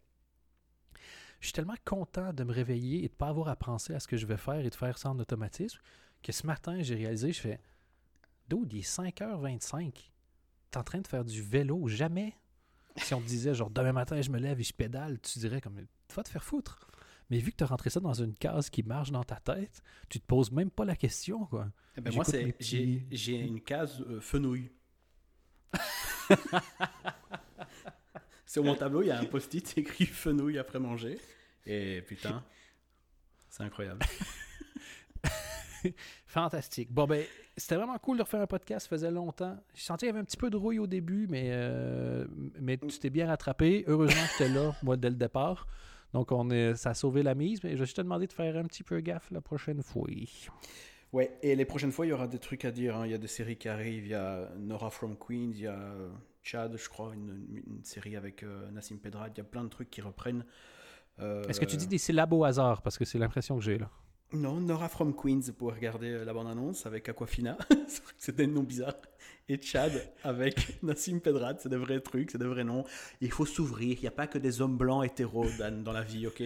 je 1.40 1.46
suis 1.46 1.52
tellement 1.52 1.76
content 1.84 2.32
de 2.32 2.44
me 2.44 2.52
réveiller 2.52 2.98
et 2.98 3.08
de 3.08 3.12
ne 3.12 3.16
pas 3.16 3.28
avoir 3.28 3.48
à 3.48 3.56
penser 3.56 3.94
à 3.94 4.00
ce 4.00 4.08
que 4.08 4.16
je 4.16 4.26
vais 4.26 4.36
faire 4.36 4.60
et 4.64 4.70
de 4.70 4.74
faire 4.74 4.98
ça 4.98 5.10
en 5.10 5.18
automatisme 5.18 5.78
que 6.22 6.32
ce 6.32 6.46
matin, 6.46 6.82
j'ai 6.82 6.96
réalisé, 6.96 7.32
je 7.32 7.40
fais 7.40 7.60
Dude, 8.48 8.72
il 8.72 8.78
est 8.80 8.82
5h25. 8.82 9.92
T'es 10.70 10.78
en 10.78 10.84
train 10.84 11.00
de 11.00 11.06
faire 11.06 11.24
du 11.24 11.42
vélo. 11.42 11.88
Jamais, 11.88 12.34
si 12.96 13.14
on 13.14 13.20
te 13.20 13.26
disait, 13.26 13.54
genre, 13.54 13.70
demain 13.70 13.92
matin, 13.92 14.20
je 14.20 14.30
me 14.30 14.38
lève 14.38 14.58
et 14.60 14.64
je 14.64 14.72
pédale, 14.72 15.20
tu 15.20 15.38
dirais, 15.38 15.60
comme, 15.60 15.86
va 16.14 16.22
te 16.22 16.28
faire 16.28 16.44
foutre. 16.44 16.78
Mais 17.30 17.38
vu 17.38 17.50
que 17.50 17.56
tu 17.56 17.64
as 17.64 17.66
rentré 17.66 17.90
ça 17.90 17.98
dans 17.98 18.12
une 18.14 18.36
case 18.36 18.70
qui 18.70 18.82
marche 18.84 19.10
dans 19.10 19.24
ta 19.24 19.36
tête, 19.36 19.82
tu 20.08 20.20
te 20.20 20.26
poses 20.26 20.52
même 20.52 20.70
pas 20.70 20.84
la 20.84 20.94
question, 20.94 21.44
quoi. 21.46 21.68
Eh 21.96 22.00
ben 22.00 22.14
moi, 22.14 22.24
j'ai 22.30 22.52
petits- 22.52 23.02
j'ai 23.10 23.40
une 23.40 23.60
case 23.60 24.00
euh, 24.02 24.20
fenouil. 24.20 24.70
Sur 28.46 28.62
mon 28.64 28.74
tableau, 28.76 29.02
il 29.02 29.08
y 29.08 29.10
a 29.10 29.18
un 29.18 29.24
post-it 29.24 29.76
écrit 29.76 30.06
fenouil 30.06 30.58
après 30.58 30.78
manger. 30.78 31.18
Et 31.66 32.00
putain, 32.02 32.44
c'est 33.50 33.64
incroyable. 33.64 34.06
Fantastique. 36.26 36.92
Bon, 36.92 37.06
ben, 37.06 37.24
c'était 37.56 37.76
vraiment 37.76 37.98
cool 37.98 38.18
de 38.18 38.22
refaire 38.22 38.40
un 38.40 38.46
podcast. 38.46 38.84
Ça 38.86 38.90
faisait 38.90 39.10
longtemps. 39.10 39.58
Je 39.74 39.82
sentais 39.82 40.06
qu'il 40.06 40.08
y 40.08 40.10
avait 40.10 40.20
un 40.20 40.24
petit 40.24 40.36
peu 40.36 40.50
de 40.50 40.56
rouille 40.56 40.78
au 40.78 40.86
début, 40.86 41.26
mais, 41.28 41.48
euh, 41.50 42.26
mais 42.60 42.76
tu 42.78 42.98
t'es 42.98 43.10
bien 43.10 43.26
rattrapé. 43.26 43.84
Heureusement 43.88 44.22
que 44.22 44.28
j'étais 44.44 44.48
là, 44.54 44.74
moi, 44.82 44.96
dès 44.96 45.10
le 45.10 45.16
départ. 45.16 45.66
Donc, 46.12 46.32
on 46.32 46.50
est, 46.50 46.74
ça 46.74 46.90
a 46.90 46.94
sauvé 46.94 47.22
la 47.22 47.34
mise. 47.34 47.62
Mais 47.64 47.70
je 47.72 47.76
vais 47.78 47.84
juste 47.86 47.96
te 47.96 48.02
demander 48.02 48.26
de 48.26 48.32
faire 48.32 48.56
un 48.56 48.64
petit 48.64 48.82
peu 48.82 49.00
gaffe 49.00 49.30
la 49.30 49.40
prochaine 49.40 49.82
fois. 49.82 50.08
Ouais, 51.12 51.38
et 51.42 51.54
les 51.56 51.64
prochaines 51.64 51.92
fois, 51.92 52.06
il 52.06 52.10
y 52.10 52.12
aura 52.12 52.26
des 52.28 52.38
trucs 52.38 52.64
à 52.64 52.70
dire. 52.70 52.96
hein. 52.96 53.06
Il 53.06 53.10
y 53.10 53.14
a 53.14 53.18
des 53.18 53.26
séries 53.28 53.56
qui 53.56 53.68
arrivent. 53.68 54.06
Il 54.06 54.10
y 54.10 54.14
a 54.14 54.50
Nora 54.58 54.90
from 54.90 55.16
Queens, 55.16 55.52
il 55.54 55.60
y 55.60 55.66
a 55.66 55.78
Chad, 56.42 56.76
je 56.76 56.88
crois, 56.88 57.12
une, 57.14 57.62
une 57.66 57.84
série 57.84 58.16
avec 58.16 58.42
euh, 58.42 58.70
Nassim 58.70 58.98
Pedrad. 58.98 59.32
Il 59.34 59.38
y 59.38 59.40
a 59.40 59.44
plein 59.44 59.64
de 59.64 59.68
trucs 59.68 59.90
qui 59.90 60.00
reprennent. 60.00 60.44
Euh, 61.18 61.42
Est-ce 61.48 61.60
que 61.60 61.64
tu 61.64 61.76
dis 61.76 61.86
des 61.86 61.98
syllabes 61.98 62.32
au 62.32 62.44
hasard? 62.44 62.82
Parce 62.82 62.98
que 62.98 63.04
c'est 63.04 63.18
l'impression 63.18 63.56
que 63.56 63.62
j'ai 63.62 63.78
là. 63.78 63.90
Non, 64.32 64.60
Nora 64.60 64.88
from 64.88 65.14
Queens, 65.14 65.40
vous 65.46 65.52
pouvez 65.52 65.72
regarder 65.72 66.10
euh, 66.10 66.24
la 66.24 66.32
bande-annonce 66.32 66.84
avec 66.84 67.08
Aquafina. 67.08 67.56
C'est 68.18 68.34
des 68.34 68.46
noms 68.46 68.64
bizarres. 68.64 68.96
Et 69.48 69.60
Chad 69.62 69.92
avec 70.24 70.78
Nassim 70.82 71.20
Pedrad, 71.20 71.60
c'est 71.60 71.68
des 71.68 71.76
vrais 71.76 72.00
trucs, 72.00 72.32
c'est 72.32 72.38
des 72.38 72.46
vrais 72.48 72.64
noms. 72.64 72.84
Il 73.20 73.30
faut 73.30 73.46
s'ouvrir, 73.46 73.96
il 73.96 74.00
n'y 74.00 74.08
a 74.08 74.12
pas 74.12 74.26
que 74.26 74.38
des 74.38 74.60
hommes 74.60 74.76
blancs 74.76 75.04
hétéros 75.06 75.46
Dan, 75.56 75.84
dans 75.84 75.92
la 75.92 76.02
vie, 76.02 76.26
ok? 76.26 76.42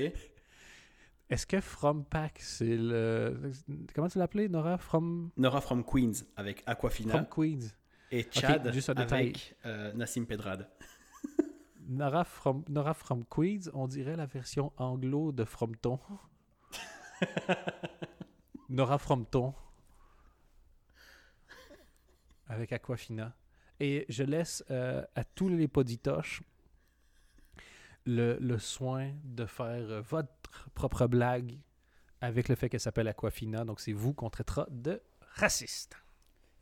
Est-ce 1.31 1.47
que 1.47 1.61
From 1.63 2.05
Pack, 2.05 2.39
c'est 2.41 2.77
le. 2.77 3.53
Comment 3.95 4.09
tu 4.09 4.19
l'appelais, 4.19 4.49
Nora? 4.49 4.77
From, 4.77 5.31
Nora 5.39 5.63
from 5.63 5.83
Queens 5.83 6.25
avec 6.37 6.63
Aquafina 6.67 7.25
From 7.25 7.27
Queens. 7.27 7.73
et 8.11 8.27
Chad 8.31 8.71
juste 8.73 8.91
avec 8.91 9.57
euh, 9.65 9.95
Nassim 9.95 10.27
Pedrad. 10.27 10.69
Nora 11.89 12.25
from, 12.25 12.65
Nora 12.69 12.93
from 12.93 13.25
Queens, 13.25 13.71
on 13.73 13.89
dirait 13.89 14.17
la 14.17 14.27
version 14.27 14.73
anglo 14.77 15.33
de 15.33 15.45
Frompton. 15.45 15.99
Nora 18.69 18.99
Frompton. 18.99 19.55
Avec 22.49 22.73
Aquafina. 22.73 23.35
Et 23.79 24.05
je 24.09 24.25
laisse 24.25 24.65
euh, 24.71 25.05
à 25.15 25.25
tous 25.25 25.49
les 25.49 25.69
poditoches 25.69 26.43
le, 28.05 28.37
le 28.41 28.59
soin 28.59 29.13
de 29.25 29.47
faire 29.47 29.67
euh, 29.67 30.01
votre 30.03 30.69
propre 30.75 31.07
blague 31.07 31.59
avec 32.21 32.49
le 32.49 32.55
fait 32.55 32.69
qu'elle 32.69 32.81
s'appelle 32.81 33.09
Aquafina. 33.09 33.65
Donc 33.65 33.81
c'est 33.81 33.93
vous 33.93 34.13
qu'on 34.13 34.31
traitera 34.31 34.67
de 34.71 35.01
raciste. 35.35 35.97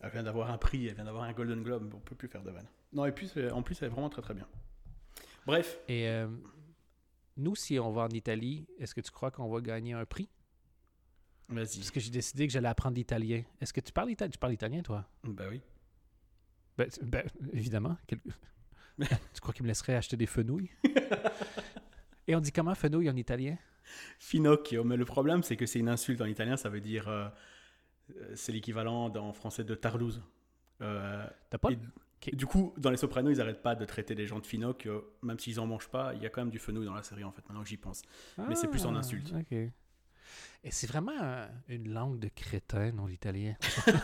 Elle 0.00 0.10
vient 0.10 0.22
d'avoir 0.22 0.50
un 0.50 0.58
prix, 0.58 0.86
elle 0.86 0.94
vient 0.94 1.04
d'avoir 1.04 1.24
un 1.24 1.32
Golden 1.32 1.62
Globe, 1.62 1.92
on 1.92 1.98
peut 1.98 2.14
plus 2.14 2.28
faire 2.28 2.42
de 2.42 2.50
vanne. 2.50 2.68
Non, 2.92 3.04
et 3.04 3.12
puis 3.12 3.30
en 3.52 3.62
plus, 3.62 3.82
elle 3.82 3.88
est 3.88 3.90
vraiment 3.90 4.08
très 4.08 4.22
très 4.22 4.34
bien. 4.34 4.46
Bref, 5.44 5.80
Et 5.88 6.08
euh, 6.08 6.28
nous, 7.36 7.56
si 7.56 7.78
on 7.78 7.90
va 7.90 8.02
en 8.02 8.10
Italie, 8.10 8.66
est-ce 8.78 8.94
que 8.94 9.00
tu 9.00 9.10
crois 9.10 9.30
qu'on 9.30 9.48
va 9.48 9.60
gagner 9.60 9.94
un 9.94 10.04
prix? 10.04 10.28
Vas-y. 11.48 11.78
Parce 11.78 11.90
que 11.90 12.00
j'ai 12.00 12.10
décidé 12.10 12.46
que 12.46 12.52
j'allais 12.52 12.68
apprendre 12.68 12.96
l'italien. 12.96 13.42
Est-ce 13.60 13.72
que 13.72 13.80
tu 13.80 13.92
parles 13.92 14.10
italien? 14.10 14.30
Tu 14.30 14.38
parles 14.38 14.52
italien, 14.54 14.82
toi? 14.82 15.06
Bah 15.24 15.44
oui. 15.48 15.60
Ben, 16.76 16.88
ben, 17.02 17.26
évidemment. 17.52 17.96
Quel- 18.06 18.20
tu 19.34 19.40
crois 19.40 19.52
qu'il 19.54 19.62
me 19.64 19.68
laisserait 19.68 19.94
acheter 19.94 20.16
des 20.16 20.26
fenouilles? 20.26 20.70
Et 22.26 22.36
on 22.36 22.40
dit 22.40 22.52
comment 22.52 22.74
fenouil 22.74 23.08
en 23.10 23.16
italien? 23.16 23.56
Finocchio, 24.18 24.84
mais 24.84 24.96
le 24.98 25.04
problème 25.06 25.42
c'est 25.42 25.56
que 25.56 25.64
c'est 25.64 25.78
une 25.78 25.88
insulte 25.88 26.20
en 26.20 26.26
italien, 26.26 26.58
ça 26.58 26.68
veut 26.68 26.80
dire 26.80 27.08
euh, 27.08 27.28
euh, 28.16 28.32
c'est 28.34 28.52
l'équivalent 28.52 29.06
en 29.16 29.32
français 29.32 29.64
de 29.64 29.74
tarlouse. 29.74 30.22
Euh, 30.82 31.26
T'as 31.50 31.58
pas... 31.58 31.70
et. 31.72 31.78
Du 32.34 32.46
coup, 32.46 32.74
dans 32.76 32.90
les 32.90 32.96
Sopranos, 32.96 33.30
ils 33.30 33.40
arrêtent 33.40 33.62
pas 33.62 33.76
de 33.76 33.84
traiter 33.84 34.14
les 34.16 34.26
gens 34.26 34.40
de 34.40 34.46
Finocchio, 34.46 35.14
même 35.22 35.38
s'ils 35.38 35.58
en 35.60 35.66
mangent 35.66 35.88
pas, 35.88 36.12
il 36.14 36.22
y 36.22 36.26
a 36.26 36.28
quand 36.30 36.40
même 36.42 36.50
du 36.50 36.58
fenouil 36.58 36.84
dans 36.84 36.92
la 36.94 37.04
série 37.04 37.22
en 37.24 37.30
fait, 37.30 37.42
maintenant 37.48 37.62
que 37.62 37.68
j'y 37.68 37.76
pense. 37.76 38.02
mais 38.36 38.56
c'est 38.56 38.68
plus 38.68 38.84
en 38.86 38.94
Ah, 38.94 38.98
insulte. 38.98 39.32
OK. 39.32 39.56
Et 40.64 40.70
c'est 40.70 40.86
vraiment 40.88 41.12
euh, 41.22 41.46
une 41.68 41.92
langue 41.92 42.18
de 42.18 42.28
crétin, 42.28 42.90
non, 42.92 43.06
l'italien. 43.06 43.54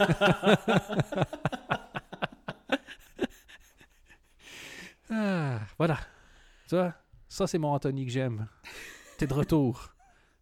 ah, 5.11 5.61
voilà. 5.79 5.99
Tu 6.69 6.77
vois, 6.77 6.95
ça, 7.29 7.47
c'est 7.47 7.59
mon 7.59 7.69
Anthony 7.73 8.07
que 8.07 8.13
j'aime. 8.13 8.49
T'es 9.19 9.27
de 9.27 9.35
retour. 9.35 9.95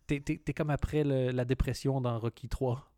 T'es, 0.07 0.21
t'es- 0.21 0.39
t'es 0.39 0.53
comme 0.53 0.71
après 0.71 1.05
le- 1.05 1.31
la 1.31 1.45
dépression 1.45 2.01
dans 2.01 2.19
Rocky 2.19 2.49
3. 2.49 2.91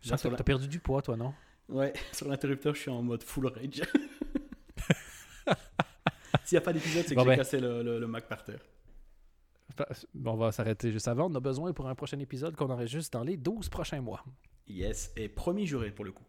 Je 0.00 0.10
Là, 0.10 0.16
sens 0.16 0.20
sur 0.22 0.30
que 0.30 0.34
la- 0.34 0.38
t'as 0.38 0.44
perdu 0.44 0.68
du 0.68 0.78
poids, 0.80 1.02
toi, 1.02 1.16
non? 1.16 1.34
Ouais, 1.68 1.92
sur 2.12 2.28
l'interrupteur, 2.28 2.74
je 2.74 2.80
suis 2.82 2.90
en 2.90 3.02
mode 3.02 3.22
full 3.22 3.46
rage. 3.46 3.82
S'il 6.44 6.56
n'y 6.56 6.58
a 6.58 6.60
pas 6.60 6.72
d'épisode, 6.72 7.04
c'est 7.06 7.14
que 7.14 7.16
Bon 7.16 7.22
j'ai 7.24 7.30
ben. 7.30 7.36
cassé 7.36 7.58
le, 7.60 7.82
le- 7.82 7.98
le 7.98 8.06
Mac 8.06 8.28
par 8.28 8.44
terre. 8.44 8.60
On 10.24 10.36
va 10.36 10.52
s'arrêter 10.52 10.92
juste 10.92 11.08
avant. 11.08 11.30
On 11.30 11.34
a 11.34 11.40
besoin 11.40 11.72
pour 11.72 11.88
un 11.88 11.94
prochain 11.94 12.18
épisode 12.18 12.56
qu'on 12.56 12.70
enregistre 12.70 13.18
dans 13.18 13.24
les 13.24 13.36
12 13.36 13.68
prochains 13.68 14.00
mois. 14.00 14.24
Yes, 14.68 15.12
et 15.16 15.28
promis 15.28 15.66
juré 15.66 15.90
pour 15.90 16.04
le 16.04 16.12
coup. 16.12 16.24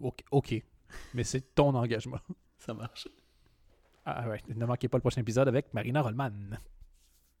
OK. 0.00 0.24
ok. 0.30 0.62
Mais 1.14 1.24
c'est 1.24 1.54
ton 1.54 1.74
engagement. 1.74 2.20
Ça 2.58 2.74
marche. 2.74 3.08
Ah 4.04 4.28
ouais, 4.28 4.40
ne 4.54 4.64
manquez 4.64 4.88
pas 4.88 4.98
le 4.98 5.02
prochain 5.02 5.20
épisode 5.20 5.48
avec 5.48 5.74
Marina 5.74 6.00
Rollman. 6.00 6.58